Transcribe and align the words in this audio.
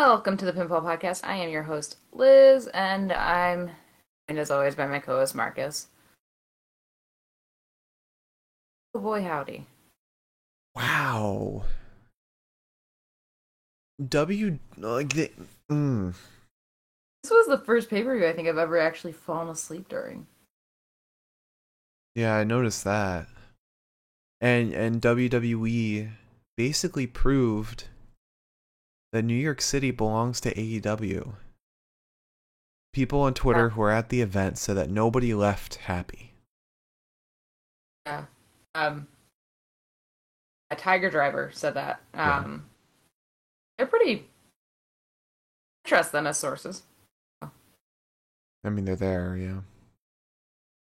Welcome 0.00 0.36
to 0.36 0.44
the 0.44 0.52
Pinfall 0.52 0.84
Podcast. 0.84 1.22
I 1.24 1.34
am 1.38 1.50
your 1.50 1.64
host, 1.64 1.96
Liz, 2.12 2.68
and 2.68 3.12
I'm 3.12 3.72
joined 4.28 4.38
as 4.38 4.48
always 4.48 4.76
by 4.76 4.86
my 4.86 5.00
co-host 5.00 5.34
Marcus. 5.34 5.88
Oh 8.94 9.00
boy, 9.00 9.24
howdy! 9.24 9.66
Wow. 10.76 11.64
W 14.08 14.60
like 14.76 15.14
the 15.14 15.32
mm. 15.68 16.14
This 17.24 17.32
was 17.32 17.48
the 17.48 17.58
first 17.58 17.90
pay-per-view 17.90 18.24
I 18.24 18.32
think 18.34 18.46
I've 18.46 18.56
ever 18.56 18.78
actually 18.78 19.12
fallen 19.12 19.48
asleep 19.48 19.88
during. 19.88 20.28
Yeah, 22.14 22.36
I 22.36 22.44
noticed 22.44 22.84
that. 22.84 23.26
And 24.40 24.72
and 24.72 25.02
WWE 25.02 26.10
basically 26.56 27.08
proved 27.08 27.88
that 29.12 29.22
New 29.22 29.34
York 29.34 29.60
City 29.60 29.90
belongs 29.90 30.40
to 30.42 30.54
AEW. 30.54 31.34
People 32.92 33.20
on 33.20 33.34
Twitter 33.34 33.64
Yeah. 33.68 33.68
who 33.70 33.80
were 33.80 33.90
at 33.90 34.08
the 34.08 34.20
event 34.20 34.58
said 34.58 34.76
that 34.76 34.90
nobody 34.90 35.34
left 35.34 35.76
happy. 35.76 36.34
Yeah. 38.06 38.24
Um. 38.74 39.08
A 40.70 40.76
Tiger 40.76 41.10
Driver 41.10 41.50
said 41.52 41.74
that. 41.74 42.00
Yeah. 42.14 42.38
Um. 42.38 42.68
They're 43.76 43.86
pretty. 43.86 44.26
I 45.84 45.88
trust 45.88 46.12
them 46.12 46.26
as 46.26 46.36
sources. 46.38 46.82
I 47.42 48.70
mean, 48.70 48.84
they're 48.86 48.96
there, 48.96 49.36
yeah. 49.36 49.60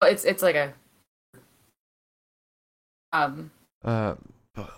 It's 0.02 0.24
it's 0.24 0.42
like 0.42 0.56
a. 0.56 0.74
Um. 3.12 3.50
Uh, 3.84 4.14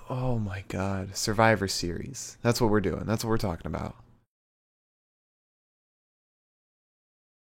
oh 0.09 0.39
my 0.39 0.65
God, 0.69 1.17
Survivor 1.17 1.69
Series. 1.69 2.39
That's 2.43 2.61
what 2.61 2.71
we're 2.71 2.81
doing. 2.81 3.05
That's 3.05 3.25
what 3.25 3.31
we're 3.31 3.39
talking 3.39 3.67
about. 3.67 3.97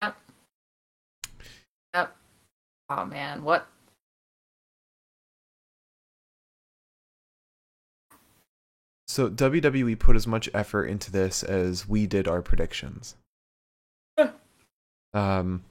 Yep. 0.02 0.16
Yep. 1.94 2.16
Oh 2.90 3.04
man, 3.04 3.42
what? 3.42 3.68
So 9.08 9.30
WWE 9.30 9.98
put 9.98 10.16
as 10.16 10.26
much 10.26 10.50
effort 10.52 10.84
into 10.86 11.10
this 11.10 11.42
as 11.42 11.88
we 11.88 12.06
did 12.06 12.28
our 12.28 12.42
predictions. 12.42 13.14
Yeah. 14.18 14.32
um, 15.14 15.64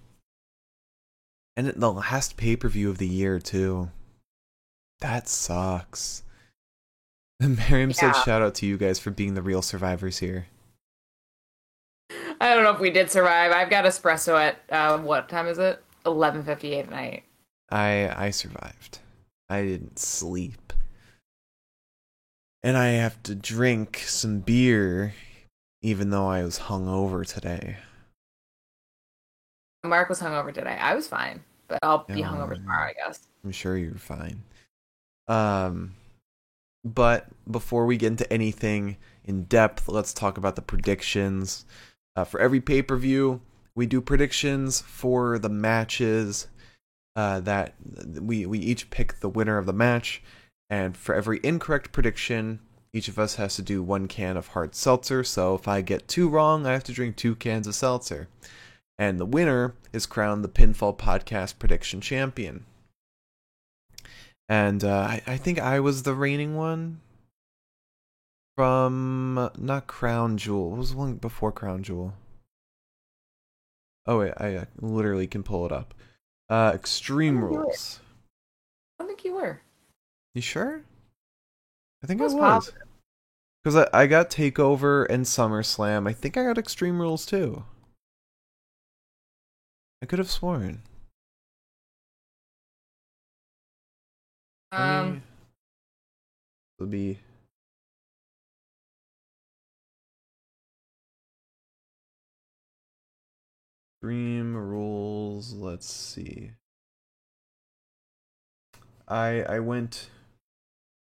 and 1.57 1.67
the 1.67 1.91
last 1.91 2.37
pay 2.37 2.55
per 2.55 2.69
view 2.69 2.89
of 2.89 2.97
the 2.97 3.07
year 3.07 3.39
too. 3.39 3.91
That 5.01 5.27
sucks. 5.27 6.23
Miriam 7.69 7.91
said, 7.93 8.15
"Shout 8.15 8.41
out 8.41 8.55
to 8.55 8.65
you 8.65 8.77
guys 8.77 8.99
for 8.99 9.11
being 9.11 9.33
the 9.33 9.41
real 9.41 9.61
survivors 9.61 10.19
here." 10.19 10.47
I 12.39 12.53
don't 12.53 12.63
know 12.63 12.71
if 12.73 12.79
we 12.79 12.91
did 12.91 13.09
survive. 13.09 13.51
I've 13.51 13.69
got 13.69 13.85
espresso 13.85 14.39
at 14.39 14.57
uh, 14.71 14.97
what 14.99 15.29
time 15.29 15.47
is 15.47 15.57
it? 15.57 15.81
Eleven 16.05 16.43
fifty 16.43 16.73
eight 16.73 16.81
at 16.85 16.89
night. 16.91 17.23
I 17.69 18.13
I 18.15 18.29
survived. 18.29 18.99
I 19.49 19.63
didn't 19.63 19.99
sleep, 19.99 20.73
and 22.63 22.77
I 22.77 22.87
have 22.89 23.21
to 23.23 23.35
drink 23.35 24.03
some 24.05 24.39
beer, 24.39 25.13
even 25.81 26.09
though 26.09 26.27
I 26.27 26.43
was 26.43 26.59
hungover 26.59 27.25
today. 27.25 27.77
Mark 29.83 30.09
was 30.09 30.19
hungover 30.19 30.51
today. 30.53 30.77
I 30.79 30.95
was 30.95 31.07
fine, 31.07 31.43
but 31.67 31.79
I'll 31.83 32.05
be 32.07 32.19
Yeah. 32.19 32.27
hungover 32.27 32.55
tomorrow, 32.55 32.87
I 32.89 32.93
guess. 32.93 33.19
I'm 33.43 33.51
sure 33.51 33.77
you're 33.77 33.95
fine. 33.95 34.41
Um, 35.27 35.93
but 36.85 37.27
before 37.49 37.87
we 37.87 37.97
get 37.97 38.07
into 38.07 38.31
anything 38.31 38.97
in 39.23 39.45
depth, 39.45 39.89
let's 39.89 40.13
talk 40.13 40.37
about 40.37 40.55
the 40.55 40.61
predictions. 40.61 41.65
Uh, 42.15 42.23
for 42.23 42.39
every 42.39 42.61
pay 42.61 42.83
per 42.83 42.95
view, 42.95 43.41
we 43.73 43.87
do 43.87 43.99
predictions 43.99 44.81
for 44.81 45.39
the 45.39 45.49
matches. 45.49 46.47
Uh, 47.15 47.39
that 47.39 47.73
we 48.21 48.45
we 48.45 48.59
each 48.59 48.89
pick 48.89 49.19
the 49.19 49.29
winner 49.29 49.57
of 49.57 49.65
the 49.65 49.73
match, 49.73 50.21
and 50.69 50.95
for 50.95 51.15
every 51.15 51.39
incorrect 51.43 51.91
prediction, 51.91 52.59
each 52.93 53.07
of 53.07 53.17
us 53.17 53.35
has 53.35 53.55
to 53.55 53.61
do 53.61 53.81
one 53.81 54.07
can 54.07 54.37
of 54.37 54.49
hard 54.49 54.75
seltzer. 54.75 55.23
So 55.23 55.55
if 55.55 55.67
I 55.67 55.81
get 55.81 56.07
two 56.07 56.29
wrong, 56.29 56.67
I 56.67 56.73
have 56.73 56.83
to 56.83 56.93
drink 56.93 57.15
two 57.15 57.35
cans 57.35 57.67
of 57.67 57.75
seltzer. 57.75 58.27
And 58.97 59.19
the 59.19 59.25
winner 59.25 59.75
is 59.91 60.05
crowned 60.05 60.43
the 60.43 60.49
Pinfall 60.49 60.97
Podcast 60.97 61.57
Prediction 61.59 61.99
Champion 61.99 62.65
and 64.49 64.83
uh, 64.83 65.07
I, 65.09 65.21
I 65.27 65.37
think 65.37 65.59
I 65.59 65.79
was 65.79 66.03
the 66.03 66.13
reigning 66.13 66.55
one 66.55 67.01
from 68.55 69.37
uh, 69.37 69.49
not 69.57 69.87
Crown 69.87 70.37
Jewel. 70.37 70.69
What 70.69 70.79
was 70.79 70.91
the 70.91 70.97
one 70.97 71.15
before 71.15 71.51
Crown 71.51 71.83
Jewel? 71.83 72.13
Oh 74.07 74.19
wait, 74.19 74.33
I 74.37 74.55
uh, 74.55 74.65
literally 74.79 75.27
can 75.27 75.43
pull 75.43 75.65
it 75.65 75.71
up. 75.71 75.93
Uh, 76.49 76.71
Extreme 76.75 77.41
were. 77.41 77.49
Rules. 77.49 77.99
I 78.99 79.03
don't 79.03 79.07
think 79.07 79.25
you 79.25 79.35
were. 79.35 79.61
You 80.33 80.41
sure? 80.41 80.83
I 82.03 82.07
think 82.07 82.21
I 82.21 82.23
I 82.23 82.27
was 82.27 82.35
was. 82.35 82.73
Because 83.63 83.87
I, 83.91 84.01
I 84.01 84.07
got 84.07 84.29
Takeover 84.29 85.07
and 85.09 85.25
SummerSlam. 85.25 86.07
I 86.07 86.13
think 86.13 86.37
I 86.37 86.43
got 86.43 86.59
Extreme 86.59 86.99
Rules 87.01 87.25
too. 87.25 87.63
I 90.03 90.05
could 90.05 90.19
have 90.19 90.29
sworn. 90.29 90.83
Um, 94.75 95.23
It'll 96.77 96.89
be. 96.89 97.19
Dream 104.01 104.55
rules. 104.55 105.53
Let's 105.53 105.89
see. 105.91 106.51
I 109.07 109.43
I 109.43 109.59
went 109.59 110.09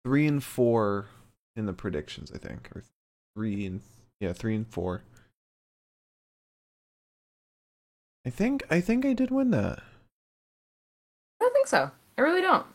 three 0.04 0.26
and 0.26 0.42
four 0.42 1.06
in 1.56 1.66
the 1.66 1.72
predictions. 1.72 2.30
I 2.32 2.38
think, 2.38 2.70
or 2.74 2.84
three 3.34 3.66
and 3.66 3.80
yeah, 4.20 4.32
three 4.32 4.54
and 4.54 4.66
four. 4.66 5.02
I 8.24 8.30
think 8.30 8.64
I 8.70 8.80
think 8.80 9.04
I 9.04 9.12
did 9.12 9.30
win 9.30 9.50
that. 9.50 9.80
I 11.40 11.44
don't 11.44 11.52
think 11.52 11.66
so. 11.66 11.90
I 12.16 12.20
really 12.22 12.40
don't. 12.40 12.66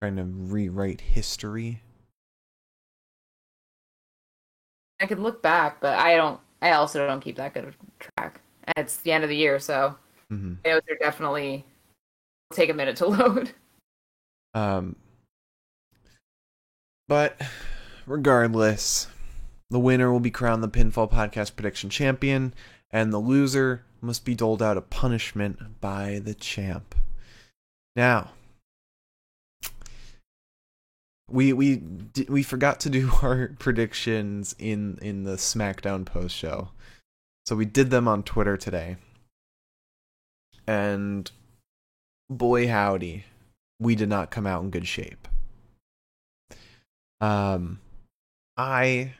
Trying 0.00 0.16
to 0.16 0.24
rewrite 0.24 1.00
history. 1.00 1.82
I 5.00 5.06
could 5.06 5.18
look 5.18 5.42
back, 5.42 5.80
but 5.80 5.98
I 5.98 6.16
don't. 6.16 6.40
I 6.62 6.72
also 6.72 7.06
don't 7.06 7.20
keep 7.20 7.36
that 7.36 7.54
good 7.54 7.64
of 7.64 7.76
track. 7.98 8.40
And 8.64 8.74
it's 8.78 8.96
the 8.98 9.12
end 9.12 9.24
of 9.24 9.30
the 9.30 9.36
year, 9.36 9.58
so 9.58 9.94
mm-hmm. 10.32 10.54
those 10.64 10.80
are 10.90 10.96
definitely 11.00 11.64
take 12.52 12.70
a 12.70 12.74
minute 12.74 12.96
to 12.96 13.06
load. 13.08 13.52
Um, 14.54 14.96
but 17.08 17.40
regardless, 18.06 19.06
the 19.70 19.78
winner 19.78 20.10
will 20.10 20.20
be 20.20 20.30
crowned 20.30 20.62
the 20.62 20.68
Pinfall 20.68 21.10
Podcast 21.10 21.56
Prediction 21.56 21.90
Champion, 21.90 22.54
and 22.90 23.12
the 23.12 23.18
loser 23.18 23.84
must 24.00 24.24
be 24.24 24.34
doled 24.34 24.62
out 24.62 24.76
a 24.76 24.82
punishment 24.82 25.80
by 25.80 26.20
the 26.22 26.34
champ. 26.34 26.94
Now, 27.94 28.30
we 31.28 31.52
we 31.52 31.82
we 32.28 32.42
forgot 32.42 32.80
to 32.80 32.90
do 32.90 33.10
our 33.22 33.54
predictions 33.58 34.54
in 34.58 34.98
in 35.02 35.24
the 35.24 35.36
SmackDown 35.36 36.04
post 36.04 36.36
show, 36.36 36.70
so 37.44 37.56
we 37.56 37.64
did 37.64 37.90
them 37.90 38.08
on 38.08 38.22
Twitter 38.22 38.56
today, 38.56 38.96
and 40.66 41.30
boy 42.28 42.68
howdy 42.68 43.24
we 43.78 43.94
did 43.94 44.08
not 44.08 44.30
come 44.30 44.46
out 44.46 44.62
in 44.62 44.70
good 44.70 44.86
shape. 44.86 45.28
Um, 47.20 47.80
I 48.56 49.14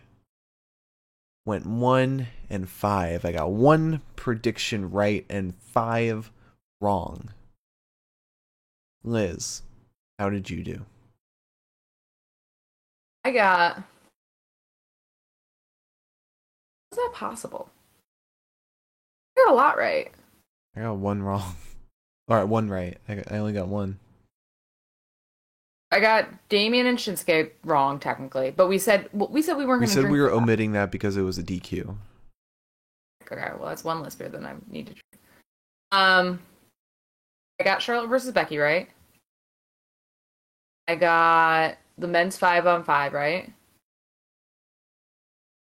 went 1.44 1.66
one 1.66 2.26
and 2.50 2.68
five. 2.68 3.24
I 3.24 3.32
got 3.32 3.50
one 3.50 4.00
prediction 4.16 4.90
right 4.90 5.24
and 5.28 5.54
five 5.54 6.30
wrong. 6.80 7.32
Liz, 9.04 9.62
how 10.18 10.30
did 10.30 10.50
you 10.50 10.62
do? 10.64 10.86
I 13.26 13.32
got. 13.32 13.78
Is 16.92 16.96
that 16.96 17.10
possible? 17.12 17.68
I 19.36 19.42
got 19.44 19.52
a 19.52 19.56
lot 19.56 19.76
right. 19.76 20.12
I 20.76 20.82
got 20.82 20.98
one 20.98 21.20
wrong. 21.24 21.56
All 22.28 22.36
right, 22.36 22.44
one 22.44 22.70
right. 22.70 22.96
I, 23.08 23.16
got, 23.16 23.32
I 23.32 23.38
only 23.38 23.52
got 23.52 23.66
one. 23.66 23.98
I 25.90 25.98
got 25.98 26.28
Damian 26.48 26.86
and 26.86 26.98
Shinsuke 26.98 27.50
wrong 27.64 27.98
technically, 27.98 28.52
but 28.52 28.68
we 28.68 28.78
said 28.78 29.08
well, 29.12 29.28
we 29.28 29.42
said 29.42 29.56
we 29.56 29.66
weren't 29.66 29.80
We 29.80 29.86
going 29.86 29.96
to 29.96 30.02
said 30.02 30.10
we 30.12 30.20
were 30.20 30.28
that. 30.30 30.36
omitting 30.36 30.70
that 30.72 30.92
because 30.92 31.16
it 31.16 31.22
was 31.22 31.36
a 31.36 31.42
DQ. 31.42 31.96
Okay, 33.24 33.50
well 33.58 33.68
that's 33.68 33.82
one 33.82 34.02
less 34.02 34.14
beer 34.14 34.28
than 34.28 34.46
I 34.46 34.54
need 34.70 34.86
to 34.86 34.92
drink. 34.92 35.24
Um, 35.90 36.38
I 37.60 37.64
got 37.64 37.82
Charlotte 37.82 38.06
versus 38.06 38.30
Becky 38.30 38.58
right. 38.58 38.88
I 40.86 40.94
got 40.94 41.78
the 41.98 42.06
men's 42.08 42.36
five 42.36 42.66
on 42.66 42.84
five 42.84 43.12
right. 43.12 43.52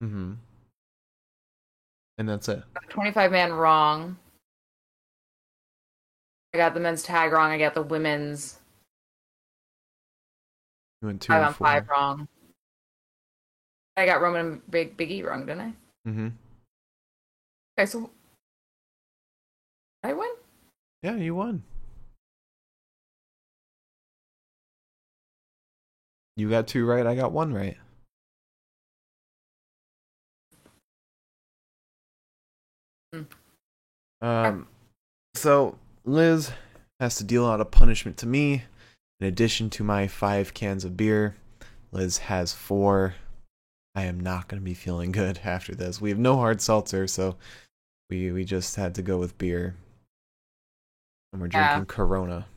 Mm-hmm. 0.03 0.33
And 2.17 2.29
that's 2.29 2.49
it. 2.49 2.63
25 2.89 3.31
man 3.31 3.53
wrong. 3.53 4.17
I 6.53 6.57
got 6.57 6.73
the 6.73 6.79
men's 6.79 7.03
tag 7.03 7.31
wrong. 7.31 7.51
I 7.51 7.57
got 7.57 7.73
the 7.73 7.83
women's 7.83 8.59
You 11.01 11.07
went 11.07 11.21
two 11.21 11.31
five 11.31 11.43
on 11.47 11.53
four. 11.53 11.67
five 11.67 11.87
wrong. 11.87 12.27
I 13.95 14.05
got 14.05 14.21
Roman 14.21 14.45
and 14.45 14.71
Big 14.71 14.97
Big 14.97 15.11
E 15.11 15.23
wrong, 15.23 15.45
didn't 15.45 15.61
I? 15.61 15.73
Mm-hmm. 16.09 16.27
Okay, 17.77 17.85
so 17.85 18.09
I 20.03 20.13
win. 20.13 20.29
Yeah, 21.03 21.15
you 21.15 21.35
won. 21.35 21.63
You 26.39 26.49
got 26.49 26.67
two 26.67 26.85
right. 26.85 27.05
I 27.05 27.15
got 27.15 27.33
one 27.33 27.53
right. 27.53 27.77
Hmm. 33.13 33.23
Um, 34.21 34.67
so 35.35 35.77
Liz 36.05 36.51
has 36.99 37.15
to 37.17 37.23
deal 37.23 37.45
out 37.45 37.61
a 37.61 37.65
punishment 37.65 38.17
to 38.17 38.27
me. 38.27 38.63
In 39.19 39.27
addition 39.27 39.69
to 39.71 39.83
my 39.83 40.07
five 40.07 40.53
cans 40.53 40.85
of 40.85 40.95
beer, 40.95 41.35
Liz 41.91 42.19
has 42.19 42.53
four. 42.53 43.15
I 43.95 44.03
am 44.03 44.19
not 44.19 44.47
going 44.47 44.61
to 44.61 44.65
be 44.65 44.73
feeling 44.73 45.11
good 45.11 45.41
after 45.43 45.75
this. 45.75 45.99
We 45.99 46.09
have 46.09 46.19
no 46.19 46.37
hard 46.37 46.61
seltzer, 46.61 47.07
so 47.07 47.35
we 48.09 48.31
we 48.31 48.45
just 48.45 48.75
had 48.75 48.95
to 48.95 49.01
go 49.01 49.17
with 49.17 49.37
beer. 49.37 49.75
And 51.33 51.41
we're 51.41 51.47
Yeah. 51.51 51.67
drinking 51.73 51.87
Corona. 51.87 52.47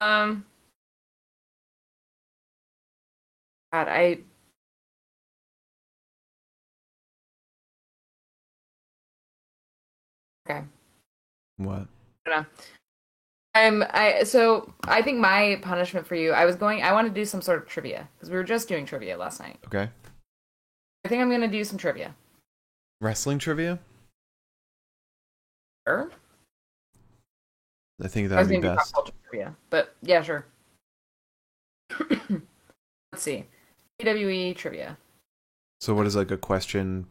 Um. 0.00 0.44
God, 3.72 3.88
I. 3.88 4.18
Okay. 10.48 10.64
What? 11.58 11.86
I'm 13.54 13.82
I 13.90 14.22
so 14.22 14.72
I 14.84 15.02
think 15.02 15.18
my 15.18 15.58
punishment 15.62 16.06
for 16.06 16.14
you, 16.14 16.32
I 16.32 16.44
was 16.44 16.56
going 16.56 16.82
I 16.82 16.92
want 16.92 17.08
to 17.08 17.14
do 17.14 17.24
some 17.24 17.42
sort 17.42 17.60
of 17.60 17.66
trivia 17.68 18.08
because 18.16 18.30
we 18.30 18.36
were 18.36 18.44
just 18.44 18.68
doing 18.68 18.86
trivia 18.86 19.16
last 19.16 19.40
night. 19.40 19.58
Okay. 19.66 19.90
I 21.04 21.08
think 21.08 21.20
I'm 21.22 21.30
gonna 21.30 21.48
do 21.48 21.64
some 21.64 21.78
trivia. 21.78 22.14
Wrestling 23.00 23.38
trivia? 23.38 23.78
Sure. 25.86 26.10
I 28.02 28.08
think 28.08 28.28
that'd 28.28 28.48
be 28.48 28.58
gonna 28.58 28.74
do 28.74 28.78
pop 28.92 29.06
best. 29.06 29.12
trivia, 29.30 29.56
but 29.70 29.94
yeah, 30.02 30.22
sure. 30.22 30.46
Let's 32.00 33.22
see. 33.22 33.46
WWE 34.00 34.54
trivia. 34.54 34.96
So 35.80 35.94
what 35.94 36.06
is 36.06 36.14
like 36.14 36.30
a 36.30 36.36
question 36.36 37.06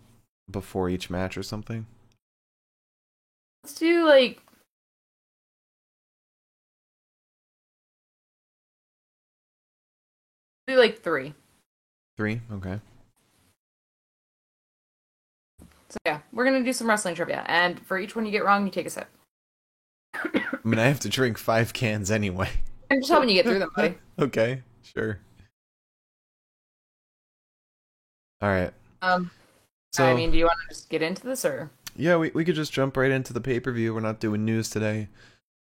before 0.49 0.89
each 0.89 1.09
match 1.09 1.37
or 1.37 1.43
something? 1.43 1.85
Let's 3.63 3.75
do 3.75 4.07
like 4.07 4.41
do 10.67 10.77
like 10.77 11.01
three. 11.01 11.33
Three? 12.15 12.41
Okay. 12.53 12.79
So 15.89 15.97
yeah, 16.05 16.19
we're 16.31 16.45
gonna 16.45 16.63
do 16.63 16.73
some 16.73 16.87
wrestling 16.87 17.15
trivia, 17.15 17.43
and 17.47 17.85
for 17.85 17.97
each 17.97 18.15
one 18.15 18.25
you 18.25 18.31
get 18.31 18.45
wrong, 18.45 18.65
you 18.65 18.71
take 18.71 18.85
a 18.85 18.89
sip. 18.89 19.07
I 20.67 20.69
mean 20.69 20.79
I 20.79 20.87
have 20.87 20.99
to 20.99 21.09
drink 21.09 21.37
five 21.37 21.71
cans 21.71 22.11
anyway. 22.11 22.49
I'm 22.91 22.99
just 22.99 23.09
helping 23.09 23.29
you 23.29 23.35
get 23.35 23.45
through 23.45 23.59
them, 23.59 23.71
buddy. 23.73 23.95
okay, 24.19 24.63
sure. 24.81 25.17
Alright. 28.43 28.73
Um, 29.01 29.31
So 29.93 30.05
I 30.05 30.13
mean, 30.13 30.29
do 30.29 30.37
you 30.37 30.43
want 30.43 30.57
to 30.67 30.75
just 30.75 30.89
get 30.89 31.01
into 31.01 31.25
this 31.25 31.45
or? 31.45 31.71
yeah, 31.95 32.17
we, 32.17 32.31
we 32.31 32.43
could 32.43 32.55
just 32.55 32.73
jump 32.73 32.97
right 32.97 33.11
into 33.11 33.31
the 33.31 33.39
pay 33.39 33.61
per 33.61 33.71
view. 33.71 33.93
We're 33.93 34.01
not 34.01 34.19
doing 34.19 34.43
news 34.43 34.69
today. 34.69 35.07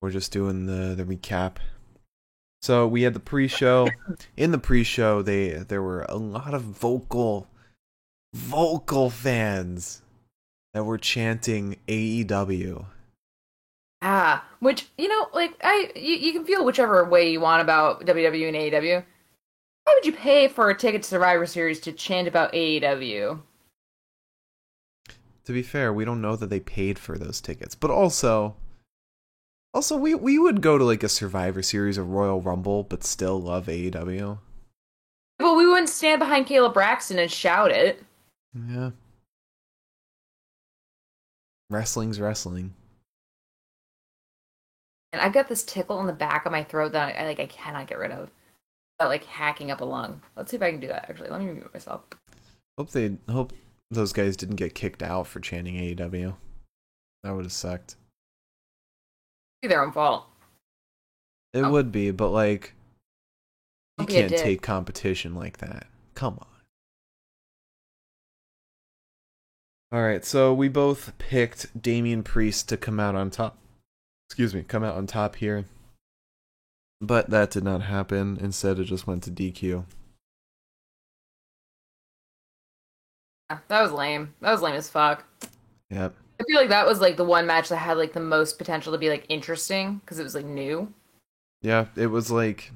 We're 0.01 0.09
just 0.09 0.31
doing 0.31 0.65
the, 0.65 0.95
the 0.95 1.03
recap. 1.03 1.57
So 2.63 2.87
we 2.87 3.03
had 3.03 3.13
the 3.13 3.19
pre 3.19 3.47
show. 3.47 3.87
In 4.37 4.49
the 4.49 4.57
pre 4.57 4.83
show 4.83 5.21
they 5.21 5.49
there 5.49 5.83
were 5.83 6.01
a 6.09 6.15
lot 6.15 6.55
of 6.55 6.63
vocal 6.63 7.47
vocal 8.33 9.11
fans 9.11 10.01
that 10.73 10.83
were 10.83 10.97
chanting 10.97 11.77
AEW. 11.87 12.87
Ah, 14.07 14.45
which 14.59 14.87
you 14.99 15.07
know, 15.07 15.29
like 15.33 15.55
I, 15.63 15.91
you, 15.95 16.13
you 16.13 16.31
can 16.31 16.45
feel 16.45 16.63
whichever 16.63 17.03
way 17.03 17.31
you 17.31 17.39
want 17.39 17.63
about 17.63 18.05
WWE 18.05 18.47
and 18.47 18.55
AEW. 18.55 19.03
Why 19.83 19.93
would 19.95 20.05
you 20.05 20.13
pay 20.13 20.47
for 20.47 20.69
a 20.69 20.77
ticket 20.77 21.01
to 21.01 21.09
Survivor 21.09 21.47
Series 21.47 21.79
to 21.81 21.91
chant 21.91 22.27
about 22.27 22.53
AEW? 22.53 23.41
To 25.45 25.51
be 25.51 25.63
fair, 25.63 25.91
we 25.91 26.05
don't 26.05 26.21
know 26.21 26.35
that 26.35 26.51
they 26.51 26.59
paid 26.59 26.99
for 26.99 27.17
those 27.17 27.41
tickets, 27.41 27.73
but 27.73 27.89
also, 27.89 28.55
also 29.73 29.97
we 29.97 30.13
we 30.13 30.37
would 30.37 30.61
go 30.61 30.77
to 30.77 30.83
like 30.83 31.01
a 31.01 31.09
Survivor 31.09 31.63
Series 31.63 31.97
or 31.97 32.03
Royal 32.03 32.41
Rumble, 32.41 32.83
but 32.83 33.03
still 33.03 33.41
love 33.41 33.65
AEW. 33.65 34.37
But 35.39 35.55
we 35.55 35.65
wouldn't 35.65 35.89
stand 35.89 36.19
behind 36.19 36.45
Caleb 36.45 36.75
Braxton 36.75 37.17
and 37.17 37.31
shout 37.31 37.71
it. 37.71 38.03
Yeah, 38.53 38.91
wrestling's 41.71 42.19
wrestling. 42.19 42.75
And 45.15 45.21
I've 45.21 45.31
got 45.31 45.47
this 45.47 45.63
tickle 45.63 46.01
in 46.01 46.07
the 46.07 46.13
back 46.13 46.45
of 46.45 46.51
my 46.51 46.65
throat 46.65 46.91
that 46.91 47.15
I, 47.17 47.25
like. 47.25 47.39
I 47.39 47.45
cannot 47.45 47.87
get 47.87 47.97
rid 47.99 48.11
of. 48.11 48.29
But 48.99 49.07
like 49.07 49.23
hacking 49.23 49.71
up 49.71 49.79
a 49.79 49.85
lung. 49.85 50.21
Let's 50.35 50.51
see 50.51 50.57
if 50.57 50.63
I 50.63 50.71
can 50.71 50.81
do 50.81 50.87
that. 50.87 51.09
Actually, 51.09 51.29
let 51.29 51.39
me 51.39 51.53
mute 51.53 51.73
myself. 51.73 52.01
Hope 52.77 52.91
they 52.91 53.15
hope 53.29 53.53
those 53.89 54.11
guys 54.11 54.35
didn't 54.35 54.57
get 54.57 54.75
kicked 54.75 55.01
out 55.01 55.27
for 55.27 55.39
chanting 55.39 55.75
AEW. 55.75 56.35
That 57.23 57.31
would 57.33 57.45
have 57.45 57.53
sucked. 57.53 57.95
Be 59.61 59.69
their 59.69 59.81
own 59.81 59.93
fault. 59.93 60.25
It 61.53 61.61
Oh. 61.63 61.71
would 61.71 61.93
be, 61.93 62.11
but 62.11 62.31
like, 62.31 62.73
you 63.97 64.05
Don't 64.05 64.07
be 64.09 64.17
a 64.17 64.27
can't 64.27 64.41
take 64.41 64.61
competition 64.61 65.33
like 65.33 65.59
that. 65.59 65.87
Come 66.13 66.39
on. 66.41 66.47
All 69.93 70.01
right, 70.03 70.25
so 70.25 70.53
we 70.53 70.67
both 70.67 71.17
picked 71.19 71.81
Damian 71.81 72.21
Priest 72.23 72.67
to 72.67 72.75
come 72.75 72.99
out 72.99 73.15
on 73.15 73.29
top. 73.29 73.57
Excuse 74.29 74.53
me, 74.53 74.63
come 74.63 74.83
out 74.83 74.95
on 74.95 75.07
top 75.07 75.35
here. 75.35 75.65
But 77.01 77.29
that 77.29 77.51
did 77.51 77.63
not 77.63 77.83
happen. 77.83 78.37
Instead, 78.41 78.79
it 78.79 78.85
just 78.85 79.05
went 79.05 79.23
to 79.23 79.31
DQ. 79.31 79.85
Yeah, 83.49 83.59
that 83.67 83.81
was 83.81 83.91
lame. 83.91 84.33
That 84.41 84.51
was 84.51 84.61
lame 84.61 84.75
as 84.75 84.89
fuck. 84.89 85.23
Yep. 85.89 86.15
I 86.39 86.43
feel 86.43 86.59
like 86.59 86.69
that 86.69 86.87
was 86.87 86.99
like 86.99 87.17
the 87.17 87.23
one 87.23 87.45
match 87.45 87.69
that 87.69 87.77
had 87.77 87.97
like 87.97 88.13
the 88.13 88.19
most 88.19 88.57
potential 88.57 88.91
to 88.91 88.97
be 88.97 89.09
like 89.09 89.25
interesting 89.29 89.99
because 89.99 90.19
it 90.19 90.23
was 90.23 90.35
like 90.35 90.45
new. 90.45 90.91
Yeah, 91.61 91.85
it 91.95 92.07
was 92.07 92.31
like 92.31 92.71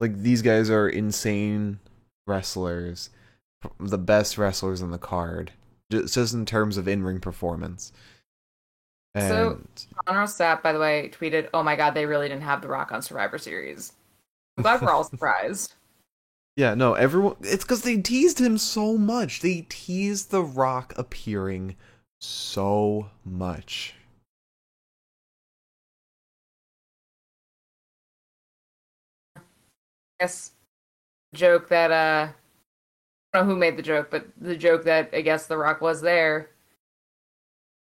like 0.00 0.16
these 0.18 0.42
guys 0.42 0.70
are 0.70 0.88
insane 0.88 1.80
wrestlers, 2.26 3.10
the 3.78 3.98
best 3.98 4.38
wrestlers 4.38 4.82
on 4.82 4.90
the 4.90 4.98
card, 4.98 5.52
just, 5.90 6.14
just 6.14 6.34
in 6.34 6.46
terms 6.46 6.76
of 6.76 6.88
in-ring 6.88 7.20
performance. 7.20 7.92
And 9.14 9.28
So- 9.28 9.60
Conor 10.06 10.24
Sapp, 10.26 10.62
by 10.62 10.72
the 10.72 10.78
way, 10.78 11.10
tweeted, 11.14 11.48
"Oh 11.52 11.62
my 11.62 11.76
god, 11.76 11.92
they 11.94 12.06
really 12.06 12.28
didn't 12.28 12.42
have 12.44 12.62
The 12.62 12.68
Rock 12.68 12.92
on 12.92 13.02
Survivor 13.02 13.38
Series." 13.38 13.92
I'm 14.56 14.62
glad 14.62 14.80
we're 14.82 14.90
all 14.90 15.04
surprised. 15.10 15.74
yeah, 16.56 16.74
no, 16.74 16.94
everyone 16.94 17.36
it's 17.42 17.64
cuz 17.64 17.82
they 17.82 17.96
teased 17.98 18.38
him 18.40 18.58
so 18.58 18.96
much. 18.98 19.40
They 19.40 19.62
teased 19.68 20.30
The 20.30 20.42
Rock 20.42 20.92
appearing 20.96 21.76
so 22.20 23.10
much. 23.24 23.94
guess 30.20 30.52
joke 31.34 31.68
that 31.68 31.90
uh 31.90 32.28
I 33.34 33.38
don't 33.38 33.46
know 33.48 33.54
who 33.54 33.58
made 33.58 33.78
the 33.78 33.82
joke, 33.82 34.08
but 34.10 34.26
the 34.38 34.56
joke 34.56 34.84
that 34.84 35.08
I 35.14 35.22
guess 35.22 35.46
The 35.46 35.56
Rock 35.56 35.80
was 35.80 36.02
there. 36.02 36.50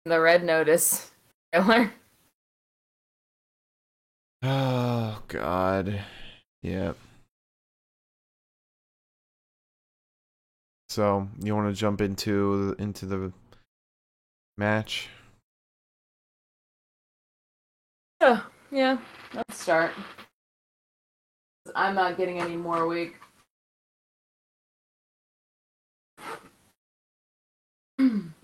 The 0.07 0.19
Red 0.21 0.43
Notice 0.43 1.11
trailer. 1.55 1.93
Oh 4.43 5.23
god. 5.29 6.01
Yep. 6.63 6.97
So, 10.89 11.29
you 11.43 11.57
want 11.57 11.75
to 11.75 11.79
jump 11.79 12.01
into 12.01 12.77
into 12.79 13.07
the 13.07 13.33
match? 14.57 15.09
Yeah, 18.21 18.43
yeah. 18.71 18.99
Let's 19.35 19.61
start. 19.61 19.93
I'm 21.75 21.95
not 21.95 22.17
getting 22.17 22.41
any 22.41 22.57
more 22.57 22.87
weak. 22.87 23.17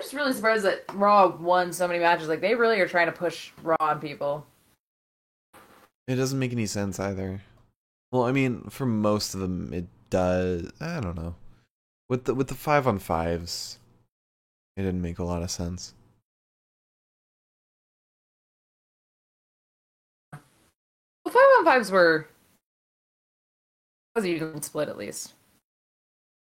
I'm 0.00 0.04
just 0.04 0.14
really 0.14 0.32
surprised 0.32 0.64
that 0.64 0.82
Raw 0.94 1.26
won 1.36 1.74
so 1.74 1.86
many 1.86 2.00
matches. 2.00 2.26
Like 2.26 2.40
they 2.40 2.54
really 2.54 2.80
are 2.80 2.88
trying 2.88 3.04
to 3.08 3.12
push 3.12 3.50
Raw 3.62 3.76
on 3.80 4.00
people. 4.00 4.46
It 6.08 6.14
doesn't 6.14 6.38
make 6.38 6.52
any 6.52 6.64
sense 6.64 6.98
either. 6.98 7.42
Well, 8.10 8.22
I 8.22 8.32
mean, 8.32 8.62
for 8.70 8.86
most 8.86 9.34
of 9.34 9.40
them, 9.40 9.74
it 9.74 9.88
does. 10.08 10.72
I 10.80 11.00
don't 11.00 11.16
know. 11.16 11.34
With 12.08 12.24
the 12.24 12.34
with 12.34 12.48
the 12.48 12.54
five 12.54 12.86
on 12.86 12.98
fives, 12.98 13.78
it 14.74 14.84
didn't 14.84 15.02
make 15.02 15.18
a 15.18 15.24
lot 15.24 15.42
of 15.42 15.50
sense. 15.50 15.92
Well, 20.32 20.40
five 21.26 21.58
on 21.58 21.64
fives 21.66 21.90
were 21.90 22.26
was 24.16 24.24
even 24.24 24.62
split 24.62 24.88
at 24.88 24.96
least. 24.96 25.34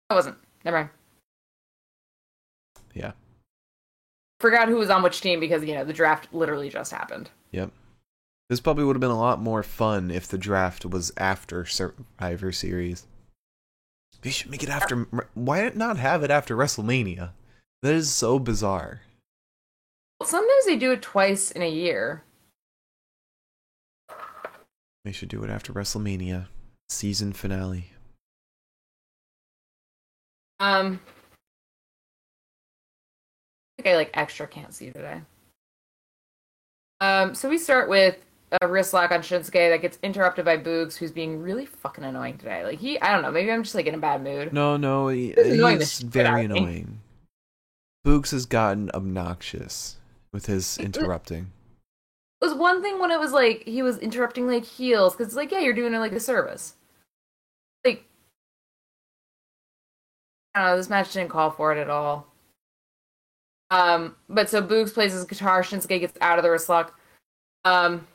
I 0.09 0.15
wasn't. 0.15 0.37
Never 0.63 0.77
mind. 0.77 0.89
Yeah. 2.95 3.11
Forgot 4.39 4.68
who 4.68 4.75
was 4.75 4.89
on 4.89 5.04
which 5.04 5.22
team 5.22 5.39
because 5.39 5.63
you 5.63 5.74
know 5.74 5.86
the 5.86 5.94
draft 5.94 6.34
literally 6.34 6.70
just 6.70 6.92
happened. 6.92 7.30
Yep. 7.51 7.72
This 8.50 8.60
probably 8.60 8.84
would 8.84 8.96
have 8.96 9.01
been 9.01 9.10
a 9.10 9.20
lot 9.20 9.42
more 9.42 9.63
fun 9.63 10.12
if 10.12 10.27
the 10.27 10.38
draft 10.38 10.86
was 10.86 11.12
after 11.18 11.65
Survivor 11.65 12.51
Series. 12.51 13.08
They 14.22 14.30
should 14.30 14.51
make 14.51 14.63
it 14.63 14.70
after. 14.70 15.08
Why 15.34 15.72
not 15.74 15.98
have 15.98 16.24
it 16.24 16.32
after 16.32 16.56
WrestleMania? 16.56 17.32
That 17.82 17.94
is 17.94 18.12
so 18.12 18.39
bizarre. 18.39 19.01
Well, 20.20 20.27
sometimes 20.27 20.65
they 20.65 20.77
do 20.77 20.92
it 20.92 21.01
twice 21.01 21.51
in 21.51 21.62
a 21.62 21.70
year. 21.70 22.24
They 25.04 25.12
should 25.12 25.30
do 25.30 25.44
it 25.44 25.50
after 25.50 25.72
WrestleMania 25.72 26.48
season 26.89 27.34
finale. 27.34 27.92
Um, 30.60 31.00
think 33.77 33.88
I 33.88 33.96
like 33.96 34.12
extra 34.13 34.48
can't 34.48 34.74
see 34.74 34.91
today. 34.91 35.22
Um, 37.01 37.36
so 37.36 37.50
we 37.50 37.58
start 37.58 37.89
with 37.89 38.17
a 38.62 38.67
wrist 38.67 38.94
lock 38.94 39.12
on 39.12 39.20
Shinsuke 39.20 39.70
that 39.70 39.82
gets 39.82 40.00
interrupted 40.01 40.46
by 40.46 40.58
Boogs, 40.58 40.96
who's 40.96 41.12
being 41.12 41.41
really 41.41 41.65
fucking 41.65 42.03
annoying 42.03 42.38
today. 42.38 42.63
Like 42.63 42.79
he, 42.79 43.00
I 43.00 43.12
don't 43.12 43.22
know, 43.22 43.32
maybe 43.32 43.51
I'm 43.51 43.63
just 43.63 43.75
like 43.75 43.88
in 43.88 43.96
a 43.96 44.00
bad 44.00 44.24
mood. 44.24 44.53
No, 44.53 44.77
no, 44.77 45.10
he, 45.10 45.34
he's 45.36 46.01
very 46.01 46.46
annoying. 46.46 47.01
Boogs 48.05 48.32
has 48.32 48.46
gotten 48.46 48.91
obnoxious 48.94 49.98
with 50.32 50.46
his 50.46 50.77
interrupting. 50.77 51.51
It 52.41 52.46
was 52.46 52.53
one 52.53 52.82
thing 52.82 53.00
when 53.00 53.12
it 53.12 53.20
was 53.20 53.32
like 53.32 53.63
he 53.65 53.82
was 53.82 53.98
interrupting 53.98 54.48
like 54.48 54.63
heels 54.63 55.13
because 55.13 55.27
it's 55.27 55.36
like 55.36 55.51
yeah, 55.51 55.60
you're 55.60 55.74
doing 55.74 55.94
it 55.94 56.00
like 56.00 56.12
a 56.12 56.20
service. 56.20 56.75
Like 57.84 58.05
I 60.53 60.60
don't 60.60 60.70
know, 60.72 60.77
this 60.77 60.89
match 60.89 61.12
didn't 61.13 61.32
call 61.32 61.50
for 61.50 61.72
it 61.75 61.79
at 61.79 61.89
all. 61.89 62.27
Um, 63.72 64.15
but 64.29 64.50
so 64.50 64.62
Boogs 64.62 64.93
plays 64.93 65.13
his 65.13 65.25
guitar, 65.25 65.63
Shinsuke 65.63 66.00
gets 66.00 66.17
out 66.22 66.38
of 66.38 66.43
the 66.43 66.51
wrist 66.51 66.69
lock. 66.69 67.00
Um, 67.63 68.07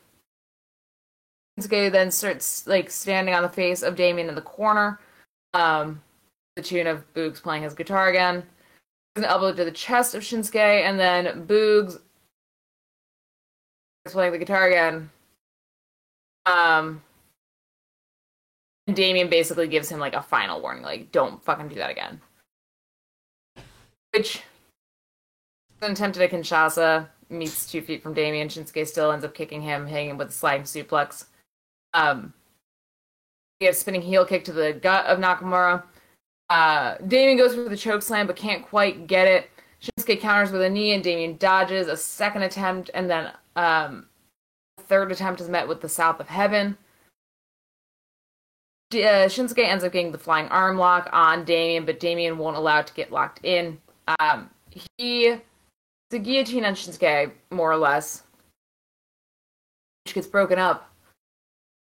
Shinsuke 1.59 1.91
then 1.91 2.11
starts 2.11 2.67
like 2.67 2.91
standing 2.91 3.35
on 3.35 3.43
the 3.43 3.49
face 3.49 3.83
of 3.83 3.97
Damian 3.97 4.29
in 4.29 4.35
the 4.35 4.41
corner. 4.41 5.01
Um, 5.53 6.01
the 6.57 6.63
tune 6.63 6.87
of 6.87 7.05
Boogs 7.15 7.43
playing 7.43 7.65
his 7.65 7.75
guitar 7.75 8.09
again. 8.09 8.45
An 9.17 9.25
elbow 9.25 9.53
to 9.53 9.65
the 9.65 9.73
chest 9.73 10.15
of 10.15 10.23
Shinsuke, 10.23 10.55
and 10.55 10.99
then 10.99 11.47
Boogs 11.47 11.99
is 14.07 14.13
playing 14.13 14.33
the 14.33 14.39
guitar 14.39 14.69
again. 14.69 15.11
Um, 16.47 17.03
and 18.87 18.97
Damian 18.97 19.29
basically 19.29 19.69
gives 19.69 19.89
him 19.89 19.99
like 19.99 20.15
a 20.15 20.23
final 20.23 20.61
warning, 20.61 20.83
like, 20.83 21.13
don't 21.13 21.43
fucking 21.45 21.69
do 21.69 21.75
that 21.77 21.91
again. 21.91 22.21
Which 24.13 24.43
an 25.83 25.93
attempt 25.93 26.17
at 26.17 26.33
a 26.33 26.35
Kinshasa 26.35 27.09
meets 27.29 27.71
two 27.71 27.81
feet 27.81 28.03
from 28.03 28.15
Damian. 28.15 28.49
Shinsuke 28.49 28.87
still 28.87 29.13
ends 29.13 29.25
up 29.25 29.35
kicking 29.35 29.63
him, 29.63 29.87
hitting 29.87 30.11
him 30.11 30.19
with 30.19 30.29
a 30.29 30.33
sliding 30.33 30.65
suplex. 30.65 31.27
Um, 31.95 32.35
we 33.61 33.67
have 33.67 33.77
spinning 33.77 34.03
heel 34.03 34.25
kick 34.25 34.45
to 34.45 34.53
the 34.53 34.73
gut 34.73 35.07
of 35.07 35.19
Nakamura. 35.19 35.83
Uh, 36.49 36.97
Damian 37.07 37.39
goes 37.39 37.55
for 37.55 37.69
the 37.69 37.77
choke 37.77 38.03
slam, 38.03 38.27
but 38.27 38.37
can't 38.37 38.67
quite 38.67 39.07
get 39.07 39.29
it. 39.29 39.51
Shinsuke 39.81 40.21
counters 40.21 40.51
with 40.51 40.63
a 40.63 40.69
knee, 40.69 40.93
and 40.93 41.03
Damian 41.03 41.37
dodges 41.37 41.87
a 41.87 41.97
second 41.97 42.43
attempt, 42.43 42.91
and 42.93 43.09
then 43.09 43.31
um, 43.57 44.09
a 44.79 44.83
third 44.83 45.13
attempt 45.13 45.41
is 45.41 45.49
met 45.49 45.69
with 45.69 45.81
the 45.81 45.89
South 45.89 46.21
of 46.21 46.29
Heaven. 46.29 46.77
Uh, 48.93 49.29
Shinsuke 49.29 49.65
ends 49.65 49.85
up 49.85 49.93
getting 49.93 50.11
the 50.11 50.19
flying 50.19 50.49
arm 50.49 50.77
lock 50.77 51.09
on 51.13 51.45
Damian, 51.45 51.85
but 51.85 52.01
Damian 52.01 52.39
won't 52.39 52.57
allow 52.57 52.81
it 52.81 52.89
to 52.89 52.95
get 52.95 53.13
locked 53.13 53.45
in. 53.45 53.79
Um, 54.19 54.51
he 54.97 55.37
the 56.11 56.19
guillotine 56.19 56.65
on 56.65 56.75
Shinsuke, 56.75 57.33
more 57.51 57.71
or 57.71 57.77
less, 57.77 58.25
which 60.05 60.15
gets 60.15 60.27
broken 60.27 60.59
up 60.59 60.91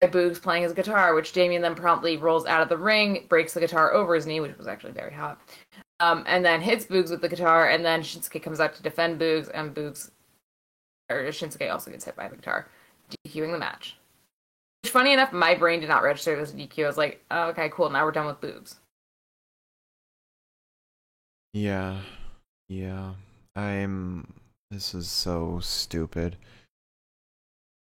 by 0.00 0.08
Boogs 0.08 0.40
playing 0.40 0.62
his 0.62 0.72
guitar, 0.72 1.14
which 1.14 1.32
Damian 1.32 1.62
then 1.62 1.74
promptly 1.74 2.16
rolls 2.16 2.46
out 2.46 2.62
of 2.62 2.68
the 2.68 2.76
ring, 2.76 3.26
breaks 3.28 3.54
the 3.54 3.60
guitar 3.60 3.92
over 3.92 4.14
his 4.14 4.26
knee, 4.26 4.40
which 4.40 4.56
was 4.56 4.66
actually 4.68 4.92
very 4.92 5.12
hot, 5.12 5.40
um, 6.00 6.24
and 6.26 6.44
then 6.44 6.60
hits 6.60 6.86
Boogs 6.86 7.10
with 7.10 7.20
the 7.20 7.28
guitar, 7.28 7.68
and 7.68 7.84
then 7.84 8.02
Shinsuke 8.02 8.42
comes 8.42 8.60
out 8.60 8.74
to 8.74 8.82
defend 8.82 9.20
Boogs, 9.20 9.50
and 9.52 9.74
Boogs, 9.74 10.10
or 11.10 11.24
Shinsuke 11.24 11.70
also 11.72 11.90
gets 11.90 12.04
hit 12.04 12.16
by 12.16 12.28
the 12.28 12.36
guitar, 12.36 12.68
DQing 13.26 13.52
the 13.52 13.58
match. 13.58 13.96
Which, 14.82 14.92
funny 14.92 15.12
enough, 15.12 15.32
my 15.32 15.54
brain 15.54 15.80
did 15.80 15.88
not 15.88 16.02
register 16.02 16.36
this 16.36 16.52
DQ. 16.52 16.84
I 16.84 16.86
was 16.88 16.96
like, 16.96 17.24
oh, 17.30 17.48
okay, 17.50 17.68
cool, 17.72 17.90
now 17.90 18.04
we're 18.04 18.10
done 18.10 18.26
with 18.26 18.40
Boogs. 18.40 18.76
Yeah. 21.52 21.98
Yeah. 22.68 23.12
I'm. 23.56 24.32
This 24.70 24.94
is 24.94 25.08
so 25.08 25.60
stupid. 25.60 26.36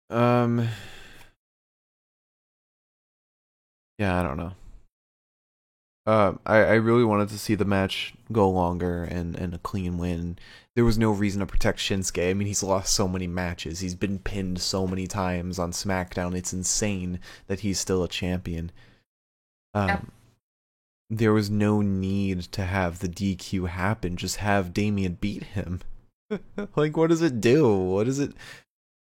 Um. 0.09 0.67
Yeah, 3.97 4.19
I 4.19 4.23
don't 4.23 4.37
know. 4.37 4.53
Uh, 6.09 6.33
I, 6.43 6.57
I 6.57 6.73
really 6.75 7.03
wanted 7.03 7.29
to 7.29 7.37
see 7.37 7.53
the 7.53 7.65
match 7.65 8.15
go 8.31 8.49
longer 8.49 9.03
and, 9.03 9.35
and 9.35 9.53
a 9.53 9.59
clean 9.59 9.99
win. 9.99 10.39
There 10.75 10.85
was 10.85 10.97
no 10.97 11.11
reason 11.11 11.41
to 11.41 11.45
protect 11.45 11.77
Shinsuke. 11.77 12.31
I 12.31 12.33
mean, 12.33 12.47
he's 12.47 12.63
lost 12.63 12.95
so 12.95 13.07
many 13.07 13.27
matches. 13.27 13.81
He's 13.81 13.93
been 13.93 14.17
pinned 14.17 14.59
so 14.59 14.87
many 14.87 15.05
times 15.05 15.59
on 15.59 15.71
SmackDown. 15.71 16.35
It's 16.35 16.53
insane 16.53 17.19
that 17.45 17.59
he's 17.59 17.79
still 17.79 18.03
a 18.03 18.07
champion. 18.07 18.71
Um, 19.75 20.11
there 21.09 21.33
was 21.33 21.49
no 21.49 21.81
need 21.81 22.41
to 22.51 22.63
have 22.63 22.99
the 22.99 23.09
DQ 23.09 23.69
happen. 23.69 24.15
Just 24.15 24.37
have 24.37 24.73
Damian 24.73 25.17
beat 25.19 25.43
him. 25.43 25.81
like, 26.75 26.95
what 26.95 27.09
does 27.09 27.21
it 27.21 27.41
do? 27.41 27.75
What 27.75 28.07
is 28.07 28.19
it? 28.19 28.33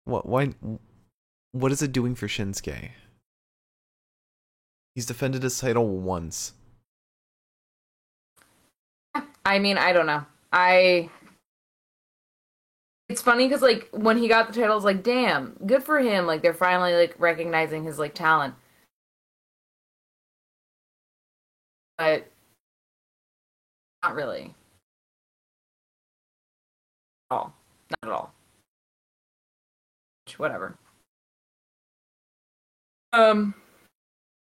What? 0.06 0.26
Why? 0.26 0.54
What 1.54 1.72
is 1.72 1.82
it 1.82 1.92
doing 1.92 2.16
for 2.16 2.28
Shinsuke? 2.28 2.90
He's 4.96 5.06
defended 5.06 5.44
his 5.44 5.58
title 5.58 5.88
once. 5.88 6.54
I 9.46 9.60
mean, 9.60 9.78
I 9.78 9.94
don't 9.94 10.06
know. 10.06 10.26
I. 10.52 11.10
It's 13.10 13.22
funny 13.22 13.48
because 13.48 13.62
like 13.62 13.90
when 13.92 14.18
he 14.18 14.28
got 14.28 14.48
the 14.48 14.54
title, 14.54 14.72
I 14.72 14.76
was 14.76 14.84
like, 14.84 15.04
"Damn, 15.04 15.56
good 15.66 15.84
for 15.84 16.00
him!" 16.00 16.26
Like 16.26 16.42
they're 16.42 16.54
finally 16.54 16.94
like 16.94 17.16
recognizing 17.18 17.84
his 17.84 18.00
like 18.00 18.14
talent. 18.14 18.56
But 21.98 22.28
not 24.04 24.16
really. 24.16 24.54
At 27.32 27.36
all. 27.36 27.54
Not 27.90 28.10
at 28.10 28.14
all. 28.14 28.34
Whatever. 30.38 30.76
Um. 33.12 33.54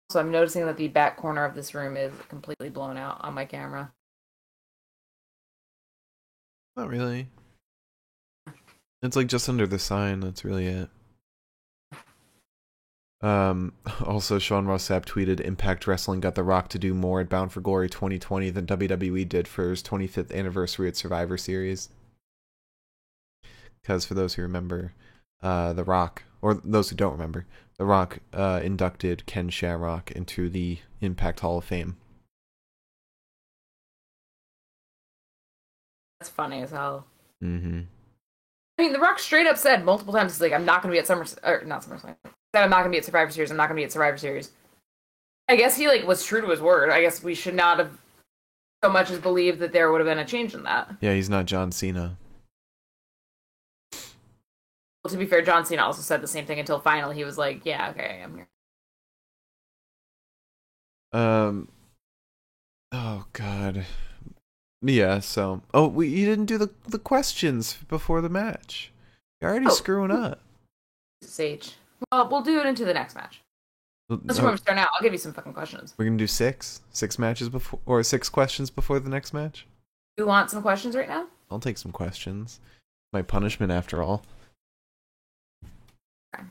So 0.10 0.20
I'm 0.20 0.32
noticing 0.32 0.66
that 0.66 0.78
the 0.78 0.88
back 0.88 1.18
corner 1.18 1.46
of 1.46 1.56
this 1.56 1.74
room 1.74 1.98
is 1.98 2.14
completely 2.30 2.70
blown 2.70 2.98
out 2.98 3.18
on 3.22 3.34
my 3.34 3.46
camera. 3.46 3.92
Not 6.76 6.90
really. 6.90 7.28
It's 9.02 9.16
like 9.16 9.28
just 9.28 9.48
under 9.50 9.68
the 9.68 9.80
sign. 9.80 10.20
That's 10.20 10.44
really 10.44 10.68
it. 10.68 10.90
Um, 13.26 13.74
also, 14.06 14.38
Sean 14.38 14.68
Ross 14.68 14.88
Sapp 14.88 15.06
tweeted 15.06 15.40
Impact 15.40 15.88
Wrestling 15.88 16.20
got 16.20 16.36
The 16.36 16.44
Rock 16.44 16.70
to 16.70 16.80
do 16.80 16.94
more 16.94 17.20
at 17.22 17.30
Bound 17.30 17.52
for 17.52 17.60
Glory 17.60 17.90
2020 17.90 18.52
than 18.52 18.68
WWE 18.68 19.28
did 19.28 19.48
for 19.48 19.72
his 19.72 19.82
25th 19.82 20.34
anniversary 20.34 20.88
at 20.88 20.96
Survivor 20.96 21.36
Series. 21.36 21.90
Because 23.82 24.06
for 24.06 24.14
those 24.14 24.36
who 24.36 24.44
remember, 24.44 24.94
uh, 25.42 25.74
The 25.74 25.84
Rock, 25.84 26.24
or 26.42 26.54
those 26.54 26.92
who 26.92 26.96
don't 26.96 27.14
remember, 27.14 27.48
The 27.78 27.86
Rock 27.86 28.20
uh, 28.32 28.62
inducted 28.64 29.26
Ken 29.26 29.50
Shamrock 29.50 30.12
into 30.12 30.48
the 30.48 30.80
Impact 31.02 31.40
Hall 31.40 31.58
of 31.58 31.66
Fame. 31.66 31.98
That's 36.20 36.30
funny 36.30 36.62
as 36.62 36.72
hell. 36.72 37.08
Mm-hmm. 37.44 37.82
I 38.78 38.82
mean, 38.82 38.94
The 38.94 39.00
Rock 39.00 39.18
straight 39.18 39.48
up 39.48 39.58
said 39.58 39.84
multiple 39.84 40.14
times, 40.14 40.34
"He's 40.34 40.42
like, 40.42 40.54
I'm 40.54 40.66
not 40.66 40.82
going 40.82 40.92
to 40.92 40.96
be 40.96 41.00
at 41.00 41.08
Summer, 41.08 41.26
or 41.44 41.64
not 41.66 41.84
SummerSlam, 41.84 42.16
that 42.56 42.64
I'm 42.64 42.70
not 42.70 42.80
gonna 42.80 42.90
be 42.90 42.98
at 42.98 43.06
Survivor 43.06 43.32
Series. 43.32 43.52
I'm 43.52 43.58
not 43.58 43.68
gonna 43.68 43.78
be 43.78 43.84
at 43.84 43.92
Survivor 43.92 44.18
Series. 44.18 44.52
I 45.48 45.56
guess 45.58 45.76
he 45.78 45.88
like 45.88 46.08
was 46.08 46.26
true 46.26 46.42
to 46.42 46.48
his 46.48 46.62
word. 46.62 46.90
I 46.90 47.02
guess 47.02 47.22
we 47.22 47.36
should 47.36 47.54
not 47.54 47.78
have 47.80 47.92
so 48.84 48.90
much 48.90 49.12
as 49.12 49.20
believed 49.20 49.60
that 49.60 49.74
there 49.74 49.92
would 49.92 50.00
have 50.00 50.08
been 50.08 50.20
a 50.20 50.26
change 50.26 50.54
in 50.56 50.64
that. 50.64 50.90
Yeah, 51.02 51.14
he's 51.14 51.30
not 51.30 51.46
John 51.46 51.72
Cena. 51.72 52.18
Well, 55.04 55.12
to 55.12 55.18
be 55.18 55.26
fair, 55.26 55.42
John 55.44 55.66
Cena 55.66 55.84
also 55.84 56.02
said 56.02 56.22
the 56.22 56.28
same 56.28 56.46
thing 56.46 56.60
until 56.60 56.80
finally 56.80 57.16
he 57.16 57.24
was 57.26 57.38
like, 57.38 57.66
"Yeah, 57.66 57.90
okay, 57.92 58.22
I'm 58.24 58.36
here." 58.36 58.48
Um. 61.14 61.68
Oh 62.92 63.26
God. 63.34 63.86
Yeah. 64.82 65.20
So. 65.20 65.62
Oh, 65.74 65.88
we 65.88 66.08
you 66.08 66.26
didn't 66.26 66.46
do 66.46 66.58
the 66.58 66.70
the 66.88 67.00
questions 67.00 67.78
before 67.88 68.22
the 68.22 68.30
match. 68.30 68.92
You're 69.42 69.52
already 69.52 69.68
Oh. 69.68 69.70
screwing 69.70 70.12
up. 70.12 70.42
Sage. 71.22 71.74
Well, 72.12 72.30
we'll 72.30 72.42
do 72.42 72.60
it 72.60 72.66
into 72.66 72.86
the 72.86 72.94
next 72.94 73.16
match. 73.16 73.42
Let's 74.10 74.38
Oh, 74.38 74.42
remember 74.44 74.58
start 74.58 74.76
now. 74.76 74.88
I'll 74.94 75.02
give 75.02 75.14
you 75.14 75.18
some 75.20 75.34
fucking 75.34 75.54
questions. 75.54 75.96
we're 75.98 76.06
gonna 76.06 76.18
do 76.18 76.28
six, 76.28 76.82
six 76.92 77.18
matches 77.18 77.50
before, 77.50 77.80
or 77.86 78.04
six 78.04 78.30
questions 78.30 78.70
before 78.70 79.00
the 79.00 79.10
next 79.10 79.34
match. 79.34 79.66
You 80.18 80.28
want 80.28 80.50
some 80.52 80.62
questions 80.62 80.96
right 80.96 81.08
now? 81.10 81.28
I'll 81.50 81.60
take 81.60 81.78
some 81.78 81.92
questions. 81.92 82.60
My 83.14 83.22
punishment, 83.22 83.72
after 83.72 84.04
all. 84.04 84.24
Okay. 86.36 86.46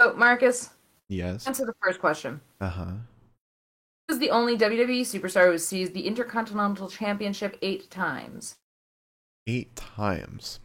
So, 0.00 0.14
Marcus, 0.14 0.70
Yes. 1.08 1.46
answer 1.46 1.64
the 1.64 1.74
first 1.82 2.00
question. 2.00 2.40
Uh 2.60 2.68
huh. 2.70 2.92
Who 4.08 4.14
is 4.14 4.18
the 4.18 4.30
only 4.30 4.56
WWE 4.58 5.02
superstar 5.02 5.50
who 5.50 5.58
seized 5.58 5.94
the 5.94 6.06
Intercontinental 6.06 6.88
Championship 6.88 7.56
eight 7.62 7.90
times? 7.90 8.54
Eight 9.46 9.74
times. 9.76 10.58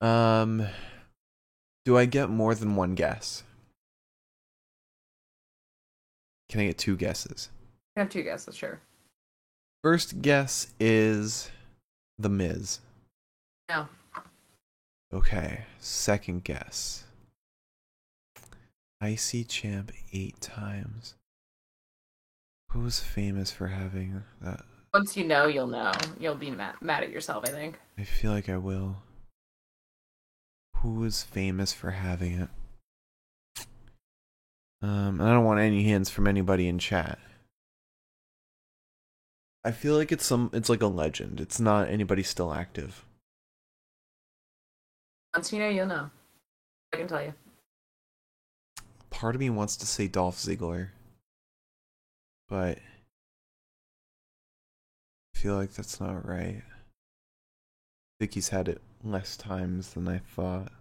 Um. 0.00 0.66
Do 1.84 1.96
I 1.96 2.04
get 2.04 2.28
more 2.28 2.54
than 2.54 2.76
one 2.76 2.94
guess? 2.94 3.42
Can 6.50 6.60
I 6.60 6.66
get 6.66 6.78
two 6.78 6.96
guesses? 6.96 7.48
I 7.96 8.00
have 8.00 8.10
two 8.10 8.22
guesses, 8.22 8.56
sure. 8.56 8.80
First 9.82 10.20
guess 10.20 10.68
is 10.78 11.50
The 12.18 12.28
Miz. 12.28 12.80
No. 13.68 13.88
Okay. 15.12 15.64
Second 15.78 16.44
guess. 16.44 17.04
IC 19.02 19.48
champ 19.48 19.90
eight 20.12 20.40
times. 20.40 21.14
Who's 22.72 23.00
famous 23.00 23.50
for 23.50 23.68
having 23.68 24.22
that? 24.42 24.60
Once 24.92 25.16
you 25.16 25.24
know, 25.24 25.46
you'll 25.46 25.66
know. 25.66 25.92
You'll 26.18 26.34
be 26.34 26.50
mad, 26.50 26.74
mad 26.80 27.02
at 27.04 27.10
yourself, 27.10 27.44
I 27.46 27.50
think. 27.50 27.78
I 27.96 28.04
feel 28.04 28.32
like 28.32 28.48
I 28.48 28.58
will. 28.58 28.96
Who 30.82 31.04
is 31.04 31.22
famous 31.22 31.74
for 31.74 31.90
having 31.90 32.40
it? 32.40 32.48
Um, 34.80 35.20
and 35.20 35.22
I 35.22 35.34
don't 35.34 35.44
want 35.44 35.60
any 35.60 35.82
hints 35.82 36.08
from 36.08 36.26
anybody 36.26 36.68
in 36.68 36.78
chat. 36.78 37.18
I 39.62 39.72
feel 39.72 39.94
like 39.94 40.10
it's 40.10 40.24
some 40.24 40.48
it's 40.54 40.70
like 40.70 40.80
a 40.80 40.86
legend. 40.86 41.38
It's 41.38 41.60
not 41.60 41.90
anybody 41.90 42.22
still 42.22 42.54
active. 42.54 43.04
Once 45.34 45.52
you 45.52 45.58
know, 45.58 45.68
you'll 45.68 45.84
know. 45.84 46.10
I 46.94 46.96
can 46.96 47.08
tell 47.08 47.22
you. 47.22 47.34
Part 49.10 49.34
of 49.34 49.40
me 49.40 49.50
wants 49.50 49.76
to 49.76 49.86
say 49.86 50.08
Dolph 50.08 50.38
Ziggler. 50.38 50.88
But 52.48 52.78
I 55.34 55.38
feel 55.38 55.56
like 55.56 55.74
that's 55.74 56.00
not 56.00 56.26
right. 56.26 56.62
I 56.62 58.14
think 58.18 58.32
he's 58.32 58.48
had 58.48 58.66
it 58.66 58.80
less 59.04 59.36
times 59.36 59.94
than 59.94 60.08
I 60.08 60.18
thought. 60.18 60.72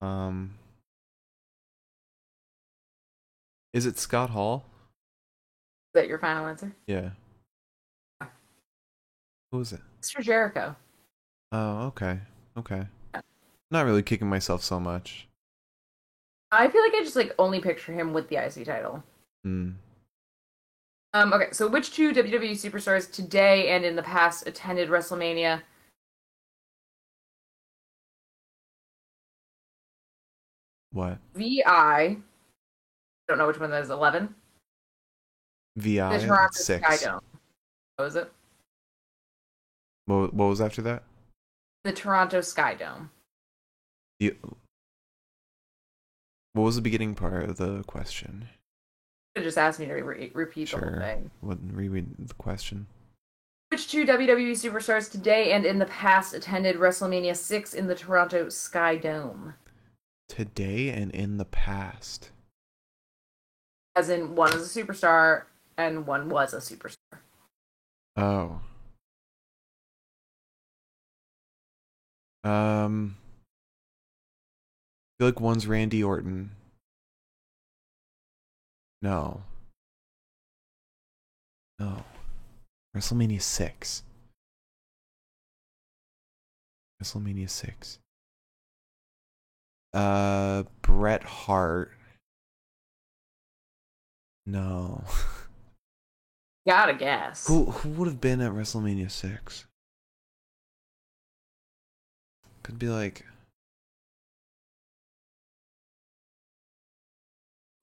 Um 0.00 0.54
Is 3.72 3.86
it 3.86 3.98
Scott 3.98 4.30
Hall? 4.30 4.64
Is 5.94 6.00
that 6.00 6.08
your 6.08 6.18
final 6.18 6.46
answer? 6.46 6.74
Yeah. 6.86 7.10
Who 9.52 9.60
is 9.60 9.72
it? 9.72 9.80
Mr. 10.02 10.22
Jericho. 10.22 10.76
Oh, 11.52 11.86
okay. 11.86 12.18
Okay. 12.56 12.86
Not 13.70 13.84
really 13.84 14.02
kicking 14.02 14.28
myself 14.28 14.62
so 14.62 14.80
much. 14.80 15.28
I 16.50 16.68
feel 16.68 16.82
like 16.82 16.94
I 16.94 17.02
just 17.02 17.16
like 17.16 17.34
only 17.38 17.60
picture 17.60 17.92
him 17.92 18.12
with 18.12 18.28
the 18.28 18.36
IC 18.36 18.64
title. 18.66 19.02
Hmm. 19.44 19.70
Um, 21.14 21.32
okay, 21.32 21.48
so 21.52 21.66
which 21.66 21.92
two 21.92 22.12
WWE 22.12 22.52
superstars 22.52 23.10
today 23.10 23.70
and 23.70 23.84
in 23.84 23.96
the 23.96 24.02
past 24.02 24.46
attended 24.46 24.88
WrestleMania? 24.88 25.62
What? 30.92 31.18
VI. 31.34 32.16
Don't 33.28 33.38
know 33.38 33.46
which 33.46 33.60
one 33.60 33.70
that 33.70 33.82
is. 33.82 33.90
Eleven. 33.90 34.34
VI 35.76 36.18
The 36.18 36.26
Toronto 36.26 36.48
six. 36.52 36.86
Sky 36.86 37.10
Dome. 37.10 37.20
What 37.96 38.04
was 38.04 38.16
it? 38.16 38.32
What, 40.06 40.32
what 40.34 40.46
was 40.46 40.60
after 40.60 40.82
that? 40.82 41.02
The 41.84 41.92
Toronto 41.92 42.40
Sky 42.40 42.74
Dome. 42.74 43.10
You, 44.18 44.36
what 46.54 46.64
was 46.64 46.76
the 46.76 46.82
beginning 46.82 47.14
part 47.14 47.48
of 47.48 47.56
the 47.56 47.84
question? 47.84 48.48
You 49.36 49.42
just 49.42 49.58
asked 49.58 49.78
me 49.78 49.86
to 49.86 49.92
re- 49.92 50.30
repeat 50.34 50.70
the 50.70 50.78
whole 50.78 50.98
thing. 50.98 51.30
What 51.40 51.58
reread 51.70 52.06
the 52.18 52.34
question? 52.34 52.86
Which 53.70 53.88
two 53.88 54.06
WWE 54.06 54.52
superstars 54.52 55.10
today 55.10 55.52
and 55.52 55.64
in 55.64 55.78
the 55.78 55.86
past 55.86 56.34
attended 56.34 56.76
WrestleMania 56.76 57.36
6 57.36 57.74
in 57.74 57.86
the 57.86 57.94
Toronto 57.94 58.48
Sky 58.48 58.96
Dome? 58.96 59.54
Today 60.28 60.90
and 60.90 61.10
in 61.12 61.38
the 61.38 61.44
past. 61.44 62.30
As 63.96 64.08
in, 64.08 64.34
one 64.34 64.52
is 64.52 64.76
a 64.76 64.80
superstar 64.80 65.44
and 65.76 66.06
one 66.06 66.28
was 66.28 66.52
a 66.54 66.58
superstar. 66.58 67.18
Oh. 68.16 68.60
Um. 72.44 73.16
I 75.18 75.22
feel 75.22 75.28
like 75.28 75.40
one's 75.40 75.66
Randy 75.66 76.02
Orton. 76.04 76.50
No. 79.02 79.42
No. 81.78 82.04
WrestleMania 82.96 83.40
6. 83.40 84.02
WrestleMania 87.02 87.48
6. 87.48 87.98
Uh, 89.98 90.62
Bret 90.82 91.24
Hart. 91.24 91.90
No. 94.46 95.02
Gotta 96.68 96.94
guess. 96.94 97.48
Who 97.48 97.64
who 97.64 97.88
would 97.90 98.06
have 98.06 98.20
been 98.20 98.40
at 98.40 98.52
WrestleMania 98.52 99.10
six? 99.10 99.66
Could 102.62 102.78
be 102.78 102.88
like. 102.88 103.26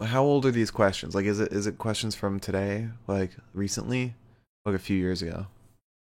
How 0.02 0.24
old 0.24 0.46
are 0.46 0.52
these 0.52 0.72
questions? 0.72 1.16
Like, 1.16 1.26
is 1.26 1.42
it 1.42 1.52
is 1.52 1.68
it 1.68 1.78
questions 1.78 2.16
from 2.16 2.40
today? 2.40 2.88
Like 3.08 3.32
recently, 3.54 4.16
like 4.66 4.76
a 4.76 4.80
few 4.80 4.96
years 4.96 5.22
ago? 5.22 5.48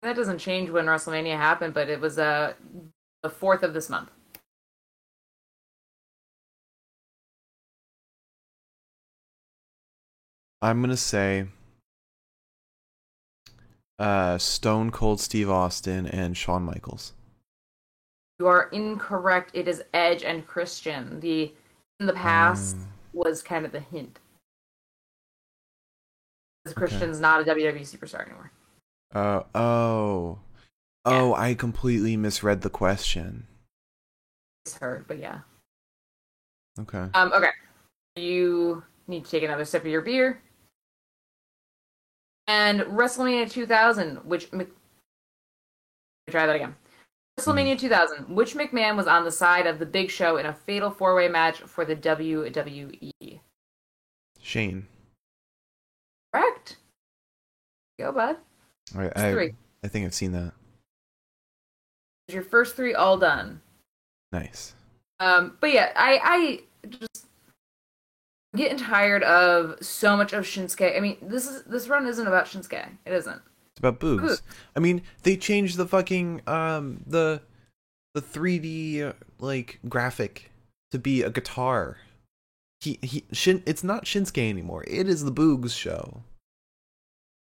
That 0.02 0.18
doesn't 0.18 0.40
change 0.40 0.70
when 0.70 0.88
WrestleMania 0.88 1.38
happened, 1.38 1.74
but 1.74 1.88
it 1.88 2.02
was 2.02 2.20
uh, 2.20 2.54
the 3.24 3.30
4th 3.30 3.64
of 3.64 3.74
this 3.74 3.90
month. 3.90 4.10
I'm 10.66 10.82
gonna 10.82 10.98
say. 10.98 11.46
Uh, 14.00 14.38
Stone 14.38 14.92
Cold 14.92 15.22
Steve 15.22 15.50
Austin 15.50 16.06
and 16.08 16.36
Shawn 16.36 16.64
Michaels. 16.64 17.14
You 18.40 18.48
are 18.48 18.68
incorrect. 18.70 19.52
It 19.54 19.68
is 19.68 19.84
Edge 19.94 20.24
and 20.24 20.46
Christian. 20.46 21.20
The 21.22 21.54
in 22.00 22.08
the 22.08 22.14
past 22.14 22.76
Mm. 22.76 22.86
was 23.14 23.42
kind 23.42 23.66
of 23.66 23.72
the 23.72 23.80
hint. 23.80 24.20
Because 26.64 26.76
Okay. 26.76 26.88
Christian's 26.88 27.20
not 27.22 27.42
a 27.42 27.46
WWE 27.46 27.82
superstar 27.86 28.26
anymore. 28.26 28.52
Uh 29.14 29.44
oh, 29.54 30.40
oh! 31.06 31.34
I 31.36 31.54
completely 31.54 32.18
misread 32.18 32.62
the 32.62 32.70
question. 32.72 33.48
It's 34.66 34.78
heard, 34.80 35.08
but 35.08 35.20
yeah. 35.20 35.42
Okay. 36.80 37.08
Um, 37.14 37.32
okay. 37.34 37.52
You 38.18 38.84
need 39.08 39.24
to 39.26 39.32
take 39.32 39.44
another 39.44 39.64
sip 39.64 39.84
of 39.84 39.88
your 39.92 40.02
beer. 40.02 40.42
And 42.48 42.82
WrestleMania 42.82 43.50
2000, 43.50 44.18
which. 44.18 44.52
Mc- 44.54 44.72
Try 46.30 46.48
that 46.48 46.56
again. 46.56 46.76
WrestleMania 47.40 47.78
2000, 47.78 48.34
which 48.34 48.56
McMahon 48.56 48.96
was 48.96 49.08
on 49.08 49.26
the 49.26 49.32
side 49.32 49.68
of 49.68 49.78
the 49.78 49.86
Big 49.86 50.10
Show 50.10 50.38
in 50.38 50.46
a 50.46 50.54
fatal 50.54 50.90
four 50.90 51.16
way 51.16 51.28
match 51.28 51.60
for 51.60 51.86
the 51.86 51.96
WWE? 51.96 53.40
Shane. 54.42 54.88
Correct. 56.34 56.78
Go, 58.00 58.12
bud. 58.12 58.38
All 58.96 59.02
right, 59.02 59.14
I, 59.16 59.32
three. 59.32 59.54
I 59.84 59.88
think 59.88 60.06
I've 60.06 60.14
seen 60.14 60.32
that. 60.32 60.54
Your 62.28 62.44
first 62.44 62.76
three 62.76 62.94
all 62.94 63.18
done. 63.18 63.62
Nice. 64.32 64.74
Um, 65.20 65.58
but 65.60 65.72
yeah, 65.72 65.92
I 65.96 66.20
I 66.84 66.90
just 66.90 67.25
getting 68.56 68.78
tired 68.78 69.24
of 69.24 69.78
so 69.82 70.16
much 70.18 70.34
of 70.34 70.46
Shinsuke. 70.46 70.96
I 70.96 71.00
mean, 71.00 71.18
this 71.22 71.48
is 71.50 71.64
this 71.64 71.88
run 71.88 72.08
isn't 72.08 72.28
about 72.28 72.46
Shinsuke. 72.46 72.88
It 73.06 73.14
isn't. 73.14 73.42
It's 73.72 73.80
about 73.80 74.00
boogs. 74.00 74.22
Boog. 74.22 74.42
I 74.76 74.80
mean, 74.80 75.02
they 75.24 75.36
changed 75.38 75.78
the 75.78 75.88
fucking 75.88 76.42
um 76.48 77.04
the 77.06 77.42
the 78.14 78.22
3D 78.22 79.02
uh, 79.04 79.14
like 79.40 79.80
graphic 79.90 80.52
to 80.92 81.00
be 81.00 81.22
a 81.22 81.30
guitar. 81.30 81.98
He 82.82 83.00
he 83.02 83.26
Shin 83.32 83.64
it's 83.66 83.84
not 83.84 84.06
Shinsuke 84.06 84.50
anymore. 84.50 84.84
It 84.88 85.08
is 85.08 85.24
the 85.24 85.32
Boogs 85.32 85.78
show. 85.78 86.24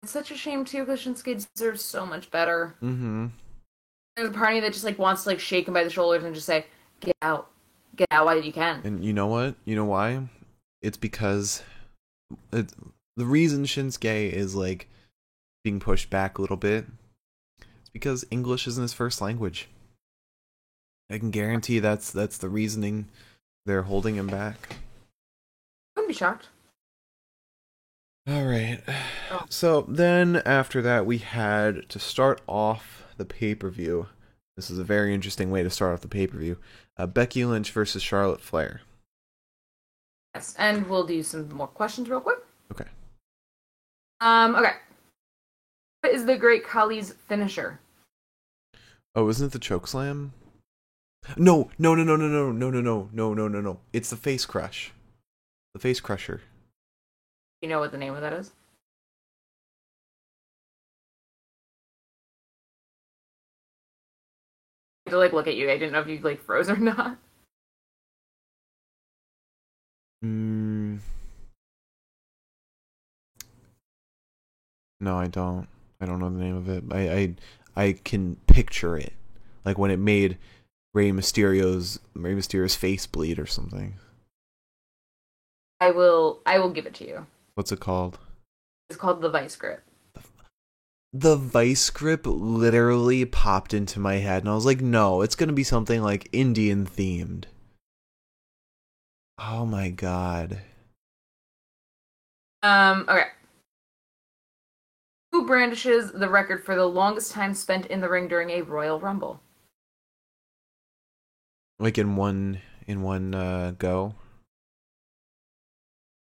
It's 0.02 0.12
such 0.12 0.30
a 0.30 0.36
shame 0.36 0.64
too, 0.64 0.84
because 0.84 1.00
Shinsuke 1.00 1.46
deserves 1.54 1.82
so 1.82 2.06
much 2.06 2.30
better. 2.30 2.76
Mm-hmm. 2.82 3.26
There's 4.16 4.30
a 4.30 4.32
party 4.32 4.60
that 4.60 4.72
just 4.72 4.84
like 4.84 4.98
wants 4.98 5.24
to 5.24 5.30
like 5.30 5.40
shake 5.40 5.68
him 5.68 5.74
by 5.74 5.84
the 5.84 5.90
shoulders 5.90 6.24
and 6.24 6.34
just 6.34 6.46
say, 6.46 6.66
"Get 7.00 7.16
out, 7.22 7.50
get 7.96 8.08
out 8.10 8.24
while 8.24 8.42
you 8.42 8.52
can." 8.52 8.80
And 8.84 9.04
you 9.04 9.12
know 9.12 9.26
what? 9.26 9.56
You 9.64 9.76
know 9.76 9.84
why? 9.84 10.28
It's 10.82 10.96
because 10.96 11.62
it, 12.52 12.72
the 13.16 13.26
reason 13.26 13.64
Shinsuke 13.64 14.30
is 14.32 14.54
like 14.54 14.88
being 15.64 15.80
pushed 15.80 16.10
back 16.10 16.38
a 16.38 16.40
little 16.40 16.56
bit. 16.56 16.86
It's 17.58 17.90
because 17.92 18.24
English 18.30 18.66
isn't 18.66 18.82
his 18.82 18.92
first 18.92 19.20
language. 19.20 19.68
I 21.10 21.18
can 21.18 21.30
guarantee 21.30 21.78
that's 21.78 22.10
that's 22.10 22.38
the 22.38 22.48
reasoning 22.48 23.08
they're 23.64 23.82
holding 23.82 24.16
him 24.16 24.26
back. 24.26 24.76
Wouldn't 25.94 26.08
be 26.08 26.14
shocked. 26.14 26.48
All 28.28 28.44
right. 28.44 28.80
Oh. 29.30 29.44
So 29.48 29.82
then 29.88 30.42
after 30.44 30.82
that, 30.82 31.06
we 31.06 31.18
had 31.18 31.88
to 31.88 31.98
start 31.98 32.40
off 32.46 33.04
the 33.16 33.24
pay 33.24 33.54
per 33.54 33.70
view. 33.70 34.06
This 34.56 34.70
is 34.70 34.78
a 34.78 34.84
very 34.84 35.14
interesting 35.14 35.50
way 35.50 35.62
to 35.62 35.70
start 35.70 35.94
off 35.94 36.00
the 36.00 36.08
pay 36.08 36.26
per 36.26 36.38
view. 36.38 36.58
Uh, 36.96 37.06
Becky 37.06 37.44
Lynch 37.44 37.70
versus 37.70 38.02
Charlotte 38.02 38.40
Flair. 38.40 38.80
Yes, 40.36 40.54
and 40.58 40.86
we'll 40.86 41.06
do 41.06 41.22
some 41.22 41.48
more 41.48 41.66
questions 41.66 42.10
real 42.10 42.20
quick. 42.20 42.40
Okay. 42.70 42.84
Um. 44.20 44.54
Okay. 44.54 44.74
What 46.02 46.12
is 46.12 46.26
the 46.26 46.36
Great 46.36 46.62
Khali's 46.62 47.14
finisher? 47.26 47.80
Oh, 49.14 49.30
isn't 49.30 49.46
it 49.46 49.52
the 49.52 49.58
choke 49.58 49.86
slam? 49.86 50.34
No, 51.38 51.70
no, 51.78 51.94
no, 51.94 52.04
no, 52.04 52.16
no, 52.16 52.28
no, 52.28 52.52
no, 52.52 52.70
no, 52.70 52.80
no, 52.82 53.08
no, 53.14 53.32
no, 53.32 53.48
no, 53.48 53.60
no. 53.62 53.80
It's 53.94 54.10
the 54.10 54.16
face 54.16 54.44
crush. 54.44 54.92
The 55.72 55.80
face 55.80 56.00
crusher. 56.00 56.42
You 57.62 57.70
know 57.70 57.80
what 57.80 57.90
the 57.90 57.98
name 57.98 58.14
of 58.14 58.20
that 58.20 58.34
is? 58.34 58.52
I 65.06 65.10
had 65.10 65.12
to 65.12 65.18
like 65.18 65.32
look 65.32 65.46
at 65.46 65.56
you. 65.56 65.70
I 65.70 65.78
didn't 65.78 65.92
know 65.92 66.00
if 66.00 66.08
you 66.08 66.18
like 66.18 66.42
froze 66.42 66.68
or 66.68 66.76
not. 66.76 67.16
Mm. 70.24 71.00
No, 75.00 75.18
I 75.18 75.26
don't. 75.26 75.68
I 76.00 76.06
don't 76.06 76.18
know 76.18 76.30
the 76.30 76.42
name 76.42 76.56
of 76.56 76.68
it. 76.68 76.84
I, 76.90 77.34
I 77.76 77.84
I 77.84 77.92
can 78.04 78.36
picture 78.46 78.96
it, 78.96 79.12
like 79.64 79.78
when 79.78 79.90
it 79.90 79.98
made 79.98 80.38
Rey 80.94 81.12
Mysterio's 81.12 82.00
Rey 82.14 82.34
Mysterio's 82.34 82.74
face 82.74 83.06
bleed 83.06 83.38
or 83.38 83.46
something. 83.46 83.94
I 85.80 85.90
will. 85.90 86.40
I 86.46 86.58
will 86.58 86.70
give 86.70 86.86
it 86.86 86.94
to 86.94 87.06
you. 87.06 87.26
What's 87.54 87.72
it 87.72 87.80
called? 87.80 88.18
It's 88.88 88.98
called 88.98 89.20
the 89.20 89.30
Vice 89.30 89.56
Grip. 89.56 89.82
The 91.12 91.36
vice 91.36 91.88
grip 91.88 92.26
literally 92.26 93.24
popped 93.24 93.72
into 93.72 93.98
my 93.98 94.16
head, 94.16 94.42
and 94.42 94.50
I 94.50 94.54
was 94.54 94.66
like, 94.66 94.82
no, 94.82 95.22
it's 95.22 95.34
gonna 95.34 95.52
be 95.54 95.64
something 95.64 96.02
like 96.02 96.28
Indian 96.32 96.84
themed. 96.84 97.44
Oh 99.38 99.66
my 99.66 99.90
god. 99.90 100.60
Um. 102.62 103.04
Okay. 103.08 103.28
Who 105.32 105.46
brandishes 105.46 106.12
the 106.12 106.28
record 106.28 106.64
for 106.64 106.74
the 106.74 106.86
longest 106.86 107.32
time 107.32 107.52
spent 107.52 107.86
in 107.86 108.00
the 108.00 108.08
ring 108.08 108.28
during 108.28 108.50
a 108.50 108.62
Royal 108.62 108.98
Rumble? 108.98 109.40
Like 111.78 111.98
in 111.98 112.16
one 112.16 112.60
in 112.86 113.02
one 113.02 113.34
uh 113.34 113.74
go? 113.78 114.14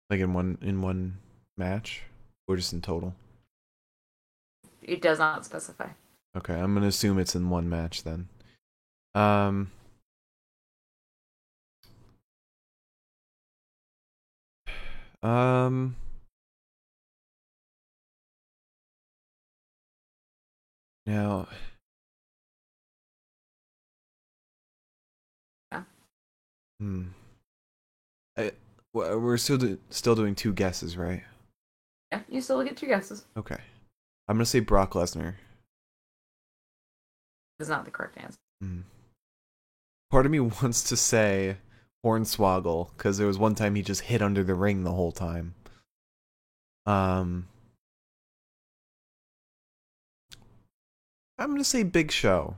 Like 0.09 0.19
in 0.19 0.33
one 0.33 0.59
in 0.61 0.81
one 0.81 1.17
match? 1.57 2.03
Or 2.47 2.55
just 2.55 2.73
in 2.73 2.81
total? 2.81 3.15
It 4.83 5.01
does 5.01 5.19
not 5.19 5.45
specify. 5.45 5.89
Okay, 6.37 6.53
I'm 6.53 6.75
gonna 6.75 6.87
assume 6.87 7.17
it's 7.17 7.35
in 7.35 7.49
one 7.49 7.67
match 7.67 8.03
then. 8.03 8.29
Um 9.15 9.71
Um 15.21 15.95
Now 21.05 21.47
Yeah. 25.71 25.83
Hmm. 26.79 27.03
I, 28.37 28.51
we're 28.93 29.37
still 29.37 29.57
do, 29.57 29.77
still 29.89 30.15
doing 30.15 30.35
two 30.35 30.53
guesses, 30.53 30.97
right? 30.97 31.23
Yeah, 32.11 32.21
you 32.29 32.41
still 32.41 32.63
get 32.63 32.77
two 32.77 32.87
guesses. 32.87 33.25
Okay. 33.37 33.57
I'm 34.27 34.37
gonna 34.37 34.45
say 34.45 34.59
Brock 34.59 34.93
Lesnar. 34.93 35.35
Is 37.59 37.69
not 37.69 37.85
the 37.85 37.91
correct 37.91 38.17
answer. 38.17 38.37
Hmm. 38.61 38.81
Part 40.09 40.25
of 40.25 40.31
me 40.31 40.39
wants 40.61 40.83
to 40.83 40.97
say 40.97 41.57
Hornswoggle 42.05 42.91
because 42.95 43.17
there 43.17 43.27
was 43.27 43.37
one 43.37 43.55
time 43.55 43.75
he 43.75 43.81
just 43.81 44.01
hid 44.01 44.21
under 44.21 44.43
the 44.43 44.55
ring 44.55 44.83
the 44.83 44.91
whole 44.91 45.11
time. 45.11 45.55
Um, 46.85 47.47
I'm 51.37 51.51
gonna 51.51 51.63
say 51.63 51.83
Big 51.83 52.11
Show. 52.11 52.55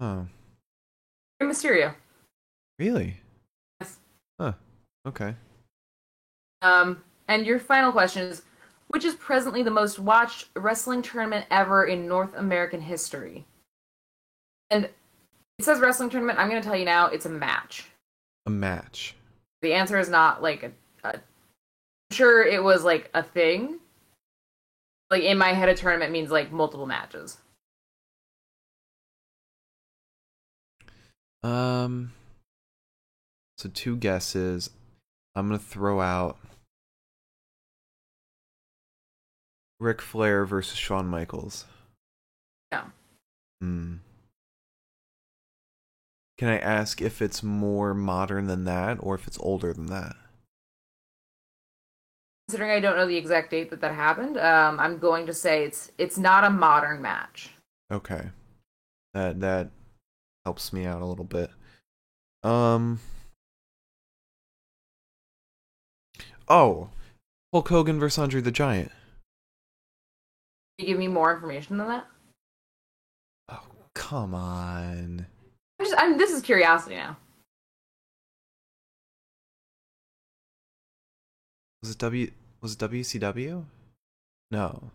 Oh, 0.00 0.26
Rey 1.40 1.46
Mysterio. 1.48 1.94
really? 2.78 3.20
Yes. 3.80 3.98
Huh. 4.38 4.52
Okay. 5.06 5.34
Um, 6.62 7.02
and 7.28 7.46
your 7.46 7.58
final 7.58 7.92
question 7.92 8.22
is, 8.24 8.42
which 8.88 9.04
is 9.04 9.14
presently 9.14 9.62
the 9.62 9.70
most 9.70 9.98
watched 9.98 10.48
wrestling 10.54 11.02
tournament 11.02 11.46
ever 11.50 11.84
in 11.84 12.06
North 12.06 12.34
American 12.34 12.80
history? 12.82 13.46
And 14.70 14.88
it 15.58 15.64
says 15.64 15.80
wrestling 15.80 16.10
tournament. 16.10 16.38
I'm 16.38 16.48
going 16.48 16.60
to 16.60 16.66
tell 16.66 16.76
you 16.76 16.84
now, 16.84 17.06
it's 17.06 17.26
a 17.26 17.30
match. 17.30 17.84
A 18.46 18.50
match. 18.50 19.14
The 19.62 19.72
answer 19.72 19.98
is 19.98 20.08
not 20.08 20.42
like 20.42 20.62
a. 20.62 20.72
a 21.04 21.14
I'm 21.14 21.20
sure 22.14 22.44
it 22.44 22.62
was 22.62 22.84
like 22.84 23.10
a 23.14 23.22
thing. 23.22 23.78
Like 25.10 25.22
in 25.22 25.38
my 25.38 25.52
head, 25.52 25.68
a 25.68 25.74
tournament 25.74 26.12
means 26.12 26.30
like 26.30 26.52
multiple 26.52 26.86
matches. 26.86 27.38
Um. 31.42 32.12
So 33.58 33.70
two 33.72 33.96
guesses. 33.96 34.70
I'm 35.34 35.48
gonna 35.48 35.58
throw 35.58 36.00
out 36.00 36.38
Ric 39.80 40.00
Flair 40.00 40.44
versus 40.44 40.78
Shawn 40.78 41.06
Michaels. 41.06 41.64
No. 42.72 42.82
Hmm. 43.60 43.94
Can 46.38 46.48
I 46.48 46.58
ask 46.58 47.00
if 47.00 47.22
it's 47.22 47.42
more 47.42 47.94
modern 47.94 48.46
than 48.46 48.64
that, 48.64 48.98
or 49.00 49.14
if 49.14 49.26
it's 49.26 49.38
older 49.40 49.72
than 49.72 49.86
that? 49.86 50.16
Considering 52.48 52.70
I 52.70 52.80
don't 52.80 52.96
know 52.96 53.06
the 53.06 53.16
exact 53.16 53.50
date 53.50 53.70
that 53.70 53.80
that 53.80 53.94
happened, 53.94 54.36
um, 54.36 54.78
I'm 54.78 54.98
going 54.98 55.26
to 55.26 55.34
say 55.34 55.64
it's 55.64 55.90
it's 55.98 56.18
not 56.18 56.44
a 56.44 56.50
modern 56.50 57.00
match. 57.00 57.50
Okay. 57.90 58.30
That 59.14 59.40
that 59.40 59.70
helps 60.44 60.72
me 60.72 60.84
out 60.84 61.00
a 61.00 61.06
little 61.06 61.24
bit. 61.24 61.50
Um. 62.44 63.00
Oh, 66.48 66.90
Hulk 67.52 67.68
Hogan 67.68 67.98
versus 67.98 68.18
Andre 68.18 68.40
the 68.40 68.52
Giant. 68.52 68.92
Can 70.78 70.86
you 70.86 70.92
give 70.92 70.98
me 70.98 71.08
more 71.08 71.34
information 71.34 71.78
than 71.78 71.88
that? 71.88 72.06
Oh, 73.48 73.62
come 73.94 74.34
on. 74.34 75.26
I'm 75.78 75.86
just, 75.86 75.94
I'm, 75.98 76.18
this 76.18 76.30
is 76.30 76.42
curiosity 76.42 76.96
now. 76.96 77.16
Was 81.82 81.90
it 81.92 81.98
W? 81.98 82.30
Was 82.60 82.72
it 82.74 82.78
WCW? 82.78 83.64
No, 84.50 84.90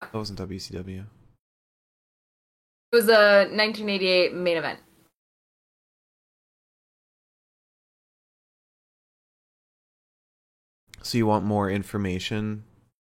that 0.00 0.14
wasn't 0.14 0.38
WCW. 0.38 1.04
It 2.92 2.96
was 2.96 3.08
a 3.08 3.48
1988 3.50 4.34
main 4.34 4.56
event. 4.56 4.78
So 11.02 11.18
you 11.18 11.26
want 11.26 11.44
more 11.44 11.70
information? 11.70 12.64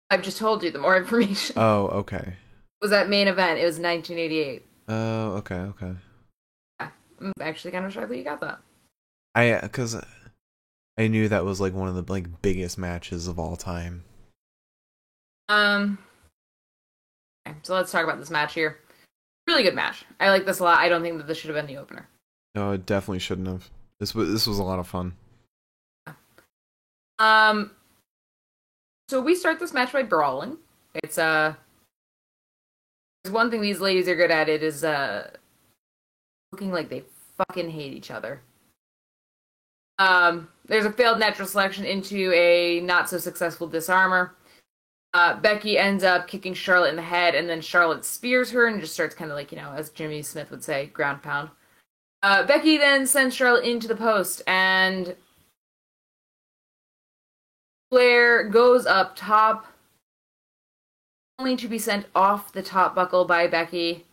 I've 0.10 0.22
just 0.22 0.38
told 0.38 0.64
you 0.64 0.72
the 0.72 0.80
more 0.80 0.98
information. 1.02 1.56
Oh, 1.58 1.88
okay. 1.88 2.18
It 2.36 2.82
was 2.82 2.92
that 2.92 3.10
main 3.10 3.28
event. 3.28 3.60
It 3.60 3.66
was 3.66 3.80
1988. 3.80 4.66
Oh, 4.88 5.32
okay, 5.38 5.56
okay. 5.56 5.94
I'm 7.20 7.34
actually 7.40 7.72
kind 7.72 7.86
of 7.86 7.94
shocked 7.94 8.10
that 8.10 8.18
you 8.18 8.24
got 8.24 8.42
that. 8.42 8.60
I 9.34 9.60
because 9.62 9.98
I 10.98 11.08
knew 11.08 11.28
that 11.28 11.46
was 11.46 11.60
like 11.60 11.74
one 11.74 11.90
of 11.90 11.96
the 11.96 12.12
like 12.12 12.42
biggest 12.42 12.78
matches 12.78 13.28
of 13.28 13.38
all 13.38 13.56
time. 13.56 14.04
Um. 15.50 15.98
Okay, 17.48 17.58
so 17.62 17.76
let's 17.76 17.92
talk 17.92 18.04
about 18.04 18.20
this 18.20 18.30
match 18.30 18.54
here. 18.54 18.80
Really 19.48 19.64
good 19.64 19.76
match. 19.76 20.06
I 20.20 20.30
like 20.30 20.46
this 20.46 20.60
a 20.60 20.64
lot. 20.64 20.80
I 20.80 20.90
don't 20.90 21.02
think 21.02 21.18
that 21.18 21.28
this 21.28 21.38
should 21.38 21.54
have 21.54 21.56
been 21.56 21.74
the 21.74 21.82
opener. 21.82 22.08
No, 22.56 22.72
it 22.72 22.86
definitely 22.86 23.20
shouldn't 23.20 23.48
have. 23.48 23.70
This 24.00 24.16
was 24.16 24.32
this 24.32 24.48
was 24.48 24.60
a 24.60 24.64
lot 24.64 24.80
of 24.80 24.88
fun. 24.88 25.14
Um. 27.20 27.72
So 29.10 29.22
we 29.22 29.36
start 29.36 29.60
this 29.60 29.74
match 29.74 29.94
by 29.94 30.04
brawling. 30.04 30.58
It's 30.96 31.18
uh. 31.18 31.56
There's 33.24 33.34
one 33.34 33.52
thing 33.52 33.62
these 33.62 33.82
ladies 33.82 34.08
are 34.08 34.16
good 34.16 34.32
at. 34.32 34.50
It 34.50 34.64
is 34.64 34.84
uh. 34.84 35.32
Looking 36.56 36.72
like 36.72 36.88
they 36.88 37.04
fucking 37.38 37.70
hate 37.70 37.94
each 37.94 38.12
other. 38.12 38.40
Um. 40.00 40.48
There's 40.68 40.86
a 40.86 40.92
failed 40.92 41.20
natural 41.20 41.48
selection 41.48 41.86
into 41.86 42.34
a 42.34 42.80
not 42.80 43.08
so 43.08 43.20
successful 43.20 43.68
Dis-arm-her. 43.68 44.34
Uh, 45.14 45.36
Becky 45.40 45.78
ends 45.78 46.04
up 46.04 46.28
kicking 46.28 46.56
Charlotte 46.56 46.90
in 46.90 46.96
the 46.96 47.04
head, 47.04 47.36
and 47.36 47.48
then 47.48 47.62
Charlotte 47.62 48.04
spears 48.04 48.50
her 48.50 48.66
and 48.66 48.82
just 48.82 48.96
starts 48.96 49.14
kind 49.14 49.30
of 49.30 49.38
like, 49.38 49.52
you 49.52 49.60
know, 49.60 49.72
as 49.74 49.92
Jimmy 49.92 50.24
Smith 50.24 50.50
would 50.50 50.64
say, 50.64 50.88
ground 50.88 51.22
pound. 51.22 51.50
Uh, 52.24 52.44
Becky 52.48 52.78
then 52.78 53.06
sends 53.06 53.36
Charlotte 53.36 53.64
into 53.64 53.88
the 53.88 53.96
post, 53.96 54.42
and 54.48 55.16
Flair 57.92 58.50
goes 58.50 58.88
up 58.88 59.16
top, 59.16 59.68
only 61.38 61.56
to 61.58 61.68
be 61.68 61.78
sent 61.78 62.08
off 62.16 62.52
the 62.54 62.64
top 62.64 62.96
buckle 62.96 63.26
by 63.26 63.46
Becky, 63.46 64.06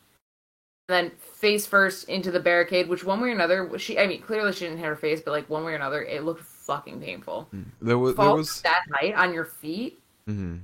then 0.93 1.11
face 1.19 1.67
first 1.67 2.09
into 2.09 2.31
the 2.31 2.41
barricade. 2.41 2.89
Which 2.89 3.05
one 3.05 3.21
way 3.21 3.29
or 3.31 3.33
another, 3.33 3.79
she 3.79 3.99
I 3.99 4.07
mean, 4.07 4.23
clearly 4.23 4.53
she 4.53 4.65
didn't 4.65 4.79
hit 4.79 4.87
her 4.87 4.97
face, 4.97 5.21
but 5.21 5.31
like 5.33 5.49
one 5.51 5.65
way 5.65 5.73
or 5.73 5.77
another, 5.77 6.03
it 6.03 6.25
looked 6.25 6.43
fucking 6.45 7.01
painful. 7.01 7.49
There 7.81 7.99
was 7.99 8.15
there 8.17 8.31
was 8.31 8.63
that 8.63 8.85
height 8.93 9.15
on 9.15 9.33
your 9.35 9.45
feet. 9.45 10.01
hmm 10.27 10.59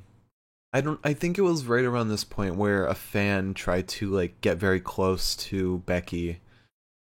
I 0.72 0.82
don't 0.82 1.00
I 1.02 1.14
think 1.14 1.38
it 1.38 1.42
was 1.42 1.64
right 1.64 1.84
around 1.84 2.08
this 2.08 2.24
point 2.24 2.56
where 2.56 2.86
a 2.86 2.94
fan 2.94 3.54
tried 3.54 3.88
to 3.88 4.10
like 4.10 4.40
get 4.42 4.58
very 4.58 4.80
close 4.80 5.34
to 5.36 5.78
Becky 5.86 6.40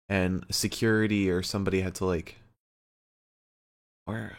and 0.09 0.45
security 0.49 1.29
or 1.29 1.43
somebody 1.43 1.81
had 1.81 1.95
to 1.95 2.05
like 2.05 2.37
where 4.05 4.35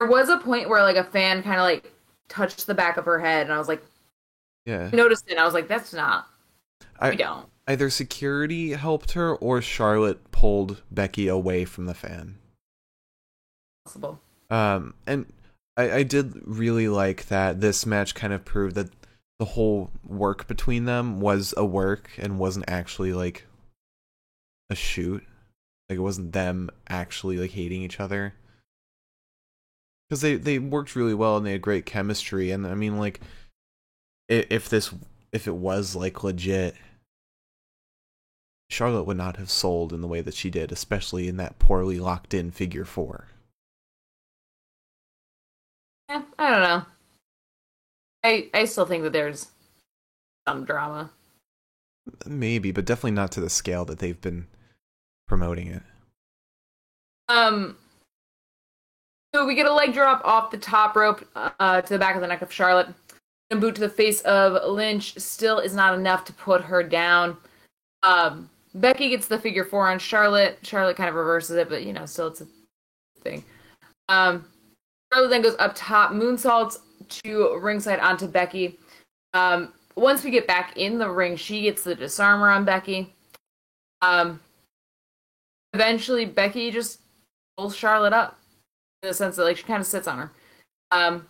There 0.00 0.08
was 0.08 0.28
a 0.28 0.38
point 0.38 0.68
where 0.68 0.82
like 0.82 0.96
a 0.96 1.04
fan 1.04 1.42
kind 1.42 1.56
of 1.56 1.64
like 1.64 1.92
touched 2.28 2.66
the 2.66 2.74
back 2.74 2.96
of 2.96 3.04
her 3.04 3.18
head, 3.18 3.42
and 3.46 3.52
I 3.52 3.58
was 3.58 3.68
like, 3.68 3.82
yeah. 4.64 4.90
I 4.92 4.96
noticed 4.96 5.26
it. 5.28 5.32
And 5.32 5.40
I 5.40 5.44
was 5.44 5.54
like, 5.54 5.68
that's 5.68 5.92
not. 5.92 6.26
I- 6.98 7.10
we 7.10 7.16
don't. 7.16 7.46
Either 7.68 7.90
security 7.90 8.70
helped 8.72 9.12
her 9.12 9.34
or 9.34 9.60
Charlotte 9.60 10.30
pulled 10.30 10.82
Becky 10.90 11.26
away 11.28 11.64
from 11.64 11.86
the 11.86 11.94
fan. 11.94 12.38
Possible. 13.84 14.20
Um, 14.50 14.94
and 15.06 15.26
I, 15.76 15.90
I 15.90 16.02
did 16.04 16.40
really 16.46 16.88
like 16.88 17.26
that 17.26 17.60
this 17.60 17.84
match 17.84 18.14
kind 18.14 18.32
of 18.32 18.44
proved 18.44 18.76
that 18.76 18.90
the 19.38 19.44
whole 19.44 19.90
work 20.06 20.46
between 20.46 20.84
them 20.84 21.20
was 21.20 21.52
a 21.56 21.64
work 21.64 22.10
and 22.18 22.38
wasn't 22.38 22.70
actually 22.70 23.12
like 23.12 23.46
a 24.70 24.74
shoot. 24.74 25.24
Like 25.88 25.98
it 25.98 26.02
wasn't 26.02 26.32
them 26.32 26.70
actually 26.88 27.36
like 27.36 27.50
hating 27.50 27.82
each 27.82 28.00
other. 28.00 28.34
Because 30.08 30.20
they 30.20 30.36
they 30.36 30.58
worked 30.60 30.94
really 30.94 31.14
well 31.14 31.36
and 31.36 31.44
they 31.44 31.52
had 31.52 31.62
great 31.62 31.84
chemistry. 31.84 32.52
And 32.52 32.64
I 32.66 32.74
mean, 32.74 32.98
like, 32.98 33.20
i- 34.30 34.46
if 34.50 34.68
this 34.68 34.94
if 35.32 35.48
it 35.48 35.54
was 35.56 35.96
like 35.96 36.22
legit, 36.22 36.76
Charlotte 38.68 39.04
would 39.04 39.16
not 39.16 39.36
have 39.36 39.50
sold 39.50 39.92
in 39.92 40.00
the 40.00 40.08
way 40.08 40.20
that 40.20 40.34
she 40.34 40.50
did, 40.50 40.72
especially 40.72 41.28
in 41.28 41.36
that 41.36 41.58
poorly 41.58 41.98
locked 41.98 42.34
in 42.34 42.50
figure 42.50 42.84
four. 42.84 43.28
Yeah, 46.08 46.22
I 46.38 46.50
don't 46.50 46.62
know. 46.62 46.82
I 48.24 48.50
I 48.52 48.64
still 48.64 48.86
think 48.86 49.02
that 49.04 49.12
there's 49.12 49.48
some 50.46 50.64
drama. 50.64 51.10
Maybe, 52.24 52.70
but 52.72 52.84
definitely 52.84 53.12
not 53.12 53.32
to 53.32 53.40
the 53.40 53.50
scale 53.50 53.84
that 53.86 53.98
they've 53.98 54.20
been 54.20 54.46
promoting 55.26 55.68
it. 55.68 55.82
Um. 57.28 57.76
So 59.34 59.44
we 59.44 59.54
get 59.54 59.66
a 59.66 59.72
leg 59.72 59.92
drop 59.92 60.24
off 60.24 60.50
the 60.50 60.58
top 60.58 60.96
rope 60.96 61.26
uh, 61.34 61.82
to 61.82 61.88
the 61.88 61.98
back 61.98 62.14
of 62.14 62.20
the 62.20 62.26
neck 62.26 62.42
of 62.42 62.52
Charlotte. 62.52 62.88
A 63.50 63.56
boot 63.56 63.74
to 63.76 63.80
the 63.80 63.88
face 63.88 64.22
of 64.22 64.70
Lynch 64.70 65.18
still 65.18 65.58
is 65.58 65.74
not 65.74 65.94
enough 65.94 66.24
to 66.24 66.32
put 66.32 66.62
her 66.62 66.82
down. 66.82 67.36
Um, 68.02 68.48
Becky 68.76 69.08
gets 69.08 69.26
the 69.26 69.38
figure 69.38 69.64
four 69.64 69.88
on 69.88 69.98
Charlotte. 69.98 70.58
Charlotte 70.62 70.96
kind 70.96 71.08
of 71.08 71.14
reverses 71.14 71.56
it, 71.56 71.68
but 71.68 71.84
you 71.84 71.92
know, 71.92 72.06
still 72.06 72.28
it's 72.28 72.42
a 72.42 72.46
thing. 73.22 73.44
Um, 74.08 74.44
Charlotte 75.12 75.30
then 75.30 75.42
goes 75.42 75.56
up 75.58 75.72
top, 75.74 76.12
moonsaults 76.12 76.78
to 77.08 77.58
ringside 77.58 78.00
onto 78.00 78.26
Becky. 78.26 78.78
Um, 79.34 79.72
once 79.96 80.22
we 80.22 80.30
get 80.30 80.46
back 80.46 80.76
in 80.76 80.98
the 80.98 81.10
ring, 81.10 81.36
she 81.36 81.62
gets 81.62 81.82
the 81.84 81.94
Dis-arm-her 81.94 82.50
on 82.50 82.64
Becky. 82.64 83.14
Um, 84.02 84.40
eventually, 85.72 86.26
Becky 86.26 86.70
just 86.70 87.00
pulls 87.56 87.74
Charlotte 87.74 88.12
up 88.12 88.38
in 89.02 89.08
the 89.08 89.14
sense 89.14 89.36
that 89.36 89.44
like 89.44 89.56
she 89.56 89.62
kind 89.62 89.80
of 89.80 89.86
sits 89.86 90.06
on 90.06 90.18
her. 90.18 90.32
Um, 90.90 91.26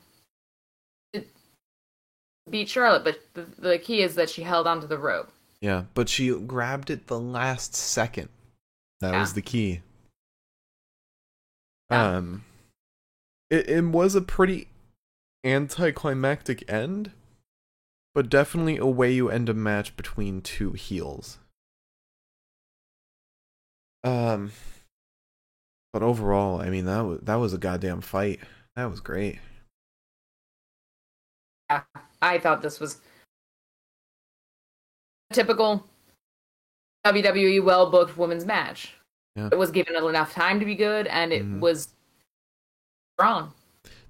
beat 2.50 2.68
Charlotte, 2.68 3.04
but 3.04 3.20
the, 3.34 3.46
the 3.58 3.78
key 3.78 4.02
is 4.02 4.14
that 4.16 4.30
she 4.30 4.42
held 4.42 4.66
onto 4.66 4.86
the 4.86 4.98
rope. 4.98 5.30
Yeah, 5.60 5.84
but 5.94 6.08
she 6.08 6.30
grabbed 6.38 6.90
it 6.90 7.06
the 7.06 7.18
last 7.18 7.74
second. 7.74 8.28
That 9.00 9.12
Yeah. 9.12 9.20
was 9.20 9.34
the 9.34 9.42
key. 9.42 9.82
Yeah. 11.90 12.16
Um, 12.16 12.44
it, 13.50 13.68
it 13.68 13.84
was 13.84 14.14
a 14.14 14.20
pretty 14.20 14.68
anticlimactic 15.44 16.70
end, 16.70 17.12
but 18.14 18.28
definitely 18.28 18.76
a 18.76 18.86
way 18.86 19.12
you 19.12 19.28
end 19.30 19.48
a 19.48 19.54
match 19.54 19.96
between 19.96 20.40
two 20.42 20.72
heels. 20.72 21.38
Um, 24.04 24.52
but 25.92 26.02
overall, 26.02 26.60
I 26.60 26.70
mean 26.70 26.84
that 26.86 27.00
was 27.00 27.20
that 27.22 27.36
was 27.36 27.52
a 27.52 27.58
goddamn 27.58 28.00
fight. 28.00 28.40
That 28.76 28.90
was 28.90 29.00
great. 29.00 29.38
Yeah, 31.70 31.82
I 32.22 32.38
thought 32.38 32.62
this 32.62 32.80
was 32.80 33.00
typical 35.32 35.84
WWE 37.06 37.62
well 37.62 37.90
booked 37.90 38.16
women's 38.16 38.44
match. 38.44 38.94
Yeah. 39.36 39.48
It 39.52 39.58
was 39.58 39.70
given 39.70 39.94
enough 39.96 40.32
time 40.32 40.58
to 40.60 40.66
be 40.66 40.74
good, 40.74 41.06
and 41.06 41.32
it 41.32 41.44
Mhm. 41.44 41.60
was 41.60 41.88
strong. 43.18 43.52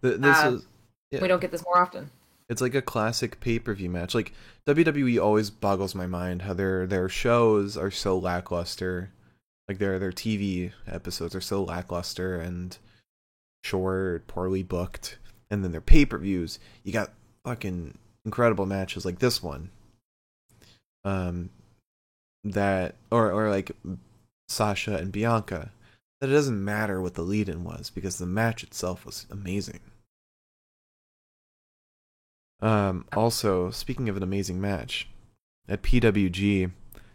Th- 0.03 0.19
this 0.19 0.37
Uh, 0.39 0.53
is 0.57 0.67
Yeah. 1.11 1.23
We 1.23 1.29
don't 1.29 1.41
get 1.41 1.51
this 1.53 1.63
more 1.65 1.79
often. 1.79 2.11
It's 2.49 2.61
like 2.61 2.75
a 2.75 2.83
classic 2.83 3.39
pay 3.41 3.59
per 3.59 3.75
view 3.75 3.91
match. 3.91 4.15
Like 4.15 4.33
WWE 4.67 5.19
always 5.19 5.51
boggles 5.51 5.95
my 5.95 6.07
mind 6.07 6.43
how 6.43 6.53
their 6.55 6.87
their 6.87 7.09
shows 7.09 7.77
are 7.77 7.91
so 7.91 8.19
lackluster. 8.19 9.11
Like 9.69 9.79
their 9.79 9.99
their 9.99 10.13
TV 10.13 10.73
episodes 10.87 11.35
are 11.35 11.41
so 11.41 11.63
lackluster 11.63 12.41
and 12.41 12.77
short, 13.65 14.27
poorly 14.27 14.63
booked. 14.63 15.19
And 15.51 15.63
then 15.65 15.71
their 15.73 15.81
pay 15.81 16.05
per 16.07 16.19
views, 16.19 16.59
you 16.83 16.93
got 16.93 17.13
fucking 17.45 17.99
incredible 18.25 18.67
matches 18.67 19.05
like 19.05 19.19
this 19.21 19.43
one. 19.43 19.71
Um 21.07 21.51
that 22.45 22.97
or 23.11 23.31
or 23.33 23.49
like 23.49 23.71
Sasha 24.49 24.97
and 24.97 25.11
Bianca. 25.13 25.71
That 26.21 26.31
it 26.31 26.33
doesn't 26.33 26.65
matter 26.65 27.01
what 27.01 27.15
the 27.15 27.23
lead 27.23 27.49
in 27.49 27.63
was 27.63 27.91
because 27.91 28.19
the 28.19 28.27
match 28.27 28.63
itself 28.63 29.05
was 29.07 29.27
amazing. 29.31 29.81
Um, 32.61 33.05
also, 33.15 33.71
speaking 33.71 34.09
of 34.09 34.17
an 34.17 34.23
amazing 34.23 34.59
match, 34.61 35.09
at 35.69 35.83
PWG, 35.83 36.71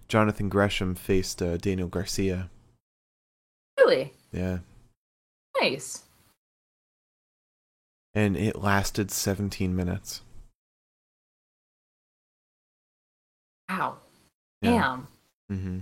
Jonathan 0.07 0.49
Gresham 0.49 0.93
faced 0.93 1.41
uh, 1.41 1.57
Daniel 1.57 1.87
Garcia. 1.87 2.49
Really 3.79 4.13
Yeah. 4.31 4.59
nice. 5.59 6.03
And 8.13 8.37
it 8.37 8.55
lasted 8.61 9.09
17 9.09 9.75
minutes. 9.75 10.21
Wow. 13.71 13.97
Yeah. 14.61 14.71
Damn. 14.71 15.07
Mm-hmm. 15.51 15.79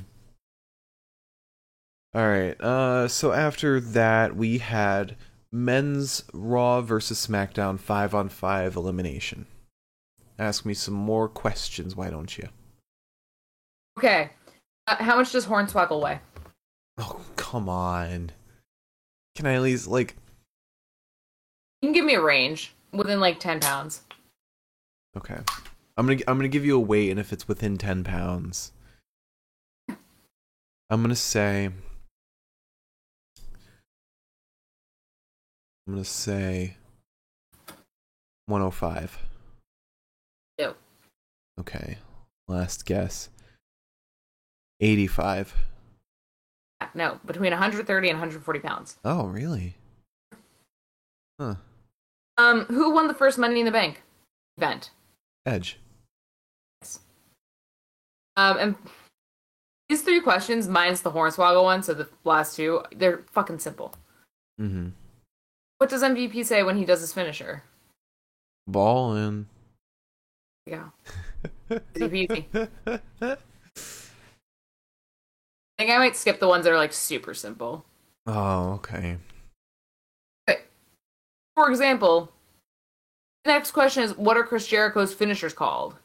All 2.14 2.28
right. 2.28 2.62
Uh, 2.62 3.08
so 3.08 3.32
after 3.32 3.80
that, 3.80 4.36
we 4.36 4.60
had 4.60 5.16
men's 5.52 6.24
Raw 6.34 6.82
versus 6.82 7.26
SmackDown 7.26 7.80
five 7.80 8.14
on 8.14 8.30
five 8.30 8.76
elimination. 8.76 9.46
Ask 10.38 10.66
me 10.66 10.74
some 10.74 10.94
more 10.94 11.28
questions, 11.28 11.96
why 11.96 12.10
don't 12.10 12.38
you? 12.38 12.48
Okay. 13.98 14.32
Uh, 14.88 14.96
how 15.04 15.18
much 15.18 15.32
does 15.32 15.46
Hornswoggle 15.46 16.02
weigh? 16.02 16.20
Oh, 16.98 17.20
come 17.36 17.68
on. 17.68 18.32
Can 19.36 19.46
I 19.46 19.56
at 19.56 19.62
least 19.62 19.88
like? 19.88 20.16
You 21.82 21.88
can 21.88 21.94
give 21.94 22.06
me 22.06 22.16
a 22.16 22.22
range 22.22 22.74
within 22.92 23.20
like 23.20 23.40
ten 23.40 23.60
pounds. 23.60 24.02
Okay. 25.18 25.40
I'm 26.00 26.08
gonna 26.08 26.22
I'm 26.30 26.38
gonna 26.38 26.48
give 26.48 26.66
you 26.66 26.78
a 26.78 26.80
weight, 26.80 27.12
and 27.12 27.20
if 27.20 27.34
it's 27.34 27.46
within 27.46 27.78
ten 27.78 28.06
pounds, 28.06 28.72
I'm 30.90 31.02
gonna 31.02 31.14
say 31.14 31.66
I'm 35.86 35.96
gonna 35.96 36.06
say 36.06 36.78
105. 38.46 39.20
Okay. 41.60 41.98
Last 42.48 42.86
guess. 42.86 43.28
85. 44.80 45.54
No, 46.94 47.20
between 47.26 47.52
130 47.52 48.10
and 48.10 48.16
140 48.18 48.60
pounds. 48.62 48.98
Oh, 49.04 49.26
really? 49.28 49.76
Huh. 51.38 51.56
Um, 52.38 52.66
who 52.66 52.94
won 52.94 53.10
the 53.10 53.14
first 53.14 53.38
Money 53.38 53.60
in 53.60 53.66
the 53.66 53.72
Bank 53.72 54.02
event? 54.58 54.92
Edge. 55.46 55.78
Um, 58.40 58.58
and 58.58 58.76
these 59.90 60.02
three 60.02 60.22
questions, 60.22 60.70
minus 60.70 61.02
the 61.02 61.12
Hornswoggle 61.12 61.64
one, 61.64 61.84
so 61.84 61.94
the 61.94 62.08
last 62.24 62.56
two, 62.56 62.84
they're 62.96 63.26
fucking 63.32 63.60
simple. 63.60 63.94
Mm-hmm. 64.62 64.90
What 65.80 65.90
does 65.90 66.04
MVP 66.04 66.46
say 66.46 66.64
when 66.64 66.78
he 66.78 66.86
does 66.86 67.02
his 67.02 67.12
finisher? 67.12 67.64
Ballin'. 68.66 69.48
Yeah. 70.66 70.90
Easy. 71.98 72.48
I 72.54 73.38
think 75.78 75.92
I 75.92 75.98
might 75.98 76.16
skip 76.16 76.40
the 76.40 76.48
ones 76.48 76.64
that 76.64 76.72
are 76.72 76.78
like 76.78 76.94
super 76.94 77.34
simple. 77.34 77.84
Oh, 78.26 78.74
okay. 78.74 79.18
For 81.56 81.70
example, 81.70 82.32
the 83.44 83.52
next 83.52 83.72
question 83.72 84.04
is 84.04 84.16
what 84.18 84.38
are 84.38 84.44
Chris 84.44 84.66
Jericho's 84.66 85.14
finishers 85.14 85.54
called? 85.54 85.96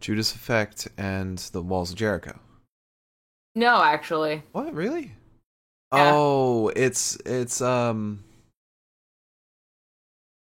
Judas 0.00 0.34
Effect 0.34 0.88
and 0.96 1.38
the 1.52 1.62
Walls 1.62 1.90
of 1.90 1.96
Jericho. 1.96 2.38
No, 3.54 3.82
actually. 3.82 4.42
What 4.52 4.72
really? 4.74 5.12
Yeah. 5.92 6.12
Oh, 6.14 6.68
it's 6.76 7.16
it's 7.26 7.60
um 7.60 8.24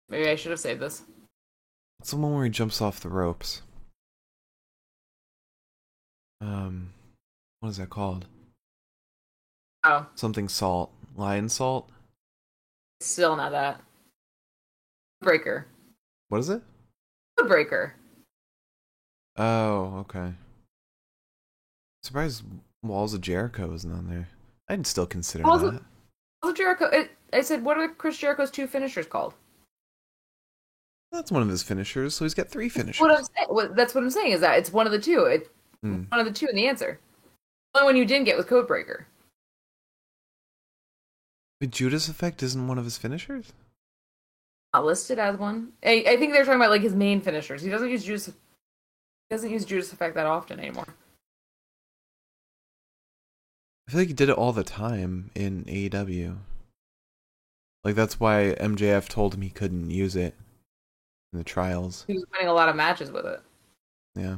Maybe 0.09 0.29
I 0.29 0.35
should 0.37 0.51
have 0.51 0.61
saved 0.61 0.81
this. 0.81 1.03
it's 2.01 2.11
the 2.11 2.17
one 2.19 2.35
where 2.35 2.45
he 2.45 2.51
jumps 2.51 2.83
off 2.83 3.01
the 3.01 3.09
ropes. 3.09 3.63
Um, 6.43 6.91
what 7.61 7.71
is 7.71 7.77
that 7.79 7.89
called? 7.89 8.27
Oh, 9.85 10.07
Something 10.17 10.49
salt, 10.49 10.93
Lionsault. 11.17 11.87
still 13.01 13.37
not 13.37 13.53
that. 13.53 13.81
Breaker. 15.23 15.67
What 16.29 16.39
is 16.39 16.51
it? 16.51 16.63
Breaker. 17.47 17.95
Oh, 19.37 19.99
okay. 20.01 20.33
Surprised 22.03 22.43
Walls 22.83 23.15
of 23.15 23.21
Jericho 23.21 23.73
isn't 23.73 23.91
on 23.93 24.09
there. 24.09 24.29
I'd 24.69 24.87
still 24.87 25.07
consider 25.07 25.45
Walls 25.45 25.63
of- 25.63 25.75
that. 25.75 25.83
Also, 26.43 26.55
Jericho. 26.55 26.87
It, 26.87 27.11
I 27.33 27.41
said, 27.41 27.65
what 27.65 27.79
are 27.79 27.89
Chris 27.89 28.19
Jericho's 28.19 28.51
two 28.51 28.67
finishers 28.67 29.07
called? 29.07 29.35
That's 31.13 31.31
one 31.31 31.43
of 31.43 31.49
his 31.49 31.63
finishers, 31.63 32.15
so 32.15 32.25
he's 32.25 32.35
got 32.35 32.49
three 32.49 32.69
finishers. 32.69 33.01
What 33.01 33.11
I'm 33.11 33.25
saying, 33.25 33.75
that's 33.75 33.95
what 33.95 34.03
I'm 34.03 34.11
saying 34.11 34.33
is 34.33 34.41
that 34.41 34.59
it's 34.59 34.73
one 34.73 34.87
of 34.87 34.93
the 34.93 34.99
two. 34.99 35.25
It's 35.25 35.49
Hmm. 35.83 36.05
one 36.09 36.21
of 36.21 36.27
the 36.27 36.33
two 36.33 36.47
in 36.47 36.55
the 36.57 36.67
answer. 36.69 36.99
The 37.75 37.81
only 37.81 37.93
one 37.93 37.97
you 37.99 38.05
didn't 38.07 38.25
get 38.25 38.37
was 38.37 38.47
Codebreaker. 38.47 39.05
But 41.61 41.71
Judas 41.71 42.09
Effect 42.09 42.43
isn't 42.43 42.67
one 42.69 42.79
of 42.79 42.85
his 42.85 42.99
finishers? 42.99 43.53
Not 44.75 44.85
listed 44.85 45.19
as 45.19 45.37
one. 45.37 45.73
I, 45.85 46.05
I 46.09 46.17
think 46.17 46.33
they're 46.33 46.45
talking 46.45 46.61
about 46.61 46.71
like 46.71 46.83
his 46.83 46.95
main 46.95 47.21
finishers. 47.21 47.63
He 47.63 47.71
doesn't 47.71 47.91
use 47.91 48.05
Judas. 48.05 48.31
He 49.33 49.37
doesn't 49.37 49.51
use 49.51 49.65
Judas 49.65 49.91
Effect 49.95 50.15
that 50.17 50.27
often 50.27 50.61
anymore. 50.61 50.85
I 53.89 53.91
feel 53.91 54.01
like 54.03 54.09
he 54.09 54.13
did 54.13 54.29
it 54.29 54.37
all 54.37 54.53
the 54.53 54.63
time 54.63 55.31
in 55.35 55.65
AEW. 55.65 56.37
Like 57.83 57.95
that's 57.95 58.21
why 58.21 58.55
MJF 58.61 59.09
told 59.09 59.33
him 59.33 59.41
he 59.41 59.49
couldn't 59.49 59.91
use 59.91 60.17
it 60.17 60.35
in 61.33 61.39
the 61.39 61.45
trials. 61.45 62.05
He 62.07 62.13
was 62.13 62.27
winning 62.31 62.49
a 62.49 62.53
lot 62.53 62.69
of 62.69 62.77
matches 62.77 63.11
with 63.11 63.25
it. 63.25 63.41
Yeah. 64.15 64.37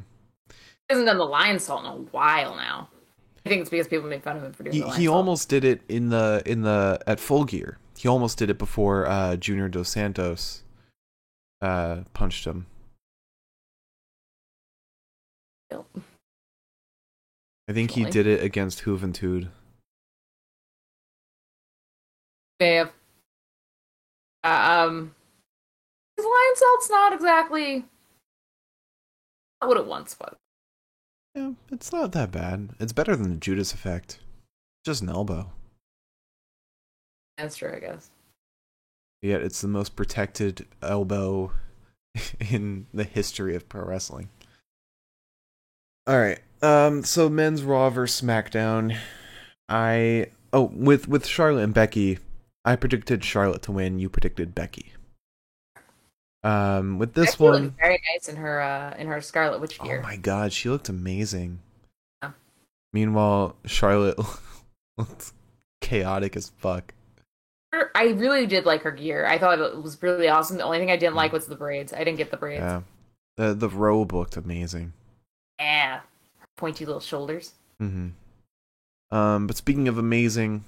He 0.48 0.54
hasn't 0.90 1.08
done 1.08 1.18
the 1.18 1.26
Lionsault 1.26 1.80
in 1.80 1.86
a 1.86 1.94
while 2.12 2.54
now. 2.54 2.88
I 3.44 3.48
think 3.48 3.62
it's 3.62 3.70
because 3.70 3.88
people 3.88 4.08
made 4.08 4.22
fun 4.22 4.36
of 4.36 4.44
him 4.44 4.52
for 4.52 4.62
doing 4.62 4.74
He 4.74 4.80
the 4.80 4.90
he 4.90 5.04
salt. 5.06 5.16
almost 5.16 5.48
did 5.48 5.64
it 5.64 5.80
in 5.88 6.10
the 6.10 6.40
in 6.46 6.62
the 6.62 7.00
at 7.08 7.18
Full 7.18 7.44
Gear. 7.44 7.78
He 7.98 8.06
almost 8.06 8.38
did 8.38 8.48
it 8.48 8.58
before 8.58 9.08
uh 9.08 9.34
Junior 9.34 9.68
Dos 9.68 9.88
Santos 9.88 10.62
uh 11.60 12.02
punched 12.12 12.44
him. 12.44 12.66
I 17.68 17.72
think 17.72 17.92
he 17.92 18.04
did 18.04 18.26
it 18.26 18.42
against 18.42 18.84
Juventud. 18.84 19.48
May 22.60 22.74
have. 22.76 22.92
Uh, 24.42 24.86
um, 24.88 25.14
his 26.16 26.26
Lionsault's 26.26 26.90
not 26.90 27.12
exactly 27.14 27.84
not 29.60 29.68
what 29.68 29.76
it 29.78 29.86
once 29.86 30.16
was. 30.20 30.34
Yeah, 31.34 31.52
it's 31.70 31.90
not 31.90 32.12
that 32.12 32.30
bad. 32.30 32.70
It's 32.78 32.92
better 32.92 33.16
than 33.16 33.30
the 33.30 33.36
Judas 33.36 33.72
effect. 33.72 34.20
Just 34.84 35.02
an 35.02 35.08
elbow. 35.08 35.50
That's 37.38 37.56
true, 37.56 37.72
I 37.74 37.80
guess. 37.80 38.10
Yet 39.22 39.40
it's 39.40 39.62
the 39.62 39.68
most 39.68 39.96
protected 39.96 40.66
elbow 40.82 41.52
in 42.50 42.86
the 42.92 43.04
history 43.04 43.56
of 43.56 43.68
pro 43.68 43.84
wrestling. 43.84 44.28
All 46.06 46.18
right. 46.18 46.40
Um 46.62 47.02
so 47.02 47.28
men's 47.28 47.62
Raw 47.62 47.90
versus 47.90 48.20
SmackDown. 48.20 48.96
I 49.68 50.28
oh 50.52 50.70
with 50.74 51.08
with 51.08 51.26
Charlotte 51.26 51.64
and 51.64 51.74
Becky, 51.74 52.18
I 52.64 52.76
predicted 52.76 53.24
Charlotte 53.24 53.62
to 53.62 53.72
win, 53.72 53.98
you 53.98 54.08
predicted 54.08 54.54
Becky. 54.54 54.92
Um 56.42 56.98
with 56.98 57.14
this 57.14 57.32
Becky 57.32 57.44
one, 57.44 57.74
very 57.78 58.00
nice 58.12 58.28
in 58.28 58.36
her 58.36 58.60
uh 58.60 58.94
in 58.98 59.06
her 59.06 59.20
Scarlet 59.20 59.60
Witch 59.60 59.80
gear. 59.80 60.00
oh 60.00 60.06
my 60.06 60.16
god, 60.16 60.52
she 60.52 60.68
looked 60.68 60.88
amazing. 60.88 61.60
Yeah. 62.22 62.32
Meanwhile, 62.92 63.56
Charlotte 63.64 64.18
looked 64.98 65.32
chaotic 65.80 66.36
as 66.36 66.50
fuck. 66.58 66.94
I 67.94 68.08
really 68.08 68.46
did 68.46 68.66
like 68.66 68.82
her 68.82 68.92
gear. 68.92 69.26
I 69.26 69.38
thought 69.38 69.58
it 69.58 69.82
was 69.82 70.00
really 70.02 70.28
awesome. 70.28 70.58
The 70.58 70.64
only 70.64 70.78
thing 70.78 70.90
I 70.90 70.96
didn't 70.96 71.16
like 71.16 71.32
was 71.32 71.46
the 71.46 71.56
braids. 71.56 71.92
I 71.92 71.98
didn't 71.98 72.18
get 72.18 72.30
the 72.30 72.36
braids. 72.36 72.60
Yeah. 72.60 72.82
The 73.36 73.54
the 73.54 73.68
robe 73.68 74.12
looked 74.12 74.36
amazing. 74.36 74.92
Yeah. 75.58 76.00
Pointy 76.56 76.84
little 76.84 77.00
shoulders. 77.00 77.52
Mm-hmm. 77.80 78.08
Um, 79.16 79.46
but 79.46 79.56
speaking 79.56 79.88
of 79.88 79.98
amazing, 79.98 80.64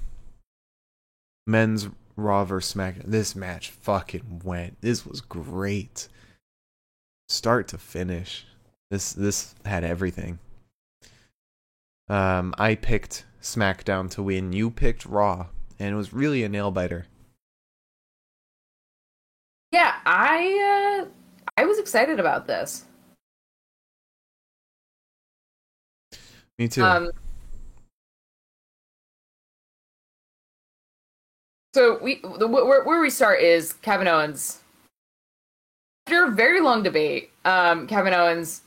men's 1.46 1.88
Raw 2.16 2.44
vs 2.44 2.74
SmackDown. 2.74 3.04
This 3.06 3.36
match 3.36 3.70
fucking 3.70 4.42
went. 4.44 4.80
This 4.80 5.04
was 5.06 5.20
great, 5.20 6.08
start 7.28 7.68
to 7.68 7.78
finish. 7.78 8.46
This 8.90 9.12
this 9.12 9.54
had 9.64 9.84
everything. 9.84 10.38
Um, 12.08 12.54
I 12.56 12.74
picked 12.76 13.24
SmackDown 13.42 14.10
to 14.12 14.22
win. 14.22 14.52
You 14.52 14.70
picked 14.70 15.04
Raw, 15.04 15.46
and 15.78 15.92
it 15.92 15.96
was 15.96 16.12
really 16.12 16.44
a 16.44 16.48
nail 16.48 16.70
biter. 16.70 17.06
Yeah, 19.72 19.94
I 20.06 21.04
uh 21.04 21.08
I 21.58 21.64
was 21.64 21.78
excited 21.78 22.20
about 22.20 22.46
this. 22.46 22.84
Me 26.58 26.68
too. 26.68 26.82
Um, 26.82 27.10
so 31.74 31.98
we 32.02 32.20
the, 32.38 32.46
where, 32.46 32.84
where 32.84 33.00
we 33.00 33.10
start 33.10 33.40
is 33.40 33.74
Kevin 33.74 34.08
Owens. 34.08 34.60
After 36.06 36.24
a 36.24 36.30
very 36.30 36.60
long 36.60 36.82
debate, 36.82 37.30
um, 37.44 37.86
Kevin 37.86 38.14
Owens 38.14 38.62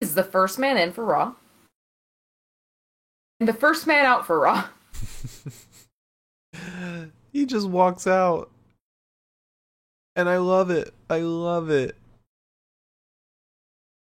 is 0.00 0.14
the 0.14 0.22
first 0.22 0.58
man 0.58 0.78
in 0.78 0.92
for 0.92 1.04
Raw, 1.04 1.34
and 3.38 3.48
the 3.48 3.52
first 3.52 3.86
man 3.86 4.06
out 4.06 4.26
for 4.26 4.40
Raw. 4.40 4.68
he 7.32 7.44
just 7.44 7.68
walks 7.68 8.06
out, 8.06 8.50
and 10.16 10.28
I 10.28 10.38
love 10.38 10.70
it. 10.70 10.94
I 11.10 11.20
love 11.20 11.70
it. 11.70 11.96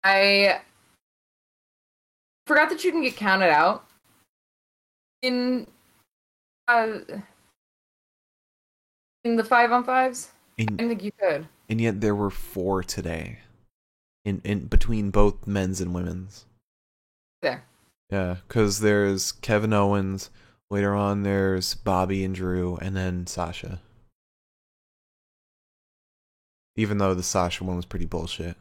I 0.05 0.61
forgot 2.51 2.68
that 2.68 2.82
you 2.82 2.90
can 2.90 3.01
get 3.03 3.14
counted 3.16 3.48
out 3.48 3.84
in 5.22 5.68
uh 6.66 6.98
in 9.22 9.36
the 9.36 9.44
five 9.44 9.70
on 9.70 9.84
fives. 9.84 10.30
I 10.59 10.62
And 10.62 10.76
didn't 10.78 10.88
think 10.88 11.05
you 11.05 11.12
could. 11.12 11.46
and 11.68 11.80
yet 11.80 12.01
there 12.01 12.14
were 12.16 12.28
four 12.30 12.82
today 12.82 13.38
in 14.24 14.40
in 14.42 14.66
between 14.66 15.11
both 15.12 15.46
men's 15.46 15.80
and 15.80 15.94
women's 15.94 16.44
There. 17.40 17.62
yeah 18.11 18.38
because 18.48 18.80
there's 18.80 19.30
kevin 19.30 19.72
owens 19.72 20.30
later 20.72 20.92
on 20.96 21.22
there's 21.22 21.74
bobby 21.74 22.24
and 22.24 22.34
drew 22.34 22.76
and 22.78 22.96
then 22.96 23.28
sasha 23.28 23.78
even 26.74 26.98
though 26.98 27.14
the 27.14 27.22
sasha 27.22 27.62
one 27.62 27.76
was 27.76 27.86
pretty 27.86 28.07
bullshit 28.07 28.57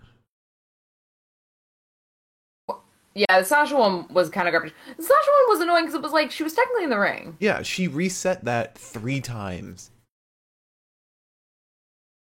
Yeah, 3.16 3.40
the 3.40 3.46
Sasha 3.46 3.76
one 3.76 4.08
was 4.14 4.30
kind 4.30 4.48
of 4.48 4.52
garbage. 4.54 4.74
The 4.96 5.04
Sasha 5.04 5.30
one 5.48 5.50
was 5.58 5.60
annoying 5.62 5.84
because 5.86 5.96
it 5.96 6.02
was 6.02 6.12
like 6.14 6.32
she 6.32 6.44
was 6.44 6.54
technically 6.54 6.84
in 6.84 6.90
the 6.90 7.00
ring. 7.00 7.36
yeah 7.40 7.62
she 7.64 7.88
reset 7.88 8.46
that 8.46 8.78
three 8.78 9.20
times 9.20 9.90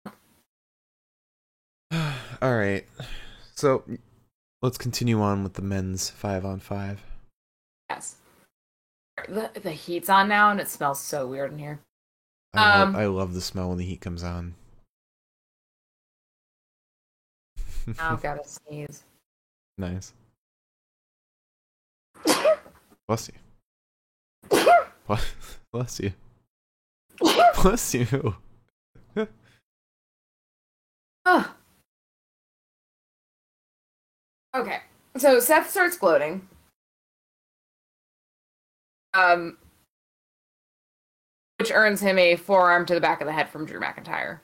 all 1.92 2.56
right 2.56 2.84
so 3.54 3.84
Let's 4.62 4.78
continue 4.78 5.20
on 5.20 5.42
with 5.42 5.54
the 5.54 5.62
men's 5.62 6.08
five 6.08 6.44
on 6.44 6.60
five. 6.60 7.02
Yes. 7.90 8.14
The 9.28 9.50
the 9.60 9.72
heat's 9.72 10.08
on 10.08 10.28
now 10.28 10.52
and 10.52 10.60
it 10.60 10.68
smells 10.68 11.00
so 11.00 11.26
weird 11.26 11.50
in 11.50 11.58
here. 11.58 11.80
I, 12.54 12.82
Um, 12.82 12.92
love, 12.92 13.02
I 13.02 13.06
love 13.06 13.34
the 13.34 13.40
smell 13.40 13.70
when 13.70 13.78
the 13.78 13.84
heat 13.84 14.00
comes 14.00 14.22
on. 14.22 14.54
I've 17.98 18.22
got 18.22 18.40
to 18.44 18.48
sneeze. 18.48 19.02
nice. 19.78 20.12
Bless 23.12 23.28
you. 23.28 23.34
Bless, 25.70 26.00
you. 26.00 26.12
Bless 27.62 27.94
you. 27.94 28.36
Ugh. 31.24 31.46
Okay. 34.54 34.78
So 35.16 35.38
Seth 35.40 35.70
starts 35.70 35.96
gloating. 35.96 36.48
Um 39.14 39.58
which 41.58 41.70
earns 41.70 42.00
him 42.00 42.18
a 42.18 42.36
forearm 42.36 42.86
to 42.86 42.94
the 42.94 43.00
back 43.00 43.20
of 43.20 43.26
the 43.26 43.32
head 43.32 43.48
from 43.48 43.66
Drew 43.66 43.78
McIntyre. 43.78 44.40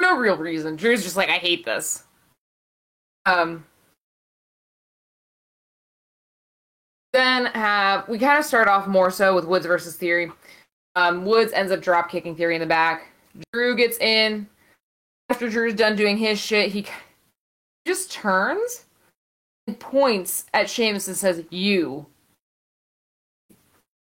No 0.00 0.16
real 0.16 0.36
reason. 0.36 0.76
Drew's 0.76 1.02
just 1.02 1.16
like, 1.16 1.28
I 1.28 1.38
hate 1.38 1.64
this. 1.64 2.04
Um 3.26 3.66
then 7.12 7.46
have 7.46 8.08
we 8.08 8.18
kind 8.18 8.38
of 8.38 8.44
start 8.44 8.68
off 8.68 8.86
more 8.86 9.10
so 9.10 9.34
with 9.34 9.44
Woods 9.44 9.66
versus 9.66 9.96
Theory. 9.96 10.30
Um, 10.96 11.24
Woods 11.24 11.52
ends 11.52 11.72
up 11.72 11.80
drop 11.80 12.10
kicking 12.10 12.34
Theory 12.36 12.54
in 12.54 12.60
the 12.60 12.66
back. 12.66 13.08
Drew 13.52 13.76
gets 13.76 13.98
in. 13.98 14.48
After 15.28 15.48
Drew's 15.48 15.74
done 15.74 15.94
doing 15.94 16.16
his 16.16 16.40
shit, 16.40 16.72
he 16.72 16.86
just 17.86 18.10
turns 18.10 18.86
and 19.66 19.78
points 19.78 20.46
at 20.52 20.68
Sheamus 20.68 21.06
and 21.06 21.16
says, 21.16 21.44
"You." 21.50 22.06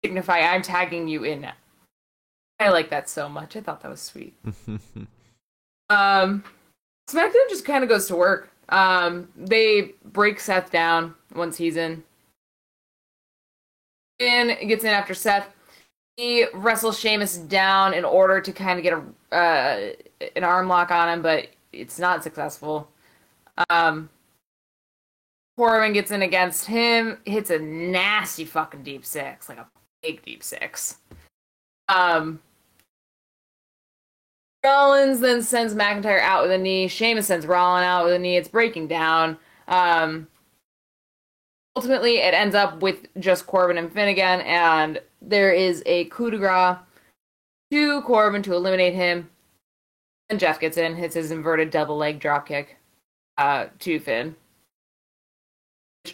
Signify 0.03 0.41
I'm 0.41 0.63
tagging 0.63 1.09
you 1.09 1.25
in. 1.25 1.47
I 2.59 2.71
like 2.71 2.89
that 2.89 3.11
so 3.11 3.29
much. 3.29 3.55
I 3.55 3.61
thought 3.61 3.83
that 3.83 3.91
was 3.91 4.01
sweet. 4.01 4.35
Um, 5.91 6.45
SmackDown 7.11 7.49
just 7.51 7.65
kind 7.65 7.83
of 7.83 7.91
goes 7.91 8.07
to 8.07 8.17
work. 8.17 8.51
Um, 8.69 9.29
they 9.37 9.95
break 10.05 10.39
Seth 10.39 10.71
down 10.71 11.15
once 11.35 11.57
he's 11.57 11.77
in. 11.77 12.05
Finn 14.21 14.69
gets 14.69 14.85
in 14.85 14.91
after 14.91 15.15
Seth. 15.15 15.49
He 16.17 16.45
wrestles 16.53 16.99
Sheamus 17.01 17.39
down 17.39 17.95
in 17.95 18.05
order 18.05 18.41
to 18.41 18.53
kind 18.53 18.79
of 18.79 18.83
get 18.83 18.93
a 18.93 19.35
uh, 19.35 20.27
an 20.37 20.45
arm 20.45 20.69
lock 20.69 20.91
on 20.91 21.09
him, 21.09 21.23
but 21.23 21.49
it's 21.73 21.99
not 21.99 22.23
successful. 22.23 22.91
Um, 23.71 24.11
Corbin 25.57 25.95
gets 25.95 26.11
in 26.11 26.21
against 26.23 26.67
him, 26.67 27.19
hits 27.25 27.49
a 27.51 27.59
nasty 27.59 28.45
fucking 28.45 28.83
deep 28.83 29.07
six, 29.07 29.49
like 29.49 29.59
a 29.59 29.67
big 30.03 30.23
deep 30.23 30.43
six. 30.43 30.99
Um, 31.89 32.41
Rollins 34.63 35.21
then 35.21 35.43
sends 35.43 35.75
McIntyre 35.75 36.21
out 36.21 36.43
with 36.43 36.53
a 36.53 36.59
knee. 36.59 36.89
Sheamus 36.89 37.29
sends 37.29 37.47
Rollins 37.47 37.85
out 37.85 38.05
with 38.05 38.15
a 38.15 38.19
knee. 38.19 38.37
It's 38.37 38.49
breaking 38.49 38.89
down. 38.89 39.39
Um, 39.69 40.29
ultimately, 41.81 42.19
it 42.19 42.35
ends 42.35 42.55
up 42.55 42.83
with 42.83 43.07
just 43.19 43.47
Corbin 43.47 43.79
and 43.79 43.91
Finnegan, 43.91 44.43
and 44.43 45.01
there 45.23 45.51
is 45.51 45.83
a 45.87 46.05
coup 46.07 46.31
de 46.31 46.37
grace 46.37 46.77
to 47.71 48.03
Corbin 48.03 48.43
to 48.43 48.53
eliminate 48.53 48.93
him. 48.93 49.31
And 50.29 50.39
Jeff 50.39 50.61
gets 50.61 50.77
in, 50.77 50.95
hits 50.97 51.15
his 51.15 51.31
inverted 51.31 51.71
double 51.71 51.97
leg 51.97 52.21
dropkick 52.21 52.67
uh, 53.39 53.69
to 53.79 53.99
Finn. 53.99 54.37
I 56.07 56.13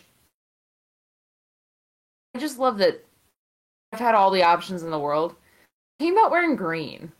just 2.39 2.61
love 2.61 2.79
that 2.79 3.05
I've 3.93 3.99
had 3.99 4.15
all 4.15 4.31
the 4.31 4.45
options 4.45 4.85
in 4.85 4.91
the 4.91 5.01
world. 5.01 5.35
He 5.99 6.07
came 6.07 6.19
out 6.19 6.31
wearing 6.31 6.55
green. 6.55 7.11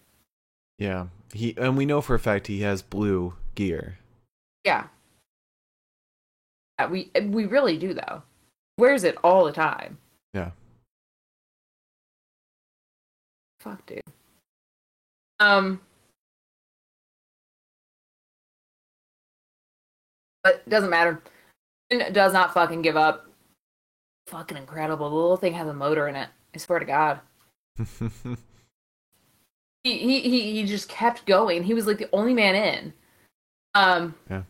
yeah, 0.79 1.07
he 1.33 1.57
and 1.59 1.77
we 1.77 1.85
know 1.85 2.01
for 2.01 2.15
a 2.15 2.19
fact 2.21 2.47
he 2.47 2.61
has 2.61 2.81
blue 2.81 3.35
gear. 3.57 3.99
Yeah. 4.65 4.87
Yeah, 6.79 6.87
we 6.87 7.11
we 7.23 7.47
really 7.47 7.77
do 7.79 7.93
though. 7.93 8.23
Wears 8.79 9.05
it 9.05 9.17
all 9.25 9.45
the 9.45 9.53
time. 9.53 9.99
Yeah. 10.35 10.51
Fuck, 13.61 13.85
dude. 13.87 14.03
Um. 15.41 15.81
But 20.45 20.63
it 20.67 20.69
doesn't 20.69 20.91
matter. 20.91 21.23
Finn 21.91 22.13
does 22.13 22.33
not 22.33 22.55
fucking 22.55 22.83
give 22.83 22.97
up. 22.97 23.27
Fucking 24.27 24.57
incredible. 24.57 25.09
The 25.09 25.17
little 25.17 25.37
thing 25.37 25.55
has 25.55 25.69
a 25.69 25.75
motor 25.75 26.09
in 26.09 26.17
it. 26.17 26.29
I 26.55 26.59
swear 26.59 26.79
to 26.79 26.85
God. 26.85 27.21
He 29.87 29.99
he 29.99 30.21
he, 30.23 30.53
he 30.55 30.65
just 30.65 30.89
kept 30.89 31.27
going. 31.27 31.63
He 31.63 31.73
was 31.73 31.87
like 31.87 31.99
the 31.99 32.09
only 32.13 32.35
man 32.35 32.57
in. 32.57 32.93
Um. 33.77 34.17
Yeah. 34.29 34.43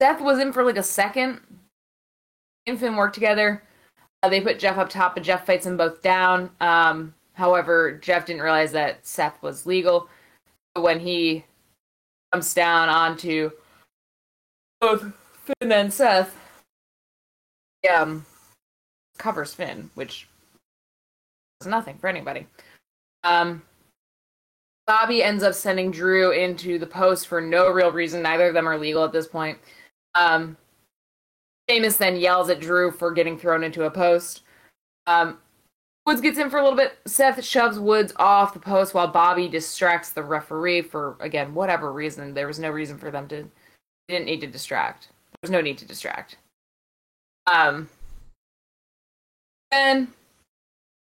Seth 0.00 0.20
was 0.20 0.38
in 0.38 0.52
for 0.52 0.62
like 0.62 0.76
a 0.76 0.84
second. 0.84 1.40
And 2.66 2.78
Finn 2.78 2.96
work 2.96 3.12
together. 3.12 3.62
Uh, 4.22 4.28
they 4.28 4.40
put 4.40 4.58
Jeff 4.58 4.78
up 4.78 4.88
top, 4.88 5.14
but 5.14 5.22
Jeff 5.22 5.46
fights 5.46 5.64
them 5.64 5.76
both 5.76 6.02
down. 6.02 6.50
Um, 6.60 7.14
however, 7.34 7.98
Jeff 8.02 8.26
didn't 8.26 8.42
realize 8.42 8.72
that 8.72 9.06
Seth 9.06 9.40
was 9.42 9.66
legal. 9.66 10.08
When 10.74 11.00
he 11.00 11.44
comes 12.32 12.52
down 12.52 12.88
onto 12.88 13.50
both 14.80 15.12
Finn 15.60 15.72
and 15.72 15.92
Seth, 15.92 16.34
um, 17.88 18.26
covers 19.16 19.54
Finn, 19.54 19.90
which 19.94 20.28
is 21.60 21.66
nothing 21.66 21.98
for 21.98 22.08
anybody. 22.08 22.46
Um, 23.24 23.62
Bobby 24.86 25.22
ends 25.22 25.42
up 25.42 25.54
sending 25.54 25.90
Drew 25.90 26.30
into 26.30 26.78
the 26.78 26.86
post 26.86 27.26
for 27.26 27.40
no 27.40 27.70
real 27.70 27.90
reason. 27.90 28.22
Neither 28.22 28.48
of 28.48 28.54
them 28.54 28.68
are 28.68 28.78
legal 28.78 29.04
at 29.04 29.12
this 29.12 29.26
point. 29.26 29.58
Um, 30.14 30.56
Sheamus 31.68 31.96
then 31.96 32.16
yells 32.16 32.50
at 32.50 32.60
Drew 32.60 32.90
for 32.90 33.10
getting 33.10 33.38
thrown 33.38 33.64
into 33.64 33.84
a 33.84 33.90
post. 33.90 34.42
Um, 35.06 35.38
Woods 36.04 36.20
gets 36.20 36.38
in 36.38 36.50
for 36.50 36.58
a 36.58 36.62
little 36.62 36.76
bit. 36.76 36.96
Seth 37.06 37.42
shoves 37.44 37.78
Woods 37.78 38.12
off 38.16 38.54
the 38.54 38.60
post 38.60 38.94
while 38.94 39.08
Bobby 39.08 39.48
distracts 39.48 40.12
the 40.12 40.22
referee 40.22 40.82
for, 40.82 41.16
again, 41.18 41.52
whatever 41.54 41.92
reason. 41.92 42.34
There 42.34 42.46
was 42.46 42.60
no 42.60 42.70
reason 42.70 42.96
for 42.96 43.10
them 43.10 43.26
to. 43.28 43.42
They 44.06 44.14
didn't 44.14 44.26
need 44.26 44.40
to 44.42 44.46
distract. 44.46 45.08
There 45.08 45.38
was 45.42 45.50
no 45.50 45.60
need 45.60 45.78
to 45.78 45.84
distract. 45.84 46.36
Um, 47.52 47.88
then 49.72 50.08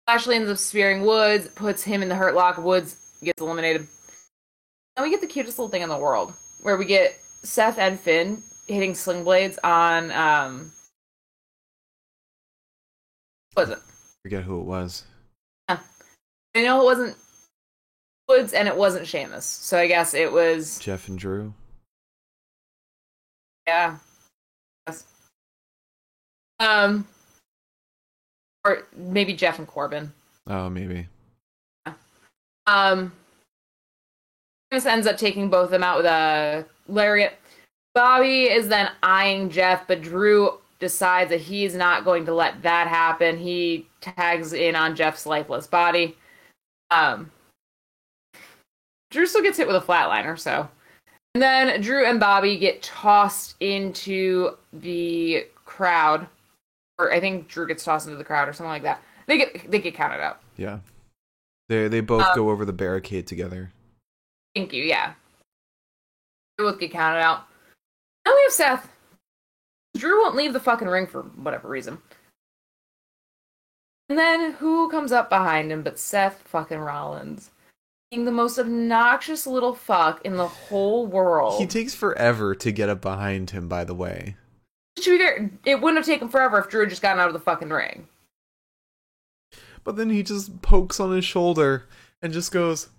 Lashley 0.08 0.36
ends 0.36 0.49
up 0.49 0.58
spearing 0.58 1.01
Woods, 1.01 1.47
puts 1.47 1.84
him 1.84 2.04
in 2.04 2.10
the 2.10 2.16
hurt 2.16 2.36
lock. 2.36 2.58
Woods 2.60 3.18
gets 3.24 3.41
eliminated. 3.41 3.88
And 4.95 5.04
we 5.04 5.10
get 5.10 5.22
the 5.22 5.28
cutest 5.28 5.58
little 5.58 5.70
thing 5.70 5.82
in 5.82 5.89
the 5.89 5.97
world 5.97 6.34
where 6.62 6.78
we 6.78 6.86
get 6.86 7.16
Seth 7.16 7.80
and 7.80 7.99
Finn 7.99 8.43
hitting 8.68 8.95
sling 8.95 9.24
blades 9.24 9.59
on 9.64 10.11
um 10.11 10.72
was 13.55 13.70
it? 13.70 13.80
Forget 14.24 14.43
who 14.43 14.59
it 14.59 14.66
was. 14.66 15.03
I 15.70 15.78
know 16.55 16.82
it 16.82 16.86
wasn't 16.86 17.18
Woods 18.28 18.53
and 18.53 18.68
it 18.68 18.76
wasn't 18.78 19.07
Sheamus. 19.07 19.45
So 19.45 19.78
I 19.78 19.88
guess 19.88 20.14
it 20.14 20.32
was 20.32 20.80
Jeff 20.80 21.07
and 21.07 21.18
Drew. 21.18 21.53
yeah. 23.68 23.97
Yes. 24.88 25.05
Um 26.59 27.07
or 28.66 28.88
maybe 28.95 29.34
Jeff 29.34 29.59
and 29.59 29.68
Corbin. 29.68 30.14
Oh, 30.47 30.70
maybe. 30.70 31.07
Yeah. 31.86 31.93
Um, 32.66 33.11
Sheamus 34.72 34.86
ends 34.86 35.07
up 35.07 35.18
taking 35.18 35.49
both 35.49 35.66
of 35.66 35.72
them 35.72 35.84
out 35.84 35.97
with 35.97 36.05
a 36.05 36.66
lariat. 36.88 37.38
Bobby 37.94 38.46
is 38.46 38.68
then 38.68 38.89
eyeing 39.04 39.50
Jeff, 39.50 39.88
but 39.88 40.02
Drew 40.02 40.60
decides 40.80 41.30
that 41.30 41.41
he's 41.41 41.76
not 41.76 42.04
going 42.04 42.26
to 42.26 42.34
let 42.34 42.62
that 42.64 42.88
happen. 42.88 43.38
He 43.38 43.88
tags 44.02 44.54
in 44.54 44.76
on 44.76 44.96
Jeff's 44.96 45.26
lifeless 45.26 45.68
body. 45.68 46.18
Um, 46.91 47.32
Drew 49.12 49.26
still 49.26 49.44
gets 49.44 49.58
hit 49.58 49.68
with 49.68 49.76
a 49.76 49.82
flatliner, 49.82 50.38
so. 50.38 50.68
And 51.36 51.41
then 51.41 51.82
Drew 51.82 52.06
and 52.06 52.20
Bobby 52.20 52.58
get 52.58 52.82
tossed 52.82 53.56
into 53.60 54.58
the 54.72 55.48
crowd, 55.66 56.28
or 57.00 57.12
I 57.14 57.20
think 57.20 57.48
Drew 57.48 57.68
gets 57.68 57.84
tossed 57.84 58.08
into 58.08 58.18
the 58.18 58.24
crowd 58.24 58.50
or 58.50 58.54
something 58.54 58.70
like 58.70 58.84
that. 58.84 59.02
They 59.28 59.38
get 59.38 59.72
they 59.72 59.80
get 59.80 59.96
counted 59.96 60.20
out. 60.20 60.41
Yeah. 60.58 60.80
They 61.70 61.88
they 61.88 62.02
both 62.02 62.24
Um, 62.24 62.36
go 62.36 62.50
over 62.50 62.66
the 62.66 62.74
barricade 62.74 63.26
together. 63.26 63.72
Thank 64.56 64.74
you. 64.74 64.84
Yeah. 64.84 65.14
They 66.58 66.66
both 66.66 66.80
get 66.80 66.91
counted 66.91 67.20
out. 67.20 67.46
Now 68.26 68.34
we 68.34 68.41
have 68.45 68.53
Seth. 68.53 68.89
Drew 69.97 70.21
won't 70.21 70.36
leave 70.36 70.53
the 70.53 70.59
fucking 70.59 70.88
ring 70.88 71.07
for 71.07 71.24
whatever 71.24 71.67
reason. 71.67 71.99
And 74.09 74.17
then 74.17 74.53
who 74.53 74.89
comes 74.89 75.11
up 75.11 75.30
behind 75.30 75.71
him 75.71 75.82
but 75.84 75.99
Seth 75.99 76.41
fucking 76.45 76.80
Rollins? 76.80 77.51
Being 78.11 78.26
the 78.26 78.32
most 78.32 78.59
obnoxious 78.59 79.47
little 79.47 79.74
fuck 79.74 80.24
in 80.26 80.36
the 80.36 80.47
whole 80.47 81.07
world. 81.07 81.59
He 81.59 81.67
takes 81.67 81.95
forever 81.95 82.53
to 82.55 82.71
get 82.71 82.89
up 82.89 83.01
behind 83.01 83.51
him, 83.51 83.67
by 83.67 83.84
the 83.84 83.95
way. 83.95 84.36
To 84.97 85.17
be 85.17 85.17
fair, 85.17 85.49
it 85.65 85.82
wouldn't 85.82 85.97
have 85.97 86.05
taken 86.05 86.30
forever 86.30 86.59
if 86.59 86.69
Drew 86.69 86.82
had 86.82 86.89
just 86.89 87.01
gotten 87.01 87.19
out 87.19 87.28
of 87.28 87.34
the 87.34 87.39
fucking 87.39 87.69
ring. 87.69 88.07
But 89.84 89.95
then 89.95 90.09
he 90.09 90.24
just 90.24 90.61
pokes 90.61 90.99
on 90.99 91.11
his 91.11 91.26
shoulder 91.26 91.88
and 92.21 92.32
just 92.32 92.51
goes, 92.51 92.89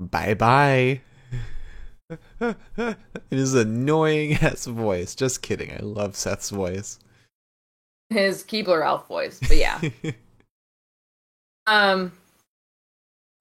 bye 0.00 0.34
bye. 0.34 1.02
In 2.40 2.96
his 3.30 3.54
annoying 3.54 4.34
ass 4.42 4.66
voice. 4.66 5.14
Just 5.14 5.42
kidding. 5.42 5.72
I 5.72 5.80
love 5.82 6.16
Seth's 6.16 6.50
voice. 6.50 6.98
His 8.10 8.44
Keebler 8.44 8.84
Elf 8.84 9.08
voice, 9.08 9.40
but 9.40 9.56
yeah. 9.56 9.80
um. 11.66 12.12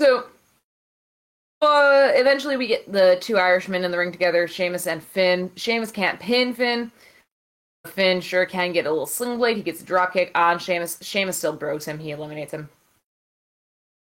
So, 0.02 0.26
uh, 1.62 2.12
eventually 2.16 2.58
we 2.58 2.68
get 2.68 2.92
the 2.92 3.18
two 3.22 3.38
Irishmen 3.38 3.86
in 3.86 3.92
the 3.92 3.98
ring 3.98 4.12
together, 4.12 4.48
Sheamus 4.48 4.88
and 4.88 5.02
Finn. 5.02 5.52
Sheamus 5.56 5.92
can't 5.92 6.20
pin 6.20 6.54
Finn. 6.54 6.92
Finn 7.88 8.20
sure 8.20 8.46
can 8.46 8.74
get 8.74 8.88
a 8.88 8.90
little 8.90 9.06
sling 9.06 9.38
blade. 9.38 9.58
He 9.58 9.64
gets 9.64 9.82
a 9.82 9.86
drop 9.86 10.14
kick 10.14 10.32
on 10.36 10.60
Sheamus. 10.60 10.98
Sheamus 11.02 11.38
still 11.38 11.54
bros 11.54 11.86
him. 11.86 12.00
He 12.00 12.12
eliminates 12.12 12.54
him. 12.54 12.70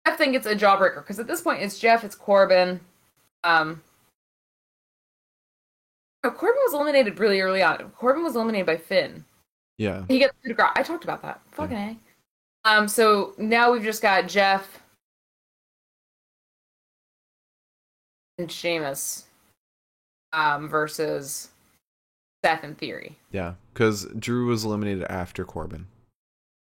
Jeff 0.05 0.17
then 0.17 0.33
gets 0.33 0.45
a 0.45 0.55
jawbreaker 0.55 0.97
because 0.97 1.19
at 1.19 1.27
this 1.27 1.41
point 1.41 1.61
it's 1.61 1.79
Jeff, 1.79 2.03
it's 2.03 2.15
Corbin. 2.15 2.79
Um, 3.43 3.81
no, 6.23 6.29
Corbin 6.29 6.61
was 6.65 6.73
eliminated 6.73 7.19
really 7.19 7.41
early 7.41 7.63
on. 7.63 7.77
Corbin 7.97 8.23
was 8.23 8.35
eliminated 8.35 8.67
by 8.67 8.77
Finn. 8.77 9.25
Yeah. 9.77 10.03
He 10.07 10.19
gets 10.19 10.33
the 10.43 10.71
I 10.75 10.83
talked 10.83 11.03
about 11.03 11.23
that. 11.23 11.41
Fucking 11.51 11.77
a. 11.77 11.97
Um. 12.65 12.87
So 12.87 13.33
now 13.37 13.71
we've 13.71 13.83
just 13.83 14.01
got 14.01 14.27
Jeff 14.27 14.79
and 18.37 18.51
Sheamus, 18.51 19.25
um, 20.33 20.69
versus 20.69 21.49
Seth 22.45 22.63
in 22.63 22.75
theory. 22.75 23.17
Yeah, 23.31 23.55
because 23.73 24.05
Drew 24.19 24.45
was 24.45 24.63
eliminated 24.63 25.03
after 25.05 25.43
Corbin. 25.43 25.87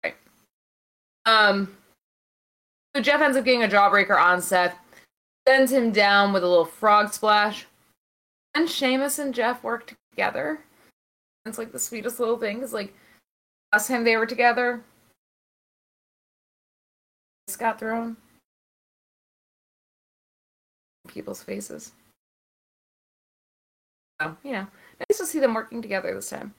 Right. 0.03 0.15
Um. 1.25 1.75
So 2.95 3.01
Jeff 3.01 3.21
ends 3.21 3.37
up 3.37 3.45
getting 3.45 3.63
a 3.63 3.67
jawbreaker 3.67 4.21
on 4.21 4.41
Seth, 4.41 4.77
sends 5.47 5.71
him 5.71 5.91
down 5.91 6.33
with 6.33 6.43
a 6.43 6.47
little 6.47 6.65
frog 6.65 7.11
splash, 7.11 7.65
and 8.55 8.69
Sheamus 8.69 9.19
and 9.19 9.33
Jeff 9.33 9.63
work 9.63 9.93
together. 10.11 10.59
It's 11.45 11.57
like 11.57 11.71
the 11.71 11.79
sweetest 11.79 12.19
little 12.19 12.37
thing. 12.37 12.61
Is 12.61 12.73
like 12.73 12.93
last 13.73 13.87
time 13.87 14.03
they 14.03 14.17
were 14.17 14.25
together, 14.25 14.83
this 17.47 17.57
got 17.57 17.79
thrown 17.79 18.17
people's 21.07 21.43
faces. 21.43 21.91
So 24.21 24.37
you 24.43 24.51
know, 24.51 24.67
nice 24.99 25.17
to 25.17 25.25
see 25.25 25.39
them 25.39 25.53
working 25.53 25.81
together 25.81 26.13
this 26.13 26.29
time. 26.29 26.53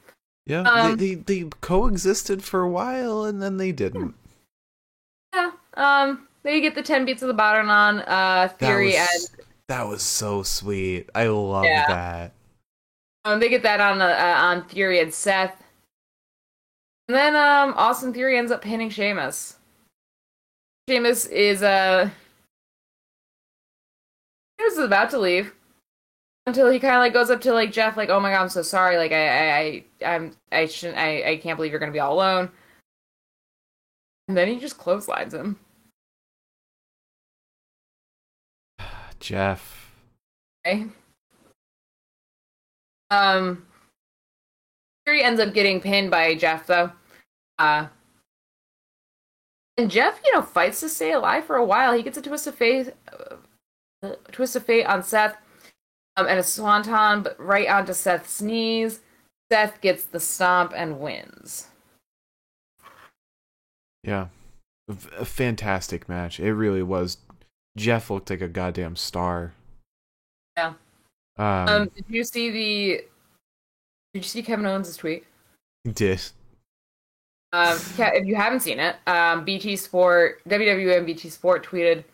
Yeah, 0.46 0.62
Um, 0.62 0.96
they, 0.96 1.14
they 1.14 1.42
they 1.42 1.48
coexisted 1.60 2.42
for 2.42 2.62
a 2.62 2.68
while 2.68 3.24
and 3.24 3.40
then 3.40 3.56
they 3.56 3.72
didn't. 3.72 4.14
Yeah. 5.34 5.52
Um. 5.74 6.26
They 6.42 6.60
get 6.60 6.74
the 6.74 6.82
ten 6.82 7.04
beats 7.04 7.22
of 7.22 7.28
the 7.28 7.34
bottom 7.34 7.70
on 7.70 8.00
uh 8.00 8.48
theory 8.58 8.96
was, 8.96 9.30
and 9.38 9.46
that 9.72 9.88
was 9.88 10.02
so 10.02 10.42
sweet. 10.42 11.08
I 11.14 11.28
love 11.28 11.64
Yeah. 11.64 11.86
that. 11.86 12.32
Um, 13.24 13.40
they 13.40 13.48
get 13.48 13.62
that 13.62 13.80
on 13.80 14.02
uh, 14.02 14.04
uh, 14.06 14.34
on 14.42 14.68
Theory 14.68 15.00
and 15.00 15.14
Seth, 15.14 15.56
and 17.08 17.16
then 17.16 17.34
um, 17.34 17.72
Austin 17.78 18.12
Theory 18.12 18.36
ends 18.36 18.52
up 18.52 18.60
pinning 18.60 18.90
Sheamus. 18.90 19.56
Sheamus 20.88 21.24
is 21.24 21.62
uh, 21.62 22.10
Sheamus 24.60 24.74
is 24.74 24.84
about 24.84 25.08
to 25.10 25.18
leave 25.18 25.54
until 26.46 26.68
he 26.68 26.78
kind 26.78 26.96
of 26.96 27.00
like 27.00 27.14
goes 27.14 27.30
up 27.30 27.40
to 27.42 27.54
like 27.54 27.72
Jeff, 27.72 27.96
like, 27.96 28.10
"Oh 28.10 28.20
my 28.20 28.30
god, 28.30 28.42
I'm 28.42 28.48
so 28.50 28.60
sorry. 28.62 28.98
Like, 28.98 29.12
I, 29.12 29.24
I, 29.26 29.84
I 30.02 30.14
I'm, 30.14 30.36
I 30.50 30.66
shouldn't. 30.66 30.98
I, 30.98 31.30
I 31.30 31.36
can't 31.38 31.56
believe 31.56 31.70
you're 31.70 31.80
gonna 31.80 31.92
be 31.92 32.00
all 32.00 32.12
alone." 32.12 32.50
And 34.28 34.36
then 34.36 34.48
he 34.48 34.58
just 34.58 34.76
clotheslines 34.76 35.32
him. 35.32 35.58
Jeff. 39.22 39.94
Okay. 40.66 40.86
Um, 43.10 43.64
Theory 45.06 45.22
ends 45.22 45.40
up 45.40 45.54
getting 45.54 45.80
pinned 45.80 46.10
by 46.10 46.34
Jeff 46.34 46.66
though. 46.66 46.92
Uh, 47.58 47.86
and 49.78 49.90
Jeff, 49.90 50.20
you 50.24 50.34
know, 50.34 50.42
fights 50.42 50.80
to 50.80 50.88
stay 50.88 51.12
alive 51.12 51.44
for 51.44 51.56
a 51.56 51.64
while. 51.64 51.94
He 51.94 52.02
gets 52.02 52.18
a 52.18 52.22
twist 52.22 52.46
of 52.46 52.56
fate, 52.56 52.92
uh, 54.02 54.14
twist 54.32 54.56
of 54.56 54.66
fate 54.66 54.84
on 54.84 55.02
Seth, 55.02 55.36
um, 56.16 56.26
and 56.26 56.38
a 56.38 56.42
swanton, 56.42 57.22
but 57.22 57.38
right 57.40 57.68
onto 57.68 57.92
Seth's 57.92 58.42
knees. 58.42 59.00
Seth 59.50 59.80
gets 59.80 60.04
the 60.04 60.20
stomp 60.20 60.72
and 60.74 60.98
wins. 60.98 61.68
Yeah. 64.02 64.28
A 64.88 65.24
fantastic 65.24 66.08
match. 66.08 66.40
It 66.40 66.54
really 66.54 66.82
was. 66.82 67.18
Jeff 67.76 68.10
looked 68.10 68.30
like 68.30 68.42
a 68.42 68.48
goddamn 68.48 68.96
star. 68.96 69.52
Yeah. 70.56 70.74
Um, 71.38 71.68
Um, 71.68 71.90
did 71.94 72.04
you 72.08 72.24
see 72.24 72.50
the? 72.50 73.04
Did 74.12 74.18
you 74.18 74.28
see 74.28 74.42
Kevin 74.42 74.66
Owens' 74.66 74.96
tweet? 74.96 75.24
did. 75.84 76.32
Um, 77.54 77.78
if 77.98 78.26
you 78.26 78.34
haven't 78.34 78.60
seen 78.60 78.78
it, 78.78 78.96
um, 79.06 79.44
BT 79.44 79.76
Sport, 79.76 80.40
WWE 80.48 81.04
BT 81.04 81.28
Sport 81.28 81.66
tweeted 81.66 82.04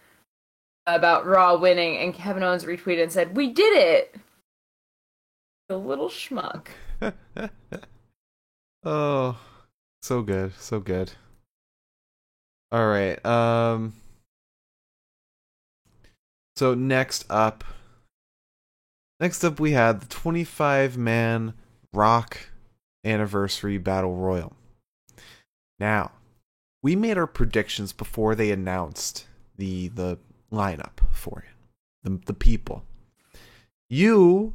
about 0.87 1.27
Raw 1.27 1.57
winning, 1.57 1.99
and 1.99 2.13
Kevin 2.13 2.43
Owens 2.43 2.65
retweeted 2.65 3.03
and 3.03 3.13
said, 3.13 3.37
"We 3.37 3.53
did 3.53 3.77
it." 3.77 4.17
The 5.69 5.77
little 5.77 6.09
schmuck. 6.09 6.69
oh, 8.85 9.39
so 10.03 10.23
good, 10.23 10.55
so 10.59 10.81
good. 10.81 11.13
All 12.73 12.87
right. 12.87 13.25
Um. 13.25 13.93
So 16.59 16.75
next 16.75 17.25
up, 17.31 17.63
next 19.21 19.45
up 19.45 19.61
we 19.61 19.71
had 19.71 20.01
the 20.01 20.09
25 20.09 20.99
man 20.99 21.55
Rock 21.93 22.51
Anniversary 23.05 23.79
Battle 23.79 24.17
Royal. 24.17 24.57
Now, 25.79 26.11
we 26.83 26.97
made 26.97 27.17
our 27.17 27.29
predictions 27.29 27.93
before 27.93 28.35
they 28.35 28.51
announced 28.51 29.29
the 29.57 29.87
the 29.87 30.19
lineup 30.51 30.99
for 31.13 31.45
it, 31.47 31.55
the 32.03 32.19
the 32.27 32.35
people. 32.35 32.83
You 33.89 34.55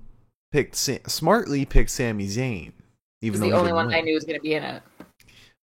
picked 0.51 0.75
smartly 0.75 1.63
picked 1.63 1.91
Sami 1.91 2.27
Zayn, 2.27 2.73
even 3.21 3.39
was 3.39 3.39
though 3.39 3.49
the 3.49 3.55
only 3.55 3.71
one 3.71 3.87
win. 3.87 3.95
I 3.95 4.01
knew 4.01 4.15
was 4.15 4.25
going 4.25 4.37
to 4.37 4.43
be 4.43 4.55
in 4.55 4.63
it. 4.63 4.83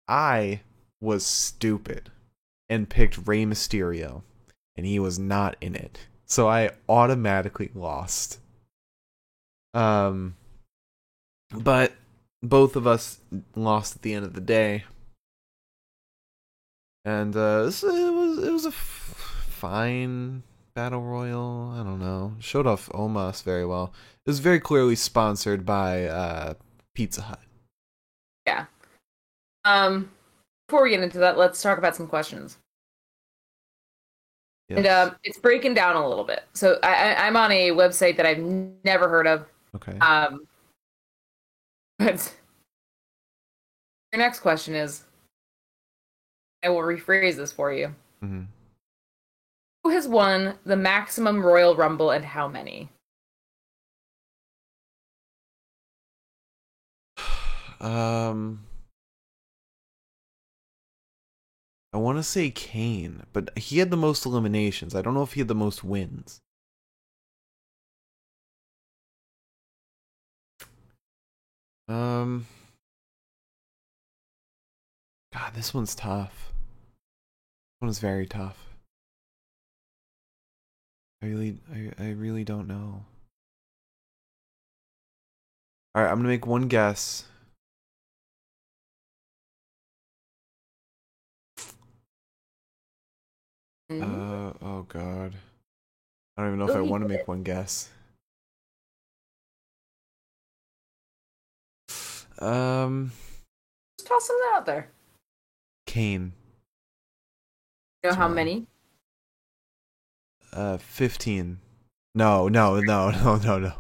I 0.06 0.60
was 1.00 1.26
stupid 1.26 2.12
and 2.68 2.88
picked 2.88 3.26
Rey 3.26 3.44
Mysterio, 3.44 4.22
and 4.76 4.86
he 4.86 5.00
was 5.00 5.18
not 5.18 5.56
in 5.60 5.74
it. 5.74 6.06
So 6.28 6.48
I 6.48 6.70
automatically 6.88 7.70
lost. 7.74 8.38
Um, 9.74 10.36
but 11.50 11.92
both 12.42 12.76
of 12.76 12.86
us 12.86 13.18
lost 13.54 13.96
at 13.96 14.02
the 14.02 14.14
end 14.14 14.24
of 14.24 14.34
the 14.34 14.40
day, 14.40 14.84
and 17.04 17.34
uh, 17.34 17.64
this, 17.64 17.82
it 17.82 17.86
was 17.86 18.44
it 18.44 18.50
was 18.50 18.64
a 18.66 18.68
f- 18.68 19.44
fine 19.48 20.42
battle 20.74 21.02
royal. 21.02 21.72
I 21.74 21.82
don't 21.82 22.00
know, 22.00 22.34
showed 22.40 22.66
off 22.66 22.88
Omos 22.90 23.42
very 23.42 23.64
well. 23.64 23.92
It 24.26 24.30
was 24.30 24.40
very 24.40 24.60
clearly 24.60 24.96
sponsored 24.96 25.64
by 25.64 26.04
uh, 26.04 26.54
Pizza 26.94 27.22
Hut. 27.22 27.40
Yeah. 28.46 28.66
Um, 29.64 30.10
before 30.66 30.82
we 30.82 30.90
get 30.90 31.02
into 31.02 31.18
that, 31.18 31.38
let's 31.38 31.62
talk 31.62 31.78
about 31.78 31.96
some 31.96 32.06
questions. 32.06 32.58
And 34.70 34.86
um, 34.86 35.16
it's 35.24 35.38
breaking 35.38 35.74
down 35.74 35.96
a 35.96 36.06
little 36.06 36.24
bit. 36.24 36.44
So 36.52 36.78
I, 36.82 37.12
I, 37.14 37.26
I'm 37.26 37.36
on 37.36 37.50
a 37.50 37.70
website 37.70 38.16
that 38.18 38.26
I've 38.26 38.38
never 38.84 39.08
heard 39.08 39.26
of. 39.26 39.46
okay. 39.76 39.98
Um, 39.98 40.46
but 41.98 42.34
your 44.12 44.20
next 44.20 44.40
question 44.40 44.74
is, 44.74 45.04
I 46.62 46.68
will 46.68 46.78
rephrase 46.78 47.36
this 47.36 47.52
for 47.52 47.72
you. 47.72 47.94
Mm-hmm. 48.22 48.42
Who 49.84 49.90
has 49.90 50.06
won 50.06 50.54
the 50.64 50.76
maximum 50.76 51.40
Royal 51.40 51.74
Rumble 51.74 52.10
and 52.10 52.24
how 52.24 52.48
many? 52.48 52.90
Um, 57.80 58.58
I 61.98 62.00
want 62.00 62.16
to 62.18 62.22
say 62.22 62.52
Kane, 62.52 63.24
but 63.32 63.58
he 63.58 63.78
had 63.78 63.90
the 63.90 63.96
most 63.96 64.24
eliminations. 64.24 64.94
I 64.94 65.02
don't 65.02 65.14
know 65.14 65.24
if 65.24 65.32
he 65.32 65.40
had 65.40 65.48
the 65.48 65.54
most 65.56 65.82
wins. 65.82 66.40
Um, 71.88 72.46
God, 75.34 75.54
this 75.54 75.74
one's 75.74 75.96
tough. 75.96 76.52
This 76.52 77.80
one 77.80 77.90
is 77.90 77.98
very 77.98 78.26
tough. 78.26 78.76
I 81.20 81.26
really, 81.26 81.58
I, 81.74 81.90
I 81.98 82.10
really 82.10 82.44
don't 82.44 82.68
know. 82.68 83.06
All 85.96 86.02
right, 86.04 86.08
I'm 86.08 86.18
gonna 86.18 86.28
make 86.28 86.46
one 86.46 86.68
guess. 86.68 87.24
I 93.90 93.94
don't 93.94 95.32
even 96.46 96.58
know 96.58 96.68
if 96.68 96.76
I 96.76 96.80
Oh, 96.80 96.84
want 96.84 97.02
to 97.04 97.08
make 97.08 97.26
one 97.26 97.42
guess. 97.42 97.88
Um, 102.38 103.12
Just 103.98 104.08
toss 104.08 104.26
something 104.26 104.46
out 104.54 104.66
there. 104.66 104.88
Kane. 105.86 106.32
You 108.04 108.10
know 108.10 108.16
how 108.16 108.28
many? 108.28 108.66
Uh, 110.52 110.76
fifteen. 110.76 111.58
No, 112.14 112.48
no, 112.48 112.80
no, 112.80 113.10
no, 113.24 113.36
no, 113.36 113.58
no. 113.58 113.72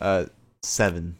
Uh, 0.00 0.26
seven. 0.62 1.16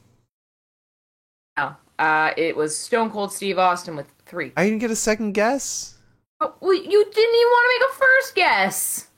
No. 1.59 1.75
Uh, 1.99 2.31
it 2.37 2.57
was 2.57 2.77
Stone 2.77 3.11
Cold 3.11 3.33
Steve 3.33 3.59
Austin 3.59 3.97
with 3.97 4.07
three. 4.25 4.53
I 4.57 4.65
didn't 4.65 4.79
get 4.79 4.91
a 4.91 4.97
second 4.97 5.33
guess. 5.33 5.96
Oh, 6.41 6.55
well, 6.61 6.75
you 6.75 6.83
didn't 6.83 7.35
even 7.35 7.49
want 7.49 7.65
to 7.65 7.87
make 7.87 7.91
a 7.91 7.99
first 7.99 8.35
guess. 8.35 9.09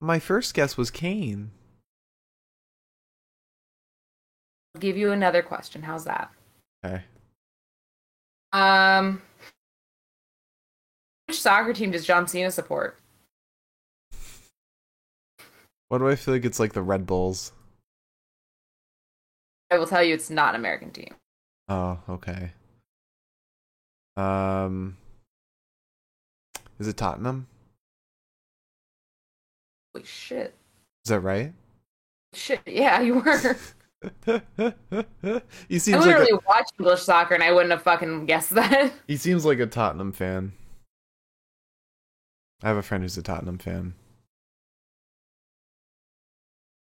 My 0.00 0.18
first 0.18 0.54
guess 0.54 0.76
was 0.76 0.90
Kane. 0.90 1.50
I'll 4.74 4.80
give 4.80 4.96
you 4.96 5.12
another 5.12 5.42
question. 5.42 5.82
How's 5.82 6.04
that? 6.04 6.30
Okay. 6.84 7.02
Um, 8.52 9.22
which 11.26 11.40
soccer 11.40 11.72
team 11.72 11.90
does 11.90 12.04
John 12.04 12.28
Cena 12.28 12.50
support? 12.50 12.98
Why 15.88 15.98
do 15.98 16.08
I 16.08 16.16
feel 16.16 16.34
like 16.34 16.44
it's 16.44 16.60
like 16.60 16.72
the 16.72 16.82
Red 16.82 17.06
Bulls? 17.06 17.52
I 19.70 19.78
will 19.78 19.86
tell 19.86 20.02
you, 20.02 20.14
it's 20.14 20.30
not 20.30 20.54
an 20.54 20.60
American 20.60 20.90
team. 20.90 21.14
Oh, 21.68 21.98
okay. 22.08 22.52
Um, 24.16 24.96
is 26.78 26.88
it 26.88 26.96
Tottenham? 26.96 27.46
Holy 29.94 30.04
shit! 30.04 30.54
Is 31.04 31.10
that 31.10 31.20
right? 31.20 31.52
Shit, 32.32 32.60
yeah, 32.66 33.00
you 33.00 33.20
were. 33.20 33.56
he 34.26 34.34
I 34.36 35.78
seems 35.78 35.98
like 35.98 36.06
literally 36.06 36.30
a, 36.32 36.48
watch 36.48 36.68
English 36.78 37.02
soccer, 37.02 37.34
and 37.34 37.42
I 37.42 37.52
wouldn't 37.52 37.70
have 37.70 37.82
fucking 37.82 38.26
guessed 38.26 38.50
that. 38.50 38.92
he 39.06 39.16
seems 39.16 39.44
like 39.44 39.58
a 39.58 39.66
Tottenham 39.66 40.12
fan. 40.12 40.52
I 42.62 42.68
have 42.68 42.76
a 42.76 42.82
friend 42.82 43.02
who's 43.02 43.16
a 43.16 43.22
Tottenham 43.22 43.58
fan. 43.58 43.94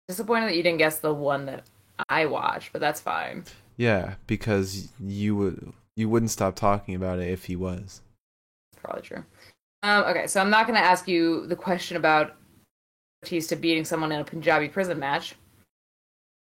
Disappointed 0.09 0.49
that 0.49 0.57
you 0.57 0.62
didn't 0.62 0.78
guess 0.78 0.99
the 0.99 1.12
one 1.12 1.47
that 1.47 1.64
I 2.09 2.26
watched, 2.26 2.72
but 2.72 2.80
that's 2.80 3.01
fine. 3.01 3.45
Yeah, 3.76 4.14
because 4.26 4.89
you 5.01 5.37
would 5.37 5.72
you 5.97 6.09
wouldn't 6.09 6.30
stop 6.30 6.55
talking 6.55 6.95
about 6.95 7.18
it 7.18 7.28
if 7.28 7.45
he 7.45 7.57
was. 7.57 8.03
Probably 8.76 9.03
true. 9.03 9.24
Um, 9.83 10.05
okay, 10.05 10.27
so 10.27 10.41
I'm 10.41 10.51
not 10.51 10.66
going 10.66 10.79
to 10.79 10.85
ask 10.85 11.07
you 11.07 11.47
the 11.47 11.57
question 11.57 11.97
about 11.97 12.37
Batista 13.22 13.57
beating 13.57 13.85
someone 13.85 14.12
in 14.12 14.20
a 14.20 14.24
Punjabi 14.24 14.68
prison 14.68 14.99
match. 14.99 15.35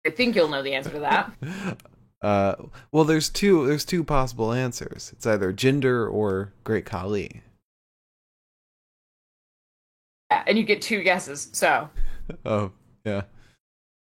I 0.07 0.11
think 0.11 0.35
you'll 0.35 0.49
know 0.49 0.62
the 0.62 0.74
answer 0.74 0.91
to 0.91 1.01
that. 1.01 1.33
Uh, 2.22 2.55
well, 2.93 3.05
there's 3.05 3.31
two 3.31 3.66
there's 3.66 3.87
two 3.87 4.05
possible 4.05 4.53
answers. 4.53 5.11
It's 5.16 5.26
either 5.26 5.55
Jinder 5.55 6.07
or 6.12 6.53
Great 6.64 6.85
Khali. 6.85 7.41
Yeah, 10.31 10.45
and 10.47 10.59
you 10.59 10.64
get 10.64 10.83
two 10.83 11.03
guesses. 11.03 11.49
So, 11.53 11.89
Oh, 12.45 12.72
yeah. 13.07 13.22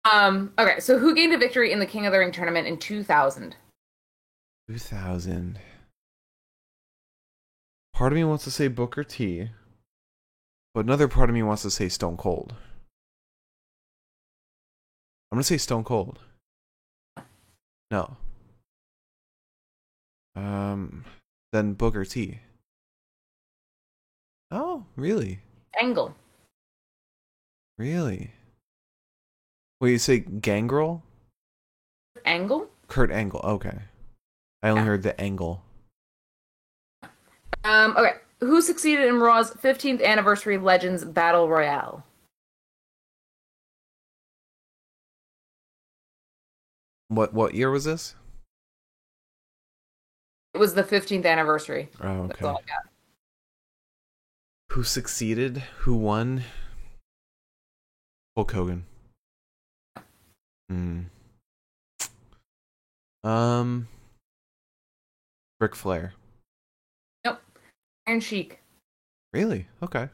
um, 0.08 0.52
okay, 0.56 0.78
so 0.78 1.00
who 1.00 1.16
gained 1.16 1.34
a 1.34 1.38
victory 1.38 1.72
in 1.72 1.80
the 1.80 1.86
King 1.86 2.06
of 2.06 2.12
the 2.12 2.20
Ring 2.20 2.30
tournament 2.30 2.68
in 2.68 2.76
2000? 2.78 3.56
2000. 4.70 5.58
Part 7.96 8.12
of 8.12 8.16
me 8.16 8.24
wants 8.24 8.44
to 8.44 8.50
say 8.50 8.68
Booker 8.68 9.02
T, 9.02 9.48
but 10.74 10.84
another 10.84 11.08
part 11.08 11.30
of 11.30 11.34
me 11.34 11.42
wants 11.42 11.62
to 11.62 11.70
say 11.70 11.88
Stone 11.88 12.18
Cold. 12.18 12.52
I'm 15.32 15.36
gonna 15.36 15.44
say 15.44 15.56
Stone 15.56 15.84
Cold. 15.84 16.18
No. 17.90 18.18
Um, 20.34 21.06
then 21.52 21.72
Booker 21.72 22.04
T. 22.04 22.40
Oh, 24.50 24.84
really? 24.94 25.40
Angle. 25.80 26.14
Really? 27.78 28.32
Wait, 29.80 29.92
you 29.92 29.98
say 29.98 30.18
Gangrel? 30.18 31.02
Angle? 32.26 32.68
Kurt 32.88 33.10
Angle. 33.10 33.40
Okay. 33.42 33.78
I 34.62 34.68
only 34.68 34.82
Yeah. 34.82 34.86
heard 34.86 35.02
the 35.02 35.18
angle. 35.18 35.62
Um, 37.66 37.96
okay, 37.96 38.12
who 38.38 38.62
succeeded 38.62 39.08
in 39.08 39.18
Raw's 39.18 39.50
15th 39.50 40.04
anniversary 40.04 40.56
Legends 40.56 41.04
Battle 41.04 41.48
Royale? 41.48 42.04
What 47.08 47.34
what 47.34 47.54
year 47.54 47.70
was 47.70 47.84
this? 47.84 48.14
It 50.54 50.58
was 50.58 50.74
the 50.74 50.84
15th 50.84 51.26
anniversary. 51.26 51.88
Oh, 52.00 52.28
That's 52.28 52.38
okay. 52.38 52.46
all 52.46 52.56
I 52.56 52.68
got. 52.68 52.86
Who 54.70 54.84
succeeded? 54.84 55.58
Who 55.78 55.94
won? 55.96 56.44
Hulk 58.36 58.52
Hogan. 58.52 58.84
Hmm. 60.68 61.00
Um. 63.24 63.88
Ric 65.60 65.74
Flair. 65.74 66.12
Iron 68.06 68.20
Sheik. 68.20 68.60
Really? 69.32 69.66
Okay. 69.82 70.08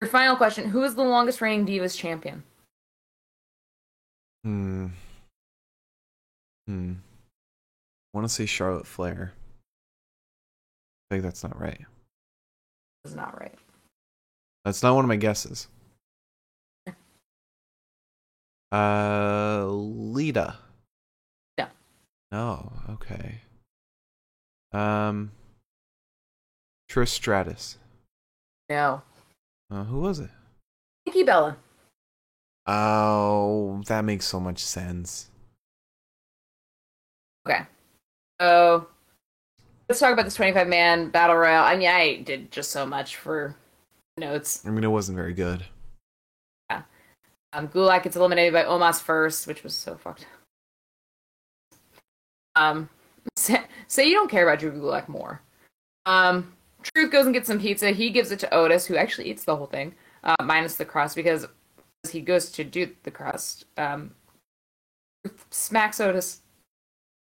Your 0.00 0.10
final 0.10 0.36
question 0.36 0.68
Who 0.68 0.82
is 0.82 0.94
the 0.94 1.02
longest 1.04 1.40
reigning 1.40 1.66
Divas 1.66 1.96
champion? 1.96 2.42
Hmm. 4.44 4.86
Hmm. 6.66 6.92
I 8.12 8.18
want 8.18 8.28
to 8.28 8.34
say 8.34 8.46
Charlotte 8.46 8.86
Flair. 8.86 9.32
I 11.10 11.14
think 11.14 11.22
that's 11.22 11.42
not 11.42 11.58
right. 11.60 11.80
Is 13.04 13.14
not 13.14 13.38
right. 13.40 13.54
That's 14.64 14.82
not 14.82 14.94
one 14.94 15.04
of 15.04 15.08
my 15.08 15.16
guesses. 15.16 15.68
Uh, 18.72 19.66
Lita. 19.66 20.56
No. 21.58 21.66
No. 22.32 22.72
Okay. 22.88 23.42
Um, 24.72 25.30
Trish 26.92 27.08
Stratus. 27.08 27.78
No. 28.68 29.00
Uh, 29.70 29.84
who 29.84 30.00
was 30.00 30.20
it? 30.20 30.28
Nikki 31.06 31.22
Bella. 31.22 31.56
Oh, 32.66 33.80
that 33.86 34.04
makes 34.04 34.26
so 34.26 34.38
much 34.38 34.58
sense. 34.58 35.30
Okay. 37.48 37.62
So 38.38 38.88
let's 39.88 40.00
talk 40.00 40.12
about 40.12 40.26
this 40.26 40.34
25 40.34 40.68
man 40.68 41.08
battle 41.08 41.36
royale. 41.36 41.64
I 41.64 41.76
mean, 41.76 41.88
I 41.88 42.16
did 42.16 42.52
just 42.52 42.70
so 42.70 42.84
much 42.84 43.16
for 43.16 43.56
notes. 44.18 44.62
I 44.66 44.70
mean, 44.70 44.84
it 44.84 44.88
wasn't 44.88 45.16
very 45.16 45.32
good. 45.32 45.64
Yeah. 46.70 46.82
Um, 47.54 47.68
Gulak 47.68 48.02
gets 48.02 48.16
eliminated 48.16 48.52
by 48.52 48.64
Omos 48.64 49.00
first, 49.00 49.46
which 49.46 49.62
was 49.62 49.74
so 49.74 49.96
fucked. 49.96 50.26
Um, 52.54 52.90
say, 53.36 53.62
say 53.88 54.06
you 54.06 54.14
don't 54.14 54.30
care 54.30 54.46
about 54.46 54.58
Drew 54.58 54.72
Gulak 54.72 55.08
more. 55.08 55.40
Um, 56.04 56.52
Truth 56.82 57.12
goes 57.12 57.26
and 57.26 57.34
gets 57.34 57.46
some 57.46 57.60
pizza. 57.60 57.90
He 57.90 58.10
gives 58.10 58.30
it 58.30 58.38
to 58.40 58.54
Otis, 58.54 58.86
who 58.86 58.96
actually 58.96 59.30
eats 59.30 59.44
the 59.44 59.56
whole 59.56 59.66
thing, 59.66 59.94
uh, 60.24 60.36
minus 60.42 60.76
the 60.76 60.84
crust, 60.84 61.16
because 61.16 61.46
he 62.10 62.20
goes 62.20 62.50
to 62.52 62.64
do 62.64 62.90
the 63.02 63.10
crust. 63.10 63.64
Um, 63.76 64.14
Truth 65.24 65.46
smacks 65.50 66.00
Otis. 66.00 66.40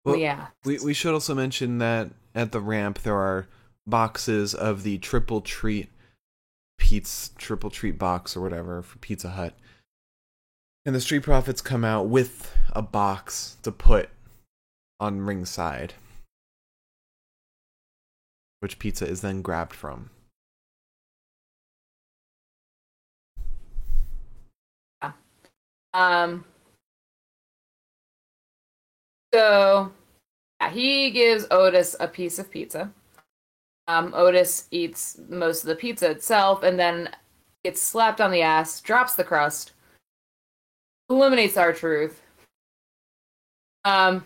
Well, 0.05 0.15
yeah. 0.15 0.47
We 0.65 0.79
we 0.79 0.93
should 0.93 1.13
also 1.13 1.33
mention 1.33 1.77
that 1.77 2.09
at 2.35 2.51
the 2.51 2.59
ramp 2.59 2.99
there 2.99 3.15
are 3.15 3.47
boxes 3.85 4.53
of 4.53 4.83
the 4.83 4.97
triple 4.97 5.41
treat 5.41 5.89
pizza 6.77 7.33
triple 7.35 7.69
treat 7.69 7.97
box 7.97 8.35
or 8.35 8.41
whatever 8.41 8.81
for 8.81 8.97
Pizza 8.99 9.29
Hut. 9.29 9.53
And 10.85 10.93
the 10.93 11.01
Street 11.01 11.23
Profits 11.23 11.61
come 11.61 11.85
out 11.85 12.07
with 12.07 12.55
a 12.73 12.81
box 12.81 13.57
to 13.63 13.71
put 13.71 14.09
on 14.99 15.21
ringside. 15.21 15.93
Which 18.63 18.79
pizza 18.79 19.05
is 19.05 19.19
then 19.19 19.41
grabbed 19.41 19.73
from. 19.73 20.09
Um. 25.93 26.45
So, 29.33 29.91
yeah, 30.61 30.69
he 30.69 31.11
gives 31.11 31.45
Otis 31.51 31.97
a 31.99 32.07
piece 32.07 32.39
of 32.39 32.49
pizza. 32.49 32.89
Um, 33.89 34.13
Otis 34.13 34.69
eats 34.71 35.19
most 35.27 35.63
of 35.63 35.67
the 35.67 35.75
pizza 35.75 36.09
itself, 36.09 36.63
and 36.63 36.79
then 36.79 37.09
gets 37.65 37.81
slapped 37.81 38.21
on 38.21 38.31
the 38.31 38.43
ass, 38.43 38.79
drops 38.79 39.15
the 39.15 39.25
crust, 39.25 39.73
eliminates 41.09 41.57
R-Truth. 41.57 42.21
Um, 43.83 44.23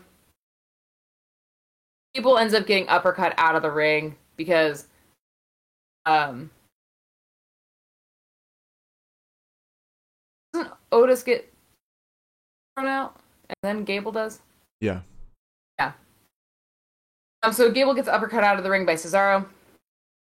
people 2.13 2.37
ends 2.37 2.53
up 2.53 2.67
getting 2.67 2.87
uppercut 2.87 3.33
out 3.39 3.55
of 3.55 3.63
the 3.63 3.71
ring 3.71 4.15
because, 4.37 4.87
um, 6.05 6.49
Otis 10.91 11.23
get 11.23 11.51
thrown 12.75 12.87
out, 12.87 13.19
and 13.49 13.57
then 13.61 13.83
Gable 13.83 14.11
does. 14.11 14.39
Yeah. 14.81 15.01
Yeah. 15.79 15.91
Um. 17.43 17.53
So 17.53 17.71
Gable 17.71 17.93
gets 17.93 18.07
uppercut 18.07 18.43
out 18.43 18.57
of 18.57 18.63
the 18.63 18.69
ring 18.69 18.85
by 18.85 18.93
Cesaro. 18.93 19.45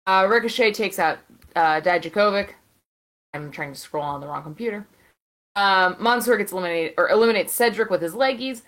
Uh, 0.07 0.27
Ricochet 0.29 0.73
takes 0.73 0.99
out 0.99 1.19
uh, 1.55 1.81
Dijakovic. 1.81 2.51
I'm 3.35 3.51
trying 3.51 3.73
to 3.73 3.79
scroll 3.79 4.05
on 4.05 4.21
the 4.21 4.27
wrong 4.27 4.43
computer. 4.43 4.87
Um, 5.57 5.97
Mansoor 5.99 6.37
gets 6.37 6.53
eliminated 6.53 6.95
or 6.99 7.09
eliminates 7.09 7.53
Cedric 7.53 7.91
with 7.91 8.03
his 8.03 8.15
leggies. 8.15 8.63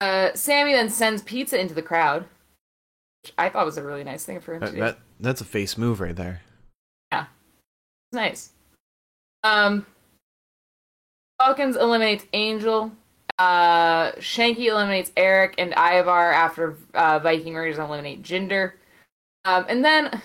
Uh, 0.00 0.30
Sami 0.34 0.72
then 0.72 0.88
sends 0.88 1.22
pizza 1.22 1.60
into 1.60 1.74
the 1.74 1.82
crowd, 1.82 2.24
I 3.38 3.48
thought 3.48 3.64
was 3.66 3.76
a 3.78 3.82
really 3.82 4.04
nice 4.04 4.24
thing 4.24 4.40
for 4.40 4.54
him 4.54 4.60
That, 4.60 4.66
to 4.66 4.72
do. 4.72 4.80
that 4.80 4.98
that's 5.20 5.40
a 5.40 5.44
face 5.44 5.78
move 5.78 6.00
right 6.00 6.16
there. 6.16 6.40
Yeah, 7.12 7.26
it's 8.10 8.14
nice. 8.14 8.50
Um, 9.44 9.86
Falcons 11.38 11.76
eliminates 11.76 12.24
Angel. 12.32 12.92
Uh, 13.38 14.12
Shanky 14.12 14.66
eliminates 14.66 15.10
Eric 15.16 15.54
and 15.58 15.72
Ivar 15.72 16.32
after 16.32 16.76
uh, 16.94 17.18
Viking 17.18 17.54
Raiders 17.54 17.78
eliminate 17.78 18.22
Jinder. 18.22 18.72
Um, 19.44 19.64
and 19.68 19.84
then 19.84 20.20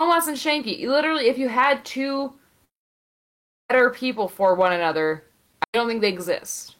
Omos 0.00 0.28
and 0.28 0.36
Shanky. 0.36 0.86
Literally, 0.86 1.26
if 1.28 1.36
you 1.38 1.48
had 1.48 1.84
two 1.84 2.32
better 3.68 3.90
people 3.90 4.28
for 4.28 4.54
one 4.54 4.72
another, 4.72 5.24
I 5.62 5.66
don't 5.78 5.88
think 5.88 6.00
they 6.00 6.08
exist. 6.08 6.76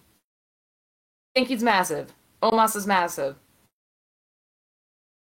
Shanky's 1.37 1.63
massive. 1.63 2.13
Omos 2.43 2.75
is 2.77 2.87
massive. 2.87 3.37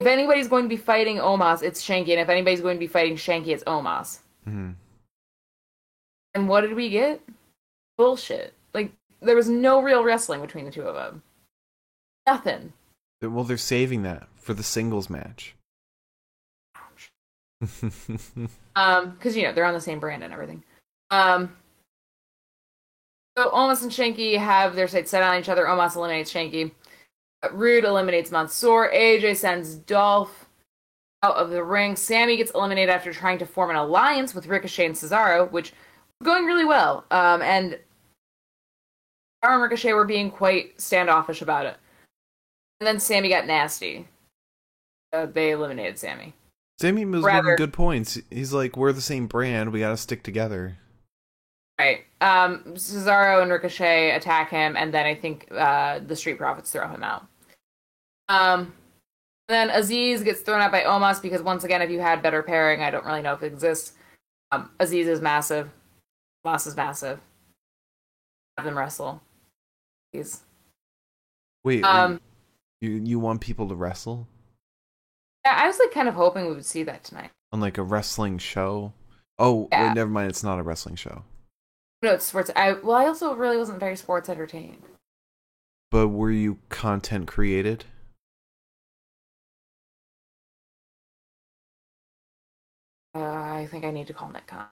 If 0.01 0.07
anybody's 0.07 0.47
going 0.47 0.63
to 0.63 0.69
be 0.69 0.77
fighting 0.77 1.17
Omos, 1.17 1.61
it's 1.61 1.81
Shanky, 1.81 2.09
and 2.09 2.19
if 2.19 2.27
anybody's 2.27 2.61
going 2.61 2.75
to 2.75 2.79
be 2.79 2.87
fighting 2.87 3.15
Shanky, 3.15 3.49
it's 3.49 3.63
Omos. 3.65 4.19
hmm 4.43 4.71
And 6.33 6.49
what 6.49 6.61
did 6.61 6.73
we 6.73 6.89
get? 6.89 7.21
Bullshit. 7.97 8.53
Like 8.73 8.91
there 9.21 9.35
was 9.35 9.47
no 9.47 9.81
real 9.81 10.03
wrestling 10.03 10.41
between 10.41 10.65
the 10.65 10.71
two 10.71 10.81
of 10.81 10.95
them. 10.95 11.21
Nothing. 12.25 12.73
Well, 13.21 13.43
they're 13.43 13.57
saving 13.57 14.01
that 14.03 14.27
for 14.35 14.53
the 14.55 14.63
singles 14.63 15.09
match. 15.09 15.55
Um, 18.73 19.11
because 19.11 19.35
you 19.35 19.43
know 19.43 19.51
they're 19.51 19.65
on 19.65 19.73
the 19.73 19.81
same 19.81 19.99
brand 19.99 20.23
and 20.23 20.33
everything. 20.33 20.63
Um. 21.11 21.55
So 23.37 23.49
Omos 23.51 23.83
and 23.83 23.91
Shanky 23.91 24.37
have 24.37 24.75
their 24.75 24.87
sights 24.87 25.11
set 25.11 25.21
on 25.21 25.39
each 25.39 25.49
other. 25.49 25.65
Omos 25.65 25.95
eliminates 25.95 26.33
Shanky. 26.33 26.71
Rude 27.51 27.83
eliminates 27.85 28.31
Mansoor. 28.31 28.91
AJ 28.91 29.37
sends 29.37 29.75
Dolph 29.75 30.47
out 31.23 31.35
of 31.35 31.49
the 31.49 31.63
ring. 31.63 31.95
Sami 31.95 32.37
gets 32.37 32.51
eliminated 32.51 32.89
after 32.89 33.11
trying 33.13 33.37
to 33.39 33.45
form 33.45 33.69
an 33.69 33.75
alliance 33.75 34.33
with 34.35 34.47
Ricochet 34.47 34.85
and 34.85 34.95
Cesaro, 34.95 35.49
which 35.51 35.73
was 36.19 36.25
going 36.25 36.45
really 36.45 36.65
well. 36.65 37.05
Um, 37.11 37.41
and 37.41 37.73
Cesaro 39.43 39.53
and 39.53 39.61
Ricochet 39.63 39.93
were 39.93 40.05
being 40.05 40.29
quite 40.31 40.79
standoffish 40.79 41.41
about 41.41 41.65
it. 41.65 41.77
And 42.79 42.87
then 42.87 42.99
Sami 42.99 43.29
got 43.29 43.45
nasty. 43.47 44.07
Uh, 45.13 45.25
they 45.25 45.51
eliminated 45.51 45.99
Sami. 45.99 46.33
Sami 46.79 47.05
was 47.05 47.23
Rather- 47.23 47.43
making 47.43 47.57
good 47.57 47.73
points. 47.73 48.19
He's 48.29 48.53
like, 48.53 48.75
we're 48.77 48.91
the 48.93 49.01
same 49.01 49.27
brand. 49.27 49.71
We 49.71 49.79
got 49.79 49.89
to 49.89 49.97
stick 49.97 50.23
together. 50.23 50.77
Right. 51.79 52.05
Um, 52.21 52.63
Cesaro 52.75 53.41
and 53.41 53.51
Ricochet 53.51 54.11
attack 54.11 54.51
him, 54.51 54.75
and 54.77 54.93
then 54.93 55.05
I 55.05 55.15
think 55.15 55.47
uh, 55.51 55.99
the 56.05 56.15
Street 56.15 56.37
Profits 56.37 56.71
throw 56.71 56.87
him 56.87 57.01
out. 57.03 57.25
Um, 58.31 58.73
then 59.49 59.69
Aziz 59.69 60.23
gets 60.23 60.41
thrown 60.41 60.61
out 60.61 60.71
by 60.71 60.81
Omos 60.83 61.21
because 61.21 61.41
once 61.41 61.63
again, 61.63 61.81
if 61.81 61.89
you 61.89 61.99
had 61.99 62.21
better 62.21 62.41
pairing, 62.43 62.81
I 62.81 62.89
don't 62.89 63.05
really 63.05 63.21
know 63.21 63.33
if 63.33 63.43
it 63.43 63.47
exists. 63.51 63.93
Um, 64.51 64.69
Aziz 64.79 65.07
is 65.07 65.19
massive. 65.21 65.69
Omos 66.45 66.67
is 66.67 66.75
massive. 66.75 67.19
Have 68.57 68.65
them 68.65 68.77
wrestle. 68.77 69.21
Please. 70.13 70.41
Wait, 71.63 71.83
Um, 71.83 72.19
you 72.79 72.91
you 72.91 73.19
want 73.19 73.41
people 73.41 73.67
to 73.69 73.75
wrestle 73.75 74.27
yeah, 75.45 75.55
I 75.57 75.65
was 75.67 75.79
like 75.79 75.91
kind 75.91 76.07
of 76.07 76.13
hoping 76.13 76.45
we 76.45 76.53
would 76.53 76.65
see 76.65 76.83
that 76.83 77.03
tonight. 77.03 77.31
on 77.51 77.59
like 77.59 77.77
a 77.79 77.83
wrestling 77.83 78.37
show? 78.37 78.93
Oh, 79.39 79.67
Yeah. 79.71 79.87
wait, 79.87 79.95
never 79.95 80.09
mind. 80.09 80.29
It's 80.29 80.43
not 80.43 80.59
a 80.59 80.63
wrestling 80.63 80.95
show. 80.95 81.23
No, 82.03 82.13
it's 82.13 82.25
sports. 82.25 82.51
I 82.55 82.73
well, 82.73 82.95
I 82.95 83.07
also 83.07 83.33
really 83.35 83.57
wasn't 83.57 83.79
very 83.79 83.95
sports 83.95 84.29
entertained. 84.29 84.83
But 85.89 86.09
were 86.09 86.31
you 86.31 86.59
content 86.69 87.27
created? 87.27 87.85
Uh, 93.13 93.19
I 93.19 93.67
think 93.69 93.83
I 93.83 93.91
need 93.91 94.07
to 94.07 94.13
call 94.13 94.29
Netcon. 94.29 94.67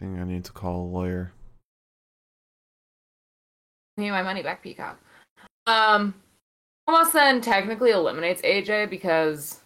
think 0.00 0.18
I 0.18 0.24
need 0.24 0.44
to 0.44 0.52
call 0.52 0.82
a 0.82 0.90
lawyer. 0.90 1.32
Give 3.96 4.04
me 4.04 4.10
my 4.10 4.22
money 4.22 4.42
back, 4.42 4.62
Peacock. 4.62 4.98
Um, 5.66 6.14
Omos 6.88 7.12
then 7.12 7.40
technically 7.40 7.92
eliminates 7.92 8.42
AJ 8.42 8.90
because 8.90 9.60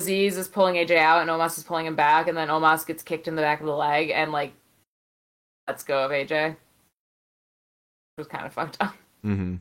Aziz 0.00 0.38
is 0.38 0.48
pulling 0.48 0.76
AJ 0.76 0.96
out 0.96 1.20
and 1.22 1.30
Omos 1.30 1.58
is 1.58 1.64
pulling 1.64 1.86
him 1.86 1.96
back, 1.96 2.28
and 2.28 2.36
then 2.36 2.48
Omos 2.48 2.86
gets 2.86 3.02
kicked 3.02 3.28
in 3.28 3.34
the 3.34 3.42
back 3.42 3.60
of 3.60 3.66
the 3.66 3.74
leg 3.74 4.10
and 4.10 4.32
like 4.32 4.52
lets 5.66 5.82
go 5.82 6.04
of 6.04 6.10
AJ. 6.10 6.52
It 6.52 6.56
was 8.16 8.28
kind 8.28 8.46
of 8.46 8.52
fucked 8.52 8.78
up. 8.80 8.94
Mm-hmm. 9.24 9.56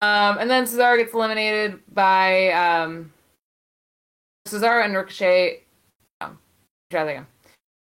Um, 0.00 0.38
and 0.38 0.50
then 0.50 0.64
Cesaro 0.64 0.98
gets 0.98 1.14
eliminated 1.14 1.80
by 1.92 2.50
um, 2.50 3.12
Cesaro 4.52 4.84
and 4.84 4.94
Ricochet. 4.94 5.62
Um, 6.20 6.38
try 6.90 7.04
that 7.04 7.10
again. 7.10 7.26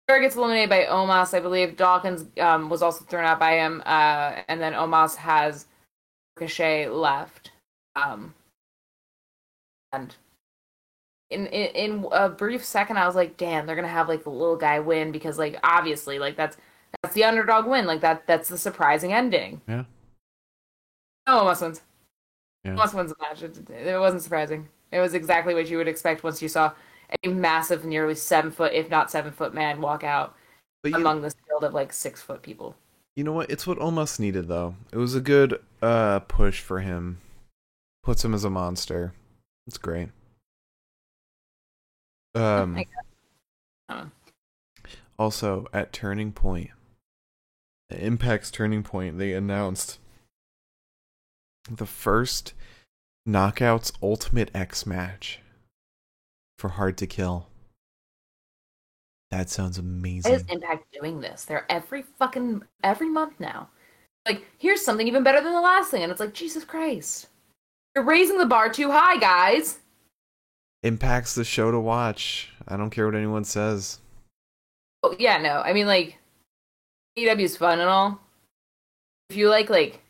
Cesaro 0.10 0.22
gets 0.22 0.36
eliminated 0.36 0.70
by 0.70 0.86
Omos, 0.86 1.34
I 1.34 1.40
believe. 1.40 1.78
Dawkins 1.78 2.26
um, 2.40 2.70
was 2.70 2.82
also 2.82 3.06
thrown 3.06 3.26
out 3.26 3.40
by 3.40 3.54
him, 3.54 3.82
uh, 3.86 4.42
and 4.48 4.62
then 4.62 4.74
Omos 4.74 5.16
has 5.16 5.68
Ricochet 6.38 6.90
left. 6.90 7.52
Um, 7.96 8.34
and 9.92 10.16
in, 11.30 11.48
in 11.48 11.76
in 11.76 12.08
a 12.12 12.30
brief 12.30 12.64
second, 12.64 12.98
I 12.98 13.08
was 13.08 13.16
like, 13.16 13.38
"Damn, 13.38 13.66
they're 13.66 13.76
gonna 13.76 13.88
have 13.88 14.10
like 14.10 14.24
the 14.24 14.30
little 14.30 14.56
guy 14.56 14.80
win 14.80 15.12
because 15.12 15.38
like 15.38 15.58
obviously 15.64 16.20
like 16.20 16.36
that's 16.36 16.58
that's 17.02 17.16
the 17.16 17.24
underdog 17.24 17.66
win. 17.66 17.86
Like 17.86 18.02
that 18.02 18.28
that's 18.28 18.50
the 18.50 18.58
surprising 18.58 19.14
ending." 19.14 19.62
Yeah. 19.68 19.84
Oh, 21.28 21.46
Omos 21.46 21.62
wins. 21.62 21.82
Yeah. 22.64 22.76
Omos 22.76 22.94
wins 22.94 23.12
the 23.12 23.18
match. 23.22 23.42
It, 23.44 23.70
it 23.70 24.00
wasn't 24.00 24.24
surprising. 24.24 24.68
It 24.94 25.00
was 25.00 25.16
exactly 25.16 25.56
what 25.56 25.68
you 25.68 25.78
would 25.78 25.88
expect 25.88 26.24
once 26.24 26.40
you 26.42 26.48
saw 26.48 26.72
a 27.24 27.28
massive, 27.28 27.84
nearly 27.84 28.14
seven 28.14 28.52
foot, 28.52 28.74
if 28.74 28.90
not 28.92 29.10
seven 29.10 29.32
foot 29.32 29.54
man 29.54 29.82
walk 29.82 30.04
out 30.04 30.36
you, 30.84 30.96
among 30.96 31.24
this 31.24 31.36
field 31.48 31.64
of 31.64 31.74
like 31.74 31.92
six 31.92 32.22
foot 32.22 32.44
people. 32.44 32.76
you 33.16 33.24
know 33.24 33.34
what? 33.34 33.50
It's 33.50 33.66
what 33.66 33.80
Omos 33.80 34.20
needed 34.20 34.48
though. 34.48 34.76
It 34.92 34.98
was 34.98 35.16
a 35.16 35.22
good 35.22 35.60
uh 35.82 36.20
push 36.20 36.62
for 36.62 36.82
him. 36.82 37.18
Puts 38.04 38.24
him 38.24 38.34
as 38.36 38.44
a 38.44 38.50
monster. 38.50 39.14
It's 39.66 39.78
great. 39.80 40.10
Um. 42.36 42.84
Uh, 43.90 44.06
Also, 45.18 45.68
at 45.74 45.94
Turning 45.94 46.32
Point, 46.32 46.72
Impact's 47.90 48.52
Turning 48.52 48.84
Point, 48.84 49.18
they 49.18 49.34
announced 49.34 50.00
the 51.70 51.86
first 51.86 52.54
Knockouts 53.28 53.94
Ultimate 54.02 54.52
X 54.54 54.86
match 54.86 55.40
for 56.60 56.70
Hard 56.70 56.98
to 56.98 57.08
Kill. 57.08 57.48
That 59.32 59.50
sounds 59.50 59.80
Why 59.80 59.86
is 59.86 60.26
amazing. 60.26 60.46
Impact 60.50 60.86
doing 60.94 61.22
this? 61.22 61.46
They're 61.46 61.66
every 61.72 62.04
fucking 62.20 62.64
every 62.84 63.10
month 63.10 63.40
now. 63.40 63.70
Like, 64.28 64.46
here's 64.58 64.84
something 64.84 65.08
even 65.08 65.24
better 65.24 65.42
than 65.42 65.54
the 65.54 65.62
last 65.62 65.90
thing, 65.90 66.04
and 66.04 66.12
it's 66.12 66.20
like 66.20 66.34
Jesus 66.34 66.64
Christ. 66.64 67.28
You're 67.96 68.04
raising 68.04 68.38
the 68.38 68.46
bar 68.46 68.70
too 68.70 68.92
high, 68.92 69.18
guys. 69.18 69.80
Impact's 70.84 71.34
the 71.34 71.44
show 71.44 71.72
to 71.72 71.80
watch. 71.80 72.52
I 72.68 72.78
don't 72.78 72.90
care 72.90 73.06
what 73.06 73.16
anyone 73.16 73.44
says. 73.44 74.00
Oh 75.02 75.16
yeah, 75.18 75.38
no. 75.38 75.62
I 75.62 75.74
mean, 75.74 75.88
like, 75.88 76.18
AEW 77.18 77.40
is 77.40 77.58
fun 77.58 77.80
and 77.80 77.90
all. 77.90 78.20
If 79.30 79.38
you 79.38 79.50
like, 79.50 79.70
like, 79.70 80.03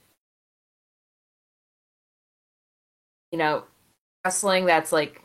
you 3.34 3.40
know, 3.40 3.64
wrestling 4.24 4.66
that's 4.66 4.92
like 4.94 5.20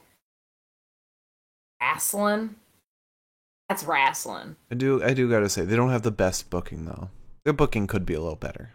wrestling, 1.81 2.57
that's 3.69 3.85
wrestling. 3.85 4.57
I 4.73 4.75
do 4.75 5.05
I 5.05 5.13
do 5.13 5.31
gotta 5.31 5.49
say, 5.51 5.65
they 5.65 5.77
don't 5.77 5.91
have 5.91 6.03
the 6.03 6.11
best 6.11 6.49
booking 6.51 6.87
though. 6.87 7.11
Their 7.45 7.53
booking 7.53 7.87
could 7.87 8.07
be 8.07 8.15
a 8.15 8.21
little 8.21 8.35
better. 8.35 8.71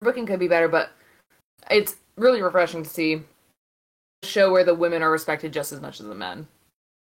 Booking 0.00 0.26
could 0.26 0.40
be 0.40 0.48
better, 0.48 0.68
but 0.68 0.90
it's 1.70 1.96
really 2.16 2.42
refreshing 2.42 2.82
to 2.82 2.90
see 2.90 3.22
a 4.22 4.26
show 4.26 4.50
where 4.50 4.64
the 4.64 4.74
women 4.74 5.02
are 5.02 5.10
respected 5.10 5.52
just 5.52 5.72
as 5.72 5.80
much 5.80 6.00
as 6.00 6.06
the 6.06 6.14
men. 6.14 6.48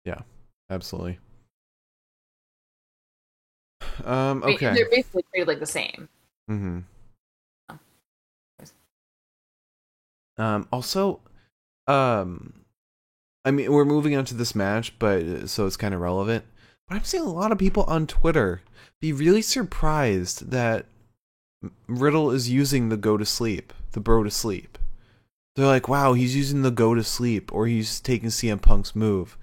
Yeah, 0.04 0.20
absolutely. 0.70 1.20
Um, 4.04 4.44
okay. 4.44 4.74
they're 4.74 4.90
basically 4.90 5.24
treated 5.32 5.48
like 5.48 5.62
the 5.62 5.66
same. 5.66 6.10
Mm-hmm. 6.52 6.80
Um, 10.38 10.68
also, 10.72 11.22
um, 11.88 12.66
I 13.44 13.52
mean, 13.52 13.72
we're 13.72 13.86
moving 13.86 14.16
on 14.16 14.26
to 14.26 14.34
this 14.34 14.56
match, 14.56 14.98
but 15.00 15.24
uh, 15.24 15.48
so 15.48 15.66
it's 15.66 15.78
kind 15.78 15.94
of 15.94 16.02
relevant. 16.02 16.46
But 16.88 16.96
I'm 16.96 17.04
seeing 17.04 17.24
a 17.24 17.30
lot 17.30 17.52
of 17.52 17.58
people 17.58 17.84
on 17.84 18.08
Twitter 18.08 18.62
be 19.02 19.14
really 19.14 19.42
surprised 19.42 20.52
that 20.52 20.86
Riddle 21.88 22.32
is 22.32 22.50
using 22.50 22.90
the 22.90 22.98
go 22.98 23.18
to 23.18 23.26
sleep, 23.26 23.74
the 23.92 24.00
bro 24.00 24.24
to 24.24 24.32
sleep. 24.32 24.78
They're 25.56 25.66
like, 25.66 25.88
wow, 25.88 26.14
he's 26.14 26.36
using 26.36 26.64
the 26.64 26.72
go 26.72 26.96
to 26.96 27.04
sleep, 27.04 27.54
or 27.54 27.66
he's 27.68 28.00
taking 28.00 28.30
CM 28.30 28.62
Punk's 28.62 28.96
move. 28.96 29.38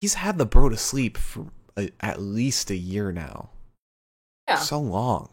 He's 0.00 0.14
had 0.14 0.38
the 0.38 0.46
bro 0.46 0.68
to 0.68 0.76
sleep 0.76 1.16
for 1.16 1.46
a, 1.78 1.90
at 2.00 2.20
least 2.20 2.70
a 2.70 2.76
year 2.76 3.10
now. 3.10 3.50
Yeah. 4.48 4.56
So 4.56 4.78
long. 4.78 5.30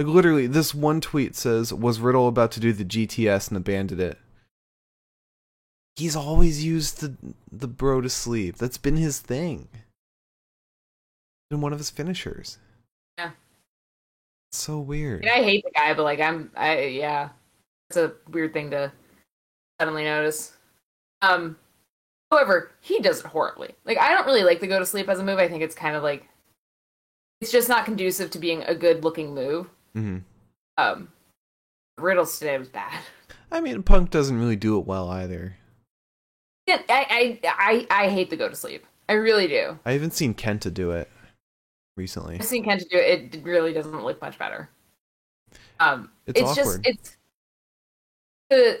Like 0.00 0.08
literally, 0.08 0.46
this 0.46 0.74
one 0.74 1.02
tweet 1.02 1.36
says, 1.36 1.74
"Was 1.74 2.00
Riddle 2.00 2.26
about 2.26 2.52
to 2.52 2.60
do 2.60 2.72
the 2.72 2.86
GTS 2.86 3.48
and 3.48 3.56
abandoned 3.58 4.00
it?" 4.00 4.16
He's 5.94 6.16
always 6.16 6.64
used 6.64 7.02
the 7.02 7.14
the 7.52 7.68
bro 7.68 8.00
to 8.00 8.08
sleep. 8.08 8.56
That's 8.56 8.78
been 8.78 8.96
his 8.96 9.20
thing. 9.20 9.68
Been 11.50 11.60
one 11.60 11.74
of 11.74 11.78
his 11.78 11.90
finishers. 11.90 12.56
Yeah. 13.18 13.32
It's 14.48 14.56
so 14.62 14.78
I, 14.78 14.84
weird. 14.84 15.20
mean, 15.20 15.28
I 15.28 15.42
hate 15.42 15.64
the 15.64 15.70
guy, 15.72 15.92
but 15.92 16.04
like 16.04 16.20
I'm, 16.20 16.50
I 16.56 16.84
yeah, 16.84 17.28
it's 17.90 17.98
a 17.98 18.14
weird 18.30 18.54
thing 18.54 18.70
to 18.70 18.90
suddenly 19.78 20.04
notice. 20.04 20.56
Um, 21.20 21.58
however, 22.32 22.72
he 22.80 23.00
does 23.00 23.20
it 23.20 23.26
horribly. 23.26 23.74
Like 23.84 23.98
I 23.98 24.14
don't 24.14 24.24
really 24.24 24.44
like 24.44 24.60
the 24.60 24.66
go 24.66 24.78
to 24.78 24.86
sleep 24.86 25.10
as 25.10 25.18
a 25.18 25.24
move. 25.24 25.38
I 25.38 25.48
think 25.48 25.62
it's 25.62 25.74
kind 25.74 25.94
of 25.94 26.02
like 26.02 26.26
it's 27.42 27.52
just 27.52 27.68
not 27.68 27.84
conducive 27.84 28.30
to 28.30 28.38
being 28.38 28.62
a 28.62 28.74
good 28.74 29.04
looking 29.04 29.34
move. 29.34 29.68
Hmm 29.94 30.18
Um, 30.76 31.08
Riddle's 31.98 32.38
today 32.38 32.58
was 32.58 32.68
bad. 32.68 33.00
I 33.52 33.60
mean, 33.60 33.82
Punk 33.82 34.10
doesn't 34.10 34.38
really 34.38 34.56
do 34.56 34.78
it 34.78 34.86
well 34.86 35.08
either. 35.10 35.56
Yeah, 36.66 36.82
I, 36.88 37.38
I, 37.44 37.86
I, 37.90 38.04
I 38.04 38.08
hate 38.08 38.30
the 38.30 38.36
go 38.36 38.48
to 38.48 38.54
sleep. 38.54 38.86
I 39.08 39.14
really 39.14 39.48
do. 39.48 39.78
I 39.84 39.92
haven't 39.92 40.12
seen 40.12 40.34
Kenta 40.34 40.72
do 40.72 40.92
it 40.92 41.10
recently. 41.96 42.36
I've 42.36 42.44
seen 42.44 42.64
Kenta 42.64 42.88
do 42.88 42.96
it. 42.96 43.34
It 43.34 43.42
really 43.42 43.72
doesn't 43.72 44.04
look 44.04 44.20
much 44.22 44.38
better. 44.38 44.70
Um, 45.80 46.10
It's, 46.26 46.40
it's, 46.40 46.54
just 46.54 46.80
it's 46.84 47.16
the 48.50 48.80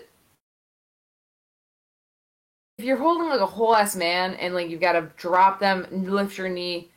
if 2.78 2.84
you're 2.84 2.96
holding 2.96 3.28
like 3.28 3.40
a 3.40 3.46
whole 3.46 3.74
ass 3.74 3.94
man 3.96 4.34
and 4.34 4.54
like 4.54 4.70
you've 4.70 4.80
got 4.80 4.92
to 4.92 5.02
drop 5.16 5.60
them 5.60 5.86
and 5.90 6.10
lift 6.12 6.38
your 6.38 6.48
knee. 6.48 6.90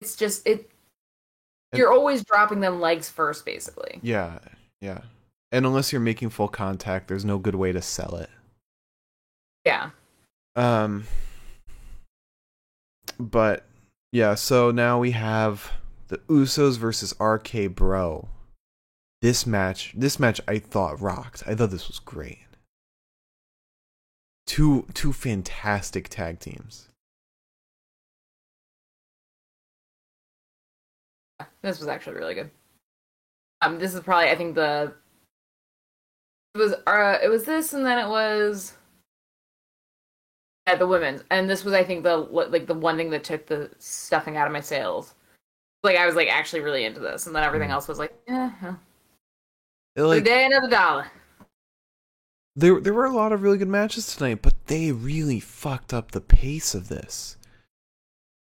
It's 0.00 0.16
just 0.16 0.46
it. 0.46 0.70
And- 1.74 1.78
You're 1.78 1.92
always 1.92 2.24
dropping 2.24 2.60
them 2.60 2.80
legs 2.80 3.08
first, 3.08 3.44
basically. 3.44 4.00
yeah, 4.02 4.38
yeah. 4.80 5.02
And 5.52 5.64
unless 5.66 5.92
you're 5.92 6.00
making 6.00 6.30
full 6.30 6.48
contact, 6.48 7.06
there's 7.08 7.24
no 7.24 7.38
good 7.38 7.54
way 7.54 7.70
to 7.72 7.80
sell 7.82 8.16
it. 8.16 8.30
Yeah. 9.64 9.90
Um, 10.56 11.04
but 13.18 13.64
yeah, 14.12 14.34
so 14.34 14.70
now 14.70 14.98
we 14.98 15.12
have 15.12 15.72
the 16.08 16.18
Usos 16.28 16.76
versus 16.76 17.14
RK 17.20 17.74
Bro. 17.74 18.28
This 19.22 19.46
match, 19.46 19.92
this 19.96 20.18
match, 20.20 20.40
I 20.46 20.58
thought 20.58 21.00
rocked. 21.00 21.42
I 21.46 21.54
thought 21.54 21.70
this 21.70 21.88
was 21.88 21.98
great. 21.98 22.40
Two 24.46 24.86
two 24.92 25.12
fantastic 25.12 26.08
tag 26.08 26.40
teams. 26.40 26.88
This 31.64 31.78
was 31.80 31.88
actually 31.88 32.16
really 32.16 32.34
good. 32.34 32.50
Um, 33.62 33.78
this 33.78 33.94
is 33.94 34.00
probably 34.00 34.28
I 34.30 34.36
think 34.36 34.54
the 34.54 34.92
it 36.54 36.58
was 36.58 36.74
uh 36.86 37.18
it 37.22 37.28
was 37.28 37.44
this 37.44 37.72
and 37.72 37.84
then 37.84 37.98
it 37.98 38.08
was 38.08 38.74
at 40.66 40.78
the 40.78 40.86
women's 40.86 41.22
and 41.30 41.48
this 41.48 41.64
was 41.64 41.72
I 41.74 41.82
think 41.82 42.04
the 42.04 42.16
like 42.16 42.66
the 42.66 42.74
one 42.74 42.96
thing 42.96 43.10
that 43.10 43.24
took 43.24 43.46
the 43.46 43.70
stuffing 43.78 44.36
out 44.36 44.46
of 44.46 44.52
my 44.52 44.60
sails. 44.60 45.14
Like 45.82 45.96
I 45.96 46.06
was 46.06 46.14
like 46.14 46.28
actually 46.28 46.60
really 46.60 46.84
into 46.84 47.00
this 47.00 47.26
and 47.26 47.34
then 47.34 47.42
everything 47.42 47.70
Mhm. 47.70 47.72
else 47.72 47.88
was 47.88 47.98
like 47.98 48.12
yeah, 48.28 48.50
yeah. 48.62 48.74
It, 49.96 50.02
like 50.02 50.20
a 50.22 50.24
day 50.24 50.44
another 50.46 50.68
dollar. 50.68 51.06
there 52.56 52.80
there 52.80 52.94
were 52.94 53.04
a 53.06 53.14
lot 53.16 53.32
of 53.32 53.42
really 53.42 53.58
good 53.58 53.68
matches 53.68 54.14
tonight, 54.14 54.40
but 54.42 54.66
they 54.66 54.92
really 54.92 55.40
fucked 55.40 55.92
up 55.94 56.10
the 56.10 56.20
pace 56.20 56.74
of 56.74 56.88
this. 56.88 57.36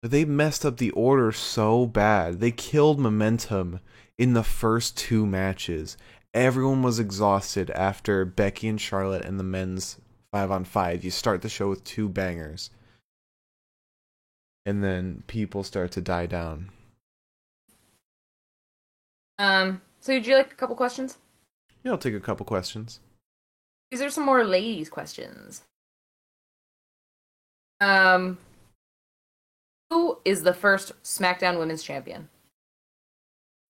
They 0.03 0.25
messed 0.25 0.65
up 0.65 0.77
the 0.77 0.91
order 0.91 1.31
so 1.31 1.85
bad. 1.85 2.41
They 2.41 2.51
killed 2.51 2.99
momentum 2.99 3.79
in 4.17 4.33
the 4.33 4.43
first 4.43 4.97
two 4.97 5.25
matches. 5.25 5.95
Everyone 6.33 6.81
was 6.81 6.99
exhausted 6.99 7.71
after 7.71 8.25
Becky 8.25 8.67
and 8.67 8.81
Charlotte 8.81 9.23
and 9.23 9.39
the 9.39 9.45
men's 9.45 10.01
5 10.33 10.51
on 10.51 10.65
5. 10.65 11.05
You 11.05 11.09
start 11.09 11.41
the 11.41 11.47
show 11.47 11.69
with 11.69 11.85
two 11.85 12.09
bangers. 12.09 12.69
And 14.65 14.83
then 14.83 15.23
people 15.27 15.63
start 15.63 15.91
to 15.93 16.01
die 16.01 16.25
down. 16.25 16.69
Um 19.39 19.81
so 20.01 20.13
would 20.13 20.27
you 20.27 20.35
like 20.35 20.51
a 20.51 20.55
couple 20.55 20.75
questions? 20.75 21.17
Yeah, 21.81 21.91
I'll 21.91 21.97
take 21.97 22.13
a 22.13 22.19
couple 22.19 22.45
questions. 22.45 22.99
These 23.89 24.01
are 24.01 24.09
some 24.09 24.25
more 24.25 24.43
ladies 24.43 24.89
questions. 24.89 25.63
Um 27.79 28.37
who 29.89 30.19
is 30.25 30.43
the 30.43 30.53
first 30.53 30.91
SmackDown 31.03 31.57
Women's 31.59 31.83
Champion? 31.83 32.29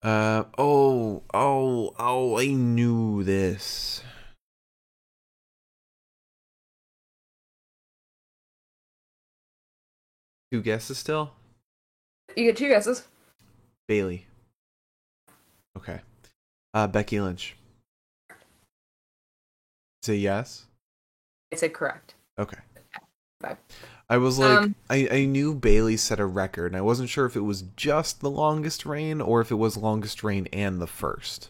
Uh 0.01 0.43
oh, 0.57 1.23
oh, 1.33 1.93
oh, 1.97 2.37
I 2.37 2.47
knew 2.47 3.23
this. 3.23 4.03
Two 10.51 10.61
guesses 10.61 10.97
still? 10.97 11.31
You 12.35 12.45
get 12.45 12.57
two 12.57 12.67
guesses. 12.67 13.07
Bayley. 13.87 14.25
Okay. 15.77 16.01
Uh 16.73 16.87
Becky 16.87 17.19
Lynch. 17.19 17.55
Say 20.03 20.15
yes? 20.17 20.65
I 21.51 21.55
said 21.55 21.73
correct. 21.73 22.15
Okay. 22.37 22.57
Bye. 23.39 23.57
I 24.13 24.17
was 24.17 24.37
like 24.37 24.59
Um, 24.59 24.75
I, 24.91 25.07
I 25.11 25.25
knew 25.25 25.55
Bayley 25.55 25.97
set 25.97 26.19
a 26.19 26.25
record 26.27 26.67
and 26.67 26.77
I 26.77 26.81
wasn't 26.81 27.09
sure 27.09 27.25
if 27.25 27.35
it 27.35 27.39
was 27.39 27.63
just 27.75 28.19
the 28.19 28.29
longest 28.29 28.85
reign 28.85 29.19
or 29.19 29.41
if 29.41 29.49
it 29.49 29.55
was 29.55 29.75
longest 29.75 30.23
reign 30.23 30.47
and 30.53 30.79
the 30.79 30.85
first. 30.85 31.49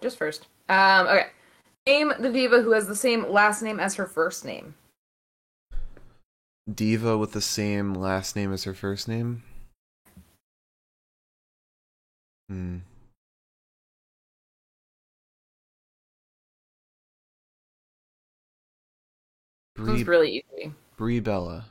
Just 0.00 0.16
first. 0.16 0.46
Um, 0.70 1.06
okay. 1.06 1.26
Name 1.86 2.14
the 2.18 2.32
diva 2.32 2.62
who 2.62 2.72
has 2.72 2.86
the 2.86 2.96
same 2.96 3.30
last 3.30 3.60
name 3.60 3.78
as 3.78 3.96
her 3.96 4.06
first 4.06 4.42
name. 4.46 4.74
Diva 6.72 7.18
with 7.18 7.32
the 7.32 7.42
same 7.42 7.92
last 7.92 8.34
name 8.34 8.50
as 8.50 8.64
her 8.64 8.72
first 8.72 9.06
name? 9.06 9.42
Hmm. 12.48 12.78
This 19.76 19.84
Brie, 19.84 19.92
one's 19.92 20.06
really 20.06 20.42
easy. 20.56 20.72
Brie 20.98 21.20
Bella. 21.20 21.64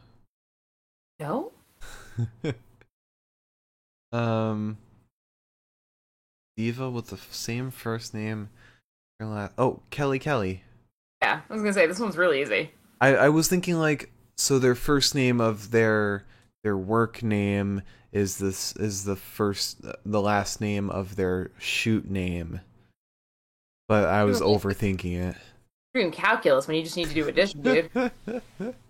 No? 1.19 1.51
um, 4.13 4.77
Diva 6.55 6.89
with 6.89 7.07
the 7.07 7.17
same 7.29 7.69
first 7.69 8.13
name. 8.13 8.49
Oh, 9.21 9.81
Kelly 9.89 10.17
Kelly. 10.17 10.63
Yeah, 11.21 11.41
I 11.47 11.53
was 11.53 11.61
gonna 11.61 11.73
say 11.73 11.87
this 11.87 11.99
one's 11.99 12.17
really 12.17 12.41
easy. 12.41 12.71
I, 13.01 13.15
I 13.15 13.29
was 13.29 13.47
thinking 13.49 13.75
like 13.75 14.11
so 14.37 14.59
their 14.59 14.75
first 14.75 15.13
name 15.13 15.41
of 15.41 15.71
their 15.71 16.23
their 16.63 16.77
work 16.77 17.21
name 17.21 17.81
is 18.13 18.37
this 18.37 18.75
is 18.77 19.03
the 19.03 19.15
first 19.15 19.81
the 20.05 20.21
last 20.21 20.61
name 20.61 20.89
of 20.89 21.17
their 21.17 21.51
shoot 21.59 22.09
name. 22.09 22.61
But 23.89 24.05
I 24.05 24.23
was 24.23 24.39
overthinking 24.41 25.35
You're 25.93 26.03
doing 26.03 26.11
calculus 26.11 26.67
when 26.67 26.77
you 26.77 26.83
just 26.83 26.95
need 26.95 27.09
to 27.09 27.13
do 27.13 27.27
addition, 27.27 27.61
dude. 27.61 28.11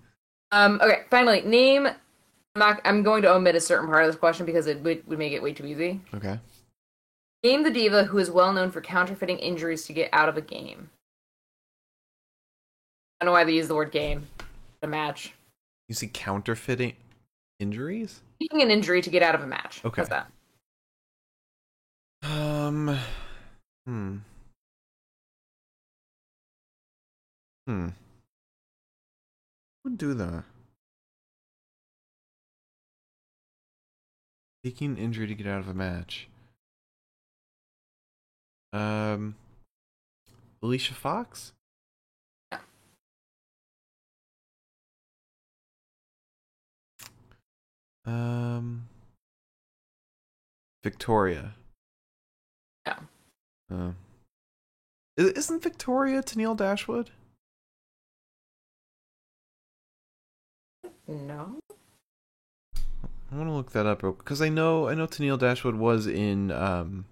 um, 0.52 0.80
okay, 0.82 1.04
finally, 1.10 1.42
name. 1.42 1.88
I'm, 1.88 2.60
not, 2.60 2.82
I'm 2.86 3.04
going 3.04 3.22
to 3.22 3.34
omit 3.34 3.56
a 3.56 3.60
certain 3.60 3.88
part 3.88 4.04
of 4.04 4.08
this 4.08 4.16
question 4.16 4.46
because 4.46 4.68
it 4.68 4.82
would, 4.82 5.06
would 5.08 5.20
make 5.20 5.34
it 5.34 5.44
way 5.44 5.54
too 5.54 5.66
easy. 5.66 6.02
okay. 6.14 6.40
Name 7.44 7.64
the 7.64 7.70
diva 7.70 8.06
who 8.06 8.18
is 8.18 8.32
well 8.32 8.52
known 8.52 8.72
for 8.72 8.82
counterfeiting 8.82 9.38
injuries 9.38 9.86
to 9.86 9.94
get 9.94 10.10
out 10.12 10.28
of 10.28 10.38
a 10.38 10.42
game. 10.42 10.90
I 13.20 13.26
don't 13.26 13.28
know 13.28 13.38
why 13.38 13.44
they 13.44 13.54
use 13.54 13.68
the 13.68 13.76
word 13.76 13.92
game. 13.92 14.28
A 14.82 14.88
match. 14.88 15.34
You 15.88 15.96
see 15.96 16.08
counterfeiting 16.08 16.94
injuries? 17.60 18.22
Taking 18.42 18.62
an 18.62 18.72
injury 18.72 19.02
to 19.02 19.10
get 19.10 19.24
out 19.24 19.36
of 19.36 19.42
a 19.42 19.48
match. 19.48 19.82
Okay. 19.86 20.02
How's 20.02 20.10
that? 20.10 20.28
Um 22.24 22.98
hmm. 23.86 24.18
Hmm. 27.68 27.90
Would 29.88 30.00
do 30.00 30.14
that? 30.16 30.44
Taking 34.66 34.98
injury 34.98 35.28
to 35.28 35.34
get 35.34 35.48
out 35.48 35.62
of 35.62 35.70
a 35.70 35.74
match. 35.74 36.28
Um 38.74 39.36
Alicia 40.62 40.94
Fox? 40.94 41.54
Yeah. 42.52 42.60
Um, 48.06 48.90
Victoria. 50.84 51.56
Yeah. 52.86 53.00
Uh, 53.72 53.92
isn't 55.16 55.64
Victoria 55.64 56.22
Tenille 56.22 56.58
Dashwood? 56.58 57.12
No. 61.08 61.58
I 63.32 63.36
want 63.36 63.50
to 63.50 63.54
look 63.54 63.72
that 63.72 63.86
up 63.86 64.02
because 64.02 64.42
I 64.42 64.50
know 64.50 64.88
I 64.88 64.94
know 64.94 65.08
Tenille 65.08 65.40
Dashwood 65.40 65.76
was 65.76 66.08
in 66.08 66.52
um. 66.52 67.06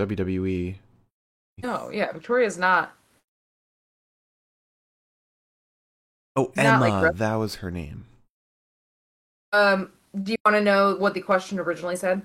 WWE. 0.00 0.76
No, 1.62 1.90
yeah, 1.92 2.12
Victoria's 2.12 2.56
not. 2.56 2.94
Oh, 6.36 6.52
Not 6.56 6.64
Emma, 6.64 6.88
like 6.88 7.16
that 7.16 7.34
was 7.34 7.56
her 7.56 7.70
name. 7.72 8.04
Um, 9.52 9.90
do 10.22 10.32
you 10.32 10.38
want 10.44 10.56
to 10.56 10.62
know 10.62 10.94
what 10.94 11.14
the 11.14 11.20
question 11.20 11.58
originally 11.58 11.96
said? 11.96 12.22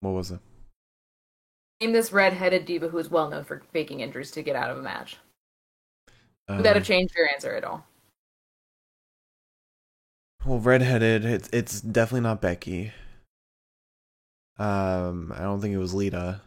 What 0.00 0.12
was 0.12 0.30
it? 0.30 0.38
Name 1.82 1.92
this 1.92 2.10
red-headed 2.10 2.64
diva 2.64 2.88
who 2.88 2.96
is 2.96 3.10
well 3.10 3.28
known 3.28 3.44
for 3.44 3.60
faking 3.72 4.00
injuries 4.00 4.30
to 4.30 4.42
get 4.42 4.56
out 4.56 4.70
of 4.70 4.78
a 4.78 4.82
match. 4.82 5.18
Would 6.48 6.60
that 6.62 6.68
Um, 6.70 6.74
have 6.76 6.84
changed 6.86 7.14
your 7.14 7.28
answer 7.28 7.54
at 7.54 7.64
all? 7.64 7.84
Well, 10.44 10.58
redheaded. 10.58 11.24
It's 11.24 11.48
it's 11.52 11.80
definitely 11.80 12.22
not 12.22 12.40
Becky. 12.40 12.92
Um, 14.58 15.32
I 15.34 15.40
don't 15.42 15.60
think 15.60 15.74
it 15.74 15.78
was 15.78 15.94
Lita. 15.94 16.40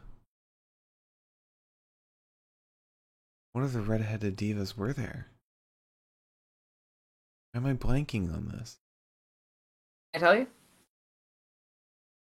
What 3.54 3.64
other 3.64 3.82
redheaded 3.82 4.36
divas 4.36 4.76
were 4.76 4.94
there? 4.94 5.28
Why 7.52 7.60
am 7.60 7.66
I 7.68 7.74
blanking 7.74 8.34
on 8.34 8.48
this? 8.48 8.78
I 10.16 10.20
tell 10.20 10.36
you? 10.36 10.48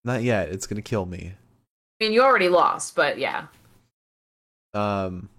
Not 0.06 0.24
yet. 0.24 0.50
It's 0.50 0.68
gonna 0.68 0.82
kill 0.82 1.06
me. 1.06 1.34
I 2.00 2.04
mean, 2.04 2.14
you 2.14 2.22
already 2.22 2.48
lost, 2.48 2.96
but 2.96 3.18
yeah. 3.18 3.48
Um, 4.74 5.30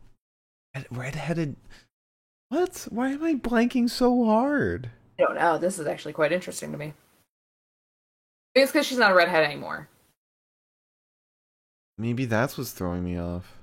red- 0.75 0.87
redheaded. 0.91 1.57
What? 2.51 2.87
Why 2.91 3.11
am 3.11 3.23
I 3.25 3.35
blanking 3.35 3.89
so 3.89 4.27
hard? 4.27 4.91
I 5.19 5.23
don't 5.25 5.35
know. 5.35 5.59
This 5.59 5.79
is 5.79 5.87
actually 5.87 6.13
quite 6.13 6.33
interesting 6.33 6.73
to 6.73 6.79
me. 6.79 6.95
Maybe 8.55 8.63
it's 8.63 8.73
because 8.73 8.87
she's 8.87 8.99
not 8.99 9.13
a 9.13 9.15
redhead 9.15 9.45
anymore. 9.45 9.89
Maybe 11.97 12.25
that's 12.25 12.57
what's 12.57 12.71
throwing 12.71 13.05
me 13.05 13.19
off. 13.19 13.55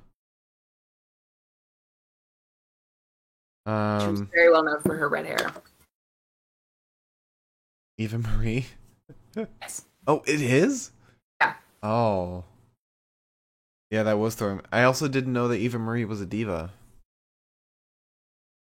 She 3.68 3.72
was 3.72 4.20
Um, 4.22 4.30
very 4.34 4.52
well 4.52 4.64
known 4.64 4.82
for 4.82 4.96
her 4.96 5.08
red 5.10 5.26
hair. 5.26 5.52
Eva 7.98 8.18
Marie. 8.20 8.66
Yes. 9.62 9.84
Oh, 10.08 10.24
it 10.26 10.40
is? 10.42 10.92
Yeah. 11.42 11.56
Oh. 11.84 12.46
Yeah, 13.92 14.04
that 14.04 14.18
was 14.18 14.34
throwing. 14.36 14.62
I 14.72 14.84
also 14.84 15.10
didn't 15.10 15.34
know 15.34 15.50
that 15.50 15.58
Eva 15.58 15.78
Marie 15.78 16.06
was 16.06 16.22
a 16.22 16.26
diva. 16.26 16.72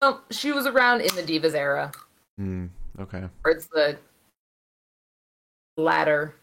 Well, 0.02 0.24
she 0.30 0.50
was 0.50 0.66
around 0.66 1.02
in 1.02 1.14
the 1.14 1.22
Divas 1.22 1.54
era, 1.54 1.92
Hmm. 2.36 2.66
Okay. 2.98 3.28
or 3.44 3.50
it's 3.50 3.66
the 3.66 3.98
latter. 5.76 6.34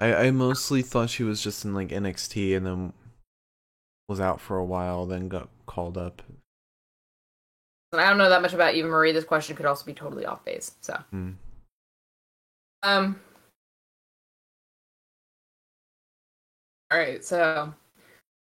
I 0.00 0.14
I 0.14 0.30
mostly 0.30 0.82
thought 0.82 1.10
she 1.10 1.24
was 1.24 1.42
just 1.42 1.64
in 1.64 1.74
like 1.74 1.88
NXT 1.88 2.56
and 2.56 2.64
then 2.66 2.92
was 4.08 4.20
out 4.20 4.40
for 4.40 4.56
a 4.56 4.64
while, 4.64 5.06
then 5.06 5.28
got 5.28 5.48
called 5.66 5.98
up. 5.98 6.22
And 7.92 8.00
I 8.00 8.08
don't 8.08 8.18
know 8.18 8.28
that 8.28 8.42
much 8.42 8.52
about 8.54 8.74
Eva 8.74 8.86
Marie. 8.88 9.12
This 9.12 9.24
question 9.24 9.56
could 9.56 9.66
also 9.66 9.84
be 9.84 9.94
totally 9.94 10.24
off 10.26 10.44
base. 10.44 10.72
So, 10.80 10.94
Hmm. 11.10 11.32
um, 12.82 13.20
all 16.90 16.98
right. 16.98 17.24
So, 17.24 17.72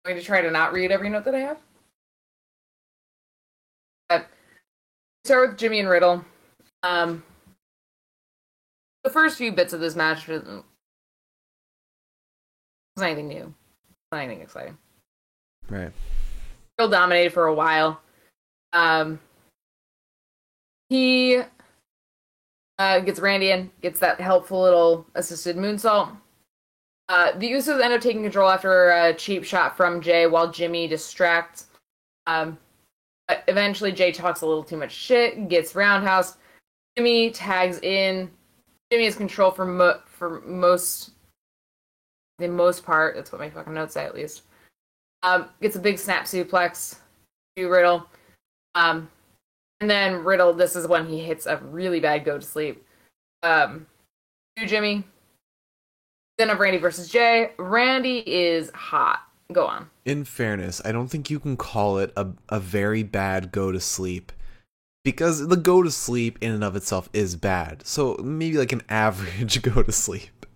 I'm 0.04 0.12
going 0.12 0.16
to 0.16 0.24
try 0.24 0.40
to 0.40 0.50
not 0.50 0.72
read 0.72 0.90
every 0.90 1.08
note 1.10 1.24
that 1.24 1.34
I 1.34 1.40
have. 1.40 1.58
Uh, 4.10 4.20
start 5.24 5.50
with 5.50 5.58
Jimmy 5.58 5.80
and 5.80 5.88
Riddle. 5.88 6.24
Um, 6.82 7.22
the 9.06 9.12
first 9.12 9.38
few 9.38 9.52
bits 9.52 9.72
of 9.72 9.78
this 9.78 9.94
match 9.94 10.26
wasn't 10.26 10.64
wasn't 12.96 13.12
anything 13.12 13.28
new, 13.28 13.54
not 14.10 14.18
anything 14.18 14.42
exciting. 14.42 14.76
Right. 15.68 15.92
Riddle 16.76 16.90
dominated 16.90 17.32
for 17.32 17.46
a 17.46 17.54
while. 17.54 18.00
Um, 18.72 19.20
he 20.88 21.40
uh, 22.80 22.98
gets 22.98 23.20
Randy 23.20 23.52
in, 23.52 23.70
gets 23.80 24.00
that 24.00 24.20
helpful 24.20 24.60
little 24.60 25.06
assisted 25.14 25.56
moonsault. 25.56 26.10
Uh, 27.08 27.30
the 27.38 27.52
Usos 27.52 27.80
end 27.80 27.94
up 27.94 28.00
taking 28.00 28.24
control 28.24 28.50
after 28.50 28.90
a 28.90 29.14
cheap 29.14 29.44
shot 29.44 29.76
from 29.76 30.00
Jay 30.00 30.26
while 30.26 30.50
Jimmy 30.50 30.88
distracts. 30.88 31.68
Um, 32.26 32.58
but 33.28 33.44
eventually, 33.46 33.92
Jay 33.92 34.10
talks 34.10 34.40
a 34.40 34.46
little 34.46 34.64
too 34.64 34.76
much 34.76 34.90
shit, 34.90 35.48
gets 35.48 35.76
roundhouse. 35.76 36.38
Jimmy 36.96 37.30
tags 37.30 37.78
in. 37.82 38.28
Jimmy 38.90 39.04
has 39.04 39.16
control 39.16 39.50
for 39.50 39.64
mo- 39.64 40.00
for 40.06 40.40
most, 40.42 41.10
the 42.38 42.48
most 42.48 42.84
part. 42.84 43.14
That's 43.14 43.32
what 43.32 43.40
my 43.40 43.50
fucking 43.50 43.74
notes 43.74 43.94
say, 43.94 44.04
at 44.04 44.14
least. 44.14 44.42
Um, 45.22 45.48
gets 45.60 45.76
a 45.76 45.80
big 45.80 45.98
snap 45.98 46.24
suplex 46.24 46.96
to 47.56 47.68
Riddle. 47.68 48.06
Um, 48.74 49.10
and 49.80 49.90
then 49.90 50.24
Riddle, 50.24 50.52
this 50.52 50.76
is 50.76 50.86
when 50.86 51.06
he 51.06 51.18
hits 51.20 51.46
a 51.46 51.56
really 51.56 52.00
bad 52.00 52.24
go 52.24 52.38
to 52.38 52.44
sleep. 52.44 52.84
Um, 53.42 53.86
to 54.56 54.66
Jimmy. 54.66 55.04
Then 56.38 56.50
of 56.50 56.60
Randy 56.60 56.78
versus 56.78 57.08
Jay. 57.08 57.52
Randy 57.58 58.18
is 58.26 58.70
hot. 58.70 59.20
Go 59.52 59.66
on. 59.66 59.88
In 60.04 60.24
fairness, 60.24 60.82
I 60.84 60.92
don't 60.92 61.08
think 61.08 61.30
you 61.30 61.40
can 61.40 61.56
call 61.56 61.98
it 61.98 62.12
a 62.16 62.28
a 62.48 62.60
very 62.60 63.02
bad 63.02 63.52
go 63.52 63.72
to 63.72 63.80
sleep. 63.80 64.32
Because 65.06 65.46
the 65.46 65.56
go 65.56 65.84
to 65.84 65.90
sleep 65.92 66.36
in 66.40 66.50
and 66.50 66.64
of 66.64 66.74
itself 66.74 67.08
is 67.12 67.36
bad. 67.36 67.86
So 67.86 68.16
maybe 68.24 68.58
like 68.58 68.72
an 68.72 68.82
average 68.88 69.62
go 69.62 69.80
to 69.84 69.92
sleep. 69.92 70.46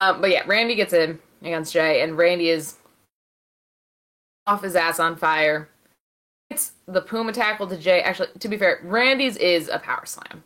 Um, 0.00 0.22
but 0.22 0.30
yeah, 0.30 0.44
Randy 0.46 0.76
gets 0.76 0.94
in 0.94 1.18
against 1.42 1.74
Jay, 1.74 2.00
and 2.00 2.16
Randy 2.16 2.48
is 2.48 2.76
off 4.46 4.62
his 4.62 4.74
ass 4.74 4.98
on 4.98 5.16
fire. 5.16 5.68
It's 6.48 6.72
the 6.86 7.02
Puma 7.02 7.34
tackle 7.34 7.66
to 7.66 7.76
Jay. 7.76 8.00
Actually, 8.00 8.28
to 8.38 8.48
be 8.48 8.56
fair, 8.56 8.80
Randy's 8.82 9.36
is 9.36 9.68
a 9.68 9.78
power 9.78 10.06
slam. 10.06 10.42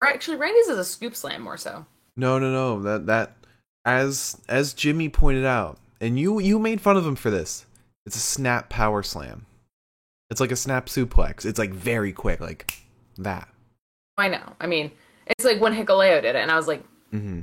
Or 0.00 0.08
actually, 0.08 0.38
Randy's 0.38 0.68
is 0.68 0.78
a 0.78 0.84
scoop 0.86 1.14
slam 1.14 1.42
more 1.42 1.58
so. 1.58 1.84
No, 2.16 2.38
no, 2.38 2.50
no. 2.50 2.80
That 2.80 3.04
that 3.04 3.36
as 3.84 4.40
as 4.48 4.72
Jimmy 4.72 5.10
pointed 5.10 5.44
out, 5.44 5.76
and 6.00 6.18
you 6.18 6.38
you 6.40 6.58
made 6.58 6.80
fun 6.80 6.96
of 6.96 7.06
him 7.06 7.16
for 7.16 7.28
this. 7.28 7.66
It's 8.06 8.16
a 8.16 8.20
snap 8.20 8.70
power 8.70 9.02
slam. 9.02 9.44
It's 10.34 10.40
like 10.40 10.50
a 10.50 10.56
snap 10.56 10.86
suplex. 10.86 11.46
It's 11.46 11.60
like 11.60 11.70
very 11.72 12.12
quick, 12.12 12.40
like 12.40 12.82
that. 13.18 13.46
I 14.18 14.26
know. 14.26 14.42
I 14.60 14.66
mean, 14.66 14.90
it's 15.28 15.44
like 15.44 15.60
when 15.60 15.72
Hikuleo 15.72 16.20
did 16.20 16.34
it, 16.34 16.42
and 16.42 16.50
I 16.50 16.56
was 16.56 16.66
like, 16.66 16.82
mm-hmm. 17.12 17.42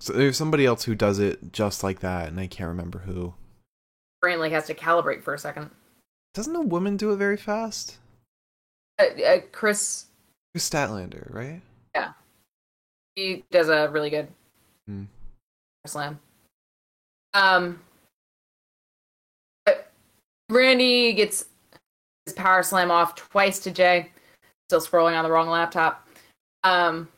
So 0.00 0.12
there's 0.12 0.36
somebody 0.36 0.66
else 0.66 0.82
who 0.82 0.96
does 0.96 1.20
it 1.20 1.52
just 1.52 1.84
like 1.84 2.00
that, 2.00 2.26
and 2.26 2.40
I 2.40 2.48
can't 2.48 2.66
remember 2.66 2.98
who. 2.98 3.34
brain 4.20 4.40
like 4.40 4.50
has 4.50 4.66
to 4.66 4.74
calibrate 4.74 5.22
for 5.22 5.32
a 5.32 5.38
second. 5.38 5.70
Doesn't 6.34 6.56
a 6.56 6.60
woman 6.60 6.96
do 6.96 7.12
it 7.12 7.18
very 7.18 7.36
fast? 7.36 7.98
Uh, 8.98 9.04
uh, 9.24 9.38
Chris, 9.52 10.06
Kris 10.52 10.68
Statlander, 10.68 11.32
right? 11.32 11.62
Yeah, 11.94 12.14
he 13.14 13.44
does 13.52 13.68
a 13.68 13.88
really 13.90 14.10
good 14.10 14.26
Hmm. 14.88 15.04
slam. 15.86 16.18
Um, 17.32 17.80
but 19.64 19.92
Randy 20.50 21.12
gets 21.12 21.44
his 22.26 22.34
power 22.34 22.62
slam 22.62 22.90
off 22.90 23.14
twice 23.14 23.58
to 23.60 23.70
Jay. 23.70 24.10
Still 24.68 24.80
scrolling 24.80 25.16
on 25.16 25.24
the 25.24 25.30
wrong 25.30 25.48
laptop. 25.48 26.08
Um, 26.64 27.08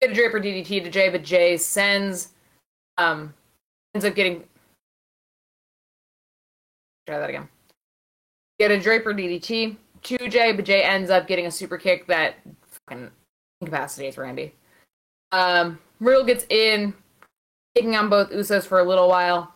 get 0.00 0.10
a 0.10 0.14
draping 0.14 0.42
DDT 0.42 0.84
to 0.84 0.90
Jay, 0.90 1.08
but 1.08 1.22
Jay 1.22 1.56
sends, 1.56 2.28
um, 2.96 3.34
ends 3.94 4.04
up 4.04 4.14
getting. 4.14 4.44
Try 7.06 7.18
that 7.18 7.30
again. 7.30 7.48
Get 8.58 8.70
a 8.70 8.80
draping 8.80 9.16
DDT 9.16 9.76
to 10.02 10.28
Jay, 10.28 10.52
but 10.52 10.64
Jay 10.64 10.82
ends 10.82 11.10
up 11.10 11.26
getting 11.26 11.46
a 11.46 11.50
super 11.50 11.76
kick 11.76 12.06
that 12.06 12.36
fucking 12.88 13.10
incapacitates 13.60 14.16
Randy. 14.16 14.54
Um, 15.32 15.78
Riddle 16.00 16.24
gets 16.24 16.46
in, 16.48 16.94
kicking 17.74 17.96
on 17.96 18.08
both 18.08 18.30
Usos 18.30 18.64
for 18.64 18.80
a 18.80 18.84
little 18.84 19.08
while. 19.08 19.54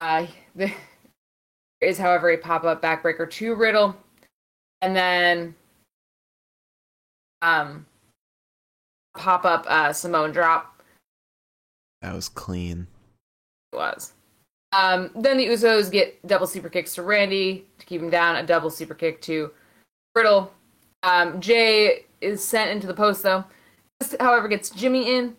Uh, 0.00 0.26
is, 1.82 1.98
however, 1.98 2.30
a 2.30 2.36
pop 2.36 2.64
up 2.64 2.82
backbreaker 2.82 3.30
to 3.30 3.54
Riddle, 3.54 3.96
and 4.80 4.94
then 4.96 5.54
um, 7.42 7.86
pop 9.16 9.44
up 9.44 9.66
uh, 9.68 9.92
Samoan 9.92 10.32
drop 10.32 10.82
That 12.00 12.14
was 12.14 12.28
clean. 12.28 12.86
It 13.72 13.76
was. 13.76 14.12
Um, 14.72 15.10
then 15.14 15.36
the 15.36 15.46
Usos 15.46 15.90
get 15.90 16.26
double 16.26 16.46
super 16.46 16.68
kicks 16.70 16.94
to 16.94 17.02
Randy 17.02 17.66
to 17.78 17.86
keep 17.86 18.00
him 18.00 18.10
down, 18.10 18.36
a 18.36 18.42
double 18.42 18.70
super 18.70 18.94
kick 18.94 19.20
to 19.22 19.50
Riddle. 20.14 20.52
Um, 21.02 21.40
Jay 21.40 22.06
is 22.20 22.42
sent 22.42 22.70
into 22.70 22.86
the 22.86 22.94
post 22.94 23.22
though. 23.22 23.44
This, 24.00 24.14
however, 24.18 24.48
gets 24.48 24.70
Jimmy 24.70 25.16
in. 25.16 25.36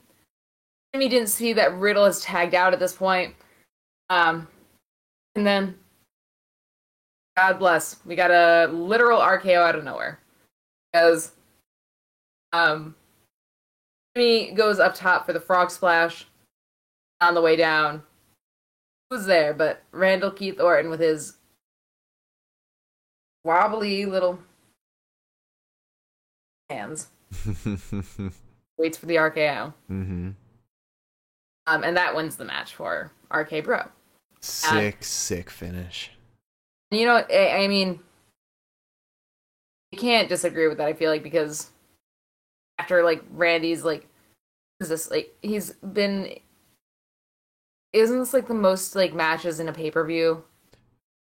Jimmy 0.93 1.09
didn't 1.09 1.29
see 1.29 1.53
that 1.53 1.73
Riddle 1.77 2.05
is 2.05 2.21
tagged 2.21 2.53
out 2.53 2.73
at 2.73 2.79
this 2.79 2.93
point. 2.93 3.33
Um, 4.09 4.47
and 5.35 5.47
then, 5.47 5.75
God 7.35 7.59
bless, 7.59 7.97
we 8.05 8.15
got 8.15 8.31
a 8.31 8.71
literal 8.71 9.19
RKO 9.19 9.55
out 9.55 9.75
of 9.75 9.83
nowhere 9.83 10.19
because 10.91 11.31
um, 12.51 12.95
Jimmy 14.15 14.51
goes 14.51 14.79
up 14.79 14.93
top 14.93 15.25
for 15.25 15.33
the 15.33 15.39
frog 15.39 15.71
splash 15.71 16.27
on 17.19 17.33
the 17.33 17.41
way 17.41 17.55
down. 17.55 18.03
Was 19.09 19.25
there, 19.25 19.53
but 19.53 19.81
Randall 19.91 20.31
Keith 20.31 20.59
Orton 20.59 20.89
with 20.89 20.99
his 20.99 21.37
wobbly 23.43 24.05
little 24.05 24.39
hands 26.69 27.07
waits 28.77 28.97
for 28.97 29.05
the 29.05 29.15
RKO. 29.15 29.73
mm-hmm. 29.91 30.29
Um, 31.65 31.83
and 31.83 31.95
that 31.95 32.15
wins 32.15 32.35
the 32.35 32.45
match 32.45 32.75
for 32.75 33.11
RK 33.33 33.63
Bro. 33.63 33.85
Sick, 34.41 35.03
sick 35.03 35.49
finish. 35.49 36.11
You 36.93 37.05
know, 37.05 37.23
I, 37.29 37.63
I 37.63 37.67
mean, 37.67 37.99
you 39.91 39.97
can't 39.97 40.29
disagree 40.29 40.67
with 40.67 40.77
that. 40.77 40.87
I 40.87 40.93
feel 40.93 41.11
like 41.11 41.23
because 41.23 41.69
after 42.79 43.03
like 43.03 43.23
Randy's 43.31 43.83
like, 43.83 44.07
is 44.79 44.89
this 44.89 45.11
like 45.11 45.35
he's 45.41 45.71
been? 45.71 46.37
Isn't 47.93 48.19
this 48.19 48.33
like 48.33 48.47
the 48.47 48.55
most 48.55 48.95
like 48.95 49.13
matches 49.13 49.59
in 49.59 49.67
a 49.69 49.73
pay 49.73 49.91
per 49.91 50.05
view? 50.05 50.43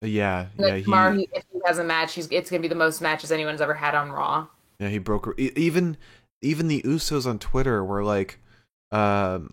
Yeah, 0.02 0.46
Like 0.56 0.68
yeah. 0.68 0.76
He, 0.76 0.82
tomorrow, 0.84 1.12
he, 1.12 1.28
if 1.32 1.44
he 1.52 1.60
has 1.66 1.78
a 1.78 1.84
match, 1.84 2.14
he's 2.14 2.28
it's 2.30 2.50
gonna 2.50 2.62
be 2.62 2.68
the 2.68 2.74
most 2.74 3.00
matches 3.00 3.30
anyone's 3.30 3.60
ever 3.60 3.74
had 3.74 3.94
on 3.94 4.10
Raw. 4.10 4.46
Yeah, 4.78 4.88
he 4.88 4.98
broke. 4.98 5.38
Even 5.38 5.96
even 6.40 6.68
the 6.68 6.80
Usos 6.82 7.26
on 7.26 7.38
Twitter 7.38 7.84
were 7.84 8.02
like, 8.02 8.38
um, 8.92 9.52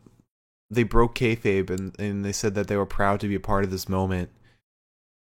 they 0.69 0.83
broke 0.83 1.15
kayfabe 1.15 1.69
and 1.69 1.99
and 1.99 2.23
they 2.23 2.31
said 2.31 2.55
that 2.55 2.67
they 2.67 2.77
were 2.77 2.85
proud 2.85 3.19
to 3.21 3.27
be 3.27 3.35
a 3.35 3.39
part 3.41 3.63
of 3.65 3.71
this 3.71 3.89
moment 3.89 4.29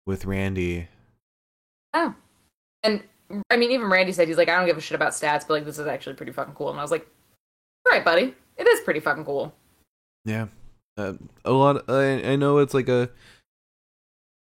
with 0.06 0.26
Randy. 0.26 0.88
Oh, 1.94 2.14
and 2.84 3.04
I 3.50 3.58
mean, 3.58 3.72
even 3.72 3.90
Randy 3.90 4.12
said 4.12 4.28
he's 4.28 4.38
like, 4.38 4.50
I 4.50 4.56
don't 4.56 4.66
give 4.66 4.78
a 4.78 4.82
shit 4.82 4.96
about 4.96 5.14
stats, 5.14 5.48
but 5.48 5.52
like 5.52 5.66
this 5.66 5.80
is 5.80 5.88
actually 5.88 6.16
pretty 6.16 6.32
fucking 6.32 6.54
cool. 6.54 6.70
And 6.70 6.80
I 6.80 6.82
was 6.82 6.92
like, 6.92 7.08
all 7.86 7.92
right, 7.92 8.06
buddy, 8.06 8.36
it 8.58 8.68
is 8.68 8.82
pretty 8.82 9.00
fucking 9.00 9.26
cool. 9.26 9.54
Yeah, 10.26 10.48
uh, 10.98 11.14
a 11.44 11.52
lot. 11.52 11.90
I 11.90 12.32
I 12.32 12.36
know 12.36 12.58
it's 12.60 12.74
like 12.74 12.90
a 12.90 13.10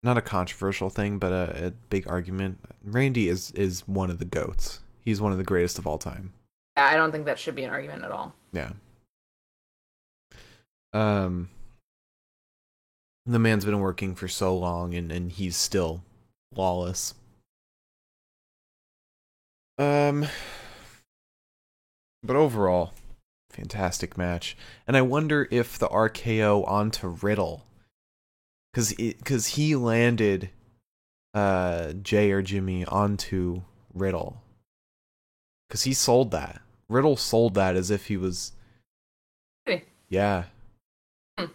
not 0.03 0.19
a 0.19 0.23
controversial 0.23 0.91
thing, 0.91 1.19
but 1.19 1.33
a, 1.33 1.67
a 1.67 1.71
big 1.91 2.09
argument. 2.09 2.59
Randy 2.85 3.29
is 3.29 3.51
is 3.53 3.87
one 3.87 4.11
of 4.11 4.19
the 4.19 4.25
goats. 4.25 4.81
He's 5.01 5.21
one 5.21 5.33
of 5.33 5.39
the 5.39 5.45
greatest 5.45 5.79
of 5.79 5.87
all 5.87 5.99
time. 5.99 6.33
Yeah, 6.77 6.87
I 6.87 6.97
don't 6.97 7.13
think 7.13 7.27
that 7.27 7.39
should 7.39 7.55
be 7.55 7.65
an 7.65 7.71
argument 7.71 8.05
at 8.05 8.13
all. 8.13 8.35
Yeah. 8.53 8.71
Um 10.93 11.49
the 13.25 13.39
man's 13.39 13.65
been 13.65 13.81
working 13.81 14.15
for 14.15 14.29
so 14.29 14.57
long 14.57 14.95
and 14.95 15.13
and 15.13 15.33
he's 15.33 15.57
still 15.57 16.03
lawless. 16.55 17.15
Um 19.79 20.27
but 22.23 22.37
overall 22.37 22.93
fantastic 23.51 24.17
match. 24.17 24.57
And 24.87 24.97
I 24.97 25.03
wonder 25.03 25.47
if 25.51 25.79
the 25.79 25.89
RKO 25.89 26.67
onto 26.67 27.09
Riddle 27.09 27.65
cuz 28.75 28.95
cuz 29.25 29.47
he 29.49 29.77
landed 29.77 30.51
uh 31.35 31.93
Jay 31.95 32.31
or 32.33 32.43
Jimmy 32.43 32.85
onto 32.85 33.63
Riddle. 33.95 34.43
Cuz 35.71 35.83
he 35.83 35.95
sold 35.95 36.31
that. 36.33 36.61
Riddle 36.89 37.17
sold 37.17 37.55
that 37.55 37.77
as 37.77 37.91
if 37.91 38.07
he 38.07 38.17
was 38.17 38.53
Really? 39.67 39.85
yeah. 40.09 40.45
Hmm. 41.39 41.47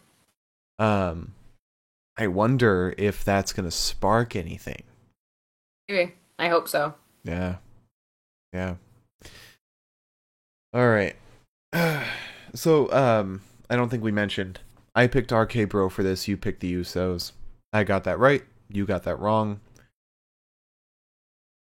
Um, 0.80 1.34
I 2.18 2.28
wonder 2.28 2.94
if 2.98 3.24
that's 3.24 3.54
gonna 3.54 3.72
spark 3.72 4.36
anything. 4.36 4.84
Maybe. 5.88 6.16
I 6.40 6.50
hope 6.50 6.68
so. 6.68 6.96
Yeah, 7.24 7.58
yeah. 8.54 8.76
All 10.74 10.88
right. 10.88 11.16
so, 12.54 12.92
um, 12.92 13.42
I 13.70 13.76
don't 13.76 13.90
think 13.90 14.04
we 14.04 14.12
mentioned. 14.12 14.60
I 14.96 15.08
picked 15.08 15.32
RK 15.32 15.70
Bro 15.70 15.90
for 15.90 16.04
this. 16.04 16.28
You 16.28 16.38
picked 16.38 16.60
the 16.60 16.74
Usos. 16.74 17.32
I 17.74 17.84
got 17.84 18.04
that 18.06 18.20
right. 18.20 18.44
You 18.70 18.86
got 18.86 19.04
that 19.04 19.20
wrong. 19.20 19.60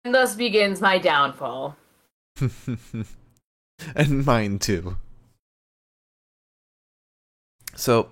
And 0.04 0.14
thus 0.14 0.36
begins 0.36 0.80
my 0.80 0.98
downfall. 0.98 1.76
and 3.94 4.24
mine 4.24 4.58
too. 4.58 4.96
So 7.74 8.08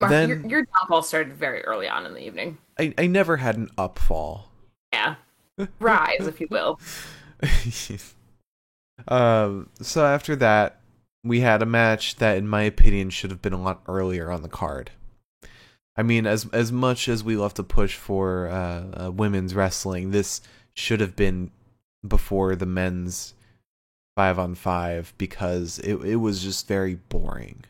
Then- 0.00 0.28
your, 0.28 0.46
your 0.46 0.62
downfall 0.62 1.02
started 1.02 1.32
very 1.32 1.62
early 1.64 1.88
on 1.88 2.06
in 2.06 2.14
the 2.14 2.24
evening. 2.24 2.58
I, 2.78 2.94
I 2.96 3.06
never 3.06 3.38
had 3.38 3.56
an 3.56 3.68
upfall. 3.76 4.44
Yeah. 4.92 5.16
Rise, 5.80 6.26
if 6.26 6.40
you 6.40 6.46
will. 6.50 6.80
um, 9.08 9.68
so 9.80 10.04
after 10.04 10.36
that, 10.36 10.80
we 11.24 11.40
had 11.40 11.62
a 11.62 11.66
match 11.66 12.16
that, 12.16 12.36
in 12.36 12.48
my 12.48 12.62
opinion, 12.62 13.10
should 13.10 13.30
have 13.30 13.42
been 13.42 13.52
a 13.52 13.60
lot 13.60 13.82
earlier 13.88 14.30
on 14.30 14.42
the 14.42 14.48
card. 14.48 14.92
I 15.96 16.04
mean, 16.04 16.26
as 16.26 16.48
as 16.52 16.70
much 16.70 17.08
as 17.08 17.24
we 17.24 17.36
love 17.36 17.54
to 17.54 17.64
push 17.64 17.96
for 17.96 18.46
uh, 18.48 19.06
uh, 19.06 19.10
women's 19.10 19.54
wrestling, 19.54 20.12
this 20.12 20.40
should 20.74 21.00
have 21.00 21.16
been 21.16 21.50
before 22.06 22.54
the 22.54 22.66
men's 22.66 23.34
five 24.16 24.38
on 24.38 24.54
five 24.54 25.12
because 25.18 25.80
it 25.80 25.96
it 25.96 26.16
was 26.16 26.40
just 26.40 26.68
very 26.68 26.94
boring. 26.94 27.64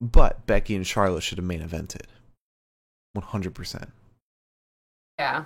But 0.00 0.46
Becky 0.46 0.76
and 0.76 0.86
Charlotte 0.86 1.22
should 1.22 1.38
have 1.38 1.46
main 1.46 1.62
evented, 1.66 2.06
one 3.12 3.24
hundred 3.24 3.54
percent. 3.54 3.90
Yeah. 5.18 5.44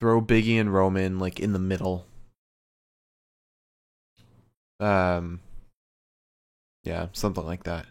throw 0.00 0.20
Biggie 0.20 0.60
and 0.60 0.72
Roman 0.72 1.18
like 1.18 1.40
in 1.40 1.52
the 1.52 1.58
middle. 1.58 2.06
Um 4.80 5.40
yeah, 6.84 7.08
something 7.12 7.44
like 7.44 7.64
that. 7.64 7.86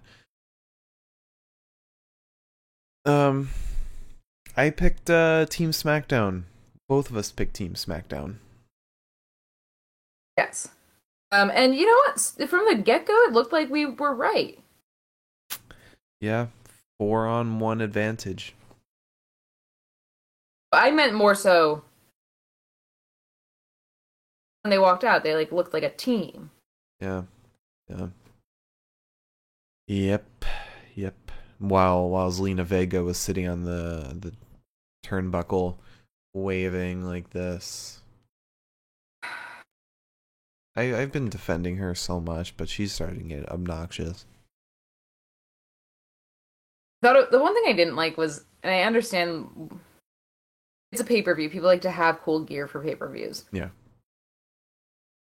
Um 3.05 3.49
I 4.55 4.69
picked 4.69 5.09
uh 5.09 5.45
Team 5.47 5.71
SmackDown. 5.71 6.43
Both 6.87 7.09
of 7.09 7.17
us 7.17 7.31
picked 7.31 7.55
Team 7.55 7.73
SmackDown. 7.73 8.35
Yes. 10.37 10.69
Um, 11.31 11.51
and 11.53 11.75
you 11.75 11.85
know 11.85 12.01
what? 12.05 12.49
From 12.49 12.65
the 12.65 12.81
get 12.81 13.05
go, 13.05 13.13
it 13.23 13.33
looked 13.33 13.51
like 13.51 13.69
we 13.69 13.85
were 13.85 14.15
right. 14.15 14.59
Yeah, 16.19 16.47
4 16.99 17.27
on 17.27 17.59
1 17.59 17.81
advantage. 17.81 18.53
I 20.71 20.91
meant 20.91 21.13
more 21.13 21.35
so 21.35 21.83
when 24.67 24.71
they 24.71 24.79
walked 24.79 25.05
out, 25.05 25.23
they 25.23 25.33
like 25.33 25.53
looked 25.53 25.73
like 25.73 25.83
a 25.83 25.89
team. 25.89 26.49
Yeah. 26.99 27.23
Yeah. 27.89 28.07
Yep. 29.87 30.45
Yep. 30.95 31.31
While 31.59 32.09
while 32.09 32.29
Zelina 32.29 32.65
Vega 32.65 33.01
was 33.01 33.17
sitting 33.17 33.47
on 33.47 33.63
the 33.63 34.13
the 34.19 34.33
turnbuckle 35.05 35.77
waving 36.33 37.05
like 37.05 37.29
this. 37.29 38.01
I 40.75 40.93
I've 40.95 41.13
been 41.13 41.29
defending 41.29 41.77
her 41.77 41.95
so 41.95 42.19
much, 42.19 42.57
but 42.57 42.67
she's 42.67 42.91
starting 42.91 43.29
to 43.29 43.35
get 43.35 43.49
obnoxious. 43.49 44.25
Thought 47.01 47.31
the 47.31 47.39
one 47.39 47.53
thing 47.53 47.63
I 47.67 47.73
didn't 47.73 47.95
like 47.95 48.17
was, 48.17 48.45
and 48.63 48.73
I 48.73 48.81
understand 48.81 49.71
it's 50.91 51.01
a 51.01 51.05
pay 51.05 51.21
per 51.21 51.35
view. 51.35 51.49
People 51.49 51.67
like 51.67 51.81
to 51.81 51.91
have 51.91 52.21
cool 52.21 52.41
gear 52.41 52.67
for 52.67 52.81
pay 52.81 52.95
per 52.95 53.09
views. 53.09 53.45
Yeah. 53.51 53.69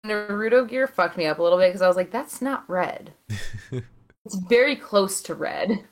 Naruto 0.06 0.68
gear 0.68 0.86
fucked 0.86 1.16
me 1.16 1.26
up 1.26 1.38
a 1.38 1.42
little 1.42 1.58
bit 1.58 1.68
because 1.68 1.82
I 1.82 1.88
was 1.88 1.96
like, 1.96 2.10
that's 2.10 2.42
not 2.42 2.68
red. 2.68 3.12
It's 4.24 4.36
very 4.48 4.76
close 4.76 5.22
to 5.22 5.34
red. 5.34 5.84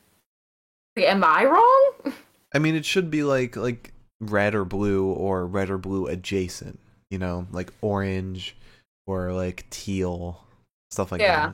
Like, 0.97 1.07
am 1.07 1.23
I 1.25 1.45
wrong? 1.45 2.15
I 2.55 2.59
mean, 2.59 2.75
it 2.75 2.85
should 2.85 3.11
be 3.11 3.23
like 3.23 3.57
like 3.57 3.93
red 4.21 4.55
or 4.55 4.65
blue 4.65 5.07
or 5.07 5.47
red 5.47 5.71
or 5.71 5.79
blue 5.79 6.07
adjacent, 6.07 6.81
you 7.11 7.19
know, 7.19 7.47
like 7.53 7.73
orange 7.81 8.57
or 9.07 9.33
like 9.33 9.69
teal, 9.71 10.45
stuff 10.91 11.13
like 11.13 11.21
that. 11.21 11.27
Yeah. 11.27 11.53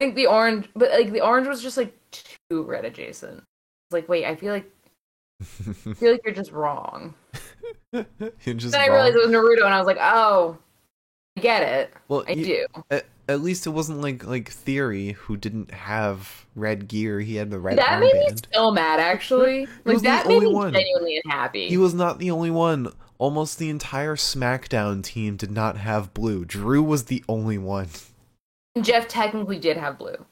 I 0.00 0.04
think 0.04 0.14
the 0.14 0.26
orange, 0.26 0.68
but 0.76 0.92
like 0.92 1.12
the 1.12 1.20
orange 1.20 1.48
was 1.48 1.62
just 1.62 1.76
like 1.76 1.97
too 2.10 2.62
red 2.62 2.84
adjacent. 2.84 3.38
It's 3.38 3.92
like, 3.92 4.08
wait, 4.08 4.24
I 4.24 4.34
feel 4.36 4.52
like. 4.52 4.70
I 5.40 5.44
feel 5.94 6.12
like 6.12 6.20
you're 6.24 6.34
just 6.34 6.52
wrong. 6.52 7.14
You're 7.92 8.54
just 8.54 8.72
then 8.72 8.80
I 8.82 8.88
realized 8.88 9.16
it 9.16 9.26
was 9.26 9.30
Naruto, 9.30 9.64
and 9.64 9.72
I 9.72 9.78
was 9.78 9.86
like, 9.86 9.96
oh, 10.00 10.58
I 11.36 11.40
get 11.40 11.62
it. 11.62 11.92
well, 12.08 12.22
I 12.28 12.32
y- 12.34 12.42
do. 12.42 12.66
At, 12.90 13.06
at 13.28 13.40
least 13.40 13.66
it 13.66 13.70
wasn't 13.70 14.00
like 14.02 14.26
like 14.26 14.50
Theory 14.50 15.12
who 15.12 15.36
didn't 15.36 15.70
have 15.70 16.46
red 16.54 16.86
gear. 16.88 17.20
He 17.20 17.36
had 17.36 17.50
the 17.50 17.58
red 17.58 17.78
that 17.78 18.00
made 18.00 18.12
me 18.12 18.28
so 18.52 18.70
mad, 18.72 19.00
actually. 19.00 19.66
Like 19.84 20.00
that 20.02 20.26
made 20.26 20.40
me 20.42 20.52
one. 20.52 20.72
genuinely 20.74 21.20
unhappy. 21.24 21.68
He 21.68 21.76
was 21.78 21.94
not 21.94 22.18
the 22.18 22.30
only 22.30 22.50
one. 22.50 22.88
almost 23.18 23.58
the 23.58 23.70
entire 23.70 24.16
SmackDown 24.16 25.02
team 25.02 25.36
did 25.36 25.50
not 25.50 25.76
have 25.78 26.12
blue. 26.12 26.44
Drew 26.44 26.82
was 26.82 27.04
the 27.04 27.24
only 27.28 27.58
one 27.58 27.88
Jeff 28.82 29.08
technically 29.08 29.58
did 29.58 29.76
have 29.76 29.98
blue. 29.98 30.24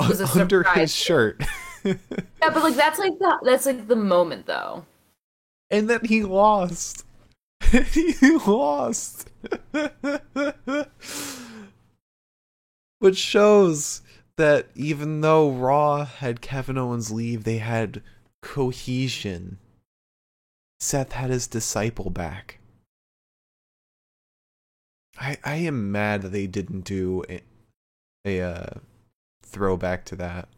Was 0.00 0.20
a 0.20 0.26
under 0.40 0.60
surprise. 0.64 0.78
his 0.78 0.94
shirt. 0.94 1.42
Yeah, 1.84 1.96
but 2.40 2.62
like 2.62 2.76
that's 2.76 2.98
like 2.98 3.18
the 3.18 3.38
that's 3.42 3.66
like 3.66 3.88
the 3.88 3.96
moment 3.96 4.46
though. 4.46 4.86
and 5.70 5.88
then 5.90 6.00
he 6.04 6.22
lost. 6.22 7.04
he 7.70 8.14
lost. 8.46 9.28
Which 13.00 13.18
shows 13.18 14.00
that 14.38 14.68
even 14.74 15.20
though 15.20 15.50
Raw 15.50 16.06
had 16.06 16.40
Kevin 16.40 16.78
Owens 16.78 17.10
leave, 17.10 17.44
they 17.44 17.58
had 17.58 18.02
cohesion. 18.40 19.58
Seth 20.80 21.12
had 21.12 21.28
his 21.28 21.46
disciple 21.46 22.08
back. 22.08 22.60
I 25.18 25.36
I 25.44 25.56
am 25.56 25.92
mad 25.92 26.22
that 26.22 26.30
they 26.30 26.46
didn't 26.46 26.82
do 26.86 27.24
a, 27.28 27.42
a 28.24 28.40
uh, 28.40 28.66
throwback 29.54 30.04
to 30.06 30.16
that. 30.16 30.48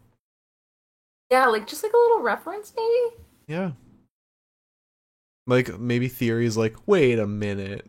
Yeah, 1.31 1.47
like 1.47 1.67
just 1.67 1.83
like 1.83 1.93
a 1.93 1.97
little 1.97 2.23
reference 2.23 2.73
maybe. 2.77 3.17
Yeah. 3.47 3.73
Like 5.47 5.79
maybe 5.79 6.09
theory 6.09 6.47
is 6.47 6.57
like, 6.57 6.75
wait 6.87 7.19
a 7.19 7.27
minute. 7.27 7.87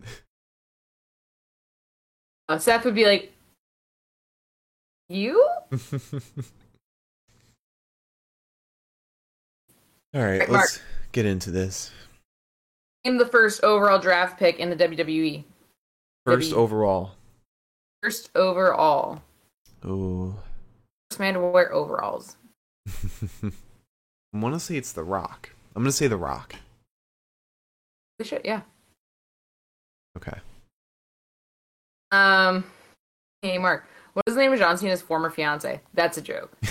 Uh, 2.50 2.58
Seth 2.60 2.86
would 2.86 2.96
be 2.96 3.06
like, 3.06 3.34
"You? 5.10 5.44
All 10.14 10.22
right, 10.24 10.40
Right, 10.40 10.50
let's 10.50 10.80
get 11.12 11.26
into 11.26 11.52
this. 11.52 11.92
I'm 13.06 13.18
the 13.18 13.26
first 13.26 13.64
overall 13.64 14.00
draft 14.00 14.40
pick 14.40 14.60
in 14.60 14.70
the 14.70 14.76
WWE. 14.76 15.44
First 16.26 16.50
W- 16.52 16.64
overall. 16.64 17.12
First 18.02 18.30
overall. 18.36 19.22
Oh. 19.84 20.36
Man 21.20 21.34
to 21.36 21.40
wear 21.40 21.72
overalls. 21.74 22.38
I 22.88 23.52
want 24.34 24.54
to 24.56 24.60
say 24.60 24.76
it's 24.78 24.92
The 24.94 25.04
Rock. 25.04 25.50
I'm 25.76 25.84
going 25.84 25.92
to 25.92 25.98
say 25.98 26.08
The 26.08 26.18
Rock. 26.18 26.56
Holy 28.20 28.28
shit, 28.28 28.42
yeah. 28.46 28.62
Okay. 30.18 30.38
Um, 32.12 32.64
hey 33.42 33.58
Mark, 33.58 33.86
what 34.14 34.24
is 34.28 34.36
the 34.36 34.42
name 34.42 34.54
of 34.54 34.60
John 34.60 34.78
Cena's 34.78 35.02
former 35.02 35.30
fiance? 35.30 35.82
That's 35.94 36.18
a 36.18 36.22
joke. 36.22 36.56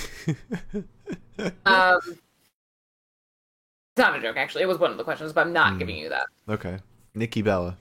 Um, 1.67 1.99
it's 2.07 3.99
not 3.99 4.17
a 4.17 4.21
joke 4.23 4.37
actually. 4.39 4.63
It 4.63 4.67
was 4.69 4.79
one 4.79 4.91
of 4.91 4.97
the 4.97 5.05
questions, 5.05 5.33
but 5.35 5.43
I'm 5.47 5.53
not 5.53 5.75
Hmm. 5.75 5.79
giving 5.79 5.97
you 5.97 6.09
that. 6.09 6.27
okay. 6.49 6.79
Nikki 7.15 7.43
Bella. 7.43 7.77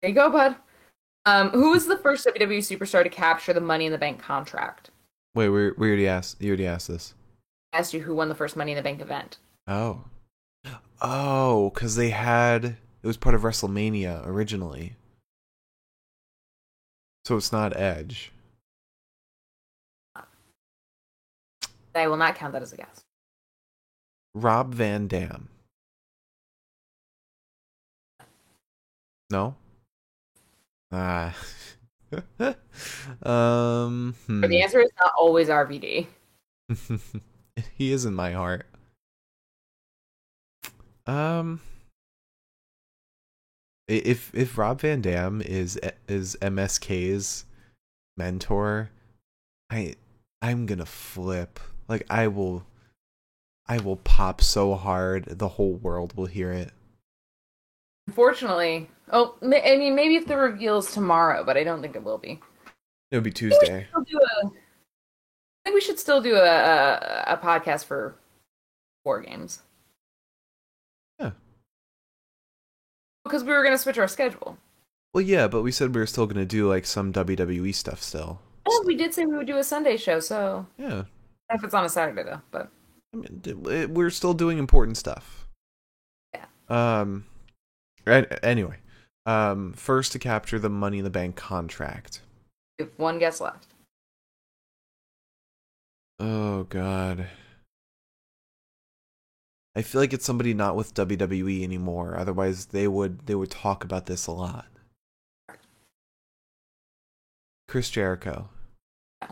There 0.00 0.08
you 0.10 0.14
go, 0.14 0.30
bud. 0.30 0.54
Um, 1.26 1.50
who 1.50 1.70
was 1.72 1.86
the 1.86 1.98
first 1.98 2.26
WWE 2.26 2.58
superstar 2.58 3.02
to 3.02 3.08
capture 3.10 3.52
the 3.52 3.60
Money 3.60 3.86
in 3.86 3.92
the 3.92 3.98
Bank 3.98 4.20
contract? 4.20 4.89
Wait, 5.34 5.48
we 5.48 5.70
we 5.72 5.88
already 5.88 6.08
asked. 6.08 6.40
You 6.40 6.48
already 6.48 6.66
asked 6.66 6.88
this. 6.88 7.14
I 7.72 7.78
asked 7.78 7.94
you 7.94 8.00
who 8.00 8.14
won 8.14 8.28
the 8.28 8.34
first 8.34 8.56
Money 8.56 8.72
in 8.72 8.76
the 8.76 8.82
Bank 8.82 9.00
event. 9.00 9.38
Oh. 9.66 10.04
Oh, 11.00 11.70
because 11.70 11.96
they 11.96 12.10
had. 12.10 12.76
It 13.02 13.06
was 13.06 13.16
part 13.16 13.34
of 13.34 13.42
WrestleMania 13.42 14.26
originally. 14.26 14.96
So 17.24 17.36
it's 17.36 17.52
not 17.52 17.76
Edge. 17.76 18.32
I 21.94 22.06
will 22.06 22.16
not 22.16 22.34
count 22.34 22.52
that 22.52 22.62
as 22.62 22.72
a 22.72 22.76
guess. 22.76 23.04
Rob 24.34 24.74
Van 24.74 25.06
Dam. 25.06 25.48
No? 29.30 29.54
Ah. 30.92 31.34
um. 33.22 34.14
hmm. 34.26 34.40
But 34.40 34.50
the 34.50 34.62
answer 34.62 34.80
is 34.80 34.90
not 35.00 35.12
always 35.18 35.48
RVD. 35.48 36.06
he 37.74 37.92
is 37.92 38.04
in 38.04 38.14
my 38.14 38.32
heart. 38.32 38.66
Um. 41.06 41.60
If 43.88 44.32
if 44.34 44.56
Rob 44.56 44.80
Van 44.80 45.00
Dam 45.00 45.42
is 45.42 45.78
is 46.08 46.36
MSK's 46.40 47.44
mentor, 48.16 48.90
I 49.68 49.94
I'm 50.42 50.66
gonna 50.66 50.86
flip. 50.86 51.58
Like 51.88 52.06
I 52.08 52.28
will, 52.28 52.64
I 53.66 53.78
will 53.78 53.96
pop 53.96 54.40
so 54.40 54.74
hard 54.74 55.24
the 55.24 55.48
whole 55.48 55.74
world 55.74 56.16
will 56.16 56.26
hear 56.26 56.52
it. 56.52 56.72
Unfortunately, 58.10 58.90
oh, 59.12 59.36
I 59.40 59.46
mean, 59.76 59.94
maybe 59.94 60.16
if 60.16 60.26
the 60.26 60.36
reveal 60.36 60.78
is 60.78 60.90
tomorrow, 60.92 61.44
but 61.44 61.56
I 61.56 61.62
don't 61.62 61.80
think 61.80 61.94
it 61.94 62.02
will 62.02 62.18
be. 62.18 62.40
It'll 63.12 63.22
be 63.22 63.30
Tuesday. 63.30 63.86
Still 63.88 64.02
do 64.02 64.18
a- 64.18 64.46
I 64.46 64.50
think 65.64 65.74
we 65.74 65.80
should 65.80 66.00
still 66.00 66.20
do 66.20 66.34
a, 66.34 66.42
a, 66.44 67.24
a 67.28 67.36
podcast 67.36 67.84
for 67.84 68.16
war 69.04 69.20
games. 69.20 69.60
Yeah. 71.20 71.30
Because 73.22 73.44
we 73.44 73.52
were 73.52 73.62
going 73.62 73.74
to 73.74 73.78
switch 73.78 73.96
our 73.98 74.08
schedule. 74.08 74.58
Well, 75.14 75.22
yeah, 75.22 75.46
but 75.46 75.62
we 75.62 75.70
said 75.70 75.94
we 75.94 76.00
were 76.00 76.06
still 76.06 76.26
gonna 76.26 76.44
do 76.44 76.68
like 76.68 76.86
some 76.86 77.12
WWE 77.12 77.72
stuff 77.74 78.02
still. 78.02 78.40
And 78.66 78.86
we 78.86 78.96
did 78.96 79.14
say 79.14 79.24
we 79.24 79.36
would 79.36 79.46
do 79.46 79.56
a 79.58 79.64
Sunday 79.64 79.96
show, 79.96 80.18
so 80.18 80.66
Yeah, 80.78 81.04
if 81.52 81.62
it's 81.64 81.74
on 81.74 81.84
a 81.84 81.88
Saturday 81.88 82.22
though, 82.24 82.40
but 82.52 82.70
I 83.12 83.16
mean, 83.16 83.92
we're 83.94 84.10
still 84.10 84.34
doing 84.34 84.58
important 84.58 84.96
stuff. 84.96 85.48
Yeah. 86.34 86.44
Um. 86.68 87.26
An- 88.06 88.26
Anyway, 88.42 88.78
um, 89.26 89.72
first 89.74 90.12
to 90.12 90.18
capture 90.18 90.58
the 90.58 90.68
Money 90.70 90.98
in 90.98 91.04
the 91.04 91.10
Bank 91.10 91.36
contract. 91.36 92.20
have 92.78 92.90
one 92.96 93.18
guess 93.18 93.40
left. 93.40 93.66
Oh 96.18 96.64
God. 96.64 97.28
I 99.76 99.82
feel 99.82 100.00
like 100.00 100.12
it's 100.12 100.24
somebody 100.26 100.52
not 100.52 100.74
with 100.76 100.94
WWE 100.94 101.62
anymore. 101.62 102.16
Otherwise, 102.18 102.66
they 102.66 102.88
would 102.88 103.26
they 103.26 103.34
would 103.36 103.50
talk 103.50 103.84
about 103.84 104.06
this 104.06 104.26
a 104.26 104.32
lot. 104.32 104.66
Chris 107.68 107.88
Jericho. 107.88 108.48
Yeah. 109.22 109.30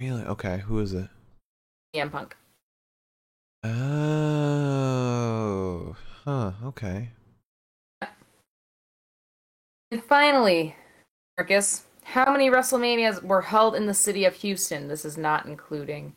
Really? 0.00 0.22
Okay. 0.22 0.58
Who 0.66 0.78
is 0.80 0.94
it? 0.94 1.08
CM 1.94 2.10
Punk. 2.10 2.34
Oh. 4.18 5.96
Huh. 6.24 6.52
Okay. 6.64 7.10
And 9.90 10.02
finally, 10.02 10.76
Marcus, 11.38 11.84
how 12.04 12.30
many 12.30 12.50
WrestleManias 12.50 13.22
were 13.22 13.42
held 13.42 13.74
in 13.74 13.86
the 13.86 13.94
city 13.94 14.24
of 14.24 14.34
Houston? 14.36 14.88
This 14.88 15.04
is 15.04 15.16
not 15.16 15.46
including 15.46 16.14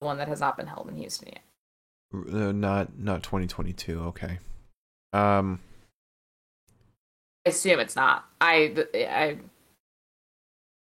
the 0.00 0.06
one 0.06 0.18
that 0.18 0.28
has 0.28 0.40
not 0.40 0.56
been 0.56 0.66
held 0.66 0.88
in 0.88 0.96
Houston 0.96 1.28
yet. 1.28 1.42
Uh, 2.12 2.52
not 2.52 2.98
not 2.98 3.22
2022. 3.22 4.00
Okay. 4.00 4.38
Um. 5.12 5.60
I 7.46 7.50
assume 7.50 7.80
it's 7.80 7.96
not. 7.96 8.26
I, 8.40 8.84
I, 8.94 8.98
I 8.98 9.38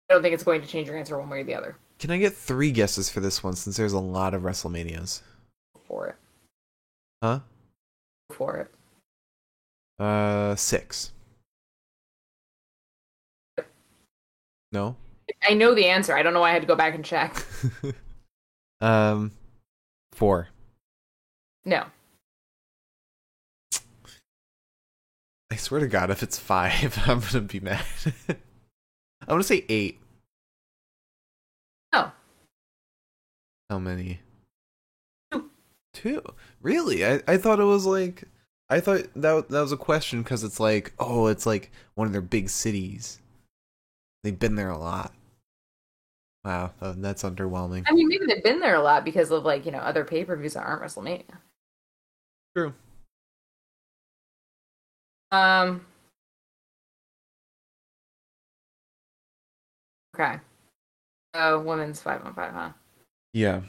don't 0.09 0.23
think 0.23 0.35
it's 0.35 0.45
going 0.45 0.61
to 0.61 0.69
change 0.69 0.87
your 0.87 0.97
answer 0.97 1.19
one 1.19 1.29
way 1.29 1.41
or 1.41 1.45
the 1.45 1.55
other 1.55 1.77
Can 1.99 2.13
I 2.13 2.19
get 2.19 2.33
three 2.33 2.71
guesses 2.71 3.11
for 3.11 3.19
this 3.19 3.43
one 3.43 3.57
since 3.57 3.77
there's 3.77 3.93
a 3.93 3.99
lot 3.99 4.35
of 4.35 4.43
WrestleManias? 4.43 5.23
for 5.87 6.09
it. 6.09 6.17
Huh? 7.23 7.41
For 8.33 8.57
it. 8.59 10.03
Uh, 10.03 10.55
six. 10.57 11.13
No. 14.75 14.97
I 15.49 15.55
know 15.55 15.73
the 15.73 15.87
answer. 15.87 16.17
I 16.17 16.25
don't 16.25 16.35
know 16.35 16.41
why 16.41 16.51
I 16.51 16.53
had 16.53 16.63
to 16.63 16.69
go 16.69 16.75
back 16.75 16.97
and 16.97 17.05
check. 17.05 17.47
um, 18.81 19.31
four. 20.13 20.49
No. 21.65 21.85
I 25.51 25.57
swear 25.57 25.81
to 25.81 25.87
God, 25.87 26.11
if 26.11 26.25
it's 26.25 26.41
five, 26.41 27.01
I'm 27.07 27.21
gonna 27.21 27.43
be 27.43 27.61
mad. 27.61 27.85
I'm 28.29 28.37
gonna 29.29 29.45
say 29.45 29.65
eight. 29.69 30.01
No. 31.93 32.11
How 33.71 33.79
many? 33.79 34.19
Two. 35.31 35.51
Two. 35.93 36.23
Really? 36.61 37.07
I, 37.07 37.23
I 37.29 37.37
thought 37.37 37.61
it 37.61 37.65
was 37.65 37.87
like 37.87 38.25
I 38.69 38.81
thought 38.81 39.05
that 39.15 39.49
that 39.51 39.61
was 39.61 39.71
a 39.71 39.77
question 39.77 40.25
because 40.25 40.43
it's 40.43 40.59
like 40.59 40.93
oh 40.99 41.29
it's 41.29 41.47
like 41.47 41.71
one 41.95 42.09
of 42.09 42.13
their 42.13 42.21
big 42.21 42.51
cities. 42.51 43.21
They've 44.25 44.39
been 44.39 44.57
there 44.57 44.71
a 44.71 44.79
lot. 44.79 45.13
Wow, 46.45 46.73
uh, 46.81 46.95
that's 46.97 47.23
underwhelming. 47.23 47.85
I 47.87 47.93
mean, 47.93 48.09
maybe 48.09 48.25
they've 48.27 48.43
been 48.43 48.61
there 48.61 48.75
a 48.75 48.83
lot 48.83 49.05
because 49.05 49.31
of 49.31 49.45
like 49.45 49.67
you 49.67 49.71
know 49.71 49.79
other 49.79 50.03
pay 50.03 50.25
per 50.25 50.35
views 50.35 50.55
that 50.55 50.65
aren't 50.65 50.83
WrestleMania. 50.83 51.23
True. 52.57 52.73
Um. 55.31 55.85
Okay. 60.15 60.39
Oh, 61.35 61.61
women's 61.61 62.01
five 62.01 62.25
on 62.25 62.35
five, 62.35 62.53
huh? 62.53 62.71
Yeah. 63.35 63.61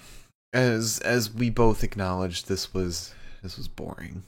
As 0.53 0.99
as 0.99 1.33
we 1.33 1.49
both 1.49 1.83
acknowledged, 1.83 2.47
this 2.47 2.73
was 2.73 3.13
this 3.43 3.57
was 3.57 3.67
boring. 3.67 4.23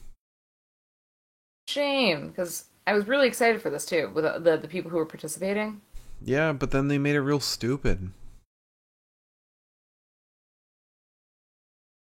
Shame, 1.68 2.28
because 2.28 2.64
I 2.86 2.92
was 2.92 3.06
really 3.06 3.28
excited 3.28 3.62
for 3.62 3.70
this 3.70 3.86
too 3.86 4.10
with 4.14 4.24
the, 4.24 4.38
the 4.38 4.56
the 4.58 4.68
people 4.68 4.90
who 4.90 4.98
were 4.98 5.06
participating. 5.06 5.80
Yeah, 6.20 6.52
but 6.52 6.70
then 6.70 6.88
they 6.88 6.98
made 6.98 7.14
it 7.14 7.20
real 7.20 7.40
stupid. 7.40 8.10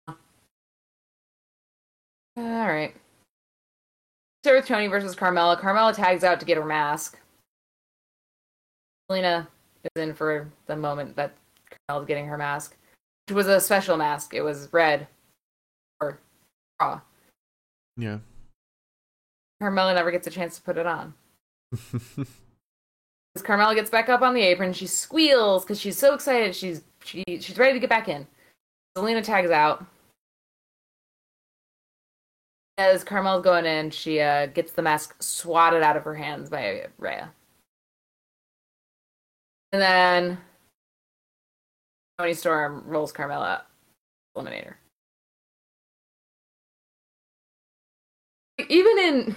Uh, 0.08 0.12
all 2.36 2.68
right. 2.68 2.94
Start 4.42 4.58
with 4.58 4.66
Toni 4.66 4.88
versus 4.88 5.14
Carmella. 5.14 5.60
Carmella 5.60 5.94
tags 5.94 6.24
out 6.24 6.40
to 6.40 6.46
get 6.46 6.56
her 6.56 6.64
mask. 6.64 7.18
Zelina 9.10 9.46
is 9.84 10.02
in 10.02 10.14
for 10.14 10.50
the 10.66 10.76
moment 10.76 11.14
that 11.16 11.34
Carmella's 11.88 12.06
getting 12.06 12.26
her 12.26 12.38
mask, 12.38 12.76
which 13.26 13.36
was 13.36 13.46
a 13.46 13.60
special 13.60 13.96
mask. 13.96 14.34
It 14.34 14.42
was 14.42 14.68
red 14.72 15.06
or 16.00 16.18
raw. 16.80 17.00
Yeah. 17.96 18.18
Carmella 19.62 19.94
never 19.94 20.10
gets 20.10 20.26
a 20.26 20.30
chance 20.30 20.56
to 20.56 20.62
put 20.62 20.76
it 20.76 20.86
on. 20.86 21.14
As 23.34 23.42
Carmella 23.42 23.74
gets 23.74 23.90
back 23.90 24.08
up 24.08 24.20
on 24.20 24.34
the 24.34 24.42
apron, 24.42 24.72
she 24.72 24.86
squeals 24.86 25.64
because 25.64 25.80
she's 25.80 25.98
so 25.98 26.14
excited. 26.14 26.54
She's 26.54 26.82
she 27.02 27.24
she's 27.26 27.58
ready 27.58 27.72
to 27.72 27.80
get 27.80 27.88
back 27.88 28.08
in. 28.08 28.26
Zelina 28.96 29.22
tags 29.24 29.50
out. 29.50 29.86
As 32.76 33.04
Carmella's 33.04 33.42
going 33.42 33.64
in, 33.64 33.90
she 33.90 34.20
uh, 34.20 34.46
gets 34.46 34.72
the 34.72 34.82
mask 34.82 35.22
swatted 35.22 35.82
out 35.82 35.96
of 35.96 36.04
her 36.04 36.14
hands 36.14 36.50
by 36.50 36.86
Rhea. 36.98 37.30
And 39.72 39.80
then 39.80 40.38
Toni 42.18 42.34
Storm 42.34 42.84
rolls 42.86 43.12
Carmella 43.12 43.54
up. 43.54 43.70
Eliminator. 44.36 44.74
Even 48.68 48.98
in 48.98 49.36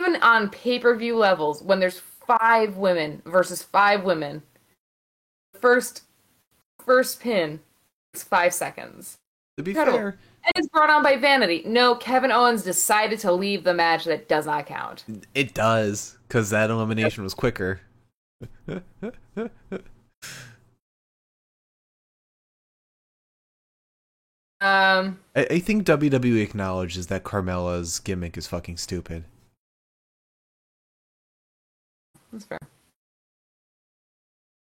even 0.00 0.22
on 0.22 0.50
pay-per-view 0.50 1.16
levels, 1.16 1.62
when 1.62 1.80
there's 1.80 2.02
five 2.26 2.76
women 2.76 3.22
versus 3.24 3.62
five 3.62 4.04
women, 4.04 4.42
the 5.52 5.58
first 5.60 6.02
first 6.84 7.20
pin 7.20 7.60
is 8.14 8.22
five 8.22 8.52
seconds. 8.54 9.18
to 9.56 9.62
be 9.62 9.70
Incredible. 9.72 9.98
fair, 9.98 10.08
And 10.44 10.52
it's 10.56 10.68
brought 10.68 10.90
on 10.90 11.02
by 11.02 11.16
Vanity. 11.16 11.62
No, 11.66 11.94
Kevin 11.96 12.30
Owens 12.30 12.62
decided 12.62 13.18
to 13.20 13.32
leave 13.32 13.64
the 13.64 13.74
match 13.74 14.04
that 14.04 14.28
does 14.28 14.46
not 14.46 14.66
count. 14.66 15.04
it 15.34 15.54
does 15.54 16.16
because 16.28 16.50
that 16.50 16.70
elimination 16.70 17.22
was 17.24 17.34
quicker. 17.34 17.80
Um, 24.60 25.20
I, 25.34 25.46
I 25.50 25.58
think 25.58 25.84
WWE 25.84 26.42
acknowledges 26.42 27.08
that 27.08 27.24
Carmella's 27.24 28.00
gimmick 28.00 28.36
is 28.38 28.46
fucking 28.46 28.78
stupid. 28.78 29.24
That's 32.36 32.44
fair. 32.44 32.58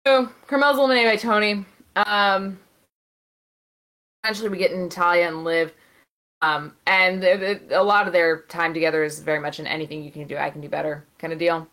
So 0.07 0.31
Carmel's 0.47 0.79
eliminated 0.79 1.13
by 1.13 1.17
Toni. 1.17 1.67
Um, 1.97 2.59
eventually, 4.25 4.49
we 4.49 4.57
get 4.57 4.75
Natalya 4.75 5.29
and 5.29 5.45
Liv. 5.45 5.75
Um, 6.41 6.75
and 6.87 7.23
a 7.25 7.83
lot 7.83 8.07
of 8.07 8.15
their 8.15 8.43
time 8.43 8.73
together 8.73 9.05
is 9.05 9.21
very 9.21 9.41
much 9.41 9.59
an 9.59 9.67
anything 9.67 10.03
you 10.03 10.11
can 10.11 10.27
do, 10.27 10.39
I 10.39 10.49
can 10.49 10.63
do 10.63 10.69
better 10.69 11.05
kind 11.19 11.33
of 11.33 11.39
deal. 11.39 11.69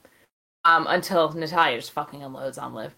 Um, 0.66 0.86
until 0.90 1.32
Natalya 1.32 1.78
just 1.78 1.92
fucking 1.92 2.24
unloads 2.24 2.58
on 2.58 2.74
Liv. 2.74 2.94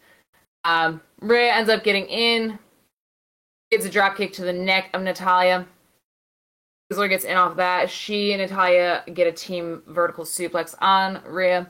Um, 0.63 1.01
Rhea 1.21 1.53
ends 1.53 1.69
up 1.69 1.83
getting 1.83 2.07
in, 2.07 2.57
gives 3.69 3.85
a 3.85 3.91
drop 3.91 4.17
kick 4.17 4.33
to 4.33 4.43
the 4.43 4.53
neck 4.53 4.89
of 4.93 5.03
Natalya. 5.03 5.67
Ziggler 6.91 7.09
gets 7.09 7.25
in 7.25 7.37
off 7.37 7.57
that. 7.57 7.91
She 7.91 8.31
and 8.31 8.41
Natalya 8.41 9.03
get 9.13 9.27
a 9.27 9.31
team 9.31 9.83
vertical 9.85 10.23
suplex 10.23 10.73
on 10.81 11.21
Rhea. 11.27 11.69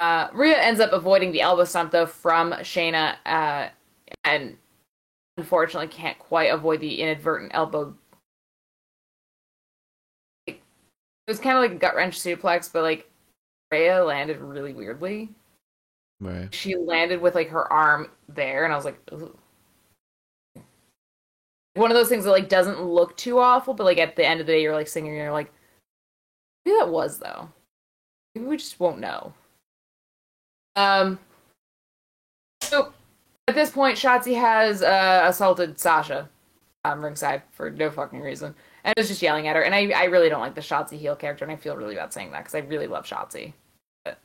Uh, 0.00 0.28
Rhea 0.32 0.56
ends 0.56 0.80
up 0.80 0.92
avoiding 0.92 1.32
the 1.32 1.40
elbow 1.40 1.64
stomp 1.64 1.90
though 1.90 2.06
from 2.06 2.52
Shayna, 2.52 3.16
uh, 3.26 3.68
and 4.24 4.56
unfortunately 5.36 5.88
can't 5.88 6.18
quite 6.18 6.52
avoid 6.52 6.80
the 6.80 7.00
inadvertent 7.00 7.50
elbow. 7.54 7.94
It 10.46 10.60
was 11.26 11.40
kind 11.40 11.56
of 11.56 11.62
like 11.62 11.72
a 11.72 11.80
gut 11.80 11.96
wrench 11.96 12.18
suplex, 12.18 12.72
but 12.72 12.82
like 12.82 13.10
Rhea 13.72 14.04
landed 14.04 14.38
really 14.38 14.72
weirdly. 14.72 15.30
Right. 16.20 16.52
She 16.54 16.76
landed 16.76 17.20
with 17.20 17.34
like 17.34 17.48
her 17.50 17.70
arm 17.72 18.10
there, 18.28 18.64
and 18.64 18.72
I 18.72 18.76
was 18.76 18.84
like, 18.84 19.00
Ooh. 19.12 19.36
one 21.74 21.90
of 21.90 21.96
those 21.96 22.08
things 22.08 22.24
that 22.24 22.30
like 22.30 22.48
doesn't 22.48 22.82
look 22.82 23.16
too 23.16 23.38
awful, 23.38 23.74
but 23.74 23.84
like 23.84 23.98
at 23.98 24.14
the 24.14 24.24
end 24.26 24.40
of 24.40 24.46
the 24.46 24.52
day, 24.52 24.62
you're 24.62 24.74
like 24.74 24.88
singing, 24.88 25.12
and 25.12 25.22
you're 25.22 25.32
like, 25.32 25.52
maybe 26.64 26.78
that 26.78 26.88
was 26.88 27.18
though. 27.18 27.48
Maybe 28.34 28.46
we 28.46 28.56
just 28.56 28.78
won't 28.78 29.00
know. 29.00 29.32
Um. 30.76 31.18
So 32.62 32.92
at 33.48 33.54
this 33.54 33.70
point, 33.70 33.96
Shotzi 33.96 34.38
has 34.38 34.82
uh, 34.82 35.24
assaulted 35.26 35.78
Sasha, 35.78 36.28
um, 36.84 37.02
ringside 37.02 37.42
for 37.50 37.70
no 37.70 37.90
fucking 37.90 38.20
reason, 38.20 38.54
and 38.84 38.94
is 38.98 39.08
just 39.08 39.22
yelling 39.22 39.48
at 39.48 39.56
her. 39.56 39.62
And 39.62 39.74
I, 39.74 39.88
I 39.90 40.04
really 40.04 40.28
don't 40.28 40.40
like 40.40 40.54
the 40.54 40.60
Shotzi 40.60 40.98
heel 40.98 41.16
character, 41.16 41.44
and 41.44 41.52
I 41.52 41.56
feel 41.56 41.76
really 41.76 41.94
bad 41.94 42.12
saying 42.12 42.30
that 42.32 42.40
because 42.40 42.54
I 42.54 42.58
really 42.58 42.86
love 42.86 43.06
Shotzi. 43.06 43.54
But 44.04 44.18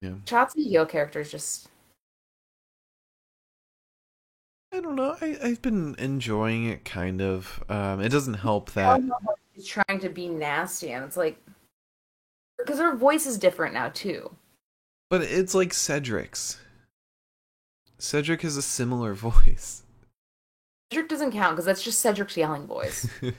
Yeah. 0.00 0.14
Shotzi 0.26 0.66
heel 0.68 0.84
character 0.84 1.20
is 1.20 1.30
just 1.30 1.68
I 4.74 4.80
don't 4.80 4.96
know. 4.96 5.16
I, 5.20 5.36
I've 5.42 5.60
been 5.60 5.94
enjoying 5.98 6.66
it 6.66 6.84
kind 6.84 7.20
of. 7.20 7.62
Um, 7.68 8.00
it 8.00 8.08
doesn't 8.08 8.34
help 8.34 8.72
that. 8.72 8.96
don't 8.96 9.06
know 9.06 9.18
how 9.22 9.34
she's 9.54 9.66
trying 9.66 10.00
to 10.00 10.08
be 10.08 10.28
nasty, 10.28 10.92
and 10.92 11.04
it's 11.04 11.16
like 11.16 11.38
because 12.64 12.78
her 12.78 12.94
voice 12.96 13.26
is 13.26 13.38
different 13.38 13.74
now 13.74 13.88
too. 13.88 14.34
But 15.10 15.22
it's 15.22 15.54
like 15.54 15.72
Cedric's. 15.74 16.58
Cedric 17.98 18.42
has 18.42 18.56
a 18.56 18.62
similar 18.62 19.14
voice. 19.28 19.82
Cedric 20.90 21.08
doesn't 21.08 21.32
count 21.32 21.56
because 21.56 21.64
that's 21.66 21.82
just 21.82 22.00
Cedric's 22.00 22.36
yelling 22.36 22.66
voice. 22.66 23.08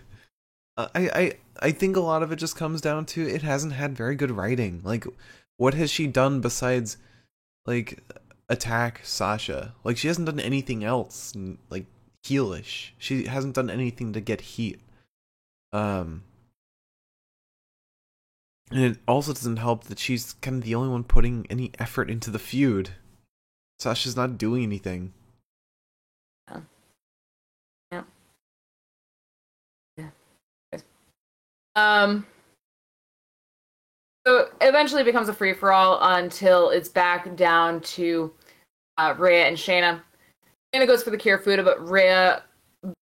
Uh, 0.76 0.88
I, 0.96 1.02
I 1.02 1.34
I 1.60 1.72
think 1.72 1.96
a 1.96 2.00
lot 2.00 2.24
of 2.24 2.32
it 2.32 2.38
just 2.38 2.56
comes 2.56 2.82
down 2.82 3.06
to 3.06 3.22
it 3.22 3.44
hasn't 3.44 3.74
had 3.74 3.96
very 3.96 4.16
good 4.16 4.32
writing. 4.32 4.82
Like, 4.84 5.06
what 5.58 5.76
has 5.76 5.92
she 5.92 6.08
done 6.08 6.42
besides 6.42 6.98
like 7.68 8.00
attack 8.50 9.02
Sasha? 9.04 9.76
Like, 9.84 9.98
she 9.98 10.08
hasn't 10.08 10.26
done 10.26 10.40
anything 10.40 10.84
else 10.84 11.34
like 11.70 11.86
heelish. 12.26 12.90
She 12.98 13.26
hasn't 13.26 13.54
done 13.54 13.70
anything 13.70 14.14
to 14.14 14.20
get 14.20 14.42
heat. 14.42 14.80
Um, 15.72 16.24
and 18.74 18.84
it 18.84 18.98
also 19.08 19.34
doesn't 19.34 19.58
help 19.58 19.86
that 19.86 20.00
she's 20.00 20.34
kind 20.42 20.58
of 20.58 20.64
the 20.64 20.76
only 20.76 20.90
one 20.90 21.04
putting 21.04 21.46
any 21.50 21.72
effort 21.80 22.10
into 22.10 22.32
the 22.32 22.40
feud. 22.40 22.92
Sasha's 23.80 24.16
not 24.16 24.38
doing 24.38 24.64
anything. 24.64 25.14
Yeah. 27.92 28.04
Yeah. 29.98 30.10
yeah. 30.72 30.80
Um. 31.76 32.26
So 34.26 34.50
eventually 34.62 35.02
it 35.02 35.06
becomes 35.06 35.30
a 35.30 35.34
free 35.34 35.54
for 35.54 35.72
all 35.72 36.00
until 36.02 36.70
it's 36.70 36.90
back 36.90 37.36
down 37.36 37.82
to 37.82 38.32
uh, 38.98 39.14
Rhea 39.18 39.48
and 39.48 39.58
Shayna. 39.58 40.02
Shayna 40.74 40.88
goes 40.88 41.04
for 41.04 41.10
the 41.10 41.18
Kirifuda, 41.18 41.64
but 41.64 41.88
Rhea 41.88 42.44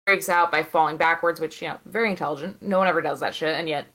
breaks 0.06 0.30
out 0.30 0.52
by 0.52 0.64
falling 0.64 0.96
backwards, 0.96 1.42
which 1.42 1.62
you 1.62 1.68
know, 1.70 1.80
very 1.86 2.10
intelligent. 2.10 2.62
No 2.62 2.78
one 2.78 2.88
ever 2.88 3.02
does 3.02 3.20
that 3.20 3.34
shit, 3.34 3.56
and 3.56 3.68
yet 3.68 3.88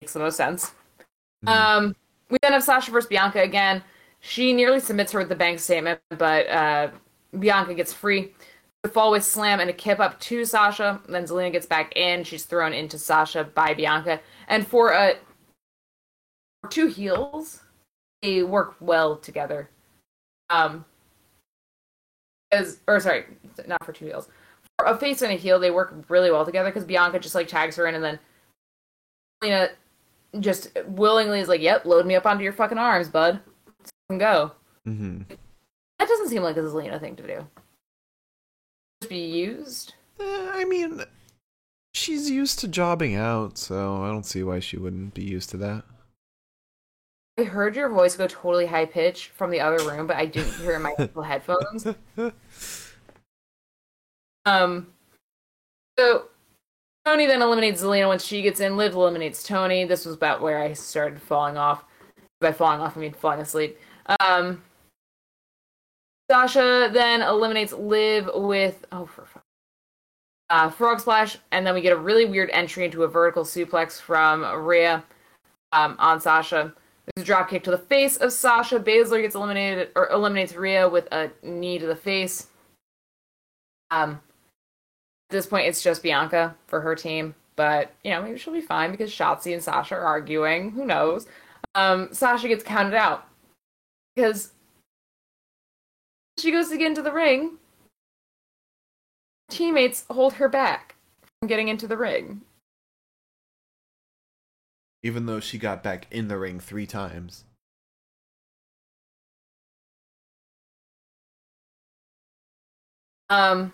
makes 0.00 0.12
the 0.12 0.18
most 0.20 0.36
sense. 0.36 0.72
Mhm. 1.44 1.48
Um, 1.48 1.96
we 2.30 2.38
then 2.42 2.52
have 2.52 2.62
Sasha 2.62 2.90
versus 2.90 3.08
Bianca 3.08 3.42
again. 3.42 3.82
She 4.20 4.52
nearly 4.52 4.80
submits 4.80 5.12
her 5.12 5.20
with 5.20 5.28
the 5.28 5.36
bank 5.36 5.60
statement, 5.60 6.00
but 6.10 6.48
uh, 6.48 6.90
Bianca 7.38 7.74
gets 7.74 7.92
free. 7.92 8.34
The 8.82 8.88
fallaway 8.88 9.22
slam 9.22 9.60
and 9.60 9.70
a 9.70 9.72
kip 9.72 10.00
up 10.00 10.18
to 10.20 10.44
Sasha. 10.44 11.00
Then 11.08 11.24
Zelina 11.24 11.52
gets 11.52 11.66
back 11.66 11.96
in. 11.96 12.24
She's 12.24 12.44
thrown 12.44 12.72
into 12.72 12.98
Sasha 12.98 13.44
by 13.44 13.74
Bianca. 13.74 14.20
And 14.48 14.66
for 14.66 14.92
uh, 14.92 15.14
for 16.62 16.70
two 16.70 16.86
heels, 16.86 17.62
they 18.22 18.42
work 18.42 18.76
well 18.80 19.16
together. 19.16 19.70
Um, 20.50 20.84
as 22.50 22.80
or 22.86 23.00
sorry, 23.00 23.24
not 23.66 23.84
for 23.84 23.92
two 23.92 24.06
heels. 24.06 24.28
For 24.78 24.86
a 24.86 24.96
face 24.96 25.22
and 25.22 25.32
a 25.32 25.36
heel, 25.36 25.58
they 25.58 25.70
work 25.70 26.04
really 26.08 26.30
well 26.30 26.44
together 26.44 26.70
because 26.70 26.84
Bianca 26.84 27.18
just 27.18 27.34
like 27.34 27.48
tags 27.48 27.76
her 27.76 27.86
in, 27.86 27.94
and 27.94 28.04
then 28.04 28.18
Zelina 29.42 29.70
just 30.40 30.76
willingly 30.86 31.40
is 31.40 31.48
like, 31.48 31.60
"Yep, 31.60 31.84
load 31.84 32.06
me 32.06 32.14
up 32.16 32.26
onto 32.26 32.44
your 32.44 32.52
fucking 32.52 32.78
arms, 32.78 33.08
bud. 33.08 33.40
Let's 33.78 33.90
fucking 34.08 34.18
go." 34.18 34.52
Mhm. 34.86 35.26
That 35.98 36.08
doesn't 36.08 36.28
seem 36.28 36.42
like 36.42 36.56
a 36.56 36.60
Zelina 36.60 37.00
thing 37.00 37.16
to 37.16 37.26
do. 37.26 37.46
Just 39.00 39.10
be 39.10 39.18
used. 39.18 39.94
Eh, 40.20 40.50
I 40.52 40.64
mean, 40.64 41.02
she's 41.94 42.30
used 42.30 42.58
to 42.60 42.68
jobbing 42.68 43.14
out, 43.14 43.58
so 43.58 44.02
I 44.02 44.08
don't 44.08 44.26
see 44.26 44.42
why 44.42 44.60
she 44.60 44.76
wouldn't 44.76 45.14
be 45.14 45.24
used 45.24 45.50
to 45.50 45.56
that. 45.58 45.84
I 47.38 47.44
heard 47.44 47.76
your 47.76 47.88
voice 47.88 48.16
go 48.16 48.26
totally 48.26 48.66
high 48.66 48.86
pitch 48.86 49.28
from 49.28 49.50
the 49.50 49.60
other 49.60 49.78
room, 49.88 50.08
but 50.08 50.16
I 50.16 50.26
didn't 50.26 50.54
hear 50.54 50.72
it 50.72 50.76
in 50.76 50.82
my 50.82 50.94
headphones. 51.24 51.86
Um, 54.44 54.92
so 55.98 56.28
Toni 57.08 57.24
then 57.24 57.40
eliminates 57.40 57.82
Zelina 57.82 58.06
when 58.06 58.18
she 58.18 58.42
gets 58.42 58.60
in. 58.60 58.76
Liv 58.76 58.92
eliminates 58.92 59.42
Toni. 59.42 59.86
This 59.86 60.04
was 60.04 60.14
about 60.14 60.42
where 60.42 60.58
I 60.58 60.74
started 60.74 61.22
falling 61.22 61.56
off. 61.56 61.82
By 62.38 62.52
falling 62.52 62.80
off, 62.80 62.98
I 62.98 63.00
mean 63.00 63.14
falling 63.14 63.40
asleep. 63.40 63.78
Um, 64.20 64.62
Sasha 66.30 66.90
then 66.92 67.22
eliminates 67.22 67.72
Liv 67.72 68.28
with 68.34 68.84
oh 68.92 69.06
for 69.06 69.24
fuck. 69.24 69.42
Uh, 70.50 70.68
frog 70.68 71.00
splash, 71.00 71.38
and 71.50 71.66
then 71.66 71.74
we 71.74 71.80
get 71.80 71.94
a 71.94 71.98
really 71.98 72.26
weird 72.26 72.50
entry 72.52 72.84
into 72.84 73.04
a 73.04 73.08
vertical 73.08 73.44
suplex 73.44 73.98
from 73.98 74.44
Rhea 74.44 75.02
um, 75.72 75.96
on 75.98 76.20
Sasha. 76.20 76.74
There's 77.06 77.24
a 77.24 77.26
drop 77.26 77.48
kick 77.48 77.64
to 77.64 77.70
the 77.70 77.78
face 77.78 78.18
of 78.18 78.34
Sasha. 78.34 78.78
Baszler 78.78 79.22
gets 79.22 79.34
eliminated 79.34 79.88
or 79.96 80.10
eliminates 80.10 80.54
Rhea 80.54 80.86
with 80.86 81.08
a 81.10 81.30
knee 81.42 81.78
to 81.78 81.86
the 81.86 81.96
face. 81.96 82.48
Um, 83.90 84.20
this 85.30 85.46
point, 85.46 85.66
it's 85.66 85.82
just 85.82 86.02
Bianca 86.02 86.56
for 86.66 86.80
her 86.80 86.94
team, 86.94 87.34
but 87.56 87.92
you 88.02 88.10
know 88.10 88.22
maybe 88.22 88.38
she'll 88.38 88.52
be 88.52 88.60
fine 88.60 88.90
because 88.90 89.10
Shotzi 89.10 89.52
and 89.52 89.62
Sasha 89.62 89.94
are 89.94 90.04
arguing. 90.04 90.70
Who 90.70 90.86
knows? 90.86 91.26
Um, 91.74 92.08
Sasha 92.12 92.48
gets 92.48 92.64
counted 92.64 92.94
out 92.94 93.28
because 94.14 94.52
she 96.38 96.50
goes 96.50 96.68
to 96.70 96.78
get 96.78 96.86
into 96.86 97.02
the 97.02 97.12
ring. 97.12 97.58
Teammates 99.50 100.04
hold 100.10 100.34
her 100.34 100.48
back 100.48 100.96
from 101.40 101.48
getting 101.48 101.68
into 101.68 101.86
the 101.86 101.96
ring. 101.96 102.42
Even 105.02 105.26
though 105.26 105.40
she 105.40 105.58
got 105.58 105.82
back 105.82 106.06
in 106.10 106.28
the 106.28 106.38
ring 106.38 106.58
three 106.58 106.86
times. 106.86 107.44
Um, 113.30 113.72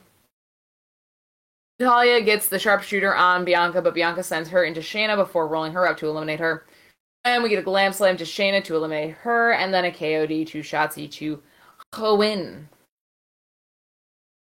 Natalya 1.81 2.21
gets 2.21 2.49
the 2.49 2.59
sharpshooter 2.59 3.15
on 3.15 3.45
Bianca, 3.45 3.83
but 3.83 3.95
Bianca 3.95 4.23
sends 4.23 4.49
her 4.51 4.65
into 4.65 4.81
Shayna 4.81 5.17
before 5.17 5.49
rolling 5.49 5.73
her 5.73 5.87
up 5.89 5.97
to 5.99 6.09
eliminate 6.09 6.41
her. 6.41 6.65
And 7.25 7.43
we 7.43 7.49
get 7.49 7.59
a 7.59 7.63
glam 7.63 7.93
slam 7.93 8.17
to 8.19 8.25
Shayna 8.25 8.63
to 8.65 8.77
eliminate 8.77 9.17
her, 9.17 9.53
and 9.53 9.73
then 9.75 9.85
a 9.85 9.91
KOD 9.91 10.47
to 10.49 10.61
Shotzi 10.61 11.11
to 11.13 11.43
win. 12.17 12.69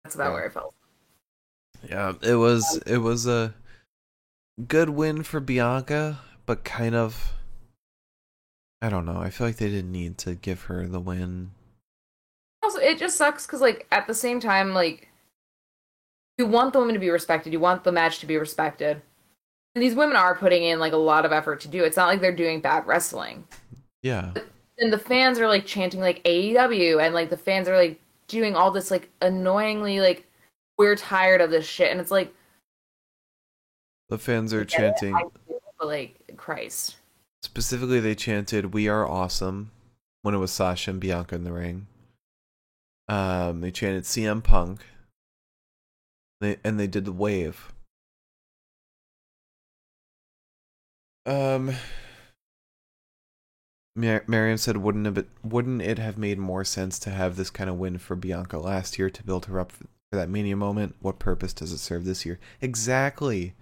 That's 0.04 0.14
about 0.14 0.28
Yeah. 0.28 0.32
where 0.34 0.46
I 0.46 0.48
felt. 0.48 0.74
Yeah, 1.84 2.12
it 2.22 2.34
was 2.36 2.80
it 2.86 2.98
was 2.98 3.26
a 3.26 3.54
good 4.66 4.90
win 4.90 5.22
for 5.22 5.40
Bianca, 5.40 6.20
but 6.46 6.64
kind 6.64 6.94
of 6.94 7.32
I 8.80 8.88
don't 8.88 9.06
know. 9.06 9.18
I 9.18 9.30
feel 9.30 9.46
like 9.46 9.56
they 9.56 9.68
didn't 9.68 9.92
need 9.92 10.18
to 10.18 10.34
give 10.34 10.62
her 10.62 10.88
the 10.88 10.98
win. 10.98 11.52
Also, 12.64 12.80
it 12.80 12.98
just 12.98 13.16
sucks 13.16 13.46
because, 13.46 13.60
like, 13.60 13.86
at 13.92 14.08
the 14.08 14.14
same 14.14 14.40
time, 14.40 14.74
like, 14.74 15.08
you 16.42 16.48
want 16.48 16.72
the 16.72 16.78
women 16.80 16.94
to 16.94 16.98
be 17.00 17.10
respected. 17.10 17.52
You 17.52 17.60
want 17.60 17.84
the 17.84 17.92
match 17.92 18.18
to 18.18 18.26
be 18.26 18.36
respected. 18.36 19.00
And 19.74 19.82
these 19.82 19.94
women 19.94 20.16
are 20.16 20.34
putting 20.36 20.64
in 20.64 20.78
like 20.80 20.92
a 20.92 20.96
lot 20.98 21.24
of 21.24 21.32
effort 21.32 21.60
to 21.62 21.68
do. 21.68 21.82
it. 21.82 21.86
It's 21.86 21.96
not 21.96 22.08
like 22.08 22.20
they're 22.20 22.34
doing 22.34 22.60
bad 22.60 22.86
wrestling. 22.86 23.44
Yeah. 24.02 24.32
And 24.78 24.92
the 24.92 24.98
fans 24.98 25.38
are 25.38 25.46
like 25.48 25.64
chanting 25.64 26.00
like 26.00 26.22
AEW, 26.24 27.00
and 27.04 27.14
like 27.14 27.30
the 27.30 27.36
fans 27.36 27.68
are 27.68 27.76
like 27.76 28.00
doing 28.28 28.56
all 28.56 28.70
this 28.70 28.90
like 28.90 29.08
annoyingly 29.20 30.00
like 30.00 30.26
we're 30.78 30.96
tired 30.96 31.40
of 31.40 31.50
this 31.50 31.66
shit, 31.66 31.90
and 31.90 32.00
it's 32.00 32.10
like 32.10 32.34
The 34.08 34.18
fans 34.18 34.52
are 34.52 34.62
it, 34.62 34.68
chanting 34.68 35.14
do, 35.48 35.58
but 35.78 35.86
like 35.86 36.16
Christ. 36.36 36.96
specifically 37.42 38.00
they 38.00 38.14
chanted 38.14 38.72
we 38.74 38.88
are 38.88 39.06
awesome 39.06 39.70
when 40.22 40.34
it 40.34 40.38
was 40.38 40.50
Sasha 40.50 40.90
and 40.90 41.00
Bianca 41.00 41.34
in 41.34 41.44
the 41.44 41.52
ring. 41.52 41.86
Um 43.08 43.60
they 43.60 43.70
chanted 43.70 44.04
CM 44.04 44.42
Punk. 44.42 44.80
They 46.42 46.56
and 46.64 46.78
they 46.78 46.88
did 46.88 47.04
the 47.04 47.12
wave. 47.12 47.72
Um 51.24 51.70
Mar- 53.94 54.24
Mariam 54.26 54.58
said, 54.58 54.78
"Wouldn't 54.78 55.06
it 55.18 55.28
wouldn't 55.44 55.82
it 55.82 55.98
have 56.00 56.18
made 56.18 56.38
more 56.40 56.64
sense 56.64 56.98
to 57.00 57.10
have 57.10 57.36
this 57.36 57.50
kind 57.50 57.70
of 57.70 57.78
win 57.78 57.98
for 57.98 58.16
Bianca 58.16 58.58
last 58.58 58.98
year 58.98 59.08
to 59.08 59.22
build 59.22 59.46
her 59.46 59.60
up 59.60 59.70
for, 59.70 59.84
that 60.10 60.28
Mania 60.28 60.56
moment? 60.56 60.96
What 61.00 61.20
purpose 61.20 61.52
does 61.52 61.70
it 61.70 61.78
serve 61.78 62.04
this 62.04 62.26
year? 62.26 62.40
Exactly. 62.60 63.54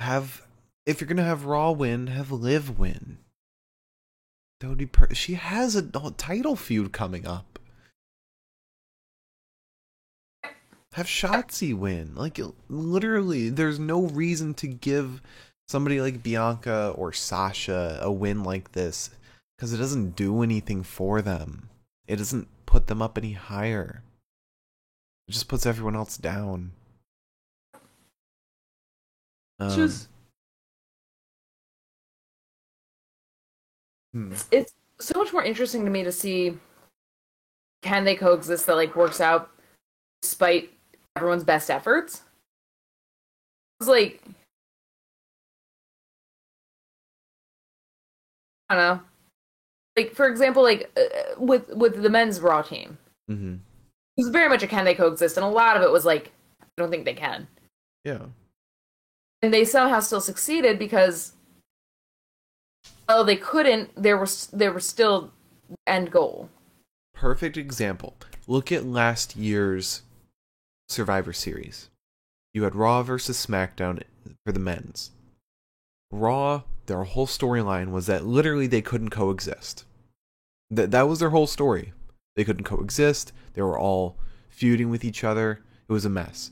Have 0.00 0.42
if 0.86 1.00
you're 1.00 1.08
gonna 1.08 1.22
have 1.22 1.44
Raw 1.44 1.70
win, 1.70 2.08
have 2.08 2.32
Liv 2.32 2.76
win. 2.76 3.18
That 4.60 4.68
would 4.68 4.78
be 4.78 4.86
per- 4.86 5.14
she 5.14 5.34
has 5.34 5.76
a 5.76 5.82
title 6.16 6.56
feud 6.56 6.92
coming 6.92 7.24
up. 7.24 7.53
Have 10.94 11.06
Shotzi 11.06 11.76
win. 11.76 12.14
Like 12.14 12.38
literally, 12.68 13.48
there's 13.48 13.80
no 13.80 14.02
reason 14.02 14.54
to 14.54 14.68
give 14.68 15.20
somebody 15.66 16.00
like 16.00 16.22
Bianca 16.22 16.94
or 16.96 17.12
Sasha 17.12 17.98
a 18.00 18.12
win 18.12 18.44
like 18.44 18.70
this 18.72 19.10
because 19.56 19.72
it 19.72 19.78
doesn't 19.78 20.14
do 20.14 20.44
anything 20.44 20.84
for 20.84 21.20
them. 21.20 21.68
It 22.06 22.16
doesn't 22.16 22.46
put 22.64 22.86
them 22.86 23.02
up 23.02 23.18
any 23.18 23.32
higher. 23.32 24.04
It 25.26 25.32
just 25.32 25.48
puts 25.48 25.66
everyone 25.66 25.96
else 25.96 26.16
down. 26.16 26.70
Um, 29.58 29.74
Just- 29.74 30.08
hmm. 34.12 34.32
it's 34.52 34.74
so 35.00 35.18
much 35.18 35.32
more 35.32 35.42
interesting 35.42 35.84
to 35.84 35.90
me 35.90 36.04
to 36.04 36.12
see 36.12 36.56
can 37.82 38.04
they 38.04 38.14
coexist 38.14 38.66
that 38.66 38.76
like 38.76 38.94
works 38.94 39.20
out 39.20 39.50
despite 40.22 40.70
everyone's 41.16 41.44
best 41.44 41.70
efforts. 41.70 42.22
It's 43.80 43.88
like 43.88 44.22
I 48.68 48.74
don't 48.74 48.96
know. 48.98 49.02
Like 49.96 50.14
for 50.14 50.26
example, 50.26 50.62
like 50.62 50.90
uh, 50.96 51.34
with 51.38 51.68
with 51.70 52.02
the 52.02 52.10
men's 52.10 52.40
Raw 52.40 52.62
team, 52.62 52.98
mm-hmm. 53.30 53.54
it 53.54 53.60
was 54.16 54.28
very 54.30 54.48
much 54.48 54.62
a 54.62 54.66
can 54.66 54.84
they 54.84 54.94
coexist, 54.94 55.36
and 55.36 55.44
a 55.44 55.48
lot 55.48 55.76
of 55.76 55.82
it 55.82 55.90
was 55.90 56.04
like 56.04 56.32
I 56.60 56.66
don't 56.76 56.90
think 56.90 57.04
they 57.04 57.14
can, 57.14 57.46
Yeah. 58.04 58.26
and 59.42 59.54
they 59.54 59.64
somehow 59.64 60.00
still 60.00 60.20
succeeded 60.20 60.78
because 60.78 61.32
oh 63.08 63.22
they 63.22 63.36
couldn't. 63.36 63.90
There 64.00 64.16
was 64.16 64.48
there 64.48 64.72
was 64.72 64.86
still 64.86 65.30
end 65.86 66.10
goal. 66.10 66.48
perfect 67.14 67.56
example. 67.56 68.16
Look 68.48 68.72
at 68.72 68.84
last 68.84 69.36
year's 69.36 70.02
Survivor 70.88 71.32
Series. 71.32 71.90
You 72.52 72.64
had 72.64 72.74
Raw 72.74 73.02
versus 73.02 73.44
SmackDown 73.44 74.02
for 74.44 74.52
the 74.52 74.60
men's. 74.60 75.10
Raw, 76.10 76.62
their 76.86 77.02
whole 77.04 77.26
storyline 77.26 77.90
was 77.90 78.06
that 78.06 78.24
literally 78.24 78.66
they 78.66 78.82
couldn't 78.82 79.10
coexist. 79.10 79.84
That 80.70 80.90
that 80.92 81.08
was 81.08 81.18
their 81.18 81.30
whole 81.30 81.46
story. 81.46 81.92
They 82.36 82.44
couldn't 82.44 82.64
coexist. 82.64 83.32
They 83.54 83.62
were 83.62 83.78
all 83.78 84.16
feuding 84.48 84.90
with 84.90 85.04
each 85.04 85.24
other. 85.24 85.62
It 85.88 85.92
was 85.92 86.04
a 86.04 86.10
mess. 86.10 86.50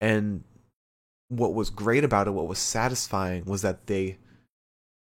And 0.00 0.44
what 1.28 1.54
was 1.54 1.70
great 1.70 2.04
about 2.04 2.26
it, 2.26 2.32
what 2.32 2.48
was 2.48 2.58
satisfying, 2.58 3.44
was 3.44 3.62
that 3.62 3.86
they 3.86 4.18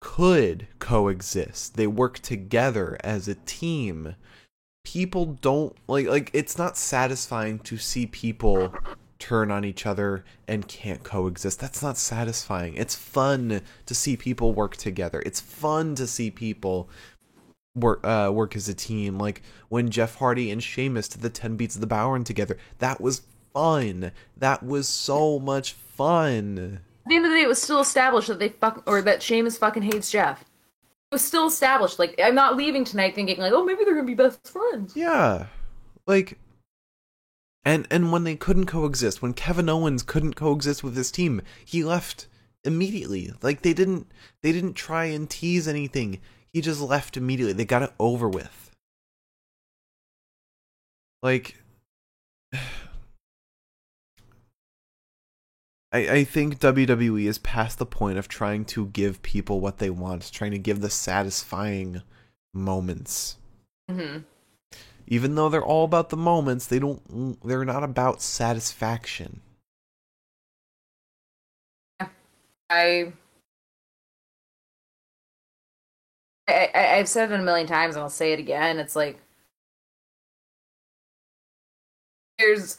could 0.01 0.69
coexist. 0.79 1.77
They 1.77 1.87
worked 1.87 2.23
together 2.23 2.97
as 3.03 3.29
a 3.29 3.35
team. 3.35 4.15
People 4.93 5.37
don't 5.43 5.77
like 5.87 6.07
like 6.07 6.31
it's 6.33 6.57
not 6.57 6.79
satisfying 6.79 7.59
to 7.61 7.77
see 7.77 8.07
people 8.07 8.73
turn 9.19 9.51
on 9.51 9.63
each 9.63 9.85
other 9.85 10.25
and 10.47 10.67
can't 10.67 11.05
coexist. 11.05 11.61
That's 11.61 11.83
not 11.83 11.99
satisfying. 11.99 12.75
It's 12.75 12.95
fun 12.95 13.61
to 13.85 13.95
see 13.95 14.17
people 14.17 14.55
work 14.55 14.77
together. 14.77 15.23
It's 15.27 15.41
fun 15.41 15.95
to 15.97 16.07
see 16.07 16.31
people 16.31 16.89
work 17.75 18.01
uh, 18.03 18.31
work 18.33 18.57
as 18.57 18.67
a 18.67 18.75
team. 18.75 19.19
Like 19.19 19.43
when 19.69 19.91
Jeff 19.91 20.15
Hardy 20.15 20.51
and 20.51 20.63
Sheamus 20.63 21.09
did 21.09 21.21
the 21.21 21.29
Ten 21.29 21.57
Beats 21.57 21.75
of 21.75 21.83
the 21.83 21.87
Bodhrán 21.87 22.25
together. 22.25 22.57
That 22.79 22.99
was 22.99 23.21
fun. 23.53 24.11
That 24.39 24.63
was 24.63 24.89
so 24.89 25.39
much 25.39 25.75
fun. 25.75 26.81
At 27.05 27.11
the 27.11 27.17
end 27.17 27.27
of 27.27 27.31
the 27.31 27.37
day, 27.37 27.43
it 27.43 27.49
was 27.49 27.61
still 27.61 27.81
established 27.81 28.29
that 28.29 28.39
they 28.39 28.49
fuck 28.49 28.83
or 28.87 29.03
that 29.03 29.23
Sheamus 29.23 29.59
fucking 29.59 29.83
hates 29.83 30.11
Jeff. 30.11 30.47
Was 31.11 31.25
still 31.25 31.47
established. 31.47 31.99
Like 31.99 32.21
I'm 32.23 32.35
not 32.35 32.57
leaving 32.57 32.85
tonight 32.85 33.15
thinking 33.15 33.39
like, 33.39 33.53
oh, 33.53 33.65
maybe 33.65 33.85
they're 33.85 33.95
gonna 33.95 34.07
be 34.07 34.15
best 34.15 34.47
friends. 34.47 34.95
Yeah. 34.95 35.47
Like 36.07 36.39
and 37.65 37.87
and 37.91 38.13
when 38.13 38.25
they 38.25 38.37
couldn't 38.37 38.67
coexist, 38.67 39.23
when 39.23 39.35
Kevin 39.35 39.69
Owens 39.69 40.03
couldn't 40.03 40.35
coexist 40.35 40.83
with 40.83 40.97
his 40.97 41.11
team, 41.11 41.43
he 41.65 41.85
left 41.85 42.27
immediately. 42.65 43.33
Like 43.43 43.63
they 43.63 43.73
didn't 43.73 44.11
they 44.43 44.53
didn't 44.53 44.75
try 44.75 45.07
and 45.07 45.29
tease 45.29 45.69
anything. 45.69 46.21
He 46.53 46.61
just 46.61 46.81
left 46.81 47.17
immediately. 47.17 47.53
They 47.53 47.65
got 47.65 47.83
it 47.83 47.93
over 47.99 48.29
with. 48.29 48.71
Like 51.23 51.57
I, 55.93 55.99
I 56.09 56.25
think 56.25 56.59
WWE 56.61 57.27
is 57.27 57.39
past 57.39 57.79
the 57.79 57.87
point 57.87 58.19
of 58.19 58.29
trying 58.29 58.65
to 58.67 58.87
give 58.87 59.23
people 59.23 59.61
what 59.61 59.79
they 59.79 59.91
want, 59.91 60.31
trying 60.33 60.53
to 60.53 60.59
give 60.59 60.81
the 60.81 60.91
satisfying 60.91 62.03
moments 62.55 63.37
hmm 63.89 64.19
even 65.07 65.35
though 65.35 65.49
they're 65.49 65.65
all 65.65 65.85
about 65.85 66.11
the 66.11 66.17
moments 66.17 66.67
they 66.67 66.79
don't 66.79 67.39
they're 67.47 67.65
not 67.65 67.83
about 67.83 68.23
satisfaction 68.23 69.41
I, 72.71 73.13
I 76.49 76.97
I've 76.99 77.09
said 77.09 77.31
it 77.31 77.41
a 77.41 77.43
million 77.43 77.67
times, 77.67 77.95
and 77.95 78.03
I'll 78.03 78.11
say 78.11 78.33
it 78.33 78.39
again. 78.39 78.79
It's 78.79 78.97
like 78.97 79.19
there's. 82.39 82.79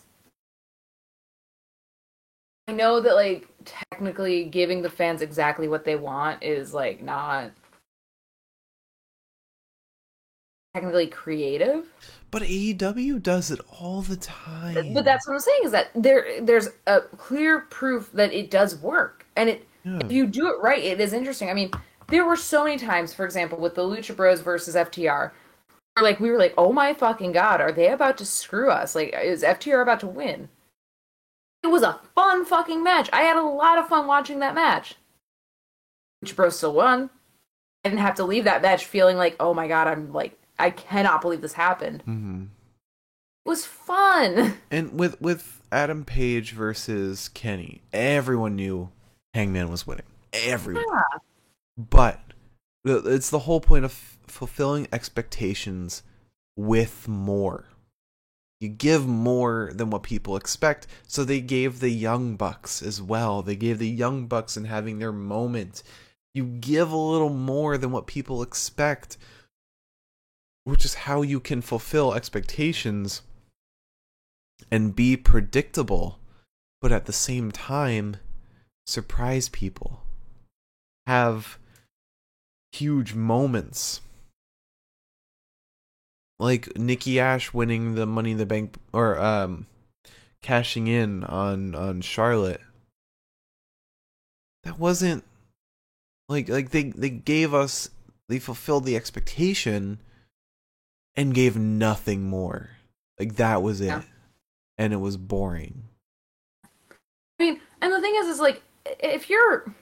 I 2.70 2.72
know 2.72 3.00
that 3.00 3.16
like 3.16 3.48
technically 3.66 4.46
giving 4.46 4.84
the 4.84 4.91
fans 4.91 5.24
exactly 5.24 5.68
what 5.68 5.86
they 5.86 5.96
want 5.96 6.44
is 6.44 6.72
like 6.72 7.02
not 7.02 7.50
technically 10.76 11.08
creative. 11.08 11.88
But 12.30 12.44
AEW 12.44 13.24
does 13.24 13.50
it 13.50 13.60
all 13.80 14.04
the 14.04 14.18
time. 14.18 14.94
But 14.94 15.04
that's 15.04 15.28
what 15.28 15.34
I'm 15.34 15.40
saying 15.40 15.62
is 15.64 15.72
that 15.72 15.90
there 15.96 16.40
there's 16.41 16.70
a 16.86 17.02
clear 17.02 17.62
proof 17.62 18.12
that 18.14 18.32
it 18.34 18.52
does 18.52 18.76
work. 18.76 19.26
And 19.36 19.50
it 19.50 19.68
Yeah. 19.84 19.98
if 20.06 20.12
you 20.12 20.28
do 20.28 20.54
it 20.54 20.62
right, 20.62 20.84
it 20.84 21.02
is 21.02 21.12
interesting. 21.12 21.50
I 21.50 21.56
mean, 21.56 21.72
there 22.10 22.26
were 22.26 22.36
so 22.36 22.66
many 22.66 22.78
times, 22.78 23.16
for 23.16 23.26
example, 23.26 23.58
with 23.58 23.74
the 23.74 23.82
Lucha 23.82 24.16
Bros 24.16 24.41
versus 24.41 24.76
FTR, 24.76 25.32
where 25.96 26.04
like 26.04 26.20
we 26.20 26.30
were 26.30 26.38
like, 26.38 26.54
"Oh 26.56 26.72
my 26.72 26.94
fucking 26.94 27.32
god, 27.32 27.62
are 27.62 27.72
they 27.72 27.88
about 27.88 28.20
to 28.20 28.26
screw 28.26 28.70
us? 28.70 28.94
Like 28.94 29.12
is 29.16 29.41
FTR 29.41 29.82
about 29.82 30.02
to 30.02 30.08
win?" 30.08 30.50
It 31.64 31.68
was 31.68 31.84
a 31.84 31.99
fun 32.15 32.45
fucking 32.45 32.84
match. 32.84 33.10
I 33.11 33.22
had 33.22 33.38
a 33.38 33.41
lot 33.41 33.77
of 33.77 33.88
fun 33.88 34.07
watching 34.07 34.40
that 34.40 34.56
match. 34.56 34.95
Which 36.22 36.36
Bros 36.36 36.57
still 36.57 36.73
won. 36.73 37.10
I 37.84 37.90
didn't 37.90 38.02
have 38.02 38.15
to 38.15 38.26
leave 38.26 38.44
that 38.44 38.61
match 38.61 38.86
feeling 38.86 39.18
like, 39.18 39.36
"Oh 39.40 39.53
my 39.53 39.68
god, 39.68 39.88
I'm 39.88 40.11
like 40.11 40.38
I 40.57 40.69
cannot 40.69 41.22
believe 41.22 41.41
this 41.41 41.53
happened." 41.53 42.02
Mm-hmm. 42.02 42.44
It 43.45 43.49
was 43.49 43.65
fun. 43.65 44.57
And 44.72 44.99
with 44.99 45.19
with 45.22 45.61
Adam 45.72 46.06
Page 46.06 46.52
versus 46.52 47.30
Kenny, 47.30 47.81
everyone 47.94 48.56
knew 48.56 48.91
Hangman 49.34 49.69
was 49.69 49.88
winning. 49.88 50.06
Everyone. 50.34 50.84
Yeah. 50.88 51.19
But 51.77 52.19
it's 52.86 53.30
the 53.30 53.40
whole 53.40 53.61
point 53.61 53.86
of 53.86 53.91
fulfilling 54.27 54.88
expectations 54.91 56.03
with 56.56 57.07
more. 57.07 57.65
You 58.60 58.68
give 58.69 59.07
more 59.07 59.72
than 59.73 59.90
what 59.90 60.03
people 60.03 60.36
expect. 60.36 60.88
So 61.07 61.23
they 61.23 61.40
gave 61.40 61.80
the 61.80 61.90
Young 61.90 62.36
Bucks 62.36 62.81
as 62.81 63.02
well. 63.02 63.41
They 63.41 63.56
gave 63.56 63.80
the 63.80 63.90
Young 63.90 64.27
Bucks 64.27 64.57
and 64.57 64.68
having 64.68 64.99
their 64.99 65.14
moment. 65.14 65.81
You 66.34 66.44
give 66.45 66.91
a 66.91 66.98
little 66.98 67.30
more 67.30 67.77
than 67.77 67.91
what 67.91 68.06
people 68.06 68.41
expect, 68.41 69.18
which 70.65 70.84
is 70.84 70.94
how 70.94 71.22
you 71.22 71.40
can 71.40 71.61
fulfill 71.61 72.14
expectations 72.14 73.22
and 74.69 74.95
be 74.95 75.15
predictable, 75.15 76.19
but 76.81 76.91
at 76.91 77.06
the 77.06 77.14
same 77.14 77.52
time, 77.52 78.18
surprise 78.86 79.49
people. 79.49 80.03
Have 81.07 81.57
huge 82.73 83.15
moments. 83.15 84.02
Like 86.40 86.78
Nikki 86.78 87.20
Ash 87.20 87.53
winning 87.53 87.95
the 87.95 88.06
Money 88.06 88.32
in 88.32 88.38
the 88.38 88.45
Bank 88.45 88.76
or 88.94 89.20
um 89.20 89.68
cashing 90.41 90.88
in 90.88 91.24
on 91.26 91.76
on 91.76 92.02
Charlotte. 92.02 92.61
That 94.64 94.80
wasn't 94.80 95.24
like 96.30 96.48
like 96.49 96.70
they 96.70 96.84
they 96.84 97.10
gave 97.10 97.53
us 97.53 97.90
they 98.30 98.40
fulfilled 98.40 98.86
the 98.86 98.95
expectation 98.95 99.99
and 101.16 101.34
gave 101.34 101.57
nothing 101.57 102.24
more. 102.24 102.70
Like 103.20 103.36
that 103.36 103.61
was 103.61 103.82
it. 103.82 103.88
Yeah. 103.88 104.03
And 104.78 104.94
it 104.94 104.98
was 104.98 105.18
boring. 105.18 105.84
I 106.64 107.44
mean, 107.44 107.61
and 107.82 107.91
the 107.91 107.99
thing 107.99 108.16
is, 108.18 108.28
is 108.28 108.40
like, 108.40 108.61
if 108.86 109.30
you're 109.30 109.64
an 109.64 109.76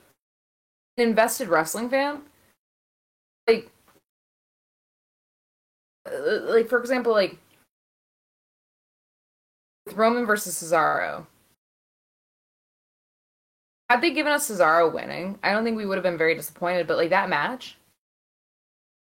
invested 0.98 1.48
wrestling 1.48 1.90
fan, 1.90 2.22
like, 3.48 3.70
like 6.44 6.68
for 6.68 6.80
example, 6.80 7.12
like 7.12 7.38
with 9.86 9.96
Roman 9.96 10.26
versus 10.26 10.56
Cesaro. 10.56 11.26
Had 13.90 14.02
they 14.02 14.12
given 14.12 14.34
us 14.34 14.50
Cesaro 14.50 14.94
winning, 14.94 15.40
I 15.44 15.54
don't 15.54 15.64
think 15.64 15.78
we 15.78 15.86
would 15.86 15.96
have 15.96 16.04
been 16.04 16.18
very 16.18 16.36
disappointed. 16.36 16.88
But 16.88 16.98
like 16.98 17.10
that 17.10 17.30
match, 17.30 17.78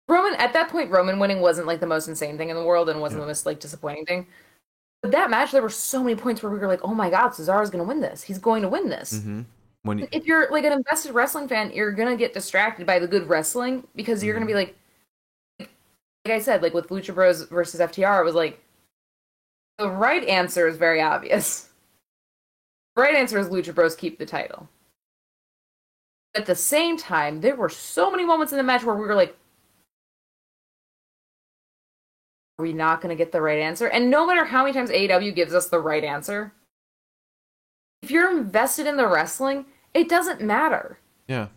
Roman 0.09 0.35
at 0.35 0.53
that 0.55 0.69
point, 0.69 0.91
Roman 0.91 1.19
winning 1.19 1.41
wasn't 1.41 1.69
like 1.69 1.81
the 1.81 1.87
most 1.87 2.09
insane 2.09 2.37
thing 2.37 2.51
in 2.51 2.57
the 2.57 2.65
world 2.65 2.89
and 2.89 3.01
wasn't 3.01 3.21
Yeah. 3.21 3.27
the 3.27 3.31
most 3.31 3.47
like 3.47 3.61
disappointing 3.61 4.07
thing. 4.07 4.27
But 5.01 5.13
that 5.13 5.31
match, 5.31 5.53
there 5.53 5.63
were 5.63 5.69
so 5.69 6.03
many 6.03 6.17
points 6.17 6.43
where 6.43 6.53
we 6.53 6.59
were 6.59 6.67
like, 6.67 6.85
"Oh 6.85 6.95
my 6.95 7.11
god, 7.11 7.31
Cesaro's 7.31 7.71
going 7.71 7.83
to 7.83 7.89
win 7.89 8.01
this. 8.01 8.23
He's 8.23 8.39
going 8.39 8.63
to 8.63 8.69
win 8.69 8.89
this." 8.89 9.15
Mm-hmm. 9.15 9.43
When 9.85 9.99
you, 9.99 10.09
if 10.13 10.27
you're 10.27 10.49
like 10.51 10.65
an 10.65 10.73
invested 10.73 11.13
wrestling 11.13 11.49
fan, 11.49 11.73
you're 11.73 11.91
gonna 11.91 12.17
get 12.17 12.33
distracted 12.35 12.87
by 12.87 13.01
the 13.01 13.09
good 13.09 13.29
wrestling 13.29 13.85
because 13.97 14.23
you're 14.23 14.35
gonna 14.35 14.47
be 14.47 14.55
like, 14.55 14.69
like 14.69 14.77
I 16.27 16.39
said, 16.39 16.63
like 16.63 16.75
with 16.75 16.89
Lucha 16.89 17.15
Bros 17.15 17.43
versus 17.43 17.81
FTR, 17.81 18.21
it 18.21 18.25
was 18.25 18.35
like 18.35 18.61
the 19.79 19.91
right 19.91 20.25
answer 20.25 20.69
is 20.69 20.77
very 20.77 21.03
obvious. 21.03 21.69
The 22.95 23.03
right 23.03 23.15
answer 23.15 23.39
is 23.39 23.49
Lucha 23.49 23.75
Bros 23.75 23.97
keep 23.97 24.19
the 24.19 24.27
title. 24.27 24.69
At 26.35 26.47
the 26.47 26.55
same 26.55 26.97
time, 26.97 27.41
there 27.41 27.57
were 27.57 27.69
so 27.69 28.11
many 28.11 28.25
moments 28.25 28.53
in 28.53 28.57
the 28.59 28.63
match 28.63 28.85
where 28.85 28.95
we 28.95 29.03
were 29.07 29.15
like, 29.15 29.37
are 32.59 32.63
we 32.63 32.73
not 32.73 33.01
gonna 33.01 33.17
get 33.17 33.33
the 33.33 33.43
right 33.43 33.59
answer? 33.59 33.89
And 33.89 34.11
no 34.11 34.27
matter 34.27 34.45
how 34.45 34.63
many 34.63 34.73
times 34.73 34.91
AEW 34.91 35.35
gives 35.35 35.55
us 35.55 35.69
the 35.69 35.81
right 35.81 36.05
answer, 36.05 36.53
if 38.03 38.11
you're 38.11 38.37
invested 38.37 38.87
in 38.87 38.97
the 38.97 39.07
wrestling, 39.09 39.67
it 39.95 40.09
doesn't 40.09 40.41
matter. 40.41 40.99
yeah. 41.29 41.49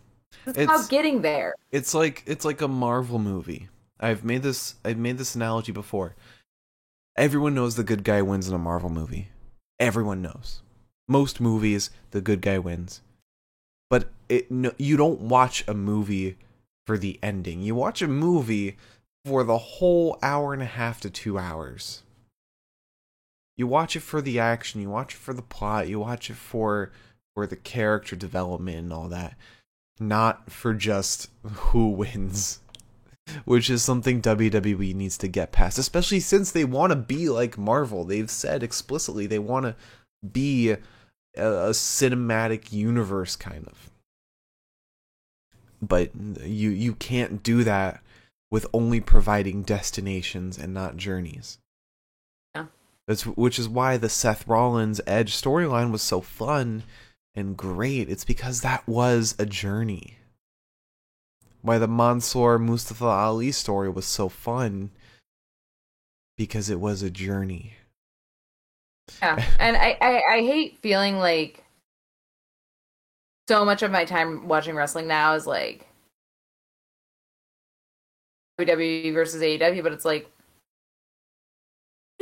It's, 0.44 0.58
It's- 0.58 0.64
about 0.80 0.90
getting 0.90 1.22
there. 1.22 1.54
it's 1.70 1.94
like 1.94 2.22
it's 2.26 2.44
like 2.44 2.60
a 2.60 2.68
Marvel 2.68 3.18
movie. 3.18 3.68
I've 3.98 4.24
made 4.24 4.42
this 4.42 4.76
I've 4.84 4.98
made 4.98 5.18
this 5.18 5.34
analogy 5.34 5.72
before. 5.72 6.14
Everyone 7.16 7.54
knows 7.54 7.76
the 7.76 7.84
good 7.84 8.04
guy 8.04 8.22
wins 8.22 8.48
in 8.48 8.54
a 8.54 8.58
Marvel 8.58 8.90
movie. 8.90 9.28
Everyone 9.78 10.22
knows. 10.22 10.62
Most 11.08 11.40
movies, 11.40 11.90
the 12.10 12.20
good 12.20 12.42
guy 12.42 12.58
wins. 12.58 13.00
But 13.88 14.10
it 14.28 14.50
no, 14.50 14.72
you 14.76 14.96
don't 14.96 15.20
watch 15.20 15.64
a 15.66 15.74
movie 15.74 16.36
for 16.86 16.98
the 16.98 17.18
ending. 17.22 17.62
You 17.62 17.74
watch 17.74 18.02
a 18.02 18.08
movie 18.08 18.76
for 19.24 19.44
the 19.44 19.58
whole 19.58 20.18
hour 20.22 20.52
and 20.52 20.62
a 20.62 20.66
half 20.66 21.00
to 21.00 21.10
2 21.10 21.38
hours. 21.38 22.02
You 23.56 23.66
watch 23.66 23.96
it 23.96 24.00
for 24.00 24.20
the 24.20 24.38
action, 24.38 24.82
you 24.82 24.90
watch 24.90 25.14
it 25.14 25.18
for 25.18 25.32
the 25.32 25.42
plot, 25.42 25.88
you 25.88 26.00
watch 26.00 26.30
it 26.30 26.36
for 26.36 26.92
for 27.34 27.46
the 27.46 27.56
character 27.56 28.16
development 28.16 28.78
and 28.78 28.92
all 28.92 29.08
that 29.08 29.36
not 29.98 30.50
for 30.50 30.74
just 30.74 31.30
who 31.42 31.88
wins, 31.90 32.60
which 33.44 33.70
is 33.70 33.82
something 33.82 34.22
WWE 34.22 34.94
needs 34.94 35.18
to 35.18 35.28
get 35.28 35.52
past, 35.52 35.78
especially 35.78 36.20
since 36.20 36.50
they 36.50 36.64
want 36.64 36.90
to 36.90 36.96
be 36.96 37.28
like 37.28 37.58
Marvel. 37.58 38.04
They've 38.04 38.30
said 38.30 38.62
explicitly 38.62 39.26
they 39.26 39.38
want 39.38 39.66
to 39.66 39.76
be 40.26 40.70
a, 40.70 40.78
a 41.36 41.70
cinematic 41.70 42.72
universe 42.72 43.36
kind 43.36 43.66
of. 43.66 43.90
But 45.82 46.10
you 46.42 46.70
you 46.70 46.94
can't 46.94 47.42
do 47.42 47.62
that 47.64 48.02
with 48.50 48.66
only 48.72 49.00
providing 49.00 49.62
destinations 49.62 50.56
and 50.56 50.72
not 50.72 50.96
journeys. 50.96 51.58
Yeah. 52.54 52.66
That's 53.06 53.26
which 53.26 53.58
is 53.58 53.68
why 53.68 53.96
the 53.96 54.08
Seth 54.08 54.46
Rollins 54.46 55.00
Edge 55.06 55.32
storyline 55.34 55.90
was 55.90 56.02
so 56.02 56.20
fun 56.20 56.84
and 57.34 57.56
great. 57.56 58.08
It's 58.08 58.24
because 58.24 58.62
that 58.62 58.86
was 58.88 59.34
a 59.38 59.46
journey. 59.46 60.16
Why 61.66 61.78
the 61.78 61.88
Mansoor 61.88 62.60
Mustafa 62.60 63.06
Ali 63.06 63.50
story 63.50 63.88
was 63.88 64.06
so 64.06 64.28
fun 64.28 64.92
because 66.38 66.70
it 66.70 66.78
was 66.78 67.02
a 67.02 67.10
journey. 67.10 67.74
Yeah, 69.20 69.44
and 69.58 69.76
I, 69.76 69.98
I 70.00 70.22
I 70.34 70.38
hate 70.42 70.78
feeling 70.78 71.18
like 71.18 71.64
so 73.48 73.64
much 73.64 73.82
of 73.82 73.90
my 73.90 74.04
time 74.04 74.46
watching 74.46 74.76
wrestling 74.76 75.08
now 75.08 75.34
is 75.34 75.44
like 75.44 75.88
WWE 78.60 79.12
versus 79.12 79.42
AEW, 79.42 79.82
but 79.82 79.92
it's 79.92 80.04
like 80.04 80.30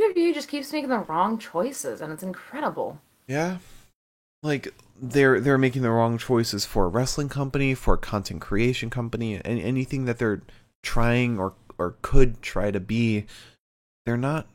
WWE 0.01 0.33
just 0.33 0.49
keeps 0.49 0.73
making 0.73 0.89
the 0.89 1.01
wrong 1.01 1.37
choices, 1.37 2.01
and 2.01 2.11
it's 2.15 2.23
incredible. 2.23 2.99
Yeah. 3.27 3.59
Like 4.45 4.75
they're 5.01 5.41
they're 5.41 5.59
making 5.59 5.81
the 5.83 5.91
wrong 5.91 6.19
choices 6.19 6.67
for 6.67 6.85
a 6.85 6.89
wrestling 6.89 7.31
company, 7.31 7.75
for 7.75 7.95
a 7.95 7.99
content 7.99 8.43
creation 8.43 8.91
company, 8.91 9.41
and 9.43 9.59
anything 9.59 10.05
that 10.05 10.19
they're 10.19 10.43
trying 10.83 11.39
or 11.39 11.55
or 11.79 11.97
could 12.03 12.43
try 12.43 12.71
to 12.71 12.79
be, 12.79 13.25
they're 14.05 14.19
not 14.19 14.47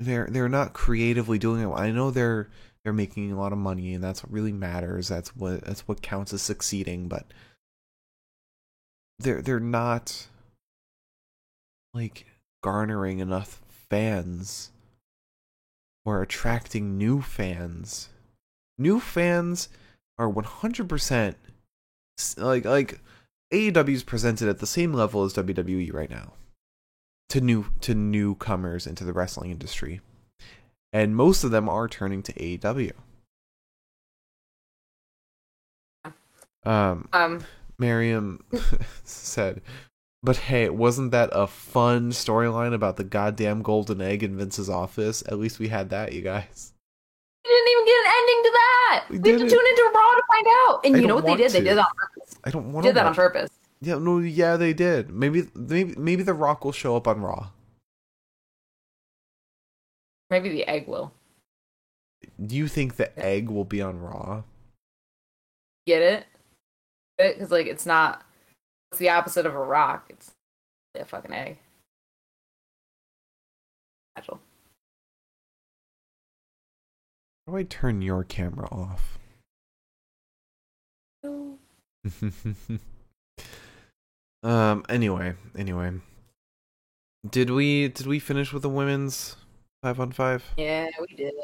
they're 0.00 0.26
they're 0.30 0.48
not 0.48 0.72
creatively 0.72 1.38
doing 1.38 1.62
it. 1.62 1.74
I 1.74 1.90
know 1.90 2.10
they're 2.10 2.48
they're 2.82 2.94
making 2.94 3.30
a 3.30 3.38
lot 3.38 3.52
of 3.52 3.58
money 3.58 3.92
and 3.92 4.02
that's 4.02 4.24
what 4.24 4.32
really 4.32 4.52
matters. 4.52 5.08
That's 5.08 5.36
what 5.36 5.62
that's 5.62 5.86
what 5.86 6.00
counts 6.00 6.32
as 6.32 6.40
succeeding, 6.40 7.08
but 7.08 7.26
they're 9.18 9.42
they're 9.42 9.60
not 9.60 10.28
like 11.92 12.24
garnering 12.62 13.18
enough 13.18 13.60
fans 13.68 14.70
or 16.06 16.22
attracting 16.22 16.96
new 16.96 17.20
fans. 17.20 18.08
New 18.80 18.98
fans 18.98 19.68
are 20.18 20.32
100% 20.32 21.34
like 22.38 22.64
like 22.64 23.00
AEW 23.52 23.88
is 23.90 24.02
presented 24.02 24.48
at 24.48 24.58
the 24.58 24.66
same 24.66 24.94
level 24.94 25.22
as 25.22 25.34
WWE 25.34 25.92
right 25.92 26.08
now 26.08 26.32
to 27.28 27.42
new 27.42 27.66
to 27.82 27.94
newcomers 27.94 28.86
into 28.86 29.04
the 29.04 29.12
wrestling 29.12 29.50
industry. 29.50 30.00
And 30.94 31.14
most 31.14 31.44
of 31.44 31.50
them 31.50 31.68
are 31.68 31.88
turning 31.88 32.22
to 32.22 32.32
AEW. 32.32 32.92
Um 36.64 37.08
Um, 37.12 37.44
Miriam 37.78 38.42
said, 39.04 39.60
"But 40.22 40.36
hey, 40.48 40.70
wasn't 40.70 41.10
that 41.10 41.28
a 41.32 41.46
fun 41.46 42.12
storyline 42.12 42.72
about 42.72 42.96
the 42.96 43.04
goddamn 43.04 43.60
golden 43.60 44.00
egg 44.00 44.22
in 44.22 44.38
Vince's 44.38 44.70
office? 44.70 45.22
At 45.26 45.38
least 45.38 45.58
we 45.58 45.68
had 45.68 45.90
that, 45.90 46.14
you 46.14 46.22
guys." 46.22 46.72
Didn't 47.60 47.72
even 47.72 47.84
get 47.84 47.96
an 48.00 48.12
ending 48.18 48.42
to 48.42 48.50
that. 48.52 49.04
We 49.10 49.18
We, 49.18 49.30
have 49.30 49.40
to 49.40 49.50
tune 49.50 49.66
into 49.66 49.90
Raw 49.94 50.14
to 50.14 50.22
find 50.28 50.46
out. 50.48 50.80
And 50.84 50.96
I 50.96 50.98
you 50.98 51.06
know 51.06 51.14
what 51.16 51.26
they 51.26 51.36
did? 51.36 51.52
They 51.52 51.60
did 51.60 51.76
that 51.76 51.86
on 51.86 51.94
purpose. 51.96 52.36
I 52.44 52.50
don't 52.50 52.72
want 52.72 52.84
Did 52.84 52.90
to 52.90 52.94
that 52.94 53.06
on 53.06 53.14
purpose. 53.14 53.50
Yeah, 53.80 53.98
no, 53.98 54.18
yeah, 54.18 54.56
they 54.56 54.72
did. 54.72 55.10
Maybe, 55.10 55.48
maybe, 55.54 55.94
maybe 55.96 56.22
The 56.22 56.34
Rock 56.34 56.64
will 56.64 56.72
show 56.72 56.96
up 56.96 57.08
on 57.08 57.20
Raw. 57.22 57.48
Maybe 60.30 60.48
the 60.50 60.66
egg 60.68 60.86
will 60.86 61.12
Do 62.44 62.56
you 62.56 62.68
think 62.68 62.96
the 62.96 63.18
egg 63.18 63.48
will 63.50 63.64
be 63.64 63.82
on 63.82 64.00
Raw? 64.00 64.42
get 65.86 66.02
it 66.02 66.26
because 67.18 67.50
like 67.50 67.66
it's 67.66 67.86
not. 67.86 68.22
It's 68.92 68.98
the 68.98 69.10
opposite 69.10 69.46
of 69.46 69.54
a 69.54 69.58
rock. 69.58 70.06
It's 70.08 70.32
a 70.94 71.04
fucking 71.04 71.32
egg. 71.32 71.58
Agile. 74.16 74.40
How 77.50 77.56
do 77.56 77.60
I 77.62 77.64
turn 77.64 78.00
your 78.00 78.22
camera 78.22 78.68
off? 78.70 79.18
um. 84.44 84.84
Anyway, 84.88 85.34
anyway, 85.58 85.94
did 87.28 87.50
we 87.50 87.88
did 87.88 88.06
we 88.06 88.20
finish 88.20 88.52
with 88.52 88.62
the 88.62 88.68
women's 88.68 89.34
five 89.82 89.98
on 89.98 90.12
five? 90.12 90.44
Yeah, 90.56 90.90
we 91.00 91.08
did. 91.16 91.34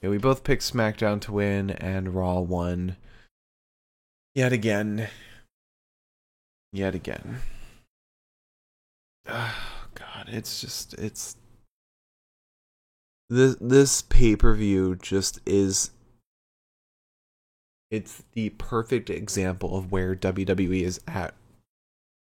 Yeah, 0.00 0.08
we 0.08 0.18
both 0.18 0.44
picked 0.44 0.62
SmackDown 0.62 1.20
to 1.22 1.32
win, 1.32 1.70
and 1.70 2.14
Raw 2.14 2.38
won. 2.38 2.96
Yet 4.36 4.52
again. 4.52 5.08
Yet 6.72 6.94
again. 6.94 7.40
Oh, 9.28 9.56
God, 9.96 10.28
it's 10.28 10.60
just 10.60 10.94
it's 10.94 11.36
this 13.28 13.56
this 13.60 14.02
pay 14.02 14.36
per 14.36 14.54
view 14.54 14.96
just 14.96 15.40
is. 15.46 15.90
It's 17.90 18.24
the 18.32 18.50
perfect 18.50 19.10
example 19.10 19.76
of 19.76 19.92
where 19.92 20.16
WWE 20.16 20.82
is 20.82 21.00
at 21.06 21.34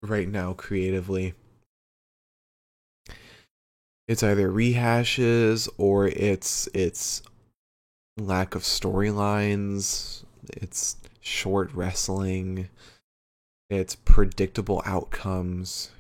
right 0.03 0.29
now 0.29 0.53
creatively. 0.53 1.35
It's 4.07 4.23
either 4.23 4.51
rehashes 4.51 5.69
or 5.77 6.07
it's 6.07 6.69
it's 6.73 7.23
lack 8.17 8.55
of 8.55 8.63
storylines, 8.63 10.25
it's 10.49 10.97
short 11.21 11.73
wrestling, 11.75 12.69
it's 13.69 13.97
predictable 13.97 14.83
outcomes. 14.87 15.91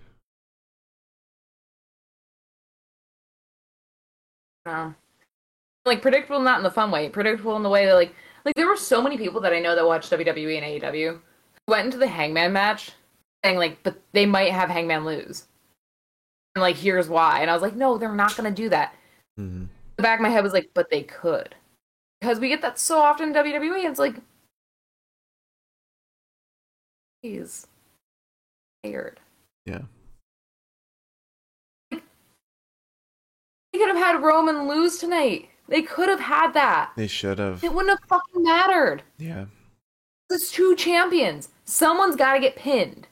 No. 4.67 4.95
Like 5.85 6.03
predictable, 6.03 6.41
not 6.41 6.59
in 6.59 6.65
the 6.65 6.71
fun 6.71 6.91
way. 6.91 7.09
Predictable 7.09 7.57
in 7.57 7.63
the 7.63 7.69
way 7.69 7.87
that 7.87 7.95
like 7.95 8.15
like 8.45 8.55
there 8.55 8.69
were 8.69 8.77
so 8.77 9.03
many 9.03 9.17
people 9.17 9.41
that 9.41 9.53
I 9.53 9.61
know 9.61 9.75
that 9.75 9.87
watch 9.87 10.11
WWE 10.11 10.57
and 10.57 10.83
AEW 10.83 11.13
who 11.13 11.21
went 11.73 11.87
into 11.87 11.99
the 11.99 12.07
Hangman 12.07 12.53
match 12.53 12.93
saying 13.45 13.59
like, 13.59 13.83
but 13.83 14.01
they 14.13 14.27
might 14.27 14.53
have 14.53 14.69
Hangman 14.69 15.05
lose. 15.05 15.47
And 16.55 16.63
like, 16.63 16.77
here's 16.77 17.09
why. 17.09 17.41
And 17.41 17.51
I 17.51 17.53
was 17.53 17.63
like, 17.63 17.77
no, 17.77 17.99
they're 17.99 18.15
not 18.15 18.37
gonna 18.37 18.51
do 18.51 18.69
that. 18.69 18.95
Mhm. 19.39 19.69
The 19.97 20.03
back 20.03 20.19
of 20.19 20.23
my 20.23 20.29
head 20.29 20.45
was 20.45 20.53
like, 20.53 20.71
but 20.75 20.91
they 20.91 21.03
could. 21.03 21.55
Because 22.21 22.41
we 22.41 22.49
get 22.49 22.63
that 22.63 22.79
so 22.79 22.99
often 22.99 23.29
in 23.29 23.35
WWE, 23.35 23.89
it's 23.89 23.99
like 23.99 24.17
he's 27.23 27.67
scared. 28.85 29.21
Yeah. 29.67 29.83
They 33.73 33.79
could 33.79 33.89
have 33.89 33.97
had 33.97 34.23
Roman 34.23 34.69
lose 34.69 34.99
tonight. 34.99 35.49
They 35.69 35.83
could 35.83 36.09
have 36.09 36.21
had 36.21 36.53
that. 36.55 36.93
They 36.97 37.07
should 37.07 37.39
have. 37.39 37.63
It 37.63 37.73
wouldn't 37.73 37.99
have 37.99 38.09
fucking 38.09 38.43
mattered. 38.43 39.03
Yeah. 39.19 39.47
It's 40.31 40.51
two 40.51 40.75
champions. 40.77 41.51
Someone's 41.65 42.17
got 42.17 42.35
to 42.35 42.41
get 42.41 42.57
pinned. 42.57 43.07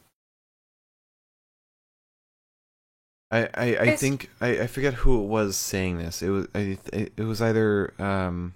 I, 3.31 3.49
I, 3.55 3.77
I 3.81 3.97
think 3.97 4.31
I, 4.41 4.61
I 4.61 4.67
forget 4.67 4.95
who 4.95 5.23
it 5.23 5.27
was 5.27 5.57
saying 5.57 5.99
this. 5.99 6.23
It 6.23 6.29
was 6.31 6.47
I, 6.55 6.79
it 6.93 7.25
was 7.25 7.43
either 7.43 7.93
um, 7.99 8.55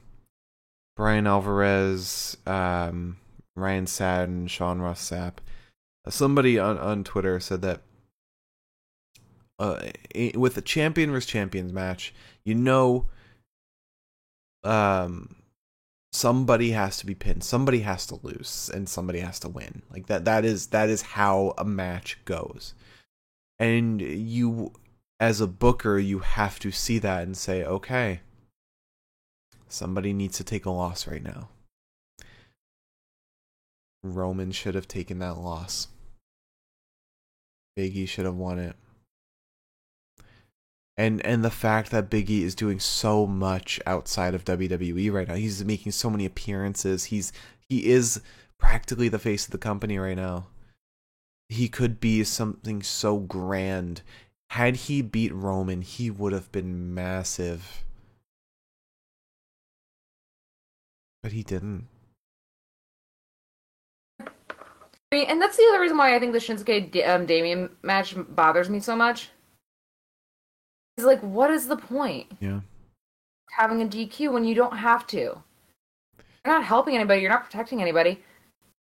Bryan 0.97 1.27
Alvarez, 1.27 2.36
um, 2.47 3.16
Ryan 3.56 3.86
Satin, 3.86 4.47
Sean 4.47 4.81
Ross 4.81 5.10
Sapp. 5.10 5.35
Somebody 6.09 6.59
on, 6.59 6.78
on 6.78 7.05
Twitter 7.05 7.40
said 7.40 7.62
that 7.62 7.82
uh, 9.60 9.90
with 10.34 10.56
a 10.56 10.62
champion 10.62 11.12
versus 11.12 11.30
champions 11.30 11.72
match, 11.72 12.12
you 12.44 12.56
know, 12.56 13.06
um, 14.64 15.36
somebody 16.12 16.72
has 16.72 16.98
to 16.98 17.06
be 17.06 17.14
pinned, 17.14 17.44
somebody 17.44 17.80
has 17.80 18.06
to 18.06 18.18
lose, 18.22 18.68
and 18.74 18.88
somebody 18.88 19.20
has 19.20 19.38
to 19.40 19.48
win. 19.48 19.82
Like 19.92 20.06
that. 20.08 20.24
That 20.24 20.44
is 20.44 20.68
that 20.68 20.88
is 20.88 21.02
how 21.02 21.54
a 21.56 21.64
match 21.64 22.18
goes 22.24 22.74
and 23.60 24.00
you 24.00 24.72
as 25.20 25.40
a 25.40 25.46
booker 25.46 25.98
you 25.98 26.20
have 26.20 26.58
to 26.58 26.72
see 26.72 26.98
that 26.98 27.22
and 27.22 27.36
say 27.36 27.62
okay 27.62 28.20
somebody 29.68 30.12
needs 30.12 30.38
to 30.38 30.42
take 30.42 30.64
a 30.64 30.70
loss 30.70 31.06
right 31.06 31.22
now 31.22 31.48
roman 34.02 34.50
should 34.50 34.74
have 34.74 34.88
taken 34.88 35.18
that 35.18 35.36
loss 35.36 35.88
biggie 37.78 38.08
should 38.08 38.24
have 38.24 38.34
won 38.34 38.58
it 38.58 38.74
and 40.96 41.24
and 41.24 41.44
the 41.44 41.50
fact 41.50 41.90
that 41.90 42.10
biggie 42.10 42.42
is 42.42 42.54
doing 42.54 42.78
so 42.78 43.26
much 43.26 43.80
outside 43.86 44.34
of 44.34 44.44
wwe 44.44 45.12
right 45.12 45.28
now 45.28 45.34
he's 45.34 45.64
making 45.64 45.92
so 45.92 46.10
many 46.10 46.24
appearances 46.24 47.04
he's 47.04 47.32
he 47.68 47.86
is 47.86 48.20
practically 48.58 49.08
the 49.08 49.18
face 49.18 49.46
of 49.46 49.52
the 49.52 49.58
company 49.58 49.98
right 49.98 50.16
now 50.16 50.46
he 51.50 51.68
could 51.68 51.98
be 51.98 52.22
something 52.22 52.80
so 52.80 53.18
grand. 53.18 54.02
Had 54.50 54.76
he 54.76 55.02
beat 55.02 55.34
Roman, 55.34 55.82
he 55.82 56.08
would 56.08 56.32
have 56.32 56.50
been 56.52 56.94
massive. 56.94 57.84
But 61.24 61.32
he 61.32 61.42
didn't. 61.42 61.88
And 65.12 65.42
that's 65.42 65.56
the 65.56 65.66
other 65.70 65.80
reason 65.80 65.96
why 65.96 66.14
I 66.14 66.20
think 66.20 66.32
the 66.32 66.38
Shinsuke 66.38 67.08
um, 67.08 67.26
Damian 67.26 67.70
match 67.82 68.14
bothers 68.16 68.70
me 68.70 68.78
so 68.78 68.94
much. 68.94 69.30
Like, 71.05 71.20
what 71.20 71.51
is 71.51 71.66
the 71.68 71.77
point 71.77 72.31
Yeah. 72.40 72.60
having 73.51 73.82
a 73.82 73.86
DQ 73.86 74.32
when 74.32 74.44
you 74.44 74.55
don't 74.55 74.77
have 74.77 75.06
to? 75.09 75.16
You're 75.18 76.55
not 76.55 76.64
helping 76.64 76.94
anybody. 76.94 77.20
You're 77.20 77.31
not 77.31 77.44
protecting 77.44 77.81
anybody. 77.82 78.10
At 78.12 78.18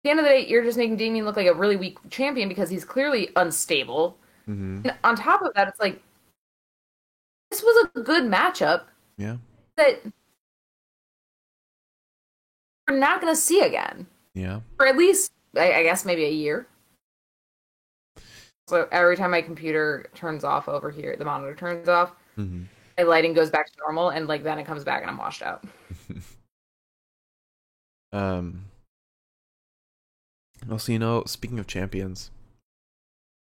the 0.03 0.09
end 0.11 0.19
of 0.19 0.25
the 0.25 0.29
day, 0.29 0.45
you're 0.47 0.63
just 0.63 0.77
making 0.77 0.97
Damian 0.97 1.25
look 1.25 1.35
like 1.35 1.47
a 1.47 1.53
really 1.53 1.75
weak 1.75 1.97
champion 2.09 2.47
because 2.49 2.69
he's 2.69 2.85
clearly 2.85 3.29
unstable. 3.35 4.17
hmm 4.45 4.81
And 4.83 4.93
on 5.03 5.15
top 5.15 5.41
of 5.41 5.53
that, 5.55 5.67
it's 5.67 5.79
like 5.79 6.01
this 7.51 7.61
was 7.63 7.87
a 7.95 7.99
good 8.01 8.23
matchup 8.23 8.85
Yeah. 9.17 9.37
that 9.77 10.01
we're 12.87 12.97
not 12.99 13.21
going 13.21 13.33
to 13.33 13.39
see 13.39 13.61
again. 13.61 14.07
Yeah. 14.33 14.59
for 14.77 14.85
at 14.87 14.97
least 14.97 15.31
I, 15.55 15.73
I 15.73 15.83
guess 15.83 16.03
maybe 16.05 16.25
a 16.25 16.29
year. 16.31 16.67
So 18.67 18.87
every 18.91 19.15
time 19.15 19.31
my 19.31 19.41
computer 19.41 20.09
turns 20.15 20.43
off 20.43 20.67
over 20.67 20.89
here, 20.89 21.15
the 21.17 21.25
monitor 21.25 21.55
turns 21.55 21.87
off, 21.87 22.13
hmm 22.35 22.63
my 22.97 23.03
lighting 23.03 23.33
goes 23.33 23.49
back 23.49 23.65
to 23.67 23.73
normal, 23.79 24.09
and 24.09 24.27
like 24.27 24.43
then 24.43 24.57
it 24.57 24.65
comes 24.65 24.83
back 24.85 25.01
and 25.01 25.09
I'm 25.11 25.17
washed 25.17 25.41
out. 25.41 25.63
Um. 28.13 28.65
Also, 30.71 30.93
you 30.93 30.99
know, 30.99 31.23
speaking 31.27 31.59
of 31.59 31.67
champions, 31.67 32.31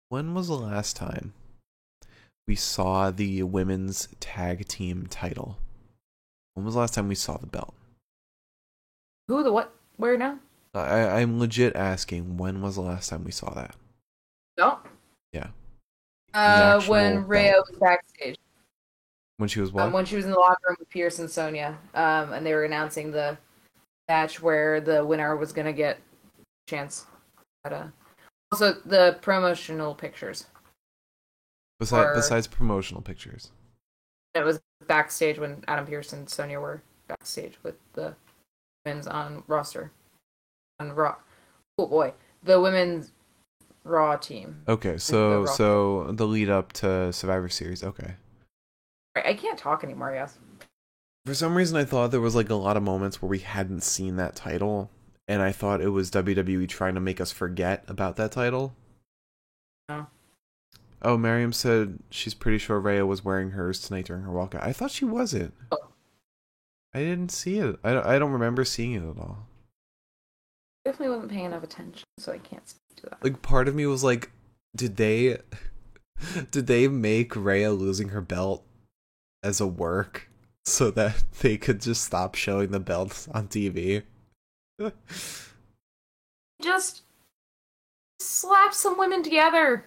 when 0.09 0.35
was 0.35 0.47
the 0.47 0.55
last 0.55 0.95
time 0.95 1.33
we 2.47 2.55
saw 2.55 3.11
the 3.11 3.43
women's 3.43 4.09
tag 4.21 4.69
team 4.69 5.09
title? 5.11 5.59
When 6.55 6.65
was 6.65 6.75
the 6.75 6.81
last 6.81 6.95
time 6.95 7.09
we 7.09 7.17
saw 7.17 7.39
the 7.39 7.47
belt? 7.49 7.75
Who 9.27 9.43
the 9.43 9.53
what? 9.53 9.75
Where 9.97 10.17
now? 10.17 10.39
I, 10.75 11.21
I'm 11.21 11.41
legit 11.41 11.75
asking, 11.75 12.37
when 12.37 12.63
was 12.63 12.77
the 12.77 12.83
last 12.83 13.11
time 13.11 13.25
we 13.25 13.33
saw 13.33 13.53
that? 13.55 13.75
No. 14.57 14.79
Yeah. 15.33 15.49
Uh, 16.35 16.83
when 16.85 17.27
Rhea 17.27 17.55
was 17.57 17.77
backstage, 17.79 18.37
When 19.37 19.49
she 19.49 19.61
was 19.61 19.73
what? 19.73 19.85
um, 19.85 19.93
when 19.93 20.05
she 20.05 20.17
was 20.17 20.25
in 20.25 20.31
the 20.31 20.39
locker 20.39 20.61
room 20.69 20.77
with 20.79 20.89
Pearce 20.89 21.19
and 21.19 21.31
Sonya, 21.31 21.79
um, 21.95 22.33
and 22.33 22.45
they 22.47 22.55
were 22.55 22.65
announcing 22.65 23.11
the 23.11 23.37
match 24.09 24.41
where 24.43 24.81
the 24.81 25.05
winner 25.05 25.37
was 25.37 25.53
gonna 25.53 25.73
get 25.73 25.99
a 26.41 26.71
chance 26.71 27.07
at 27.65 27.73
a. 27.73 27.93
Also, 28.51 28.75
the 28.85 29.19
promotional 29.23 29.95
pictures. 29.95 30.47
Besides, 31.79 32.07
Or- 32.07 32.15
besides 32.15 32.47
promotional 32.47 33.03
pictures. 33.03 33.51
It 34.35 34.45
was 34.45 34.61
backstage 34.87 35.39
when 35.39 35.63
Adam 35.69 35.87
Pearce 35.87 36.13
and 36.13 36.29
Sonya 36.29 36.61
were 36.61 36.83
backstage 37.09 37.59
with 37.63 37.75
the 37.93 38.15
women's 38.87 39.07
on 39.07 39.45
roster 39.47 39.91
on 40.81 40.93
Raw. 40.93 41.17
Oh 41.79 41.87
boy, 41.87 42.15
the 42.43 42.59
women's 42.61 43.13
Raw 43.85 44.17
team. 44.17 44.63
Okay, 44.69 44.97
so 44.99 45.43
Raw. 45.43 45.47
so 45.47 46.13
the 46.13 46.27
lead 46.27 46.49
up 46.49 46.73
to 46.75 47.13
Survivor 47.13 47.49
Series. 47.49 47.83
Okay. 47.83 48.15
I 49.17 49.35
can't 49.35 49.59
talk 49.59 49.85
anymore. 49.85 50.13
Yes. 50.15 50.39
For 51.27 51.35
some 51.35 51.55
reason, 51.55 51.77
I 51.77 51.85
thought 51.85 52.11
there 52.11 52.21
was 52.21 52.35
like 52.35 52.51
a 52.51 52.55
lot 52.55 52.77
of 52.77 52.83
moments 52.83 53.21
where 53.21 53.29
we 53.29 53.41
hadn't 53.41 53.83
seen 53.83 54.17
that 54.17 54.35
title, 54.35 54.91
and 55.29 55.43
I 55.43 55.53
thought 55.53 55.81
it 55.81 55.91
was 55.91 56.11
WWE 56.11 56.69
trying 56.69 56.95
to 56.95 57.01
make 57.01 57.21
us 57.21 57.31
forget 57.31 57.85
about 57.87 58.17
that 58.17 58.33
title. 58.33 58.75
No. 59.89 60.07
Oh, 61.03 61.19
Miriam 61.19 61.53
said 61.53 61.99
she's 62.11 62.35
pretty 62.35 62.59
sure 62.59 62.81
Rhea 62.81 63.05
was 63.05 63.25
wearing 63.25 63.51
hers 63.51 63.81
tonight 63.81 64.07
during 64.07 64.23
her 64.23 64.33
walkout. 64.33 64.63
I 64.65 64.73
thought 64.73 64.91
she 64.93 65.05
wasn't. 65.05 65.53
Oh. 65.71 65.89
I 66.95 67.01
didn't 67.01 67.31
see 67.33 67.59
it. 67.59 67.79
I 67.83 67.93
don't, 67.93 68.07
I 68.07 68.19
don't 68.19 68.33
remember 68.33 68.65
seeing 68.65 68.95
it 68.95 69.09
at 69.09 69.19
all. 69.19 69.47
Definitely 70.85 71.15
wasn't 71.15 71.31
paying 71.31 71.45
enough 71.47 71.63
attention, 71.63 72.05
so 72.19 72.33
I 72.33 72.39
can't 72.39 72.69
speak 72.69 72.79
to 72.79 72.79
that. 72.79 72.82
Like 73.23 73.43
part 73.43 73.69
of 73.69 73.75
me 73.75 73.87
was 73.87 74.05
like, 74.05 74.31
did 74.75 74.97
they, 74.97 75.39
did 76.51 76.67
they 76.67 76.89
make 76.89 77.37
Rhea 77.37 77.73
losing 77.73 78.11
her 78.11 78.21
belt 78.21 78.65
as 79.43 79.61
a 79.61 79.67
work 79.67 80.29
so 80.65 80.91
that 80.93 81.23
they 81.41 81.57
could 81.57 81.81
just 81.81 82.05
stop 82.05 82.35
showing 82.35 82.71
the 82.71 82.81
belts 82.81 83.29
on 83.29 83.49
TV? 83.49 84.03
Just 86.61 87.03
slap 88.21 88.73
some 88.73 88.99
women 88.99 89.23
together. 89.23 89.85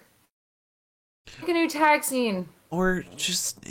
Make 1.40 1.48
a 1.50 1.52
new 1.54 1.68
tag 1.68 2.04
scene. 2.04 2.48
or 2.70 3.04
just 3.16 3.64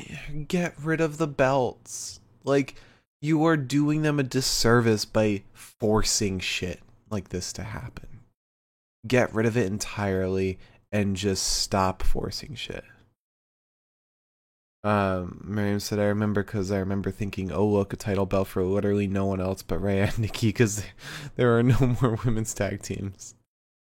get 0.48 0.74
rid 0.82 1.02
of 1.02 1.18
the 1.18 1.28
belts. 1.28 2.20
Like 2.44 2.76
you 3.22 3.45
are 3.45 3.57
doing 3.57 4.02
them 4.02 4.20
a 4.20 4.24
disservice 4.24 5.06
by 5.06 5.44
forcing 5.53 6.40
shit 6.40 6.82
like 7.10 7.30
this 7.30 7.53
to 7.53 7.64
happen. 7.64 8.15
Get 9.07 9.34
rid 9.34 9.45
of 9.45 9.57
it 9.57 9.68
entirely 9.68 10.57
and 10.91 11.15
just 11.15 11.44
stop 11.44 12.02
forcing 12.02 12.56
shit. 12.56 12.84
Um, 14.84 15.41
Miriam 15.44 15.80
said, 15.80 15.98
"I 15.99 16.06
remember 16.06 16.44
because 16.44 16.72
I 16.72 16.77
remember 16.77 17.10
thinking, 17.10 17.52
oh 17.52 17.65
look, 17.65 17.91
a 17.91 17.95
title 17.95 18.27
belt 18.27 18.48
for 18.48 18.64
literally 18.64 19.07
no 19.07 19.26
one 19.26 19.41
else 19.41 19.64
but 19.64 19.82
Rhea 19.82 20.06
and 20.06 20.19
Nikki, 20.19 20.49
because 20.49 20.84
there 21.36 21.57
are 21.57 21.64
no 21.64 21.98
more 22.02 22.19
women's 22.23 22.53
tag 22.53 22.82
teams." 22.84 23.34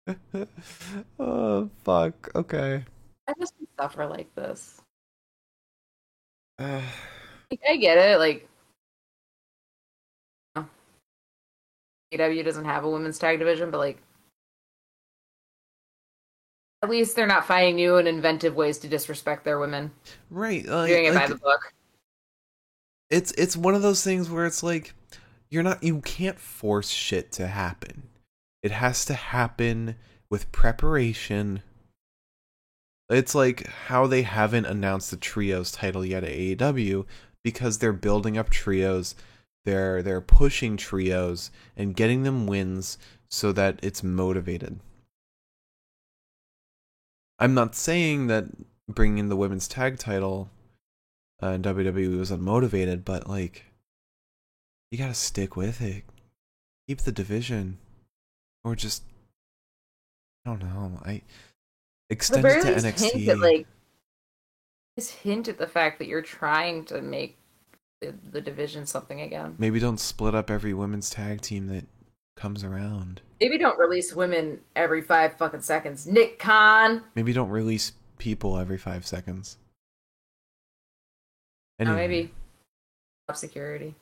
oh 1.19 1.69
fuck. 1.83 2.29
Okay. 2.35 2.83
I 3.27 3.33
just 3.39 3.53
suffer 3.79 4.05
like 4.05 4.33
this. 4.35 4.81
Uh, 6.59 6.81
Like, 7.51 7.61
I 7.69 7.77
get 7.77 7.97
it. 7.99 8.17
Like, 8.17 8.49
AW 10.55 12.41
doesn't 12.43 12.65
have 12.65 12.83
a 12.83 12.89
women's 12.89 13.19
tag 13.19 13.37
division, 13.37 13.69
but 13.69 13.77
like, 13.77 13.99
at 16.83 16.89
least 16.89 17.15
they're 17.15 17.25
not 17.25 17.47
finding 17.47 17.77
new 17.77 17.95
and 17.95 18.09
inventive 18.09 18.55
ways 18.55 18.77
to 18.79 18.89
disrespect 18.89 19.45
their 19.45 19.57
women. 19.57 19.89
right. 20.29 20.65
Like, 20.65 20.89
doing 20.89 21.05
it 21.05 21.15
by 21.15 21.27
the 21.27 21.35
book. 21.35 21.73
it's 23.09 23.31
it's 23.31 23.55
one 23.55 23.73
of 23.73 23.81
those 23.81 24.03
things 24.03 24.29
where 24.29 24.45
it's 24.45 24.61
like 24.61 24.93
you're 25.49 25.63
not 25.63 25.81
you 25.81 26.01
can't 26.01 26.37
force 26.37 26.89
shit 26.89 27.31
to 27.33 27.47
happen. 27.47 28.03
It 28.61 28.71
has 28.71 29.05
to 29.05 29.13
happen 29.13 29.95
with 30.29 30.51
preparation. 30.51 31.63
It's 33.09 33.33
like 33.33 33.65
how 33.67 34.05
they 34.07 34.23
haven't 34.23 34.65
announced 34.65 35.09
the 35.09 35.17
trios 35.17 35.71
title 35.71 36.05
yet 36.05 36.23
at 36.25 36.31
AEW 36.31 37.05
because 37.43 37.77
they're 37.77 37.93
building 37.93 38.37
up 38.37 38.49
trios. 38.49 39.15
They're 39.63 40.03
they're 40.03 40.21
pushing 40.21 40.75
trios 40.75 41.49
and 41.77 41.95
getting 41.95 42.23
them 42.23 42.45
wins 42.45 42.97
so 43.29 43.53
that 43.53 43.79
it's 43.81 44.03
motivated. 44.03 44.81
I'm 47.43 47.53
not 47.53 47.75
saying 47.75 48.27
that 48.27 48.45
bringing 48.87 49.17
in 49.17 49.27
the 49.27 49.35
women's 49.35 49.67
tag 49.67 49.99
title 49.99 50.49
uh, 51.41 51.47
in 51.47 51.61
WWE 51.61 52.17
was 52.17 52.31
unmotivated, 52.31 53.03
but 53.03 53.27
like, 53.27 53.65
you 54.91 54.97
gotta 54.97 55.13
stick 55.13 55.57
with 55.57 55.81
it. 55.81 56.03
Keep 56.87 57.01
the 57.01 57.11
division, 57.11 57.79
or 58.63 58.77
just 58.77 59.03
I 60.45 60.51
don't 60.51 60.63
know. 60.63 61.01
I 61.03 61.21
extend 62.09 62.45
it 62.45 62.61
to 62.61 62.75
NXT. 62.75 63.11
hint 63.11 63.27
at 63.27 63.39
like, 63.39 63.67
just 64.97 65.11
hint 65.11 65.49
at 65.49 65.57
the 65.57 65.67
fact 65.67 65.99
that 65.99 66.07
you're 66.07 66.21
trying 66.21 66.85
to 66.85 67.01
make 67.01 67.37
the, 67.99 68.13
the 68.31 68.39
division 68.39 68.85
something 68.85 69.19
again. 69.19 69.55
Maybe 69.57 69.81
don't 69.81 69.99
split 69.99 70.33
up 70.33 70.49
every 70.49 70.73
women's 70.73 71.09
tag 71.09 71.41
team 71.41 71.67
that 71.67 71.83
comes 72.35 72.63
around. 72.63 73.21
Maybe 73.39 73.57
don't 73.57 73.77
release 73.77 74.13
women 74.13 74.59
every 74.75 75.01
five 75.01 75.37
fucking 75.37 75.61
seconds. 75.61 76.07
Nick 76.07 76.39
Khan. 76.39 77.03
Maybe 77.15 77.33
don't 77.33 77.49
release 77.49 77.93
people 78.17 78.57
every 78.57 78.77
five 78.77 79.05
seconds. 79.05 79.57
No, 81.79 81.95
maybe 81.95 82.31
top 83.27 83.35
security. 83.35 83.95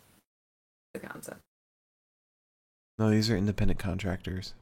The 0.93 0.99
concept. 0.99 1.39
no, 2.99 3.09
these 3.09 3.29
are 3.31 3.37
independent 3.37 3.79
contractors. 3.79 4.53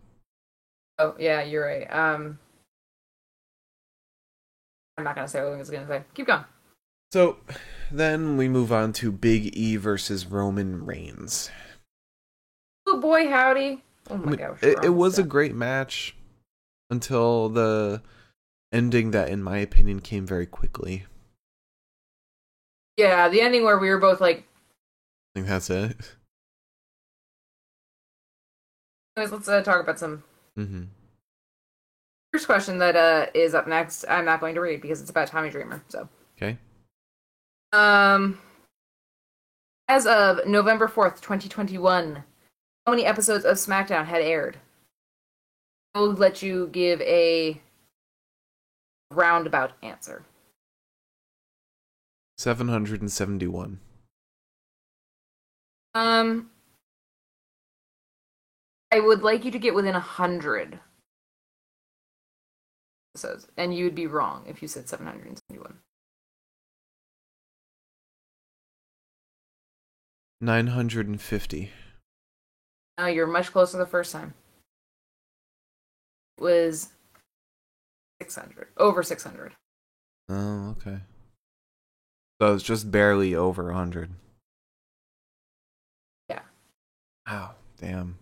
Oh 1.00 1.16
yeah, 1.20 1.42
you're 1.42 1.66
right. 1.66 1.88
Um, 1.92 2.40
I'm 4.98 5.04
not 5.04 5.16
gonna 5.16 5.28
say 5.28 5.42
what 5.44 5.54
I 5.54 5.58
was 5.58 5.70
gonna 5.70 5.88
say. 5.88 6.04
Keep 6.14 6.28
going. 6.28 6.46
So 7.12 7.38
then 7.92 8.38
we 8.38 8.48
move 8.48 8.72
on 8.72 8.94
to 8.94 9.12
Big 9.12 9.58
E 9.58 9.76
versus 9.76 10.26
Roman 10.28 10.86
Reigns. 10.86 11.50
Oh 12.92 13.00
boy, 13.00 13.28
howdy. 13.30 13.84
Oh 14.10 14.16
I 14.16 14.18
mean, 14.18 14.36
gosh. 14.38 14.64
it, 14.64 14.84
it 14.86 14.90
was 14.90 15.20
a 15.20 15.24
great 15.24 15.54
match 15.54 16.16
until 16.90 17.48
the 17.50 18.02
ending 18.74 19.12
that, 19.12 19.30
in 19.30 19.44
my 19.44 19.58
opinion, 19.58 20.00
came 20.00 20.26
very 20.26 20.48
quickly. 20.48 21.06
yeah. 22.98 23.30
The 23.30 23.42
ending 23.42 23.64
where 23.64 23.78
we 23.78 23.90
were 23.90 24.00
both 24.00 24.20
like, 24.20 24.40
I 24.40 25.40
think 25.40 25.48
that's 25.48 25.70
it. 25.70 26.16
anyways, 29.16 29.32
let's 29.32 29.48
uh, 29.48 29.62
talk 29.62 29.82
about 29.84 30.00
some. 30.00 30.24
Mm-hmm. 30.58 30.84
First 32.34 32.48
question 32.48 32.80
that 32.80 32.96
uh 32.96 33.28
is 33.36 33.54
up 33.54 33.68
next. 33.68 34.04
I'm 34.10 34.26
not 34.26 34.40
going 34.42 34.56
to 34.56 34.62
read 34.62 34.82
because 34.82 35.00
it's 35.02 35.10
about 35.12 35.28
Tommy 35.28 35.50
Dreamer. 35.52 35.84
So, 35.90 36.10
Okay. 36.38 36.58
um, 37.72 38.40
as 39.88 40.06
of 40.08 40.46
November 40.48 40.88
fourth, 40.88 41.22
2021, 41.22 42.16
how 42.16 42.24
many 42.90 43.06
episodes 43.06 43.46
of 43.46 43.58
SmackDown 43.58 44.06
had 44.06 44.22
aired? 44.22 44.58
I'll 45.96 46.12
let 46.12 46.42
you 46.42 46.68
give 46.68 47.02
a 47.02 47.62
roundabout 49.12 49.74
answer. 49.82 50.24
771. 52.38 53.80
Um, 55.96 56.50
I 58.92 59.00
would 59.00 59.22
like 59.22 59.44
you 59.44 59.52
to 59.52 59.60
get 59.60 59.76
within 59.76 59.96
a 59.96 60.00
hundred 60.00 60.80
episodes, 63.14 63.48
and 63.58 63.76
you 63.76 63.84
would 63.86 63.96
be 63.96 64.08
wrong 64.08 64.46
if 64.48 64.62
you 64.62 64.68
said 64.68 64.88
seven 64.88 65.06
hundred 65.06 65.28
and 65.28 65.40
seventy-one. 65.50 65.80
950. 70.42 71.72
No, 73.00 73.06
you're 73.06 73.28
much 73.28 73.54
closer 73.54 73.78
the 73.78 73.86
first 73.86 74.12
time. 74.12 74.34
It 76.38 76.44
was 76.44 76.90
six 78.22 78.36
hundred, 78.36 78.68
over 78.76 79.04
six 79.04 79.24
hundred. 79.24 79.54
Oh, 80.28 80.76
okay. 80.78 80.98
So 82.42 82.54
it's 82.54 82.64
just 82.64 82.92
barely 82.92 83.36
over 83.36 83.66
100. 83.66 84.12
Yeah. 86.30 86.42
Wow. 87.28 87.56
Damn. 87.82 88.18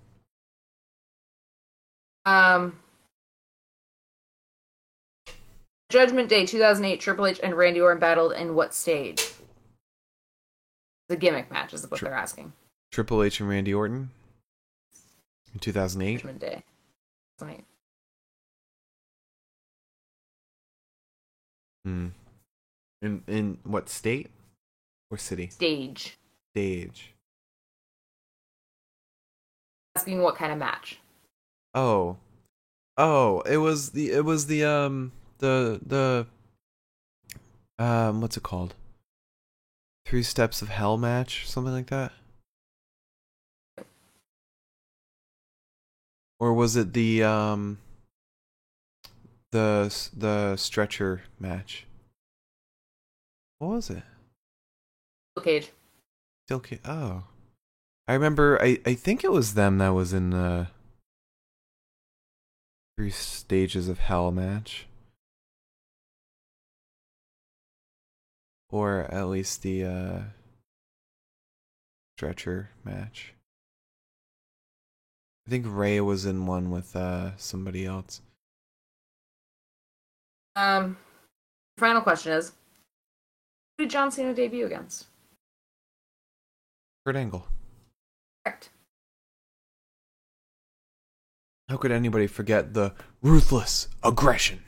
Um, 2.26 2.80
Judgment 5.90 6.30
Day 6.30 6.46
2008, 6.46 7.00
Triple 7.00 7.28
H 7.28 7.40
and 7.44 7.56
Randy 7.56 7.80
Orton 7.80 8.00
battled 8.00 8.34
in 8.34 8.56
what 8.56 8.74
stage? 8.74 9.34
The 11.10 11.16
gimmick 11.16 11.52
match 11.52 11.74
is 11.74 11.90
what 11.90 12.00
Tri- 12.00 12.10
they're 12.10 12.18
asking. 12.18 12.54
Triple 12.92 13.22
H 13.22 13.40
and 13.40 13.50
Randy 13.50 13.74
Orton 13.74 14.10
in 15.58 15.60
2008. 15.60 16.14
Judgment 16.14 16.40
Day. 16.40 16.64
2008. 17.40 17.66
Hmm. 21.84 22.08
In 23.02 23.24
in 23.28 23.58
what 23.64 23.90
state 23.90 24.30
or 25.10 25.18
city? 25.18 25.48
Stage. 25.48 26.18
Stage. 26.54 27.14
asking 29.96 30.22
what 30.22 30.36
kind 30.36 30.52
of 30.52 30.60
match. 30.60 31.00
Oh. 31.74 32.18
Oh, 32.98 33.42
it 33.42 33.58
was 33.58 33.92
the 33.92 34.12
it 34.12 34.26
was 34.26 34.46
the 34.46 34.64
um 34.64 35.12
the 35.40 35.80
the 35.84 36.28
um 37.84 38.22
what's 38.22 38.38
it 38.38 38.44
called? 38.44 38.76
Three 40.06 40.24
Steps 40.24 40.62
of 40.62 40.70
Hell 40.70 40.98
match, 40.98 41.48
something 41.48 41.74
like 41.74 41.88
that. 41.88 42.12
Or 46.40 46.54
was 46.54 46.76
it 46.76 46.94
the 46.94 47.24
um 47.24 47.80
the 49.52 50.10
the 50.16 50.56
stretcher 50.56 51.24
match? 51.40 51.86
What 53.60 53.70
was 53.70 53.90
it? 53.90 54.04
Steel 55.34 55.44
cage. 55.44 55.72
Steel 56.46 56.60
cage. 56.60 56.80
Oh, 56.86 57.24
I 58.08 58.14
remember. 58.14 58.62
I 58.62 58.80
I 58.86 58.94
think 58.94 59.24
it 59.24 59.32
was 59.32 59.54
them 59.56 59.80
that 59.80 59.90
was 59.90 60.14
in 60.14 60.30
the 60.30 60.68
three 62.96 63.10
stages 63.10 63.88
of 63.90 64.00
hell 64.00 64.32
match, 64.32 64.88
or 68.70 69.02
at 69.12 69.28
least 69.28 69.62
the 69.64 69.84
uh, 69.84 70.20
stretcher 72.16 72.72
match. 72.84 73.34
I 75.48 75.50
think 75.50 75.66
Ray 75.66 76.02
was 76.02 76.26
in 76.26 76.46
one 76.46 76.72
with 76.72 76.94
uh, 76.94 77.32
somebody 77.38 77.86
else. 77.86 78.22
Um, 80.58 80.98
final 81.78 82.02
question 82.02 82.34
is, 82.34 82.52
who 83.78 83.86
did 83.86 83.92
John 83.92 84.12
Cena 84.12 84.34
debut 84.34 84.66
against? 84.66 85.06
Kurt 87.06 87.16
Angle. 87.16 87.48
Correct. 88.44 88.72
How 91.70 91.78
could 91.78 91.92
anybody 91.92 92.28
forget 92.28 92.74
the 92.74 92.94
ruthless 93.22 93.88
aggression? 94.04 94.64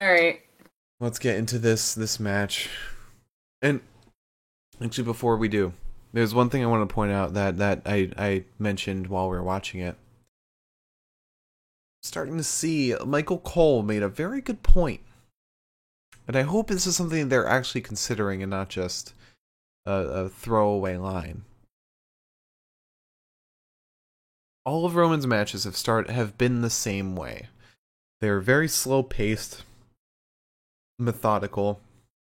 All 0.00 0.08
right. 0.08 0.40
Let's 1.00 1.18
get 1.18 1.36
into 1.36 1.58
this 1.58 1.94
this 1.94 2.20
match. 2.20 2.68
And 3.60 3.80
actually 4.80 5.04
before 5.04 5.36
we 5.36 5.48
do, 5.48 5.72
there's 6.12 6.34
one 6.34 6.50
thing 6.50 6.62
I 6.62 6.66
want 6.66 6.88
to 6.88 6.92
point 6.92 7.12
out 7.12 7.34
that 7.34 7.58
that 7.58 7.82
I 7.86 8.10
I 8.16 8.44
mentioned 8.58 9.06
while 9.06 9.28
we 9.30 9.36
were 9.36 9.42
watching 9.42 9.80
it. 9.80 9.96
Starting 12.02 12.36
to 12.36 12.42
see 12.42 12.94
Michael 13.04 13.38
Cole 13.38 13.82
made 13.82 14.02
a 14.02 14.08
very 14.08 14.40
good. 14.40 14.58
And 16.26 16.36
I 16.36 16.42
hope 16.42 16.68
this 16.68 16.86
is 16.86 16.96
something 16.96 17.28
they're 17.28 17.46
actually 17.46 17.82
considering 17.82 18.42
and 18.42 18.50
not 18.50 18.68
just 18.68 19.14
a, 19.84 19.92
a 19.92 20.28
throwaway 20.28 20.96
line. 20.96 21.44
All 24.64 24.86
of 24.86 24.94
Roman's 24.94 25.26
matches 25.26 25.64
have 25.64 25.76
start 25.76 26.10
have 26.10 26.38
been 26.38 26.60
the 26.60 26.70
same 26.70 27.16
way. 27.16 27.48
They're 28.20 28.40
very 28.40 28.68
slow 28.68 29.02
paced, 29.02 29.64
methodical, 30.98 31.80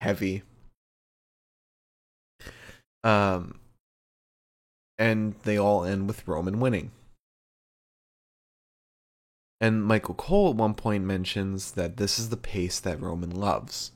heavy. 0.00 0.42
Um 3.04 3.60
and 5.02 5.34
they 5.42 5.58
all 5.58 5.84
end 5.84 6.06
with 6.06 6.28
Roman 6.28 6.60
winning. 6.60 6.92
And 9.60 9.84
Michael 9.84 10.14
Cole 10.14 10.50
at 10.50 10.56
one 10.56 10.74
point 10.74 11.02
mentions 11.02 11.72
that 11.72 11.96
this 11.96 12.20
is 12.20 12.28
the 12.28 12.36
pace 12.36 12.78
that 12.78 13.00
Roman 13.00 13.30
loves. 13.30 13.90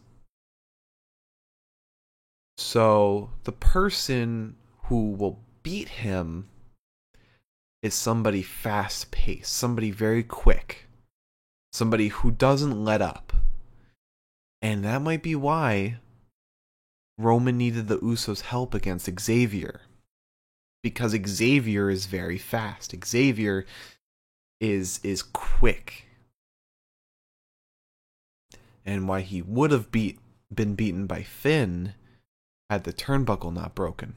So 2.59 3.31
the 3.45 3.53
person 3.53 4.57
who 4.87 5.13
will 5.13 5.39
beat 5.63 5.89
him 5.89 6.49
is 7.85 7.95
somebody 7.95 8.43
fast 8.43 9.13
paced, 9.13 9.53
somebody 9.53 9.93
very 9.93 10.25
quick, 10.25 10.89
somebody 11.73 12.09
who 12.09 12.33
doesn't 12.33 12.85
let 12.85 13.01
up. 13.01 13.33
And 14.61 14.85
that 14.85 15.03
might 15.03 15.23
be 15.23 15.37
why 15.37 15.99
Roman 17.17 17.57
needed 17.57 17.87
the 17.87 17.99
Usos' 17.99 18.41
help 18.41 18.75
against 18.75 19.09
Xavier. 19.21 19.83
Because 20.87 21.17
Xavier 21.27 21.91
is 21.91 22.07
very 22.07 22.39
fast. 22.39 22.95
Xavier 23.05 23.67
is 24.61 25.01
is 25.03 25.21
quick. 25.21 26.05
And 28.85 29.09
why 29.09 29.23
he 29.23 29.43
would 29.43 29.73
have 29.73 29.91
beat 29.91 30.21
been 30.55 30.77
beaten 30.77 31.09
by 31.09 31.25
Finn 31.25 31.95
had 32.71 32.85
the 32.85 32.93
turnbuckle 32.93 33.53
not 33.53 33.75
broken. 33.75 34.15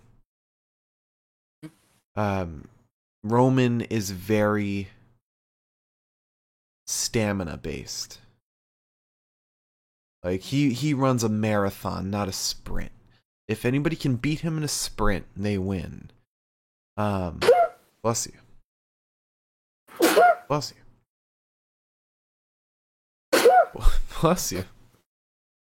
Um 2.15 2.67
Roman 3.23 3.81
is 3.81 4.11
very 4.11 4.89
stamina 6.85 7.57
based. 7.57 8.19
Like 10.23 10.41
he 10.41 10.71
he 10.73 10.93
runs 10.93 11.23
a 11.23 11.29
marathon, 11.29 12.11
not 12.11 12.27
a 12.27 12.31
sprint. 12.31 12.91
If 13.47 13.65
anybody 13.65 13.95
can 13.95 14.17
beat 14.17 14.41
him 14.41 14.55
in 14.55 14.63
a 14.63 14.67
sprint, 14.67 15.25
they 15.35 15.57
win. 15.57 16.11
Um 16.99 17.39
bless 18.03 18.27
you. 18.27 18.33
Bless 20.49 20.73
you. 20.73 20.77
Bless 24.21 24.51
you. 24.51 24.65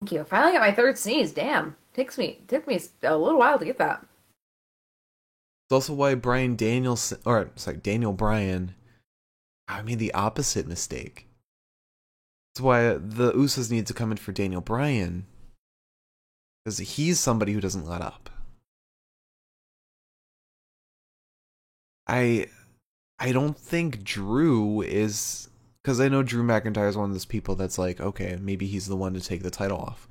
Thank 0.00 0.12
you. 0.12 0.20
I 0.20 0.24
finally 0.24 0.52
got 0.52 0.60
my 0.60 0.70
third 0.70 0.96
sneeze. 0.96 1.32
Damn. 1.32 1.74
Takes 1.94 2.16
me 2.16 2.38
took 2.46 2.68
me 2.68 2.78
a 3.02 3.16
little 3.16 3.40
while 3.40 3.58
to 3.58 3.64
get 3.64 3.78
that. 3.78 4.06
It's 5.64 5.72
also 5.72 5.94
why 5.94 6.14
Bryan 6.14 6.54
Danielson, 6.54 7.18
or 7.24 7.50
sorry, 7.56 7.78
Daniel 7.78 8.12
Bryan, 8.12 8.76
I 9.66 9.82
made 9.82 9.98
the 9.98 10.14
opposite 10.14 10.68
mistake. 10.68 11.26
That's 12.54 12.62
why 12.62 12.92
the 12.92 13.32
Usos 13.32 13.68
need 13.68 13.88
to 13.88 13.94
come 13.94 14.12
in 14.12 14.16
for 14.16 14.30
Daniel 14.30 14.60
Bryan, 14.60 15.26
because 16.64 16.78
he's 16.78 17.18
somebody 17.18 17.52
who 17.52 17.60
doesn't 17.60 17.84
let 17.88 18.00
up. 18.00 18.30
I, 22.06 22.46
I 23.18 23.32
don't 23.32 23.58
think 23.58 24.04
Drew 24.04 24.82
is, 24.82 25.48
because 25.82 26.00
I 26.00 26.08
know 26.08 26.22
Drew 26.22 26.42
McIntyre 26.44 26.88
is 26.88 26.96
one 26.96 27.10
of 27.10 27.14
those 27.14 27.24
people 27.24 27.54
that's 27.54 27.78
like, 27.78 28.00
okay, 28.00 28.38
maybe 28.40 28.66
he's 28.66 28.86
the 28.86 28.96
one 28.96 29.14
to 29.14 29.20
take 29.20 29.42
the 29.42 29.50
title 29.50 29.78
off. 29.78 30.08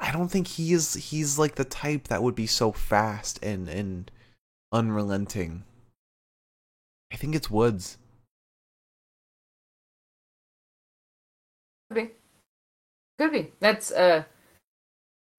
I 0.00 0.12
don't 0.12 0.28
think 0.28 0.46
he 0.46 0.72
is. 0.72 0.94
He's 0.94 1.38
like 1.38 1.56
the 1.56 1.64
type 1.64 2.08
that 2.08 2.22
would 2.22 2.34
be 2.36 2.46
so 2.46 2.70
fast 2.70 3.42
and 3.42 3.68
and 3.68 4.10
unrelenting. 4.72 5.64
I 7.12 7.16
think 7.16 7.34
it's 7.34 7.50
Woods. 7.50 7.98
Could 11.90 11.96
be. 11.96 12.10
Could 13.18 13.32
be. 13.32 13.52
That's 13.60 13.90
a 13.90 14.26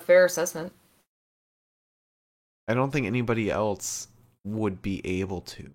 fair 0.01 0.25
assessment. 0.25 0.73
I 2.67 2.73
don't 2.73 2.91
think 2.91 3.07
anybody 3.07 3.49
else 3.49 4.09
would 4.43 4.81
be 4.81 5.01
able 5.05 5.41
to. 5.41 5.71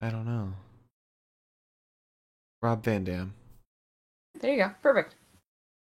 I 0.00 0.10
don't 0.10 0.26
know. 0.26 0.54
Rob 2.60 2.82
Van 2.84 3.04
Dam. 3.04 3.34
There 4.40 4.52
you 4.52 4.58
go. 4.58 4.70
Perfect. 4.82 5.14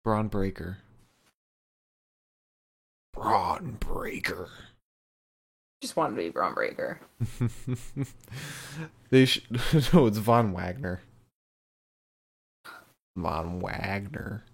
Bron 0.05 0.29
Breakker. 0.29 0.79
Bron 3.13 3.77
Breakker. 3.81 4.49
Just 5.81 5.97
wanted 5.97 6.17
to 6.17 6.23
be 6.23 6.29
Bron 6.31 6.55
Breakker. 6.55 7.01
they 9.11 9.25
should. 9.25 9.45
no, 9.93 10.07
it's 10.07 10.19
Von 10.19 10.53
Wagner. 10.53 11.03
Von 13.17 13.61
Wagner. 13.61 14.45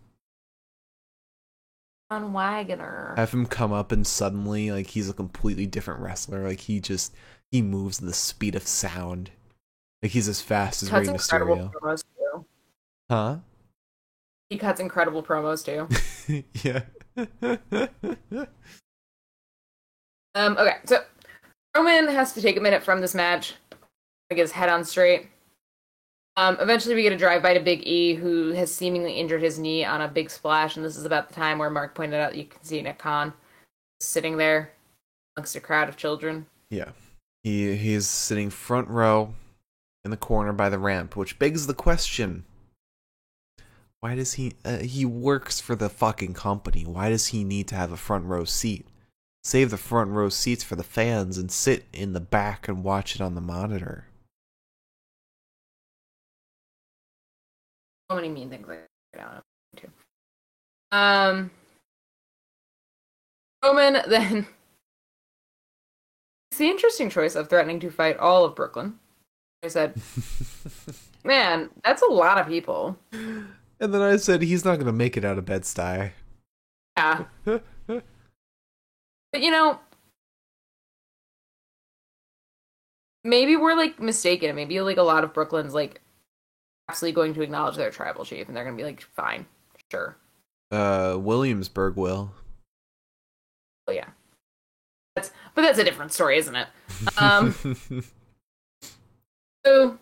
Von 2.10 2.32
Wagner. 2.32 3.14
Have 3.16 3.32
him 3.32 3.46
come 3.46 3.72
up 3.72 3.92
and 3.92 4.06
suddenly, 4.06 4.72
like, 4.72 4.88
he's 4.88 5.08
a 5.08 5.14
completely 5.14 5.66
different 5.66 6.00
wrestler. 6.00 6.46
Like, 6.46 6.60
he 6.60 6.80
just 6.80 7.14
he 7.52 7.62
moves 7.62 7.98
the 7.98 8.12
speed 8.12 8.54
of 8.56 8.66
sound. 8.66 9.30
Like, 10.02 10.12
he's 10.12 10.28
as 10.28 10.40
fast 10.40 10.82
as 10.82 10.90
Rey 10.90 11.06
cuts 11.06 11.32
incredible 11.32 11.56
Mysterio. 11.56 11.72
promos 11.72 12.04
too. 12.16 12.44
Huh? 13.08 13.36
He 14.48 14.58
cuts 14.58 14.80
incredible 14.80 15.22
promos 15.22 15.64
too. 15.64 16.44
yeah. 16.64 16.82
Um, 20.34 20.56
okay, 20.58 20.76
so 20.84 21.00
Roman 21.76 22.08
has 22.08 22.32
to 22.34 22.42
take 22.42 22.56
a 22.56 22.60
minute 22.60 22.82
from 22.82 23.00
this 23.00 23.14
match 23.14 23.54
to 23.70 24.36
get 24.36 24.42
his 24.42 24.52
head 24.52 24.68
on 24.68 24.84
straight. 24.84 25.28
Um, 26.40 26.56
eventually, 26.58 26.94
we 26.94 27.02
get 27.02 27.12
a 27.12 27.18
drive 27.18 27.42
by 27.42 27.52
to 27.52 27.60
Big 27.60 27.86
E, 27.86 28.14
who 28.14 28.52
has 28.52 28.74
seemingly 28.74 29.12
injured 29.12 29.42
his 29.42 29.58
knee 29.58 29.84
on 29.84 30.00
a 30.00 30.08
big 30.08 30.30
splash, 30.30 30.74
and 30.74 30.82
this 30.82 30.96
is 30.96 31.04
about 31.04 31.28
the 31.28 31.34
time 31.34 31.58
where 31.58 31.68
Mark 31.68 31.94
pointed 31.94 32.18
out 32.18 32.34
you 32.34 32.46
can 32.46 32.64
see 32.64 32.80
Nick 32.80 32.96
Khan 32.96 33.34
sitting 34.00 34.38
there 34.38 34.72
amongst 35.36 35.54
a 35.54 35.60
crowd 35.60 35.90
of 35.90 35.98
children. 35.98 36.46
Yeah. 36.70 36.92
He 37.44 37.76
he's 37.76 38.06
sitting 38.06 38.48
front 38.48 38.88
row 38.88 39.34
in 40.02 40.10
the 40.10 40.16
corner 40.16 40.54
by 40.54 40.70
the 40.70 40.78
ramp, 40.78 41.14
which 41.14 41.38
begs 41.38 41.66
the 41.66 41.74
question 41.74 42.44
Why 44.00 44.14
does 44.14 44.32
he? 44.32 44.54
Uh, 44.64 44.78
he 44.78 45.04
works 45.04 45.60
for 45.60 45.76
the 45.76 45.90
fucking 45.90 46.32
company. 46.32 46.86
Why 46.86 47.10
does 47.10 47.26
he 47.26 47.44
need 47.44 47.68
to 47.68 47.74
have 47.74 47.92
a 47.92 47.98
front 47.98 48.24
row 48.24 48.44
seat? 48.44 48.86
Save 49.44 49.68
the 49.68 49.76
front 49.76 50.12
row 50.12 50.30
seats 50.30 50.64
for 50.64 50.76
the 50.76 50.84
fans 50.84 51.36
and 51.36 51.52
sit 51.52 51.84
in 51.92 52.14
the 52.14 52.18
back 52.18 52.66
and 52.66 52.82
watch 52.82 53.14
it 53.14 53.20
on 53.20 53.34
the 53.34 53.42
monitor. 53.42 54.06
Many 58.14 58.28
mean 58.28 58.50
things 58.50 58.68
like 58.68 58.86
that. 59.14 59.42
Too. 59.76 59.88
Um, 60.92 61.50
Roman 63.64 63.98
then. 64.08 64.46
It's 66.50 66.58
the 66.58 66.68
interesting 66.68 67.10
choice 67.10 67.36
of 67.36 67.48
threatening 67.48 67.78
to 67.80 67.90
fight 67.90 68.16
all 68.16 68.44
of 68.44 68.56
Brooklyn. 68.56 68.98
I 69.62 69.68
said, 69.68 70.00
man, 71.24 71.70
that's 71.84 72.02
a 72.02 72.06
lot 72.06 72.38
of 72.38 72.48
people. 72.48 72.98
And 73.12 73.94
then 73.94 74.02
I 74.02 74.16
said 74.16 74.42
he's 74.42 74.64
not 74.64 74.78
gonna 74.78 74.92
make 74.92 75.16
it 75.16 75.24
out 75.24 75.38
of 75.38 75.44
Bed 75.44 75.62
Stuy. 75.62 76.12
Yeah. 76.96 77.24
but 77.44 78.02
you 79.34 79.50
know, 79.50 79.78
maybe 83.22 83.56
we're 83.56 83.76
like 83.76 84.00
mistaken. 84.00 84.54
Maybe 84.56 84.80
like 84.80 84.96
a 84.96 85.02
lot 85.02 85.24
of 85.24 85.32
Brooklyn's 85.32 85.74
like 85.74 86.00
absolutely 86.90 87.14
going 87.14 87.32
to 87.34 87.42
acknowledge 87.42 87.76
their 87.76 87.90
tribal 87.90 88.24
chief 88.24 88.48
and 88.48 88.56
they're 88.56 88.64
gonna 88.64 88.76
be 88.76 88.82
like, 88.82 89.00
fine, 89.00 89.46
sure. 89.92 90.16
Uh, 90.72 91.16
Williamsburg 91.20 91.94
will. 91.96 92.32
Oh 93.86 93.92
yeah. 93.92 94.08
That's 95.14 95.30
but 95.54 95.62
that's 95.62 95.78
a 95.78 95.84
different 95.84 96.12
story, 96.12 96.36
isn't 96.38 96.56
it? 96.56 96.66
Um 97.16 97.54
so 99.64 99.98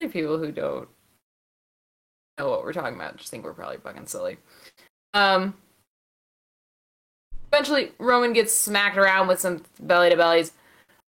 people 0.00 0.38
who 0.38 0.52
don't 0.52 0.88
know 2.38 2.50
what 2.50 2.62
we're 2.62 2.72
talking 2.74 2.94
about 2.94 3.16
just 3.16 3.30
think 3.30 3.44
we're 3.44 3.54
probably 3.54 3.78
fucking 3.78 4.06
silly. 4.06 4.36
Um 5.14 5.54
eventually 7.50 7.92
Roman 7.98 8.34
gets 8.34 8.54
smacked 8.54 8.98
around 8.98 9.28
with 9.28 9.40
some 9.40 9.62
belly 9.80 10.10
to 10.10 10.16
bellies. 10.16 10.52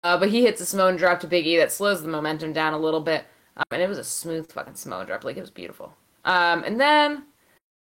Uh, 0.04 0.18
but 0.18 0.30
he 0.30 0.44
hits 0.44 0.62
a 0.62 0.66
Samoan 0.66 0.96
drop 0.96 1.20
to 1.20 1.28
Big 1.28 1.46
E 1.46 1.58
that 1.58 1.72
slows 1.72 2.02
the 2.02 2.08
momentum 2.08 2.54
down 2.54 2.74
a 2.74 2.80
little 2.80 3.02
bit. 3.02 3.26
Um, 3.58 3.64
and 3.72 3.82
it 3.82 3.90
was 3.90 3.98
a 3.98 4.04
smooth 4.04 4.52
fucking 4.52 4.76
Samoan 4.76 5.06
drop. 5.06 5.24
Like, 5.24 5.38
it 5.38 5.42
was 5.42 5.52
beautiful. 5.52 5.94
Um, 6.26 6.64
and 6.64 6.80
then 6.80 7.24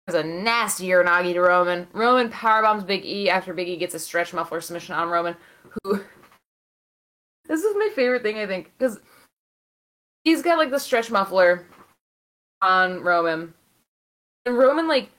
there's 0.06 0.24
a 0.24 0.28
nasty 0.28 0.88
Uranage 0.88 1.34
to 1.34 1.42
Roman. 1.42 1.88
Roman 1.94 2.30
powerbombs 2.30 2.86
Big 2.86 3.06
E 3.06 3.30
after 3.30 3.54
Big 3.54 3.70
E 3.70 3.78
gets 3.78 3.96
a 3.96 4.00
stretch 4.00 4.34
muffler 4.34 4.62
submission 4.62 4.96
on 4.96 5.10
Roman, 5.10 5.36
who. 5.84 5.96
this 7.48 7.64
is 7.64 7.76
my 7.76 7.90
favorite 7.96 8.24
thing, 8.24 8.38
I 8.38 8.46
think, 8.46 8.72
because 8.78 9.00
he's 10.24 10.42
got, 10.42 10.58
like, 10.58 10.72
the 10.72 10.80
stretch 10.80 11.10
muffler 11.10 11.66
on 12.62 13.02
Roman. 13.02 13.54
And 14.46 14.58
Roman, 14.58 14.88
like, 14.88 15.10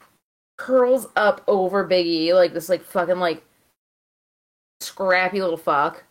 curls 0.56 1.06
up 1.16 1.42
over 1.48 1.84
Big 1.84 2.06
E, 2.06 2.34
like 2.34 2.52
this, 2.52 2.68
like, 2.68 2.84
fucking, 2.84 3.18
like, 3.18 3.42
scrappy 4.80 5.40
little 5.40 5.56
fuck. 5.56 6.04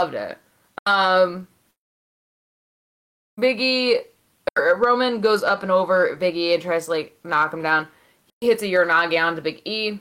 Loved 0.00 0.14
it. 0.14 0.38
Um, 0.86 1.46
Biggie 3.38 3.98
Roman 4.56 5.20
goes 5.20 5.42
up 5.42 5.62
and 5.62 5.70
over 5.70 6.16
Biggie 6.16 6.54
and 6.54 6.62
tries 6.62 6.86
to 6.86 6.92
like 6.92 7.18
knock 7.22 7.52
him 7.52 7.62
down. 7.62 7.86
He 8.40 8.46
hits 8.46 8.62
a 8.62 8.66
Uranage 8.66 9.22
onto 9.22 9.42
Big 9.42 9.60
E. 9.66 10.00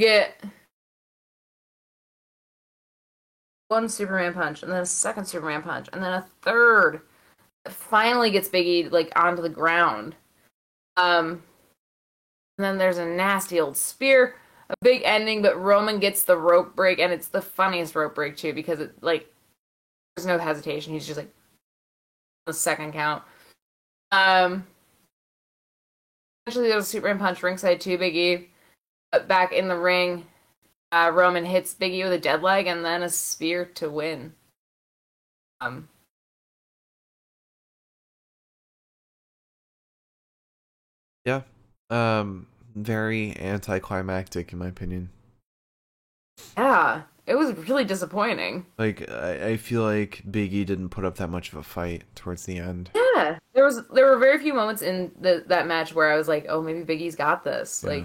Get 0.00 0.42
one 3.68 3.88
Superman 3.88 4.34
punch, 4.34 4.64
and 4.64 4.72
then 4.72 4.82
a 4.82 4.86
second 4.86 5.26
Superman 5.26 5.62
punch, 5.62 5.88
and 5.92 6.02
then 6.02 6.12
a 6.12 6.26
third. 6.42 7.02
Finally 7.68 8.32
gets 8.32 8.48
Biggie 8.48 8.90
like 8.90 9.12
onto 9.14 9.42
the 9.42 9.48
ground. 9.48 10.16
Um, 10.96 11.44
and 12.58 12.64
then 12.64 12.78
there's 12.78 12.98
a 12.98 13.06
nasty 13.06 13.60
old 13.60 13.76
spear 13.76 14.34
a 14.70 14.74
big 14.82 15.02
ending, 15.04 15.42
but 15.42 15.60
Roman 15.60 15.98
gets 15.98 16.24
the 16.24 16.36
rope 16.36 16.74
break, 16.74 16.98
and 16.98 17.12
it's 17.12 17.28
the 17.28 17.42
funniest 17.42 17.94
rope 17.94 18.14
break 18.14 18.36
too 18.36 18.52
because 18.52 18.80
it 18.80 19.02
like 19.02 19.32
there's 20.16 20.26
no 20.26 20.38
hesitation. 20.38 20.92
He's 20.92 21.06
just 21.06 21.18
like 21.18 21.32
the 22.46 22.52
second 22.52 22.92
count. 22.92 23.22
Um, 24.10 24.66
eventually 26.46 26.68
there's 26.68 26.84
a 26.84 26.86
Superman 26.86 27.18
punch 27.18 27.42
ringside 27.42 27.80
to 27.82 27.98
Biggie. 27.98 28.46
But 29.10 29.28
back 29.28 29.52
in 29.52 29.68
the 29.68 29.78
ring, 29.78 30.26
uh, 30.90 31.10
Roman 31.12 31.44
hits 31.44 31.74
Biggie 31.74 32.02
with 32.02 32.12
a 32.12 32.18
dead 32.18 32.42
leg 32.42 32.66
and 32.66 32.84
then 32.84 33.02
a 33.02 33.08
spear 33.08 33.64
to 33.74 33.90
win. 33.90 34.34
Um. 35.60 35.88
Yeah. 41.24 41.42
Um 41.90 42.46
very 42.74 43.36
anticlimactic 43.38 44.52
in 44.52 44.58
my 44.58 44.68
opinion. 44.68 45.10
Yeah, 46.56 47.02
it 47.26 47.34
was 47.34 47.54
really 47.68 47.84
disappointing. 47.84 48.66
Like 48.78 49.08
I, 49.10 49.50
I 49.50 49.56
feel 49.56 49.82
like 49.82 50.22
Biggie 50.28 50.66
didn't 50.66 50.90
put 50.90 51.04
up 51.04 51.16
that 51.16 51.28
much 51.30 51.52
of 51.52 51.58
a 51.58 51.62
fight 51.62 52.04
towards 52.14 52.44
the 52.44 52.58
end. 52.58 52.90
Yeah, 52.94 53.38
there 53.54 53.64
was 53.64 53.86
there 53.88 54.06
were 54.06 54.18
very 54.18 54.38
few 54.38 54.54
moments 54.54 54.82
in 54.82 55.12
the, 55.20 55.44
that 55.46 55.66
match 55.66 55.94
where 55.94 56.10
I 56.10 56.16
was 56.16 56.28
like, 56.28 56.46
oh, 56.48 56.62
maybe 56.62 56.82
Big 56.82 57.00
E's 57.00 57.16
got 57.16 57.44
this. 57.44 57.84
Like, 57.84 58.04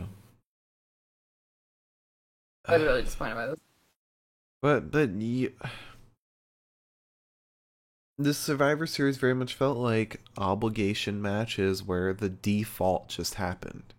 I 2.65 2.73
was 2.73 2.81
really 2.81 3.03
disappointed 3.03 3.35
by 3.35 3.47
this. 3.47 3.59
But 4.61 4.91
but 4.91 5.09
you, 5.11 5.53
this 8.17 8.37
Survivor 8.37 8.87
Series 8.87 9.17
very 9.17 9.35
much 9.35 9.53
felt 9.53 9.77
like 9.77 10.21
obligation 10.37 11.21
matches 11.21 11.83
where 11.83 12.13
the 12.13 12.29
default 12.29 13.09
just 13.09 13.35
happened 13.35 13.93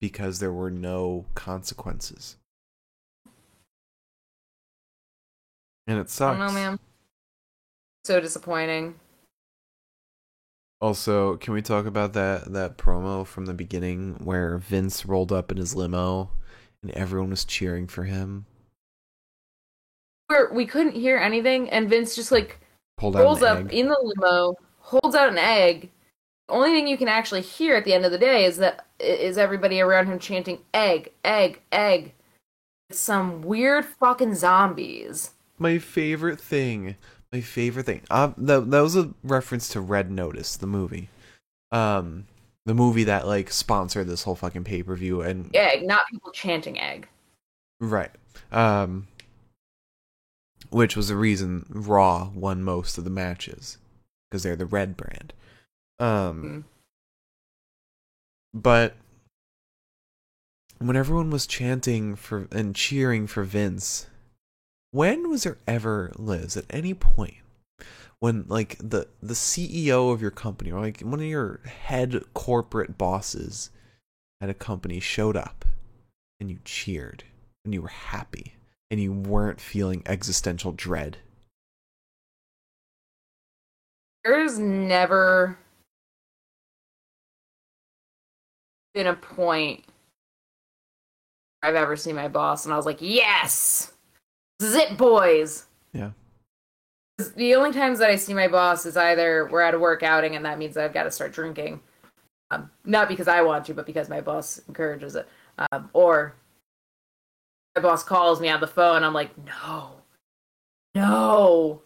because 0.00 0.38
there 0.38 0.52
were 0.52 0.70
no 0.70 1.26
consequences. 1.34 2.36
And 5.86 5.98
it 5.98 6.10
sucks. 6.10 6.36
I 6.36 6.38
don't 6.38 6.54
know, 6.54 6.60
man. 6.60 6.78
So 8.04 8.20
disappointing. 8.20 8.94
Also, 10.80 11.36
can 11.36 11.54
we 11.54 11.62
talk 11.62 11.86
about 11.86 12.12
that 12.12 12.52
that 12.52 12.78
promo 12.78 13.26
from 13.26 13.46
the 13.46 13.54
beginning 13.54 14.20
where 14.22 14.58
Vince 14.58 15.04
rolled 15.04 15.32
up 15.32 15.50
in 15.50 15.56
his 15.56 15.74
limo 15.74 16.30
and 16.82 16.92
everyone 16.92 17.30
was 17.30 17.44
cheering 17.44 17.88
for 17.88 18.04
him? 18.04 18.46
Where 20.28 20.52
we 20.52 20.66
couldn't 20.66 20.94
hear 20.94 21.16
anything, 21.16 21.68
and 21.70 21.88
Vince 21.88 22.14
just 22.14 22.30
like 22.30 22.60
rolls 23.02 23.42
up 23.42 23.58
egg. 23.58 23.72
in 23.72 23.88
the 23.88 23.98
limo, 24.02 24.54
holds 24.78 25.16
out 25.16 25.30
an 25.30 25.38
egg. 25.38 25.90
Only 26.48 26.70
thing 26.70 26.88
you 26.88 26.96
can 26.96 27.08
actually 27.08 27.42
hear 27.42 27.76
at 27.76 27.84
the 27.84 27.92
end 27.92 28.04
of 28.04 28.12
the 28.12 28.18
day 28.18 28.44
is 28.44 28.56
that 28.58 28.86
is 28.98 29.36
everybody 29.38 29.80
around 29.80 30.06
him 30.06 30.18
chanting 30.18 30.60
egg, 30.72 31.12
egg, 31.24 31.60
egg. 31.70 32.14
It's 32.90 32.98
some 32.98 33.42
weird 33.42 33.84
fucking 33.84 34.34
zombies. 34.34 35.32
My 35.58 35.78
favorite 35.78 36.40
thing, 36.40 36.96
my 37.32 37.40
favorite 37.40 37.86
thing. 37.86 38.02
Uh, 38.10 38.32
that 38.38 38.70
that 38.70 38.80
was 38.80 38.96
a 38.96 39.12
reference 39.22 39.68
to 39.70 39.80
Red 39.80 40.10
Notice, 40.10 40.56
the 40.56 40.66
movie. 40.66 41.10
Um, 41.70 42.26
the 42.68 42.74
movie 42.74 43.04
that 43.04 43.26
like 43.26 43.50
sponsored 43.50 44.06
this 44.06 44.22
whole 44.22 44.34
fucking 44.34 44.64
pay 44.64 44.82
per 44.82 44.94
view 44.94 45.22
and 45.22 45.54
Egg, 45.56 45.86
not 45.86 46.06
people 46.10 46.30
chanting 46.32 46.78
egg. 46.78 47.08
Right. 47.80 48.10
Um 48.52 49.08
which 50.70 50.94
was 50.94 51.08
the 51.08 51.16
reason 51.16 51.64
Raw 51.70 52.30
won 52.34 52.62
most 52.62 52.98
of 52.98 53.04
the 53.04 53.10
matches 53.10 53.78
because 54.30 54.42
they're 54.42 54.54
the 54.54 54.66
red 54.66 54.98
brand. 54.98 55.32
Um 55.98 56.42
Mm. 56.42 56.64
but 58.54 58.96
when 60.78 60.96
everyone 60.96 61.30
was 61.30 61.46
chanting 61.46 62.14
for 62.14 62.46
and 62.52 62.74
cheering 62.74 63.26
for 63.26 63.42
Vince, 63.42 64.06
when 64.92 65.28
was 65.28 65.42
there 65.42 65.58
ever 65.66 66.12
Liz 66.16 66.56
at 66.56 66.64
any 66.70 66.94
point 66.94 67.34
when 68.20 68.44
like 68.48 68.76
the 68.78 69.08
the 69.22 69.34
CEO 69.34 70.12
of 70.12 70.22
your 70.22 70.30
company 70.30 70.70
or 70.70 70.80
like 70.80 71.00
one 71.00 71.20
of 71.20 71.26
your 71.26 71.60
head 71.64 72.22
corporate 72.34 72.96
bosses 72.98 73.70
at 74.40 74.50
a 74.50 74.54
company 74.54 75.00
showed 75.00 75.36
up 75.36 75.64
and 76.40 76.50
you 76.50 76.58
cheered 76.64 77.24
and 77.64 77.74
you 77.74 77.82
were 77.82 77.88
happy 77.88 78.54
and 78.90 79.00
you 79.00 79.12
weren't 79.12 79.60
feeling 79.60 80.02
existential 80.06 80.72
dread. 80.72 81.18
There's 84.24 84.58
never 84.58 85.58
been 88.98 89.06
a 89.06 89.14
point 89.14 89.84
I've 91.62 91.76
ever 91.76 91.94
seen 91.94 92.16
my 92.16 92.26
boss 92.26 92.64
and 92.64 92.74
I 92.74 92.76
was 92.76 92.84
like, 92.84 92.98
yes, 92.98 93.92
this 94.58 94.70
is 94.70 94.74
it, 94.74 94.96
boys. 94.96 95.66
Yeah. 95.92 96.10
The 97.36 97.54
only 97.54 97.70
times 97.70 98.00
that 98.00 98.10
I 98.10 98.16
see 98.16 98.34
my 98.34 98.48
boss 98.48 98.86
is 98.86 98.96
either 98.96 99.48
we're 99.52 99.60
at 99.60 99.74
a 99.74 99.78
work 99.78 100.02
outing 100.02 100.34
and 100.34 100.44
that 100.44 100.58
means 100.58 100.74
that 100.74 100.84
I've 100.84 100.92
got 100.92 101.04
to 101.04 101.12
start 101.12 101.32
drinking. 101.32 101.78
Um, 102.50 102.72
not 102.84 103.08
because 103.08 103.28
I 103.28 103.40
want 103.42 103.66
to, 103.66 103.74
but 103.74 103.86
because 103.86 104.08
my 104.08 104.20
boss 104.20 104.60
encourages 104.66 105.14
it. 105.14 105.28
Um, 105.70 105.90
or 105.92 106.34
my 107.76 107.82
boss 107.82 108.02
calls 108.02 108.40
me 108.40 108.48
on 108.48 108.60
the 108.60 108.66
phone. 108.66 109.04
I'm 109.04 109.14
like, 109.14 109.30
no, 109.46 109.92
no. 110.96 111.82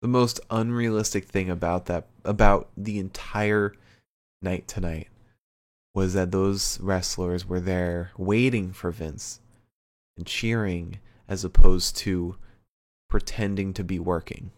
The 0.00 0.08
most 0.08 0.38
unrealistic 0.48 1.24
thing 1.24 1.50
about 1.50 1.86
that 1.86 2.06
about 2.24 2.68
the 2.76 3.00
entire 3.00 3.72
night 4.42 4.68
tonight 4.68 5.08
was 5.94 6.14
that 6.14 6.32
those 6.32 6.80
wrestlers 6.80 7.46
were 7.46 7.60
there 7.60 8.10
waiting 8.16 8.72
for 8.72 8.90
Vince 8.90 9.40
and 10.16 10.26
cheering 10.26 10.98
as 11.28 11.44
opposed 11.44 11.96
to 11.96 12.36
pretending 13.08 13.74
to 13.74 13.84
be 13.84 13.98
working. 13.98 14.50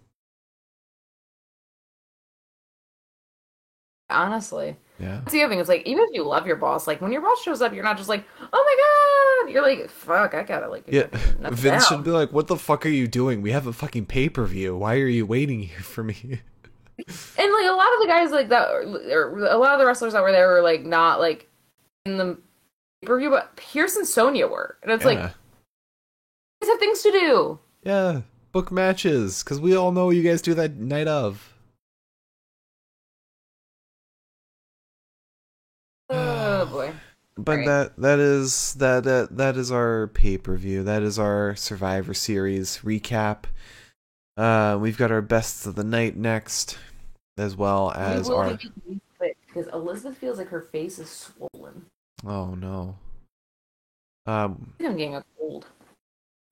Honestly. 4.10 4.76
Yeah. 5.00 5.16
That's 5.18 5.32
the 5.32 5.42
other 5.42 5.50
thing. 5.52 5.58
It's 5.60 5.68
like 5.68 5.86
even 5.86 6.04
if 6.04 6.10
you 6.12 6.22
love 6.22 6.46
your 6.46 6.56
boss, 6.56 6.86
like 6.86 7.00
when 7.00 7.10
your 7.10 7.22
boss 7.22 7.42
shows 7.42 7.60
up, 7.62 7.72
you're 7.74 7.82
not 7.82 7.96
just 7.96 8.08
like, 8.08 8.24
oh 8.40 8.46
my 8.52 9.48
god. 9.48 9.52
You're 9.52 9.62
like, 9.62 9.90
fuck, 9.90 10.34
I 10.34 10.42
gotta 10.42 10.68
like. 10.68 10.84
Yeah. 10.86 11.06
Vince 11.40 11.60
down. 11.62 11.80
should 11.98 12.04
be 12.04 12.10
like, 12.10 12.32
"What 12.32 12.46
the 12.46 12.56
fuck 12.56 12.86
are 12.86 12.90
you 12.90 13.06
doing? 13.06 13.42
We 13.42 13.50
have 13.50 13.66
a 13.66 13.72
fucking 13.72 14.06
pay 14.06 14.28
per 14.28 14.44
view. 14.46 14.76
Why 14.76 14.96
are 14.96 15.06
you 15.06 15.26
waiting 15.26 15.62
here 15.64 15.80
for 15.80 16.04
me?" 16.04 16.40
And 16.96 17.06
like 17.52 17.66
a 17.66 17.72
lot 17.76 17.92
of 17.94 18.00
the 18.00 18.06
guys 18.06 18.30
like 18.30 18.48
that, 18.50 18.68
or 18.70 19.46
a 19.46 19.58
lot 19.58 19.72
of 19.74 19.80
the 19.80 19.86
wrestlers 19.86 20.12
that 20.12 20.22
were 20.22 20.30
there 20.32 20.48
were 20.48 20.62
like 20.62 20.84
not 20.84 21.18
like 21.20 21.48
in 22.06 22.16
the 22.18 22.38
review, 23.06 23.30
but 23.30 23.56
Pearce 23.56 23.96
and 23.96 24.06
Sonya 24.06 24.46
were, 24.46 24.78
and 24.82 24.92
it's 24.92 25.04
like, 25.04 25.18
yeah. 25.18 25.30
guys 26.62 26.68
have 26.70 26.78
things 26.78 27.02
to 27.02 27.10
do. 27.10 27.58
yeah, 27.82 28.20
book 28.52 28.70
matches 28.70 29.42
because 29.42 29.60
we 29.60 29.74
all 29.76 29.90
know 29.92 30.10
you 30.10 30.22
guys 30.22 30.40
do 30.40 30.54
that 30.54 30.76
night 30.76 31.08
of. 31.08 31.50
Oh 36.10 36.66
boy. 36.66 36.92
But 37.36 37.56
Right. 37.58 37.66
that 37.66 37.96
that 37.98 38.18
is 38.20 38.74
that 38.74 39.04
that 39.04 39.36
that 39.36 39.56
is 39.56 39.72
our 39.72 40.06
pay 40.08 40.38
per 40.38 40.56
view. 40.56 40.82
That 40.84 41.02
is 41.02 41.18
our 41.18 41.56
Survivor 41.56 42.14
Series 42.14 42.78
recap. 42.84 43.44
Uh, 44.36 44.78
we've 44.80 44.98
got 44.98 45.12
our 45.12 45.22
best 45.22 45.66
of 45.66 45.74
the 45.74 45.84
night 45.84 46.16
next, 46.16 46.78
as 47.36 47.56
well 47.56 47.92
as 47.92 48.28
we 48.28 48.34
our. 48.34 48.50
make 48.50 48.64
it 48.64 48.72
quick 49.18 49.36
because 49.46 49.66
Elizabeth 49.72 50.18
feels 50.18 50.38
like 50.38 50.48
her 50.48 50.62
face 50.62 50.98
is 50.98 51.08
swollen. 51.08 51.86
Oh 52.26 52.54
no. 52.54 52.96
Um, 54.26 54.72
I 54.74 54.78
think 54.78 54.90
I'm 54.90 54.96
getting 54.96 55.16
a 55.16 55.24
cold. 55.38 55.66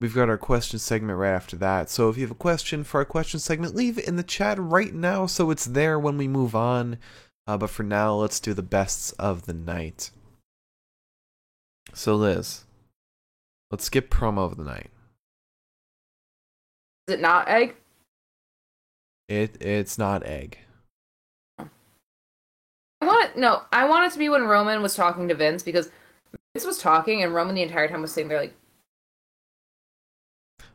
we've 0.01 0.15
got 0.15 0.29
our 0.29 0.39
question 0.39 0.79
segment 0.79 1.19
right 1.19 1.33
after 1.33 1.57
that. 1.57 1.89
So 1.89 2.09
if 2.09 2.17
you 2.17 2.23
have 2.23 2.31
a 2.31 2.35
question 2.35 2.85
for 2.85 2.99
our 2.99 3.05
question 3.05 3.41
segment, 3.41 3.75
leave 3.75 3.99
it 3.99 4.07
in 4.07 4.17
the 4.17 4.23
chat 4.23 4.59
right 4.61 4.93
now 4.93 5.27
so 5.27 5.51
it's 5.51 5.65
there 5.65 5.99
when 5.99 6.19
we 6.19 6.29
move 6.29 6.55
on. 6.55 6.99
Uh, 7.47 7.57
but 7.57 7.71
for 7.71 7.83
now, 7.83 8.15
let's 8.15 8.39
do 8.39 8.55
the 8.55 8.63
bests 8.63 9.13
of 9.13 9.47
the 9.47 9.55
night. 9.55 10.11
So 11.95 12.15
Liz, 12.15 12.65
let's 13.71 13.85
skip 13.85 14.11
promo 14.11 14.45
of 14.45 14.57
the 14.57 14.65
night. 14.65 14.91
Is 17.09 17.15
it 17.15 17.21
not 17.21 17.49
egg? 17.49 17.75
It 19.29 19.61
it's 19.61 19.99
not 19.99 20.25
egg. 20.25 20.59
I 21.59 23.07
want 23.07 23.31
it. 23.31 23.37
No, 23.37 23.63
I 23.73 23.89
want 23.89 24.07
it 24.07 24.13
to 24.13 24.19
be 24.19 24.29
when 24.29 24.45
Roman 24.45 24.83
was 24.83 24.95
talking 24.95 25.29
to 25.29 25.35
Vince 25.35 25.63
because 25.63 25.91
Vince 26.55 26.67
was 26.67 26.79
talking 26.79 27.23
and 27.23 27.35
Roman 27.35 27.55
the 27.55 27.63
entire 27.63 27.89
time 27.89 28.03
was 28.03 28.13
sitting 28.13 28.29
there 28.29 28.41
like, 28.41 28.55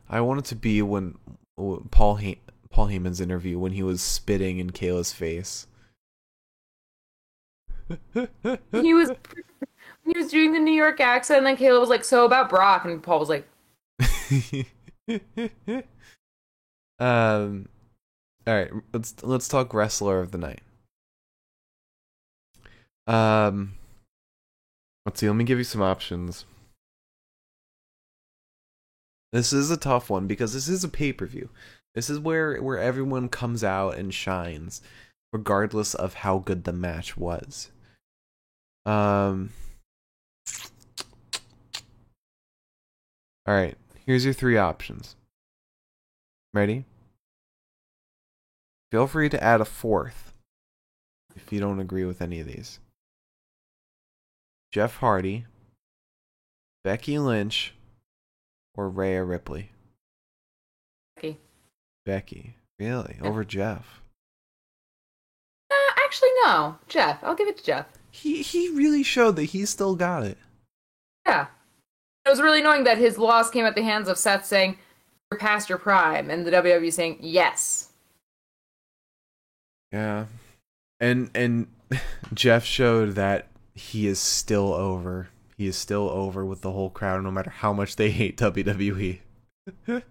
I 0.08 0.20
want 0.20 0.40
it 0.40 0.44
to 0.46 0.56
be 0.56 0.82
when 0.82 1.16
Paul 1.90 2.16
Hey- 2.16 2.40
Paul 2.70 2.88
Heyman's 2.88 3.20
interview 3.20 3.58
when 3.58 3.72
he 3.72 3.82
was 3.82 4.02
spitting 4.02 4.58
in 4.58 4.70
Kayla's 4.70 5.12
face. 5.12 5.66
he 8.12 8.94
was 8.94 9.10
he 10.04 10.18
was 10.18 10.30
doing 10.30 10.52
the 10.52 10.58
New 10.58 10.72
York 10.74 11.00
accent, 11.00 11.38
and 11.38 11.46
then 11.46 11.56
Kayla 11.56 11.80
was 11.80 11.88
like, 11.88 12.04
"So 12.04 12.26
about 12.26 12.50
Brock," 12.50 12.84
and 12.84 13.02
Paul 13.02 13.20
was 13.20 13.28
like, 13.30 13.46
um 16.98 17.68
all 18.46 18.54
right, 18.54 18.70
let's 18.92 19.22
let's 19.22 19.48
talk 19.48 19.74
wrestler 19.74 20.20
of 20.20 20.32
the 20.32 20.38
night. 20.38 20.62
Um 23.06 23.74
let's 25.06 25.20
see, 25.20 25.28
let 25.28 25.36
me 25.36 25.44
give 25.44 25.58
you 25.58 25.64
some 25.64 25.82
options. 25.82 26.44
This 29.32 29.52
is 29.52 29.70
a 29.70 29.76
tough 29.76 30.08
one 30.08 30.26
because 30.26 30.54
this 30.54 30.68
is 30.68 30.84
a 30.84 30.88
pay-per-view. 30.88 31.50
This 31.94 32.08
is 32.08 32.18
where 32.18 32.60
where 32.62 32.78
everyone 32.78 33.28
comes 33.28 33.62
out 33.62 33.96
and 33.96 34.12
shines 34.12 34.80
regardless 35.32 35.94
of 35.94 36.14
how 36.14 36.38
good 36.38 36.64
the 36.64 36.72
match 36.72 37.16
was. 37.16 37.70
Um 38.86 39.50
All 43.46 43.54
right, 43.54 43.76
here's 44.04 44.26
your 44.26 44.34
three 44.34 44.58
options. 44.58 45.16
Ready? 46.54 46.84
Feel 48.90 49.06
free 49.06 49.28
to 49.28 49.42
add 49.42 49.60
a 49.60 49.64
fourth 49.66 50.32
if 51.36 51.52
you 51.52 51.60
don't 51.60 51.80
agree 51.80 52.04
with 52.04 52.22
any 52.22 52.40
of 52.40 52.46
these. 52.46 52.78
Jeff 54.72 54.96
Hardy, 54.96 55.46
Becky 56.84 57.18
Lynch, 57.18 57.74
or 58.74 58.88
Rhea 58.88 59.22
Ripley. 59.24 59.70
Becky. 61.16 61.38
Becky, 62.06 62.56
really? 62.78 63.18
Over 63.22 63.44
Jeff? 63.44 64.00
uh, 65.70 65.74
actually, 66.04 66.30
no, 66.44 66.76
Jeff. 66.88 67.22
I'll 67.22 67.34
give 67.34 67.48
it 67.48 67.58
to 67.58 67.64
Jeff." 67.64 67.86
He 68.10 68.42
he 68.42 68.70
really 68.70 69.02
showed 69.02 69.36
that 69.36 69.44
he 69.44 69.66
still 69.66 69.94
got 69.96 70.22
it. 70.22 70.38
Yeah, 71.26 71.46
it 72.24 72.30
was 72.30 72.40
really 72.40 72.60
annoying 72.60 72.84
that 72.84 72.98
his 72.98 73.18
loss 73.18 73.50
came 73.50 73.66
at 73.66 73.74
the 73.74 73.82
hands 73.82 74.08
of 74.08 74.16
Seth 74.16 74.46
saying, 74.46 74.78
"You're 75.30 75.38
past 75.38 75.68
your 75.68 75.78
prime," 75.78 76.30
and 76.30 76.46
the 76.46 76.50
WWE 76.50 76.92
saying, 76.92 77.18
"Yes." 77.20 77.90
Yeah. 79.92 80.26
And 81.00 81.30
and 81.34 81.68
Jeff 82.34 82.64
showed 82.64 83.12
that 83.12 83.48
he 83.74 84.06
is 84.06 84.18
still 84.18 84.72
over. 84.74 85.28
He 85.56 85.66
is 85.66 85.76
still 85.76 86.08
over 86.08 86.44
with 86.44 86.60
the 86.60 86.72
whole 86.72 86.90
crowd 86.90 87.22
no 87.22 87.30
matter 87.30 87.50
how 87.50 87.72
much 87.72 87.96
they 87.96 88.10
hate 88.10 88.36
WWE. 88.36 89.20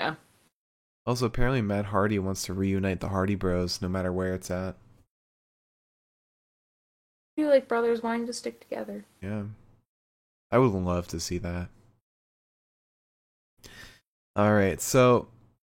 Yeah. 0.00 0.14
Also 1.06 1.26
apparently 1.26 1.60
Matt 1.60 1.86
Hardy 1.86 2.20
wants 2.20 2.44
to 2.44 2.54
reunite 2.54 3.00
the 3.00 3.08
Hardy 3.08 3.34
Bros 3.34 3.82
no 3.82 3.88
matter 3.88 4.12
where 4.12 4.32
it's 4.32 4.48
at. 4.48 4.76
I 7.36 7.40
feel 7.40 7.48
like 7.48 7.66
brothers 7.66 8.00
wanting 8.00 8.26
to 8.26 8.32
stick 8.32 8.60
together. 8.60 9.04
Yeah. 9.20 9.42
I 10.52 10.58
would 10.58 10.70
love 10.70 11.08
to 11.08 11.18
see 11.18 11.38
that. 11.38 11.68
All 14.38 14.54
right, 14.54 14.80
so 14.80 15.26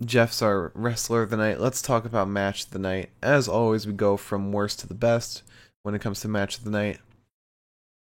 Jeff's 0.02 0.40
our 0.40 0.72
wrestler 0.74 1.20
of 1.20 1.28
the 1.28 1.36
night. 1.36 1.60
Let's 1.60 1.82
talk 1.82 2.06
about 2.06 2.30
match 2.30 2.64
of 2.64 2.70
the 2.70 2.78
night. 2.78 3.10
As 3.22 3.46
always, 3.46 3.86
we 3.86 3.92
go 3.92 4.16
from 4.16 4.52
worst 4.52 4.80
to 4.80 4.86
the 4.86 4.94
best 4.94 5.42
when 5.82 5.94
it 5.94 6.00
comes 6.00 6.20
to 6.20 6.28
match 6.28 6.56
of 6.56 6.64
the 6.64 6.70
night. 6.70 6.98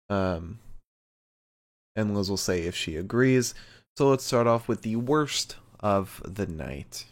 Um, 0.09 0.59
and 1.93 2.15
Liz 2.15 2.29
will 2.29 2.37
say 2.37 2.61
if 2.61 2.73
she 2.73 2.95
agrees. 2.95 3.53
So 3.97 4.07
let's 4.07 4.23
start 4.23 4.47
off 4.47 4.69
with 4.69 4.83
the 4.83 4.95
worst 4.95 5.57
of 5.81 6.21
the 6.23 6.47
night. 6.47 7.03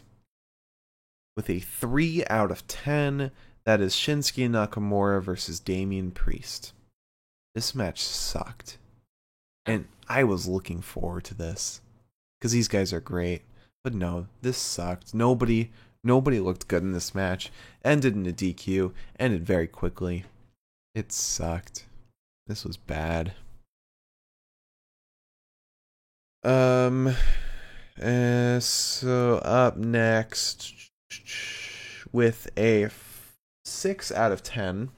With 1.36 1.50
a 1.50 1.60
3 1.60 2.24
out 2.30 2.50
of 2.50 2.66
10, 2.66 3.30
that 3.66 3.82
is 3.82 3.94
Shinsuke 3.94 4.48
Nakamura 4.48 5.22
versus 5.22 5.60
Damian 5.60 6.12
Priest. 6.12 6.72
This 7.54 7.74
match 7.74 8.00
sucked. 8.00 8.78
And 9.66 9.84
I 10.08 10.24
was 10.24 10.48
looking 10.48 10.80
forward 10.80 11.24
to 11.24 11.34
this 11.34 11.82
because 12.44 12.52
these 12.52 12.68
guys 12.68 12.92
are 12.92 13.00
great. 13.00 13.40
But 13.82 13.94
no, 13.94 14.26
this 14.42 14.58
sucked. 14.58 15.14
Nobody, 15.14 15.70
nobody 16.02 16.40
looked 16.40 16.68
good 16.68 16.82
in 16.82 16.92
this 16.92 17.14
match. 17.14 17.50
Ended 17.82 18.14
in 18.14 18.26
a 18.26 18.32
DQ. 18.34 18.92
Ended 19.18 19.46
very 19.46 19.66
quickly. 19.66 20.26
It 20.94 21.10
sucked. 21.10 21.86
This 22.46 22.66
was 22.66 22.76
bad. 22.76 23.32
Um. 26.42 27.14
Uh, 27.98 28.60
so 28.60 29.36
up 29.38 29.78
next 29.78 30.74
with 32.12 32.50
a 32.58 32.84
f- 32.84 33.32
six 33.64 34.12
out 34.12 34.32
of 34.32 34.42
ten. 34.42 34.90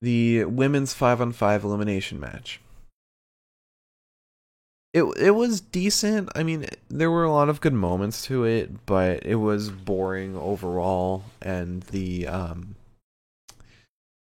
The 0.00 0.46
women's 0.46 0.92
five 0.92 1.20
on 1.20 1.30
five 1.30 1.62
elimination 1.62 2.18
match 2.18 2.60
it 4.92 5.04
it 5.18 5.30
was 5.32 5.60
decent. 5.60 6.28
I 6.34 6.42
mean, 6.42 6.66
there 6.88 7.10
were 7.10 7.24
a 7.24 7.32
lot 7.32 7.48
of 7.48 7.60
good 7.60 7.72
moments 7.72 8.24
to 8.26 8.44
it, 8.44 8.84
but 8.86 9.24
it 9.24 9.36
was 9.36 9.70
boring 9.70 10.36
overall. 10.36 11.24
And 11.40 11.82
the 11.84 12.26
um, 12.26 12.76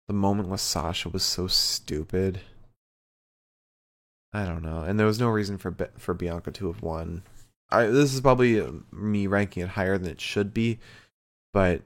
the 0.07 0.13
moment 0.13 0.49
with 0.49 0.61
Sasha 0.61 1.09
was 1.09 1.23
so 1.23 1.47
stupid. 1.47 2.41
I 4.33 4.45
don't 4.45 4.61
know, 4.63 4.81
and 4.81 4.99
there 4.99 5.07
was 5.07 5.19
no 5.19 5.29
reason 5.29 5.57
for 5.57 5.73
for 5.97 6.13
Bianca 6.13 6.51
to 6.51 6.67
have 6.67 6.81
won. 6.81 7.23
I 7.69 7.85
this 7.87 8.13
is 8.13 8.21
probably 8.21 8.63
me 8.91 9.27
ranking 9.27 9.63
it 9.63 9.69
higher 9.69 9.97
than 9.97 10.11
it 10.11 10.21
should 10.21 10.53
be, 10.53 10.79
but 11.53 11.81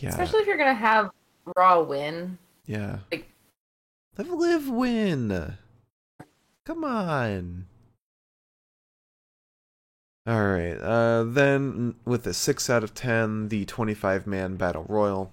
yeah, 0.00 0.10
Especially 0.10 0.40
if 0.40 0.46
you're 0.46 0.56
gonna 0.56 0.72
have 0.74 1.10
Raw 1.56 1.80
win. 1.82 2.38
yeah. 2.66 2.98
like- 3.10 3.28
Let 4.16 4.28
Liv 4.30 4.68
win. 4.68 5.54
Come 6.64 6.84
on. 6.84 7.66
All 10.28 10.46
right. 10.46 10.74
Uh, 10.74 11.24
then 11.24 11.94
with 12.04 12.26
a 12.26 12.34
six 12.34 12.68
out 12.68 12.84
of 12.84 12.92
ten, 12.92 13.48
the 13.48 13.64
twenty-five 13.64 14.26
man 14.26 14.56
battle 14.56 14.84
royal. 14.86 15.32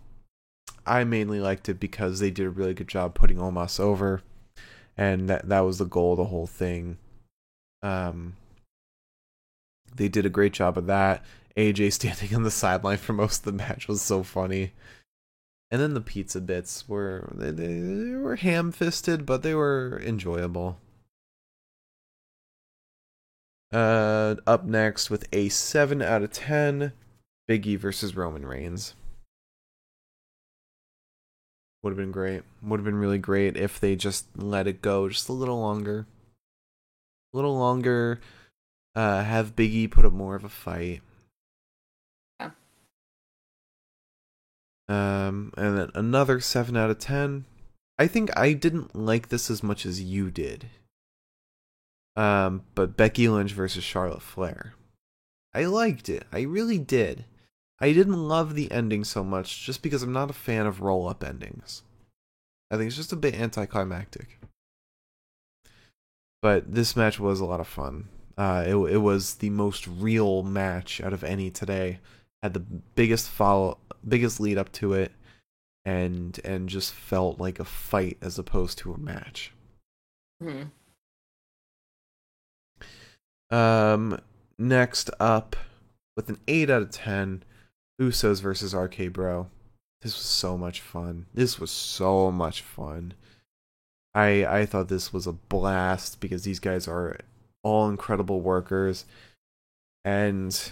I 0.86 1.04
mainly 1.04 1.42
liked 1.42 1.68
it 1.68 1.82
because 1.82 2.20
they 2.20 2.32
did 2.32 2.46
a 2.46 2.50
really 2.50 2.74
good 2.74 2.88
job 2.88 3.14
putting 3.14 3.38
Omos 3.38 3.78
over, 3.78 4.22
and 4.96 5.28
that 5.28 5.50
that 5.50 5.60
was 5.62 5.80
the 5.80 5.86
goal 5.86 6.14
of 6.14 6.18
the 6.18 6.26
whole 6.26 6.48
thing. 6.48 6.98
Um, 7.84 8.38
they 9.94 10.08
did 10.08 10.26
a 10.26 10.30
great 10.30 10.54
job 10.54 10.78
of 10.78 10.86
that. 10.88 11.26
AJ 11.58 11.92
standing 11.94 12.34
on 12.34 12.44
the 12.44 12.52
sideline 12.52 12.98
for 12.98 13.12
most 13.12 13.40
of 13.40 13.46
the 13.46 13.52
match 13.52 13.90
was 13.90 14.02
so 14.02 14.24
funny. 14.24 14.72
And 15.72 15.82
then 15.82 15.94
the 15.94 16.02
pizza 16.02 16.40
bits 16.40 16.88
were 16.88 17.34
they, 17.36 17.52
they 17.52 18.16
were 18.16 18.38
ham-fisted, 18.38 19.26
but 19.26 19.44
they 19.44 19.56
were 19.56 20.02
enjoyable. 20.06 20.78
Uh, 23.76 24.36
up 24.48 24.64
next 24.64 25.10
with 25.10 25.28
a 25.34 25.50
seven 25.50 26.02
out 26.02 26.22
of 26.22 26.32
ten, 26.32 26.94
Biggie 27.50 27.78
versus 27.78 28.16
Roman 28.16 28.46
Reigns. 28.46 28.94
Would 31.84 31.90
have 31.90 31.98
been 31.98 32.14
great. 32.14 32.44
Would 32.64 32.80
have 32.80 32.86
been 32.86 32.96
really 32.96 33.18
great 33.18 33.58
if 33.58 33.78
they 33.78 33.98
just 33.98 34.28
let 34.38 34.66
it 34.66 34.82
go 34.82 35.10
just 35.10 35.28
a 35.28 35.34
little 35.34 35.60
longer. 35.60 36.06
A 37.34 37.38
little 37.38 37.58
longer. 37.58 38.22
Uh, 38.96 39.24
have 39.24 39.58
Biggie 39.58 39.92
put 39.92 40.06
up 40.06 40.14
more 40.14 40.36
of 40.36 40.46
a 40.46 40.50
fight. 40.50 41.02
Yeah. 42.40 42.52
Um, 44.88 45.52
and 45.58 45.78
then 45.78 45.92
another 45.94 46.40
seven 46.40 46.78
out 46.78 46.92
of 46.92 47.00
ten. 47.00 47.44
I 48.00 48.08
think 48.08 48.30
I 48.38 48.54
didn't 48.54 48.96
like 48.96 49.28
this 49.28 49.52
as 49.52 49.62
much 49.62 49.86
as 49.86 50.02
you 50.02 50.32
did. 50.32 50.68
Um, 52.16 52.64
but 52.76 52.96
Becky 52.96 53.28
Lynch 53.28 53.52
versus 53.52 53.84
Charlotte 53.84 54.22
Flair. 54.22 54.74
I 55.54 55.66
liked 55.66 56.10
it. 56.10 56.26
I 56.32 56.42
really 56.42 56.78
did. 56.78 57.26
I 57.80 57.92
didn't 57.92 58.28
love 58.28 58.56
the 58.56 58.72
ending 58.72 59.04
so 59.04 59.24
much 59.24 59.66
just 59.66 59.82
because 59.82 60.02
I'm 60.02 60.14
not 60.14 60.30
a 60.30 60.34
fan 60.34 60.66
of 60.66 60.82
roll 60.82 61.08
up 61.08 61.24
endings. 61.24 61.84
I 62.72 62.78
think 62.78 62.88
it's 62.88 62.96
just 62.96 63.14
a 63.14 63.18
bit 63.18 63.36
anticlimactic. 63.36 64.40
But 66.42 66.74
this 66.74 66.96
match 66.96 67.20
was 67.20 67.40
a 67.40 67.46
lot 67.46 67.60
of 67.60 67.68
fun. 67.68 68.08
Uh, 68.38 68.64
it 68.68 68.76
it 68.76 68.98
was 68.98 69.36
the 69.36 69.50
most 69.50 69.88
real 69.88 70.44
match 70.44 71.02
out 71.02 71.14
of 71.14 71.24
any 71.24 71.50
today. 71.50 72.00
Had 72.44 72.54
the 72.54 72.60
biggest 72.60 73.30
follow, 73.30 73.78
biggest 74.08 74.40
lead 74.40 74.58
up 74.58 74.72
to 74.74 74.94
it, 74.94 75.12
and 75.86 76.40
and 76.44 76.70
just 76.70 76.94
felt 76.94 77.40
like 77.40 77.60
a 77.60 77.66
fight 77.66 78.18
as 78.22 78.38
opposed 78.38 78.78
to 78.80 78.94
a 78.94 78.98
match. 78.98 79.54
hmm 80.42 80.64
Um, 83.52 84.20
next 84.58 85.10
up, 85.20 85.56
with 86.16 86.30
an 86.30 86.40
eight 86.48 86.70
out 86.70 86.82
of 86.82 86.92
ten, 86.92 87.44
Usos 88.02 88.42
versus 88.42 88.74
RK 88.74 89.12
Bro. 89.14 89.48
This 90.02 90.16
was 90.16 90.26
so 90.26 90.58
much 90.58 90.82
fun. 90.82 91.26
This 91.34 91.60
was 91.60 91.72
so 91.72 92.32
much 92.32 92.62
fun. 92.62 93.14
I 94.14 94.46
I 94.46 94.66
thought 94.66 94.88
this 94.88 95.12
was 95.12 95.28
a 95.28 95.34
blast 95.34 96.20
because 96.20 96.44
these 96.44 96.60
guys 96.60 96.88
are 96.88 97.18
all 97.64 97.90
incredible 97.90 98.42
workers, 98.42 99.06
and 100.04 100.72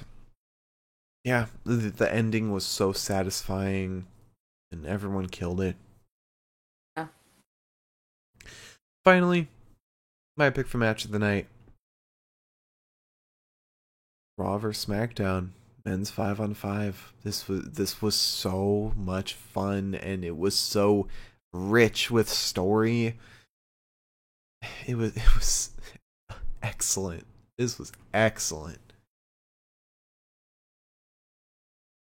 yeah, 1.24 1.48
the, 1.64 1.76
the 1.90 2.14
ending 2.14 2.52
was 2.52 2.66
so 2.66 2.92
satisfying, 2.92 4.06
and 4.72 4.86
everyone 4.86 5.28
killed 5.28 5.62
it. 5.62 5.76
Yeah. 6.96 7.08
Finally, 9.04 9.48
my 10.38 10.50
pick 10.50 10.68
for 10.68 10.78
match 10.78 11.06
of 11.06 11.12
the 11.12 11.20
night. 11.20 11.48
Raw 14.38 14.58
vs 14.58 14.86
SmackDown, 14.86 15.50
men's 15.86 16.10
five 16.10 16.40
on 16.40 16.54
five. 16.54 17.14
This 17.24 17.48
was 17.48 17.72
this 17.72 18.02
was 18.02 18.16
so 18.16 18.94
much 18.96 19.34
fun, 19.34 19.96
and 19.96 20.24
it 20.26 20.38
was 20.38 20.56
so 20.56 21.08
rich 21.54 22.10
with 22.10 22.30
story. 22.30 23.18
It 24.88 24.96
was 24.96 25.16
it 25.16 25.36
was 25.36 25.72
excellent. 26.62 27.26
This 27.58 27.78
was 27.78 27.92
excellent. 28.14 28.80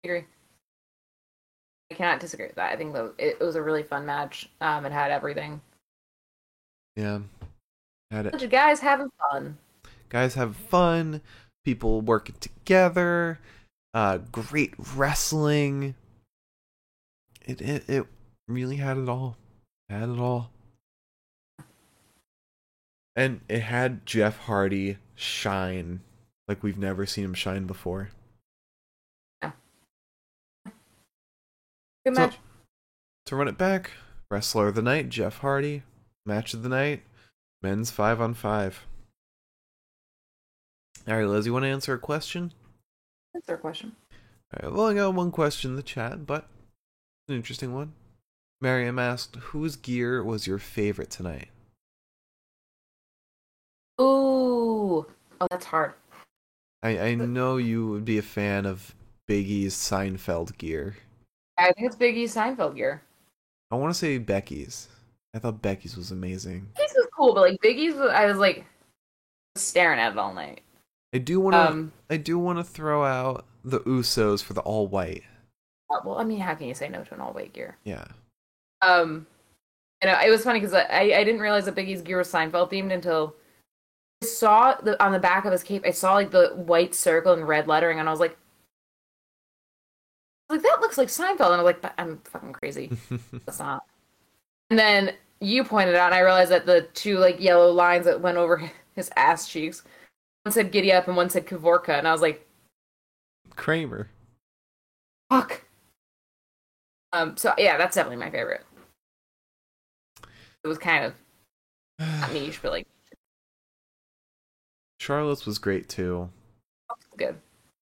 I 0.05 0.09
agree. 0.09 0.25
I 1.91 1.95
cannot 1.95 2.21
disagree 2.21 2.47
with 2.47 2.57
that. 2.57 2.73
I 2.73 2.77
think 2.77 2.93
though 2.93 3.13
it, 3.19 3.39
it 3.41 3.45
was 3.45 3.57
a 3.57 3.63
really 3.63 3.83
fun 3.83 4.07
match. 4.07 4.49
Um, 4.61 4.87
it 4.87 4.93
had 4.93 5.11
everything. 5.11 5.61
Yeah, 6.97 7.21
had 8.11 8.27
it. 8.27 8.33
bunch 8.33 8.45
of 8.45 8.51
guys 8.51 8.81
having 8.81 9.11
fun. 9.31 9.59
Guys 10.09 10.35
have 10.35 10.55
fun. 10.55 11.21
People 11.65 12.01
working 12.01 12.37
together. 12.41 13.39
Uh, 13.93 14.19
great 14.19 14.75
wrestling. 14.95 15.95
It 17.47 17.61
it 17.61 17.89
it 17.89 18.07
really 18.49 18.77
had 18.77 18.97
it 18.99 19.09
all. 19.09 19.37
Had 19.89 20.09
it 20.09 20.19
all. 20.19 20.51
And 23.17 23.41
it 23.49 23.61
had 23.61 24.05
Jeff 24.05 24.39
Hardy 24.41 24.99
shine 25.15 26.01
like 26.49 26.63
we've 26.63 26.79
never 26.79 27.07
seen 27.07 27.25
him 27.25 27.35
shine 27.35 27.67
before. 27.67 28.11
Good 29.43 29.53
So- 32.07 32.13
match. 32.13 32.39
To 33.27 33.37
run 33.37 33.49
it 33.49 33.57
back, 33.57 33.93
wrestler 34.31 34.69
of 34.69 34.75
the 34.75 34.83
night, 34.83 35.09
Jeff 35.09 35.39
Hardy. 35.39 35.83
Match 36.27 36.53
of 36.53 36.63
the 36.63 36.69
night, 36.69 37.03
men's 37.63 37.91
five 37.91 38.21
on 38.21 38.35
five. 38.35 38.85
All 41.07 41.17
right, 41.17 41.27
Liz, 41.27 41.45
you 41.47 41.53
want 41.53 41.65
to 41.65 41.69
answer 41.69 41.93
a 41.93 41.99
question? 41.99 42.53
Answer 43.35 43.55
a 43.55 43.59
question. 43.59 43.95
All 44.13 44.61
right, 44.63 44.73
well, 44.75 44.87
I've 44.87 44.97
got 44.97 45.15
one 45.15 45.31
question 45.31 45.73
in 45.73 45.77
the 45.77 45.83
chat, 45.83 46.27
but 46.27 46.49
an 47.29 47.35
interesting 47.35 47.75
one. 47.75 47.93
Miriam 48.61 48.99
asked, 48.99 49.37
"Whose 49.37 49.77
gear 49.77 50.23
was 50.23 50.47
your 50.47 50.59
favorite 50.59 51.11
tonight?" 51.11 51.49
Ooh, 54.01 55.05
oh, 55.41 55.47
that's 55.51 55.67
hard. 55.67 55.95
I 56.83 56.99
I 56.99 57.15
know 57.15 57.59
you 57.59 57.87
would 57.89 58.05
be 58.05 58.19
a 58.19 58.23
fan 58.23 58.65
of 58.65 58.95
Big 59.27 59.47
E's 59.47 59.75
Seinfeld 59.75 60.57
gear. 60.57 60.97
I 61.59 61.73
think 61.73 61.87
it's 61.87 61.97
Big 61.97 62.17
E 62.17 62.25
Seinfeld 62.25 62.77
gear. 62.77 63.03
I 63.71 63.77
want 63.77 63.93
to 63.93 63.99
say 63.99 64.19
Becky's. 64.19 64.89
I 65.35 65.39
thought 65.39 65.63
Becky's 65.63 65.97
was 65.97 66.11
amazing. 66.11 66.69
Becky's 66.77 66.95
was 66.97 67.09
cool, 67.17 67.35
but 67.35 67.43
like 67.43 67.61
Big 67.61 67.79
E's, 67.79 67.97
I 67.97 68.27
was 68.27 68.39
like 68.39 68.65
staring 69.57 69.99
at 69.99 70.13
it 70.13 70.19
all 70.19 70.33
night. 70.33 70.63
I 71.15 71.19
do 71.19 71.41
want 71.41 71.55
to. 71.55 71.71
Um, 71.71 71.93
I 72.11 72.17
do 72.17 72.39
want 72.39 72.59
to 72.59 72.65
throw 72.65 73.05
out 73.05 73.47
the 73.65 73.81
Usos 73.81 74.43
for 74.43 74.53
the 74.53 74.61
all 74.61 74.89
white. 74.89 75.23
well, 76.05 76.19
I 76.19 76.25
mean, 76.25 76.41
how 76.41 76.55
can 76.55 76.67
you 76.67 76.75
say 76.75 76.89
no 76.89 77.05
to 77.05 77.15
an 77.15 77.21
all 77.21 77.33
white 77.33 77.53
gear? 77.53 77.79
Yeah. 77.85 78.05
Um, 78.83 79.27
and 80.03 80.11
it 80.11 80.31
was 80.31 80.45
funny 80.45 80.61
because 80.61 80.75
I 80.75 80.87
I 80.91 81.25
didn't 81.25 81.41
realize 81.41 81.65
that 81.65 81.75
Big 81.75 81.89
E's 81.89 82.03
gear 82.03 82.19
was 82.19 82.31
Seinfeld 82.31 82.71
themed 82.71 82.93
until 82.93 83.35
I 84.23 84.27
saw 84.27 84.75
the 84.75 85.03
on 85.03 85.13
the 85.13 85.19
back 85.19 85.45
of 85.45 85.53
his 85.53 85.63
cape. 85.63 85.85
I 85.87 85.93
saw 85.93 86.15
like 86.15 86.31
the 86.31 86.49
white 86.57 86.95
circle 86.95 87.33
and 87.33 87.47
red 87.49 87.69
lettering, 87.69 88.01
and 88.01 88.09
I 88.09 88.13
was 88.13 88.21
like, 88.21 88.37
I 90.51 90.55
was 90.55 90.63
like 90.63 90.73
that 90.73 90.81
looks 90.81 90.99
like 90.99 91.09
Seinfeld, 91.09 91.53
and 91.53 91.61
I 91.61 91.63
was 91.63 91.77
like, 91.83 91.95
I'm 91.97 92.19
fucking 92.25 92.53
crazy. 92.53 92.91
That's 93.47 93.61
not. 93.61 93.85
And 94.69 94.79
then 94.79 95.15
you 95.41 95.65
pointed 95.65 95.95
out, 95.95 96.07
and 96.07 96.15
I 96.15 96.21
realized 96.21 96.51
that 96.51 96.67
the 96.67 96.83
two 96.93 97.19
like 97.19 97.41
yellow 97.41 97.71
lines 97.71 98.05
that 98.07 98.21
went 98.21 98.37
over 98.37 98.71
his 98.97 99.11
ass 99.17 99.49
cheeks, 99.49 99.85
one 100.45 100.53
said 100.53 100.73
"Giddy 100.73 100.93
Up" 100.93 101.09
and 101.09 101.17
one 101.17 101.31
said 101.31 101.47
"Kavorka," 101.47 101.99
and 101.99 102.07
I 102.07 102.13
was 102.13 102.21
like, 102.21 102.47
Kramer. 103.57 104.09
fuck. 105.31 105.63
Um. 107.13 107.37
So 107.37 107.55
yeah, 107.59 107.77
that's 107.79 107.97
definitely 107.97 108.25
my 108.25 108.31
favorite. 108.31 108.65
It 110.63 110.69
was 110.69 110.79
kind 110.79 111.05
of 111.05 111.15
not 111.99 112.33
niche, 112.33 112.61
but 112.63 112.73
like 112.73 112.87
Charlotte's 115.01 115.47
was 115.47 115.59
great 115.59 115.89
too, 115.89 116.31
good. 117.17 117.37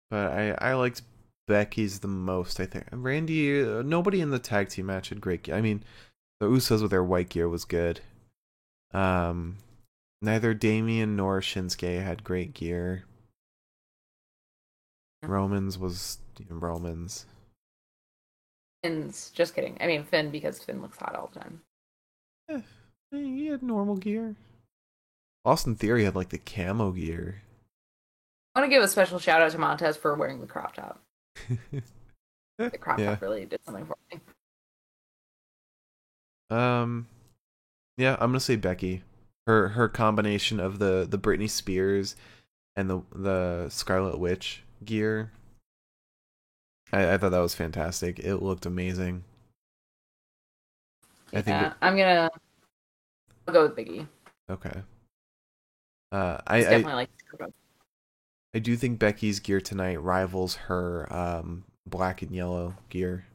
but 0.09 0.31
I 0.31 0.51
I 0.59 0.73
liked 0.73 1.03
Becky's 1.47 1.99
the 1.99 2.07
most. 2.07 2.59
I 2.59 2.65
think 2.65 2.85
Randy. 2.91 3.63
Nobody 3.83 4.21
in 4.21 4.31
the 4.31 4.39
tag 4.39 4.69
team 4.69 4.87
match 4.87 5.09
had 5.09 5.21
great. 5.21 5.43
Gear. 5.43 5.55
I 5.55 5.61
mean, 5.61 5.83
the 6.39 6.47
Usos 6.47 6.81
with 6.81 6.91
their 6.91 7.03
white 7.03 7.29
gear 7.29 7.47
was 7.47 7.65
good. 7.65 8.01
Um, 8.93 9.57
neither 10.21 10.53
Damian 10.53 11.15
nor 11.15 11.41
Shinsuke 11.41 12.03
had 12.03 12.23
great 12.23 12.53
gear. 12.53 13.03
Romans 15.23 15.77
was 15.77 16.17
you 16.39 16.45
know, 16.49 16.55
Romans. 16.57 17.25
Finn's 18.83 19.29
just 19.31 19.53
kidding. 19.53 19.77
I 19.79 19.87
mean 19.87 20.03
Finn 20.03 20.31
because 20.31 20.61
Finn 20.63 20.81
looks 20.81 20.97
hot 20.97 21.15
all 21.15 21.29
the 21.33 21.39
time. 21.39 21.61
Eh, 22.49 22.61
he 23.11 23.47
had 23.47 23.61
normal 23.61 23.95
gear. 23.97 24.35
Austin 25.45 25.75
Theory 25.75 26.03
had 26.05 26.15
like 26.15 26.29
the 26.29 26.37
camo 26.39 26.91
gear. 26.91 27.41
I 28.55 28.59
want 28.59 28.69
to 28.71 28.75
give 28.75 28.83
a 28.83 28.87
special 28.87 29.17
shout 29.19 29.41
out 29.41 29.51
to 29.51 29.57
Montez 29.57 29.95
for 29.97 30.13
wearing 30.15 30.41
the 30.41 30.47
crop 30.47 30.75
top. 30.75 31.01
The 32.57 32.77
crop 32.77 32.99
Yeah. 32.99 33.11
top 33.11 33.21
really 33.23 33.45
did 33.45 33.59
something 33.65 33.85
for 33.87 33.95
me. 34.11 34.19
Um, 36.55 37.07
yeah, 37.97 38.13
I'm 38.19 38.29
gonna 38.29 38.39
say 38.39 38.55
Becky. 38.55 39.01
Her 39.51 39.67
her 39.67 39.89
combination 39.89 40.61
of 40.61 40.79
the 40.79 41.05
the 41.09 41.17
Britney 41.19 41.49
Spears 41.49 42.15
and 42.77 42.89
the 42.89 43.01
the 43.13 43.67
Scarlet 43.67 44.17
Witch 44.17 44.63
gear. 44.85 45.33
I, 46.93 47.15
I 47.15 47.17
thought 47.17 47.31
that 47.31 47.39
was 47.39 47.53
fantastic. 47.53 48.19
It 48.19 48.37
looked 48.37 48.65
amazing. 48.65 49.25
I 51.33 51.41
think 51.41 51.47
Yeah, 51.47 51.67
it- 51.67 51.73
I'm 51.81 51.97
gonna 51.97 52.29
I'll 53.45 53.53
go 53.53 53.63
with 53.67 53.75
Biggie. 53.75 54.07
okay. 54.49 54.83
Uh, 56.13 56.37
I, 56.47 56.57
I 56.59 56.61
definitely 56.61 56.93
like 56.93 57.09
I 58.53 58.59
do 58.59 58.77
think 58.77 58.99
Becky's 58.99 59.41
gear 59.41 59.59
tonight 59.59 60.01
rivals 60.01 60.55
her 60.55 61.11
um 61.13 61.65
black 61.85 62.21
and 62.21 62.31
yellow 62.31 62.75
gear. 62.87 63.25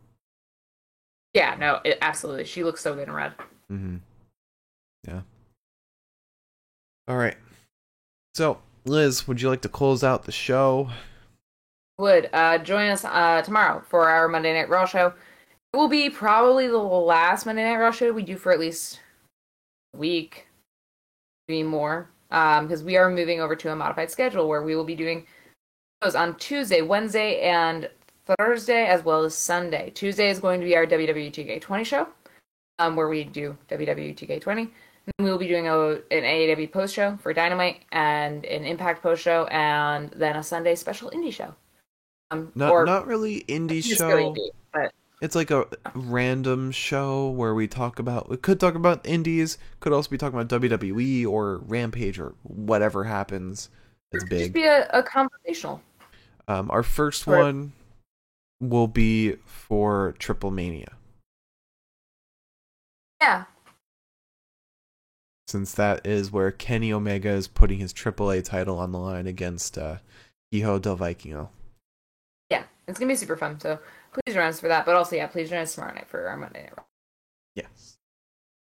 yeah, 1.35 1.57
no, 1.61 1.81
it, 1.85 1.99
absolutely. 2.01 2.45
She 2.47 2.65
looks 2.65 2.81
so 2.81 2.95
good 2.95 3.07
in 3.09 3.13
red. 3.15 3.35
Mm-hmm. 3.71 3.97
Yeah. 5.07 5.21
All 7.09 7.17
right. 7.17 7.37
So, 8.35 8.59
Liz, 8.85 9.29
would 9.29 9.41
you 9.41 9.49
like 9.49 9.63
to 9.63 9.69
close 9.69 10.03
out 10.03 10.25
the 10.25 10.33
show? 10.33 10.91
Would 11.99 12.29
uh, 12.33 12.59
join 12.59 12.91
us 12.91 13.05
uh, 13.05 13.43
tomorrow 13.43 13.83
for 13.89 14.09
our 14.09 14.29
Monday 14.29 14.53
Night 14.53 14.69
Raw 14.69 14.85
show. 14.85 15.15
It 15.73 15.77
will 15.77 15.89
be 15.89 16.11
probably 16.11 16.69
the 16.69 16.79
last 16.79 17.47
Monday 17.47 17.65
Night 17.65 17.79
Raw 17.79 17.91
show 17.91 18.13
we 18.13 18.23
do 18.23 18.37
for 18.37 18.53
at 18.53 18.61
least 18.61 19.01
a 19.95 19.99
week, 19.99 20.47
maybe 21.49 21.63
more, 21.63 22.09
because 22.29 22.83
we 22.83 22.97
are 22.97 23.09
moving 23.09 23.41
over 23.41 23.57
to 23.57 23.73
a 23.73 23.77
modified 23.77 24.11
schedule 24.11 24.49
where 24.49 24.63
we 24.63 24.75
will 24.75 24.85
be 24.85 24.95
doing 24.95 25.27
shows 26.03 26.15
on 26.15 26.37
Tuesday, 26.37 26.83
Wednesday, 26.83 27.41
and 27.41 27.89
Thursday, 28.27 28.87
as 28.87 29.05
well 29.05 29.25
as 29.25 29.35
Sunday. 29.35 29.91
Tuesday 29.91 30.29
is 30.29 30.41
going 30.41 30.61
to 30.61 30.67
be 30.67 30.77
our 30.77 30.87
WWE 30.87 31.33
2K20 31.33 31.87
show, 31.87 32.09
um, 32.79 32.97
where 32.97 33.09
we 33.09 33.25
do 33.25 33.57
WWE 33.71 34.17
2K20. 34.17 34.71
And 35.07 35.25
we 35.25 35.31
will 35.31 35.39
be 35.39 35.47
doing 35.49 35.69
a, 35.69 35.77
an 35.91 36.03
AEW 36.11 36.73
post 36.73 36.95
show 36.95 37.17
for 37.23 37.33
Dynamite 37.33 37.85
and 37.93 38.45
an 38.45 38.65
Impact 38.65 39.03
post 39.03 39.23
show, 39.23 39.45
and 39.47 40.11
then 40.11 40.37
a 40.37 40.43
Sunday 40.43 40.75
special 40.75 41.11
indie 41.11 41.33
show. 41.33 41.55
Um, 42.33 42.51
Not 42.57 42.71
or 42.73 42.85
not 42.85 43.07
really 43.07 43.43
indie 43.49 43.85
show. 43.85 44.09
go 44.09 44.33
indie, 44.33 44.49
but 44.73 44.93
It's 45.23 45.37
like 45.37 45.53
a 45.53 45.67
random 45.95 46.73
show 46.73 47.29
where 47.29 47.55
we 47.55 47.69
talk 47.69 48.01
about 48.01 48.29
we 48.29 48.37
could 48.37 48.59
talk 48.59 48.75
about 48.75 49.07
indies, 49.07 49.59
could 49.79 49.93
also 49.93 50.11
be 50.11 50.19
talking 50.19 50.39
about 50.41 50.61
WWE 50.61 51.25
or 51.27 51.59
Rampage 51.59 52.19
or 52.19 52.35
whatever 52.43 53.05
happens. 53.05 53.71
It's 54.11 54.25
big. 54.25 54.39
just 54.41 54.53
be 54.55 54.65
a, 54.65 54.89
a 54.91 55.05
conversational. 55.05 55.81
Um, 56.49 56.69
our 56.73 56.83
first 56.83 57.29
Or- 57.29 57.39
one 57.39 57.73
will 58.61 58.89
be 58.89 59.37
for 59.45 60.15
Triplemania, 60.19 60.89
Yeah, 63.21 63.45
since 65.47 65.73
that 65.75 66.07
is 66.07 66.33
where 66.33 66.51
Kenny 66.51 66.93
Omega 66.93 67.31
is 67.31 67.49
putting 67.49 67.79
his 67.79 67.93
AAA 67.93 68.45
title 68.45 68.79
on 68.79 68.93
the 68.93 68.99
line 68.99 69.27
against 69.27 69.79
uh, 69.79 69.97
Hijo 70.53 70.79
del 70.79 70.97
Vikingo. 70.97 71.49
yeah, 72.51 72.65
it's 72.89 72.99
gonna 72.99 73.13
be 73.13 73.17
super 73.17 73.37
fun. 73.37 73.59
So 73.61 73.79
please 74.13 74.35
join 74.35 74.47
us 74.47 74.61
for 74.61 74.69
that. 74.69 74.85
But 74.87 74.95
also, 74.97 75.17
yeah, 75.17 75.27
please 75.27 75.51
join 75.51 75.61
us 75.61 75.75
tomorrow 75.75 75.95
night 75.95 76.09
for 76.09 76.29
our 76.29 76.37
Monday 76.37 76.63
Night 76.63 76.73
Raw. 76.77 76.85
Yes. 77.55 77.97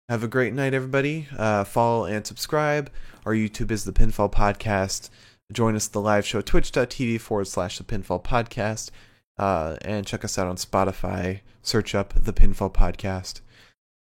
Have 0.09 0.23
a 0.25 0.29
great 0.29 0.53
night, 0.53 0.75
everybody. 0.75 1.29
Uh, 1.37 1.65
follow 1.65 2.05
and 2.05 2.27
subscribe. 2.27 2.91
Our 3.25 3.33
YouTube 3.33 3.71
is 3.71 3.85
the 3.85 3.93
Pinfall 3.93 4.31
Podcast. 4.33 5.09
Join 5.53 5.77
us 5.77 5.87
at 5.89 5.93
the 5.93 6.01
live 6.01 6.27
show, 6.27 6.41
twitch.tv 6.41 7.21
forward 7.21 7.47
slash 7.47 7.79
the 7.79 7.85
Pinfall 7.85 8.23
Podcast. 8.23 8.91
Uh, 9.39 9.77
and 9.83 10.07
check 10.07 10.25
us 10.25 10.39
out 10.39 10.47
on 10.47 10.57
Spotify. 10.57 11.41
Search 11.63 11.95
up 11.95 12.13
the 12.17 12.33
Pinfall 12.33 12.73
Podcast. 12.73 13.41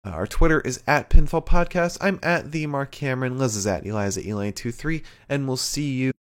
Uh, 0.05 0.11
our 0.11 0.27
Twitter 0.27 0.61
is 0.61 0.81
at 0.87 1.09
Pinfall 1.09 1.45
Podcast. 1.45 1.97
I'm 1.99 2.19
at 2.23 2.53
the 2.53 2.65
Mark 2.67 2.91
Cameron. 2.91 3.37
Liz 3.37 3.57
is 3.57 3.67
at 3.67 3.85
Eliza 3.85 4.21
Elaine23. 4.21 5.03
And 5.27 5.45
we'll 5.45 5.57
see 5.57 5.91
you 5.91 6.13